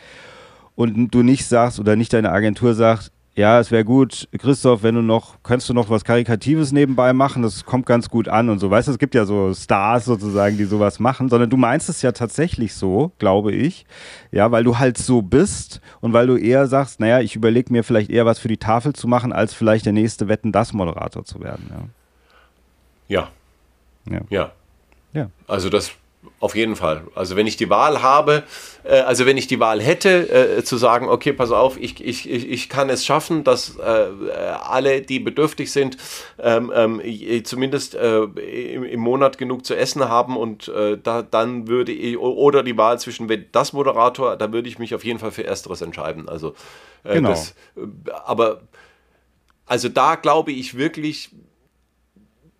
und 0.75 1.11
du 1.15 1.23
nicht 1.23 1.47
sagst 1.47 1.81
oder 1.81 1.97
nicht 1.97 2.13
deine 2.13 2.31
Agentur 2.31 2.75
sagt, 2.75 3.11
ja, 3.37 3.61
es 3.61 3.71
wäre 3.71 3.85
gut, 3.85 4.29
Christoph, 4.39 4.83
wenn 4.83 4.95
du 4.95 5.03
noch, 5.03 5.43
könntest 5.43 5.69
du 5.69 5.75
noch 5.75 5.91
was 5.91 6.05
Karikatives 6.05 6.73
nebenbei 6.73 7.13
machen, 7.13 7.43
das 7.43 7.67
kommt 7.67 7.85
ganz 7.85 8.09
gut 8.09 8.29
an 8.29 8.49
und 8.49 8.61
so. 8.61 8.71
Weißt 8.71 8.89
du, 8.89 8.93
es 8.93 8.99
gibt 8.99 9.15
ja 9.15 9.27
so 9.27 9.53
Stars 9.53 10.07
sozusagen, 10.07 10.57
die 10.57 10.65
sowas 10.65 10.99
machen, 10.99 11.29
sondern 11.29 11.51
du 11.51 11.59
meinst 11.59 11.91
es 11.91 12.01
ja 12.01 12.13
tatsächlich 12.13 12.75
so, 12.75 13.13
glaube 13.19 13.53
ich. 13.53 13.85
Ja, 14.33 14.51
weil 14.53 14.65
du 14.65 14.79
halt 14.79 14.97
so 14.97 15.21
bist 15.21 15.83
und 16.01 16.15
weil 16.15 16.27
du 16.27 16.39
eher 16.39 16.67
sagst, 16.67 16.99
naja, 16.99 17.21
ich 17.21 17.37
überlege 17.37 17.71
mir 17.71 17.85
vielleicht 17.85 18.11
eher 18.11 18.25
was 18.25 18.39
für 18.39 18.49
die 18.49 18.57
Tafel 18.57 18.95
zu 18.95 19.07
machen, 19.07 19.35
als 19.35 19.53
vielleicht 19.53 19.85
der 19.85 19.93
nächste 19.93 20.29
Wetten 20.29 20.51
das 20.51 20.73
Moderator 20.73 21.27
zu 21.27 21.41
werden. 21.41 21.91
Ja. 23.09 23.29
Ja. 24.09 24.15
Ja. 24.15 24.21
ja. 24.31 24.53
ja. 25.13 25.31
Also 25.47 25.69
das 25.69 25.93
auf 26.39 26.55
jeden 26.55 26.77
Fall. 26.77 27.05
Also 27.15 27.35
wenn 27.35 27.47
ich 27.47 27.57
die 27.57 27.71
Wahl 27.71 28.03
habe, 28.03 28.43
äh, 28.85 29.01
also 29.01 29.25
wenn 29.25 29.39
ich 29.39 29.47
die 29.47 29.59
Wahl 29.59 29.81
hätte, 29.81 30.59
äh, 30.59 30.65
zu 30.65 30.77
sagen, 30.77 31.09
okay, 31.09 31.33
pass 31.33 31.51
auf, 31.51 31.81
ich, 31.81 32.05
ich, 32.05 32.29
ich 32.29 32.69
kann 32.69 32.91
es 32.91 33.07
schaffen, 33.07 33.43
dass 33.43 33.77
äh, 33.79 33.83
alle, 33.83 35.01
die 35.01 35.19
bedürftig 35.19 35.73
sind, 35.73 35.97
ähm, 36.39 36.71
ähm, 36.75 37.01
zumindest 37.45 37.95
äh, 37.95 38.25
im, 38.25 38.85
im, 38.85 39.01
Monat 39.01 39.39
genug 39.39 39.65
zu 39.65 39.75
essen 39.75 40.09
haben 40.09 40.37
und 40.37 40.69
äh, 40.69 40.99
da, 41.03 41.23
dann 41.23 41.69
würde 41.69 41.93
ich, 41.93 42.19
oder 42.19 42.63
die 42.63 42.77
Wahl 42.77 43.01
zwischen 43.01 43.29
das 43.53 43.73
Moderator, 43.73 44.37
da 44.37 44.53
würde 44.53 44.69
ich 44.69 44.79
mich 44.79 44.95
auf 44.95 45.05
jeden 45.05 45.19
Fall 45.19 45.31
für 45.31 45.45
Ersteres 45.45 45.81
entscheiden. 45.81 46.29
Also, 46.29 46.55
äh, 47.05 47.15
genau. 47.15 47.31
Das, 47.31 47.55
aber 48.27 48.61
also 49.67 49.89
da 49.89 50.15
glaube 50.15 50.53
ich 50.53 50.77
wirklich, 50.77 51.31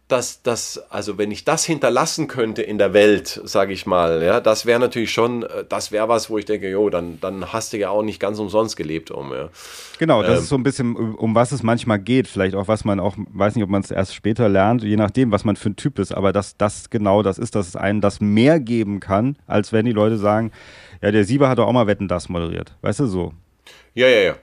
dass 0.09 0.43
das, 0.43 0.79
also 0.89 1.19
wenn 1.19 1.33
ich 1.33 1.45
das 1.45 1.65
hinterlassen 1.65 2.29
könnte 2.29 2.63
in 2.63 2.79
der 2.79 2.93
Welt, 2.93 3.41
sage 3.45 3.73
ich 3.73 3.87
mal, 3.87 4.23
ja, 4.23 4.41
das 4.41 4.65
wäre 4.65 4.79
natürlich 4.79 5.13
schon, 5.13 5.43
äh, 5.43 5.65
das 5.69 5.91
wäre 5.91 6.09
was, 6.09 6.31
wo 6.31 6.39
ich 6.39 6.45
denke, 6.45 6.71
jo, 6.71 6.91
dann, 6.91 7.19
dann 7.21 7.53
hast 7.53 7.73
du 7.73 7.79
ja 7.79 7.91
auch 7.91 8.05
nicht 8.05 8.21
ganz 8.21 8.39
umsonst 8.39 8.77
gelebt, 8.77 9.11
um. 9.11 9.33
Ja. 9.33 9.49
Genau, 9.99 10.23
das 10.23 10.39
ähm, 10.39 10.43
ist 10.43 10.49
so 10.49 10.55
ein 10.55 10.63
bisschen, 10.63 10.95
um 10.95 11.35
was 11.35 11.51
es 11.51 11.65
manchmal 11.65 11.99
geht, 11.99 12.29
vielleicht 12.29 12.55
auch 12.55 12.69
was 12.69 12.85
man 12.85 13.01
auch, 13.01 13.17
weiß 13.17 13.57
nicht, 13.57 13.65
ob 13.65 13.71
man 13.71 13.83
es 13.83 13.91
erst 13.91 14.15
später 14.15 14.49
lernt, 14.49 14.85
je 14.85 14.97
nachdem, 14.97 15.33
was 15.33 15.45
man 15.45 15.57
für 15.57 15.71
ein 15.71 15.77
Typ 15.77 15.99
ist, 15.99 16.13
aber 16.13 16.33
dass 16.33 16.57
das 16.57 16.89
genau 16.89 17.25
das 17.25 17.39
ist, 17.39 17.57
dass 17.57 17.67
es 17.67 17.75
einen 17.75 18.01
das 18.01 18.21
mehr 18.21 18.61
geben 18.61 19.01
kann, 19.01 19.37
als 19.49 19.73
wenn 19.73 19.87
die 19.87 19.93
Leute 19.93 20.19
sagen, 20.19 20.53
ja, 21.03 21.11
der 21.11 21.25
Sieber 21.25 21.49
hat 21.49 21.59
doch 21.59 21.67
auch 21.67 21.73
mal 21.73 21.89
Wetten 21.89 22.07
das 22.07 22.29
moderiert, 22.29 22.77
weißt 22.83 23.01
du 23.01 23.07
so. 23.07 23.33
Ja, 23.95 24.07
ja, 24.07 24.21
ja. 24.21 24.35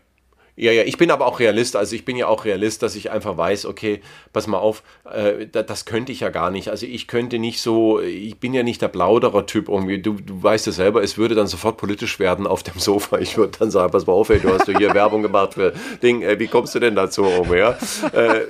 Ja, 0.56 0.72
ja, 0.72 0.84
ich 0.84 0.98
bin 0.98 1.10
aber 1.10 1.26
auch 1.26 1.40
Realist. 1.40 1.76
Also 1.76 1.96
ich 1.96 2.06
bin 2.06 2.16
ja 2.16 2.28
auch 2.28 2.46
Realist, 2.46 2.84
dass 2.84 2.96
ich 2.96 3.10
einfach 3.10 3.38
weiß, 3.38 3.66
okay, 3.66 4.02
pass 4.34 4.46
mal 4.46 4.60
auf, 4.60 4.84
äh, 5.12 5.48
das, 5.48 5.66
das 5.66 5.86
könnte 5.86 6.12
ich 6.12 6.20
ja 6.20 6.30
gar 6.30 6.52
nicht. 6.52 6.70
Also 6.70 6.86
ich 6.86 7.08
könnte 7.08 7.40
nicht 7.40 7.60
so, 7.60 8.00
ich 8.00 8.40
bin 8.40 8.54
ja 8.54 8.62
nicht 8.62 8.82
der 8.82 8.90
Plauderer-Typ 8.90 9.68
irgendwie. 9.68 10.00
Du, 10.00 10.14
du 10.14 10.44
weißt 10.44 10.68
es 10.68 10.76
selber, 10.76 11.02
es 11.02 11.18
würde 11.18 11.34
dann 11.34 11.48
sofort 11.48 11.78
politisch 11.78 12.20
werden 12.20 12.46
auf 12.46 12.62
dem 12.62 12.76
Sofa. 12.80 13.18
Ich 13.18 13.36
würde 13.38 13.58
dann 13.58 13.72
sagen, 13.72 13.92
pass 13.92 14.06
mal 14.06 14.14
auf, 14.14 14.30
ey, 14.30 14.40
du 14.40 14.54
hast 14.54 14.68
doch 14.68 14.78
hier 14.78 14.94
Werbung 14.94 15.24
gemacht 15.24 15.56
für 15.56 15.74
Ding, 16.04 16.22
äh, 16.22 16.38
wie 16.40 16.48
kommst 16.48 16.76
du 16.76 16.80
denn 16.80 16.96
dazu, 16.96 17.26
ja? 17.52 17.78
Äh, 18.12 18.42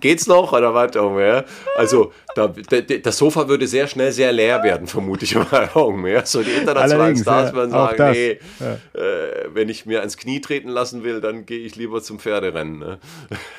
geht's 0.00 0.26
noch 0.26 0.52
oder 0.52 0.74
was, 0.74 0.94
irgendwie, 0.94 1.46
Also 1.76 2.12
da, 2.34 2.48
das 2.48 3.18
Sofa 3.18 3.48
würde 3.48 3.66
sehr 3.66 3.86
schnell 3.86 4.12
sehr 4.12 4.32
leer 4.32 4.62
werden, 4.62 4.86
vermute 4.86 5.24
ich 5.24 5.34
mal, 5.34 5.70
irgendwie. 5.74 6.20
So 6.24 6.42
die 6.42 6.50
internationalen 6.50 7.16
Stars 7.16 7.50
ja, 7.50 7.54
würden 7.54 7.70
sagen, 7.70 8.12
nee, 8.12 8.38
ja. 8.60 9.00
äh, 9.00 9.48
wenn 9.52 9.68
ich 9.68 9.86
mir 9.86 10.00
ans 10.00 10.16
Knie 10.16 10.40
treten 10.40 10.68
lassen 10.68 11.04
will, 11.04 11.20
dann 11.20 11.46
gehe 11.46 11.58
ich 11.58 11.76
lieber 11.76 12.02
zum 12.02 12.18
Pferderennen. 12.18 12.78
Ne? 12.78 12.98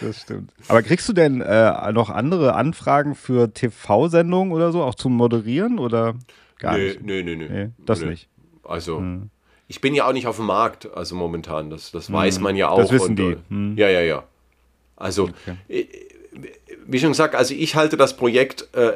Das 0.01 0.21
stimmt. 0.21 0.51
Aber 0.67 0.81
kriegst 0.81 1.07
du 1.07 1.13
denn 1.13 1.41
äh, 1.41 1.91
noch 1.91 2.09
andere 2.09 2.55
Anfragen 2.55 3.15
für 3.15 3.53
TV-Sendungen 3.53 4.53
oder 4.53 4.71
so, 4.71 4.83
auch 4.83 4.95
zum 4.95 5.15
Moderieren 5.15 5.79
oder 5.79 6.15
gar 6.59 6.77
nee, 6.77 6.87
nicht? 6.87 7.03
Nee, 7.03 7.23
nee, 7.23 7.35
nee. 7.35 7.49
nee 7.49 7.69
das 7.85 8.01
nee. 8.01 8.07
nicht. 8.07 8.29
Also, 8.63 8.97
hm. 8.97 9.29
ich 9.67 9.81
bin 9.81 9.93
ja 9.93 10.07
auch 10.07 10.13
nicht 10.13 10.27
auf 10.27 10.37
dem 10.37 10.45
Markt, 10.45 10.89
also 10.93 11.15
momentan. 11.15 11.69
Das, 11.69 11.91
das 11.91 12.07
hm. 12.07 12.15
weiß 12.15 12.39
man 12.39 12.55
ja 12.55 12.69
auch. 12.69 12.77
Das 12.79 12.91
wissen 12.91 13.11
und, 13.11 13.15
die. 13.17 13.37
Hm. 13.49 13.77
Ja, 13.77 13.89
ja, 13.89 14.01
ja. 14.01 14.23
Also, 14.95 15.23
okay. 15.23 15.87
Wie 16.85 16.99
schon 16.99 17.09
gesagt, 17.09 17.35
also 17.35 17.53
ich 17.53 17.75
halte 17.75 17.97
das 17.97 18.17
Projekt. 18.17 18.67
Äh, 18.73 18.91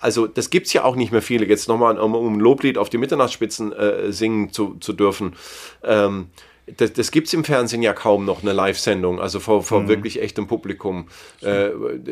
also 0.00 0.26
das 0.26 0.50
gibt 0.50 0.66
es 0.66 0.72
ja 0.72 0.82
auch 0.82 0.96
nicht 0.96 1.12
mehr 1.12 1.22
viele, 1.22 1.46
jetzt 1.46 1.68
nochmal 1.68 1.98
um, 1.98 2.14
um 2.14 2.40
Loblied 2.40 2.76
auf 2.76 2.90
die 2.90 2.98
Mitternachtsspitzen 2.98 3.72
äh, 3.72 4.12
singen 4.12 4.52
zu, 4.52 4.76
zu 4.80 4.92
dürfen. 4.92 5.36
Ähm, 5.84 6.28
das, 6.76 6.92
das 6.92 7.10
gibt 7.10 7.26
es 7.26 7.34
im 7.34 7.42
Fernsehen 7.42 7.82
ja 7.82 7.92
kaum 7.92 8.24
noch, 8.24 8.42
eine 8.42 8.52
Live-Sendung, 8.52 9.20
also 9.20 9.40
vor, 9.40 9.62
vor 9.64 9.80
mhm. 9.80 9.88
wirklich 9.88 10.22
echtem 10.22 10.46
Publikum. 10.46 11.08
Äh, 11.40 11.70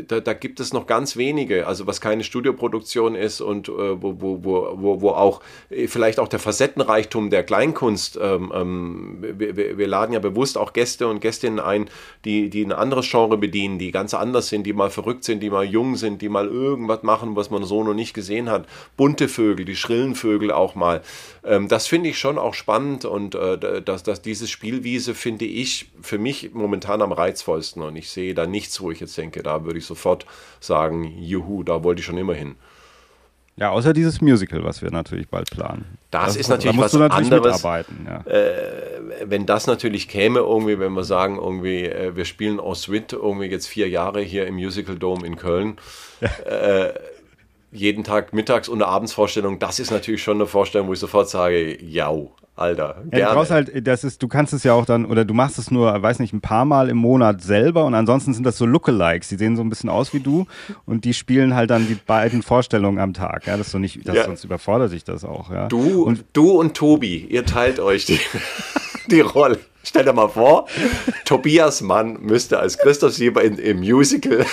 da, 0.08 0.20
da, 0.20 0.32
gibt 0.32 0.58
es 0.58 0.72
noch 0.72 0.86
ganz 0.86 1.16
wenige, 1.16 1.68
also 1.68 1.86
was 1.86 2.00
keine 2.00 2.24
Studioproduktion 2.24 3.14
ist 3.14 3.40
und 3.40 3.68
äh, 3.68 3.72
wo, 3.72 4.20
wo, 4.20 4.42
wo, 4.42 5.00
wo 5.00 5.10
auch 5.10 5.40
äh, 5.70 5.86
vielleicht 5.86 6.18
auch 6.18 6.28
der 6.28 6.40
Facettenreichtum 6.40 7.30
der 7.30 7.44
Kleinkunst, 7.44 8.18
ähm, 8.20 8.52
ähm, 8.54 9.18
wir, 9.20 9.78
wir, 9.78 9.86
laden 9.86 10.12
ja 10.12 10.18
bewusst 10.18 10.58
auch 10.58 10.72
Gäste 10.72 11.06
und 11.06 11.20
Gästinnen 11.20 11.60
ein, 11.60 11.88
die, 12.24 12.50
die 12.50 12.64
ein 12.64 12.72
anderes 12.72 13.08
Genre 13.08 13.38
bedienen, 13.38 13.78
die 13.78 13.92
ganz 13.92 14.14
anders 14.14 14.48
sind, 14.48 14.64
die 14.64 14.72
mal 14.72 14.90
verrückt 14.90 15.22
sind, 15.22 15.44
die 15.44 15.50
mal 15.50 15.64
jung 15.64 15.94
sind, 15.94 16.22
die 16.22 16.28
mal 16.28 16.48
irgendwas 16.48 17.04
machen, 17.04 17.36
was 17.36 17.50
man 17.50 17.62
so 17.64 17.84
noch 17.84 17.94
nicht 17.94 18.14
gesehen 18.14 18.50
hat. 18.50 18.66
Bunte 18.96 19.28
Vögel, 19.28 19.64
die 19.64 19.76
schrillen 19.76 20.16
Vögel 20.16 20.50
auch 20.50 20.74
mal. 20.74 21.02
Ähm, 21.44 21.68
das 21.68 21.86
finde 21.86 22.10
ich 22.10 22.18
schon 22.18 22.36
auch 22.36 22.54
spannend 22.54 23.04
und 23.04 23.36
äh, 23.36 23.80
dass, 23.80 24.02
dass 24.02 24.22
diese 24.22 24.39
Spielwiese 24.48 25.14
finde 25.14 25.44
ich 25.44 25.90
für 26.00 26.18
mich 26.18 26.52
momentan 26.54 27.02
am 27.02 27.12
reizvollsten 27.12 27.82
und 27.82 27.96
ich 27.96 28.10
sehe 28.10 28.34
da 28.34 28.46
nichts, 28.46 28.80
wo 28.80 28.90
ich 28.90 29.00
jetzt 29.00 29.18
denke, 29.18 29.42
da 29.42 29.64
würde 29.64 29.78
ich 29.78 29.86
sofort 29.86 30.26
sagen, 30.60 31.04
juhu, 31.18 31.62
da 31.62 31.82
wollte 31.84 32.00
ich 32.00 32.06
schon 32.06 32.18
immer 32.18 32.34
hin. 32.34 32.56
Ja, 33.56 33.70
außer 33.70 33.92
dieses 33.92 34.22
Musical, 34.22 34.64
was 34.64 34.80
wir 34.80 34.90
natürlich 34.90 35.28
bald 35.28 35.50
planen. 35.50 35.98
Das, 36.10 36.28
das 36.28 36.36
ist 36.36 36.48
natürlich 36.48 36.76
da 36.76 36.82
was 36.82 36.92
natürlich 36.94 37.32
anderes. 37.32 37.56
Mitarbeiten, 37.56 38.06
ja. 38.06 38.20
äh, 38.32 39.00
wenn 39.26 39.44
das 39.44 39.66
natürlich 39.66 40.08
käme, 40.08 40.38
irgendwie, 40.38 40.78
wenn 40.78 40.94
wir 40.94 41.04
sagen, 41.04 41.36
irgendwie, 41.36 41.84
äh, 41.84 42.16
wir 42.16 42.24
spielen 42.24 42.58
Oswit 42.58 43.12
irgendwie 43.12 43.46
jetzt 43.46 43.66
vier 43.66 43.88
Jahre 43.90 44.22
hier 44.22 44.46
im 44.46 44.54
Musical 44.54 44.98
Dome 44.98 45.26
in 45.26 45.36
Köln. 45.36 45.76
Ja. 46.22 46.28
Äh, 46.28 46.94
jeden 47.72 48.02
Tag 48.02 48.32
Mittags- 48.32 48.68
und 48.68 48.82
Abendsvorstellung, 48.82 49.58
das 49.58 49.78
ist 49.78 49.90
natürlich 49.90 50.22
schon 50.22 50.38
eine 50.38 50.46
Vorstellung, 50.46 50.88
wo 50.88 50.92
ich 50.92 50.98
sofort 50.98 51.28
sage, 51.28 51.82
ja, 51.84 52.12
Alter. 52.60 52.96
Gerne. 53.04 53.20
Ja, 53.20 53.28
du 53.30 53.34
brauchst 53.36 53.50
halt, 53.50 53.86
das 53.86 54.04
ist, 54.04 54.22
du 54.22 54.28
kannst 54.28 54.52
es 54.52 54.64
ja 54.64 54.74
auch 54.74 54.84
dann, 54.84 55.06
oder 55.06 55.24
du 55.24 55.34
machst 55.34 55.58
es 55.58 55.70
nur, 55.70 56.02
weiß 56.02 56.18
nicht, 56.18 56.32
ein 56.32 56.40
paar 56.40 56.64
Mal 56.64 56.88
im 56.88 56.98
Monat 56.98 57.42
selber 57.42 57.84
und 57.84 57.94
ansonsten 57.94 58.34
sind 58.34 58.44
das 58.44 58.58
so 58.58 58.66
Lookalikes, 58.66 59.28
die 59.28 59.36
sehen 59.36 59.56
so 59.56 59.62
ein 59.62 59.70
bisschen 59.70 59.88
aus 59.88 60.12
wie 60.12 60.20
du 60.20 60.46
und 60.84 61.04
die 61.04 61.14
spielen 61.14 61.54
halt 61.54 61.70
dann 61.70 61.86
die 61.88 61.94
beiden 61.94 62.42
Vorstellungen 62.42 62.98
am 62.98 63.14
Tag. 63.14 63.46
Ja, 63.46 63.56
das 63.56 63.68
ist 63.68 63.72
so 63.72 63.78
nicht, 63.78 64.06
das, 64.06 64.16
ja. 64.16 64.24
sonst 64.24 64.44
überfordert 64.44 64.90
sich 64.90 65.04
das 65.04 65.24
auch. 65.24 65.50
Ja. 65.50 65.68
Du 65.68 66.02
und 66.02 66.24
du 66.32 66.50
und 66.50 66.74
Tobi, 66.76 67.26
ihr 67.28 67.46
teilt 67.46 67.80
euch 67.80 68.04
die, 68.04 68.20
die 69.06 69.20
Rolle. 69.20 69.58
Stell 69.82 70.04
dir 70.04 70.12
mal 70.12 70.28
vor, 70.28 70.66
Tobias 71.24 71.80
Mann 71.80 72.18
müsste 72.20 72.58
als 72.58 72.76
Christoph 72.76 73.14
Sieber 73.14 73.42
in, 73.42 73.56
im 73.56 73.80
Musical. 73.80 74.44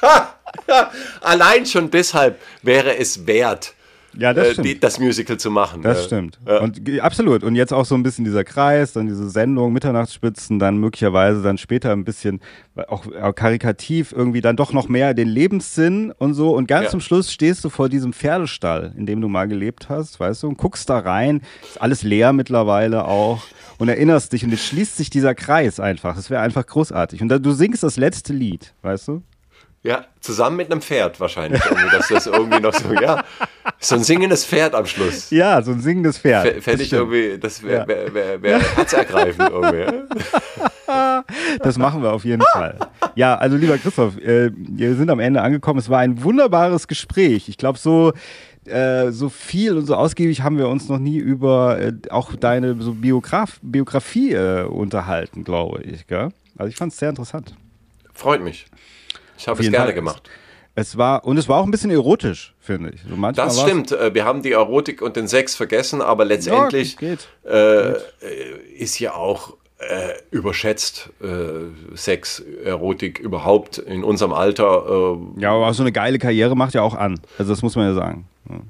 Allein 1.20 1.66
schon 1.66 1.90
deshalb 1.90 2.40
wäre 2.62 2.96
es 2.96 3.26
wert, 3.26 3.74
ja, 4.18 4.34
das, 4.34 4.58
äh, 4.58 4.74
das 4.74 4.98
Musical 4.98 5.36
zu 5.36 5.50
machen. 5.50 5.82
Das 5.82 6.04
stimmt. 6.04 6.38
Ja. 6.46 6.60
Und 6.60 7.00
absolut. 7.00 7.44
Und 7.44 7.54
jetzt 7.54 7.72
auch 7.72 7.84
so 7.84 7.94
ein 7.94 8.02
bisschen 8.02 8.24
dieser 8.24 8.44
Kreis, 8.44 8.92
dann 8.92 9.06
diese 9.06 9.30
Sendung, 9.30 9.72
Mitternachtsspitzen, 9.72 10.58
dann 10.58 10.78
möglicherweise 10.78 11.42
dann 11.42 11.58
später 11.58 11.92
ein 11.92 12.04
bisschen 12.04 12.40
auch, 12.88 13.06
auch 13.20 13.34
karikativ 13.34 14.12
irgendwie 14.12 14.40
dann 14.40 14.56
doch 14.56 14.72
noch 14.72 14.88
mehr 14.88 15.14
den 15.14 15.28
Lebenssinn 15.28 16.12
und 16.18 16.34
so. 16.34 16.54
Und 16.54 16.66
ganz 16.66 16.84
ja. 16.84 16.90
zum 16.90 17.00
Schluss 17.00 17.32
stehst 17.32 17.64
du 17.64 17.68
vor 17.68 17.88
diesem 17.88 18.12
Pferdestall, 18.12 18.92
in 18.96 19.06
dem 19.06 19.20
du 19.20 19.28
mal 19.28 19.46
gelebt 19.46 19.88
hast, 19.88 20.18
weißt 20.18 20.42
du, 20.42 20.48
und 20.48 20.58
guckst 20.58 20.88
da 20.90 20.98
rein. 20.98 21.42
Ist 21.62 21.80
alles 21.80 22.02
leer 22.02 22.32
mittlerweile 22.32 23.04
auch. 23.04 23.42
Und 23.78 23.88
erinnerst 23.88 24.32
dich 24.32 24.44
und 24.44 24.52
es 24.52 24.64
schließt 24.66 24.96
sich 24.96 25.08
dieser 25.08 25.34
Kreis 25.34 25.80
einfach. 25.80 26.14
Das 26.14 26.28
wäre 26.28 26.42
einfach 26.42 26.66
großartig. 26.66 27.22
Und 27.22 27.28
da, 27.28 27.38
du 27.38 27.52
singst 27.52 27.82
das 27.82 27.96
letzte 27.96 28.32
Lied, 28.32 28.74
weißt 28.82 29.08
du? 29.08 29.22
Ja, 29.82 30.04
zusammen 30.20 30.56
mit 30.56 30.70
einem 30.70 30.82
Pferd 30.82 31.18
wahrscheinlich. 31.20 31.62
Dass 31.90 32.08
das 32.08 32.26
irgendwie 32.26 32.60
noch 32.60 32.74
so, 32.74 32.92
ja, 32.92 33.24
so 33.78 33.94
ein 33.94 34.04
singendes 34.04 34.44
Pferd 34.44 34.74
am 34.74 34.84
Schluss. 34.84 35.30
Ja, 35.30 35.62
so 35.62 35.70
ein 35.70 35.80
singendes 35.80 36.18
Pferd. 36.18 36.62
Fände 36.62 36.82
ich 36.82 36.92
irgendwie, 36.92 37.38
das 37.38 37.62
wäre 37.62 37.88
wär, 37.88 38.12
wär, 38.12 38.42
wär 38.42 38.76
herzergreifend 38.76 39.50
irgendwie. 39.50 40.02
Das 41.62 41.78
machen 41.78 42.02
wir 42.02 42.12
auf 42.12 42.24
jeden 42.24 42.42
Fall. 42.52 42.76
Ja, 43.14 43.36
also 43.36 43.56
lieber 43.56 43.78
Christoph, 43.78 44.18
äh, 44.18 44.50
wir 44.52 44.96
sind 44.96 45.08
am 45.08 45.20
Ende 45.20 45.40
angekommen. 45.40 45.78
Es 45.78 45.88
war 45.88 46.00
ein 46.00 46.24
wunderbares 46.24 46.88
Gespräch. 46.88 47.48
Ich 47.48 47.56
glaube, 47.58 47.78
so 47.78 48.12
äh, 48.66 49.10
so 49.10 49.28
viel 49.28 49.76
und 49.76 49.86
so 49.86 49.94
ausgiebig 49.94 50.42
haben 50.42 50.58
wir 50.58 50.68
uns 50.68 50.88
noch 50.88 50.98
nie 50.98 51.18
über 51.18 51.80
äh, 51.80 51.92
auch 52.10 52.34
deine 52.34 52.80
so 52.80 52.92
Biograf 52.92 53.58
Biografie 53.62 54.32
äh, 54.32 54.64
unterhalten, 54.64 55.44
glaube 55.44 55.82
ich. 55.82 56.06
Gell? 56.06 56.30
Also 56.58 56.68
ich 56.68 56.76
fand 56.76 56.92
es 56.92 56.98
sehr 56.98 57.10
interessant. 57.10 57.54
Freut 58.12 58.42
mich. 58.42 58.66
Ich 59.40 59.48
habe 59.48 59.62
es 59.62 59.70
gerne 59.70 59.86
Fall. 59.86 59.94
gemacht. 59.94 60.30
Es 60.74 60.96
war, 60.96 61.24
und 61.24 61.36
es 61.36 61.48
war 61.48 61.58
auch 61.58 61.64
ein 61.64 61.70
bisschen 61.70 61.90
erotisch, 61.90 62.54
finde 62.60 62.90
ich. 62.90 63.00
So 63.02 63.16
das 63.32 63.60
stimmt. 63.60 63.90
Äh, 63.90 64.14
wir 64.14 64.24
haben 64.24 64.42
die 64.42 64.52
Erotik 64.52 65.02
und 65.02 65.16
den 65.16 65.28
Sex 65.28 65.56
vergessen, 65.56 66.00
aber 66.00 66.24
letztendlich 66.24 66.96
ja, 67.00 67.08
geht. 67.08 67.28
Äh, 67.44 67.92
geht. 68.20 68.78
ist 68.78 68.98
ja 69.00 69.14
auch 69.14 69.54
äh, 69.78 70.12
überschätzt 70.30 71.10
äh, 71.22 71.96
Sex, 71.96 72.40
Erotik 72.64 73.18
überhaupt 73.18 73.78
in 73.78 74.04
unserem 74.04 74.32
Alter. 74.32 75.16
Äh, 75.36 75.40
ja, 75.40 75.52
aber 75.52 75.72
so 75.72 75.82
eine 75.82 75.92
geile 75.92 76.18
Karriere 76.18 76.54
macht 76.54 76.74
ja 76.74 76.82
auch 76.82 76.94
an. 76.94 77.18
Also 77.38 77.52
das 77.52 77.62
muss 77.62 77.76
man 77.76 77.86
ja 77.86 77.94
sagen. 77.94 78.28
Ja. 78.48 78.60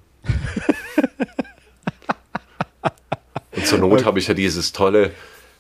und 3.57 3.67
zur 3.67 3.79
Not 3.79 4.05
habe 4.05 4.21
ich 4.21 4.29
ja 4.29 4.35
dieses 4.35 4.73
tolle 4.73 5.11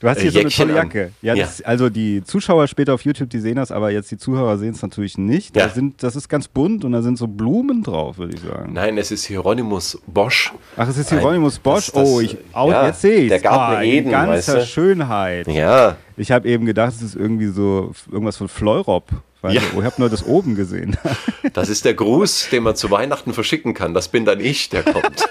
Du 0.01 0.09
hast 0.09 0.19
hier 0.21 0.31
äh, 0.31 0.33
so 0.33 0.41
eine 0.41 0.49
tolle 0.49 0.75
Jacke. 0.75 1.13
Ja, 1.21 1.35
ja. 1.35 1.45
Das, 1.45 1.61
also 1.61 1.91
die 1.91 2.25
Zuschauer 2.25 2.67
später 2.69 2.95
auf 2.95 3.05
YouTube, 3.05 3.29
die 3.29 3.39
sehen 3.39 3.57
das, 3.57 3.71
aber 3.71 3.91
jetzt 3.91 4.11
die 4.11 4.17
Zuhörer 4.17 4.57
sehen 4.57 4.73
es 4.73 4.81
natürlich 4.81 5.19
nicht. 5.19 5.55
Ja. 5.55 5.67
Da 5.67 5.73
sind, 5.75 6.03
das 6.03 6.17
ist 6.17 6.31
ganz 6.31 6.49
bunt 6.49 6.87
und 6.87 6.93
da 6.93 7.03
sind 7.03 7.19
so 7.19 7.27
Blumen 7.27 7.83
drauf, 7.83 8.17
würde 8.17 8.35
ich 8.35 8.41
sagen. 8.41 8.73
Nein, 8.73 8.97
es 8.97 9.11
ist 9.11 9.27
Hieronymus 9.27 10.01
Bosch. 10.07 10.55
Ach, 10.79 10.89
es 10.89 10.97
ist 10.97 11.11
Hieronymus 11.11 11.59
Bosch? 11.59 11.93
Das, 11.93 11.95
das, 11.95 12.09
oh, 12.09 12.21
ich, 12.21 12.39
oh, 12.55 12.71
ja, 12.71 12.87
jetzt 12.87 13.03
sehe 13.03 13.21
ich 13.25 13.29
Der 13.29 13.41
Garten 13.41 13.77
oh, 13.77 13.83
Eden, 13.83 14.11
ganzer 14.11 14.33
weißt 14.33 14.49
du? 14.49 14.67
Schönheit. 14.67 15.47
Ja. 15.49 15.99
Ich 16.17 16.33
habe 16.33 16.49
eben 16.49 16.65
gedacht, 16.65 16.95
es 16.95 17.03
ist 17.03 17.15
irgendwie 17.15 17.49
so 17.49 17.93
irgendwas 18.11 18.39
von 18.39 18.49
Fleurop. 18.49 19.05
Weil 19.43 19.55
ja. 19.55 19.63
ich 19.63 19.85
habe 19.85 19.95
nur 19.99 20.11
das 20.11 20.25
oben 20.25 20.55
gesehen. 20.55 20.97
Das 21.55 21.69
ist 21.69 21.85
der 21.85 21.95
Gruß, 21.95 22.49
den 22.53 22.63
man 22.63 22.77
zu 22.77 22.91
Weihnachten 22.91 23.33
verschicken 23.33 23.75
kann. 23.75 23.93
Das 23.93 24.09
bin 24.09 24.25
dann 24.25 24.39
ich, 24.39 24.69
der 24.69 24.85
kommt. 24.85 25.29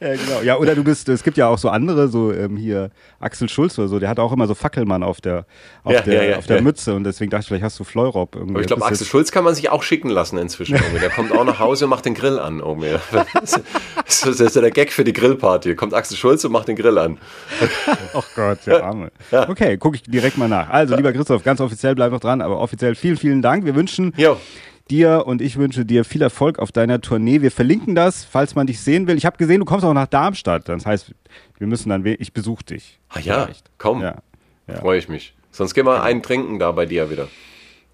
ja, 0.00 0.14
genau. 0.14 0.42
Ja, 0.44 0.58
oder 0.58 0.76
du 0.76 0.84
bist, 0.84 1.08
es 1.08 1.24
gibt 1.24 1.36
ja 1.38 1.48
auch 1.48 1.58
so 1.58 1.70
andere, 1.70 2.08
so 2.08 2.32
ähm, 2.32 2.56
hier 2.56 2.90
Axel 3.18 3.48
Schulz 3.48 3.78
oder 3.78 3.88
so, 3.88 3.98
der 3.98 4.08
hat 4.08 4.20
auch 4.20 4.32
immer 4.32 4.46
so 4.46 4.54
Fackelmann 4.54 5.02
auf 5.02 5.20
der, 5.20 5.46
auf 5.82 5.92
ja, 5.92 6.02
der, 6.02 6.24
ja, 6.24 6.36
auf 6.36 6.46
der 6.46 6.62
Mütze 6.62 6.94
und 6.94 7.04
deswegen 7.04 7.30
dachte 7.30 7.42
ich, 7.42 7.48
vielleicht 7.48 7.64
hast 7.64 7.80
du 7.80 7.84
Fleurop 7.84 8.36
irgendwie. 8.36 8.54
Aber 8.54 8.60
ich 8.60 8.66
glaube, 8.66 8.84
Axel 8.84 9.06
Schulz 9.06 9.32
kann 9.32 9.44
man 9.44 9.54
sich 9.54 9.70
auch 9.70 9.82
schicken 9.82 10.10
lassen 10.10 10.38
inzwischen. 10.38 10.78
Der 11.00 11.10
kommt 11.10 11.32
auch 11.32 11.44
nach 11.44 11.58
Hause 11.58 11.86
und 11.86 11.90
macht 11.90 12.04
den 12.04 12.14
Grill 12.14 12.38
an. 12.38 12.60
Irgendwie. 12.60 12.96
Das 14.04 14.40
ist 14.40 14.54
ja 14.54 14.60
der 14.60 14.70
Gag 14.70 14.92
für 14.92 15.04
die 15.04 15.12
Grillparty. 15.12 15.74
Kommt 15.74 15.94
Axel 15.94 16.16
Schulz 16.16 16.44
und 16.44 16.52
macht 16.52 16.68
den 16.68 16.76
Grill 16.76 16.98
an. 16.98 17.18
Ach 18.14 18.24
Gott, 18.36 18.58
der 18.66 18.84
Arme. 18.84 19.10
Okay, 19.30 19.78
gucke 19.78 19.96
ich 19.96 20.02
direkt 20.02 20.36
mal 20.36 20.48
nach. 20.48 20.68
Also, 20.68 20.94
lieber 20.94 21.12
Christoph, 21.12 21.42
ganz 21.42 21.60
offiziell 21.60 21.94
bleib 22.02 22.12
noch 22.12 22.20
dran, 22.20 22.40
aber 22.40 22.58
offiziell 22.58 22.94
vielen, 22.94 23.16
vielen 23.16 23.42
Dank. 23.42 23.64
Wir 23.64 23.74
wünschen 23.76 24.12
jo. 24.16 24.36
dir 24.90 25.24
und 25.26 25.40
ich 25.40 25.56
wünsche 25.56 25.84
dir 25.84 26.04
viel 26.04 26.22
Erfolg 26.22 26.58
auf 26.58 26.72
deiner 26.72 27.00
Tournee. 27.00 27.42
Wir 27.42 27.52
verlinken 27.52 27.94
das, 27.94 28.24
falls 28.24 28.54
man 28.54 28.66
dich 28.66 28.80
sehen 28.80 29.06
will. 29.06 29.16
Ich 29.16 29.24
habe 29.24 29.36
gesehen, 29.36 29.60
du 29.60 29.64
kommst 29.64 29.84
auch 29.84 29.94
nach 29.94 30.08
Darmstadt. 30.08 30.68
Das 30.68 30.84
heißt, 30.84 31.12
wir 31.58 31.66
müssen 31.66 31.90
dann, 31.90 32.04
ich 32.04 32.32
besuche 32.32 32.64
dich. 32.64 32.98
Ah 33.08 33.20
ja, 33.20 33.44
Vielleicht. 33.44 33.70
komm. 33.78 34.02
Ja. 34.02 34.16
Ja. 34.66 34.78
Freue 34.78 34.98
ich 34.98 35.08
mich. 35.08 35.34
Sonst 35.52 35.74
gehen 35.74 35.86
wir 35.86 36.02
einen 36.02 36.22
trinken 36.22 36.58
da 36.58 36.72
bei 36.72 36.86
dir 36.86 37.10
wieder. 37.10 37.28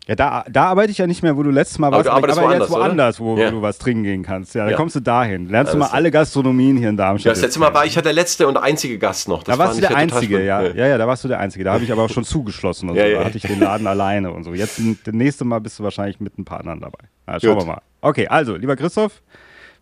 Ja, 0.09 0.15
da, 0.15 0.45
da 0.51 0.65
arbeite 0.65 0.91
ich 0.91 0.97
ja 0.97 1.07
nicht 1.07 1.23
mehr, 1.23 1.37
wo 1.37 1.43
du 1.43 1.51
letztes 1.51 1.79
Mal 1.79 1.93
warst, 1.93 2.09
aber, 2.09 2.27
du 2.29 2.33
aber 2.33 2.55
jetzt 2.55 2.71
woanders, 2.71 3.21
wo, 3.21 3.37
ja. 3.37 3.49
wo, 3.49 3.57
du 3.57 3.63
was 3.63 3.77
trinken 3.77 4.05
gehen 4.05 4.23
kannst. 4.23 4.55
Ja, 4.55 4.63
dann 4.63 4.71
ja. 4.71 4.77
kommst 4.79 4.97
du 4.97 5.01
dahin. 5.01 5.51
Lernst 5.51 5.75
du 5.75 5.77
mal 5.77 5.89
alle 5.89 6.11
Gastronomien 6.11 6.79
hier 6.79 6.89
in 6.89 6.97
Darmstadt. 6.97 7.27
Ja, 7.27 7.33
das 7.33 7.43
letzte 7.43 7.61
Mal 7.61 7.75
war 7.75 7.85
ich 7.85 7.95
ja 7.95 8.01
der 8.01 8.15
letzte 8.15 8.49
und 8.49 8.57
einzige 8.57 8.99
Gast 8.99 9.29
noch. 9.29 9.43
Das 9.43 9.59
da 9.59 9.63
warst 9.63 9.77
du 9.77 9.83
der 9.83 9.95
Einzige, 9.95 10.43
ja. 10.43 10.63
ja. 10.63 10.87
Ja, 10.87 10.97
da 10.97 11.07
warst 11.07 11.25
du 11.25 11.29
der 11.29 11.39
Einzige. 11.41 11.63
Da 11.63 11.75
habe 11.75 11.85
ich 11.85 11.93
aber 11.93 12.05
auch 12.05 12.11
schon 12.11 12.25
zugeschlossen 12.25 12.89
und 12.89 12.97
so. 12.97 13.03
Da 13.03 13.23
hatte 13.23 13.37
ich 13.37 13.43
den 13.43 13.61
Laden 13.61 13.87
alleine 13.87 14.33
und 14.33 14.45
so. 14.45 14.55
Jetzt, 14.55 14.81
das 15.05 15.15
nächste 15.15 15.45
Mal 15.45 15.59
bist 15.59 15.79
du 15.79 15.85
wahrscheinlich 15.85 16.21
mit 16.21 16.39
ein 16.39 16.45
paar 16.47 16.61
anderen 16.61 16.81
dabei. 16.81 17.39
Schauen 17.39 17.57
Gut. 17.57 17.67
wir 17.67 17.75
mal. 17.75 17.83
Okay, 18.01 18.27
also, 18.29 18.57
lieber 18.57 18.77
Christoph, 18.77 19.21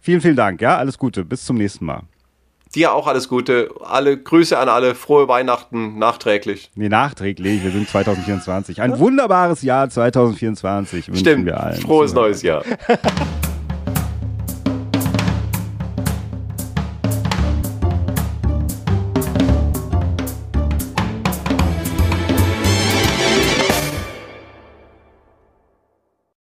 vielen, 0.00 0.20
vielen 0.20 0.36
Dank. 0.36 0.60
Ja, 0.60 0.76
alles 0.76 0.98
Gute. 0.98 1.24
Bis 1.24 1.44
zum 1.44 1.56
nächsten 1.56 1.84
Mal. 1.84 2.02
Dir 2.76 2.92
auch 2.92 3.06
alles 3.06 3.28
Gute. 3.30 3.70
Alle 3.82 4.18
Grüße 4.18 4.56
an 4.58 4.68
alle. 4.68 4.94
Frohe 4.94 5.28
Weihnachten 5.28 5.98
nachträglich. 5.98 6.70
Nee, 6.74 6.90
nachträglich. 6.90 7.64
Wir 7.64 7.70
sind 7.70 7.88
2024. 7.88 8.82
Ein 8.82 8.98
wunderbares 8.98 9.62
Jahr 9.62 9.88
2024 9.88 11.08
wünschen 11.08 11.20
Stimmt. 11.20 11.46
wir 11.46 11.58
allen. 11.58 11.80
Frohes 11.80 12.12
neues 12.12 12.42
Jahr. 12.42 12.62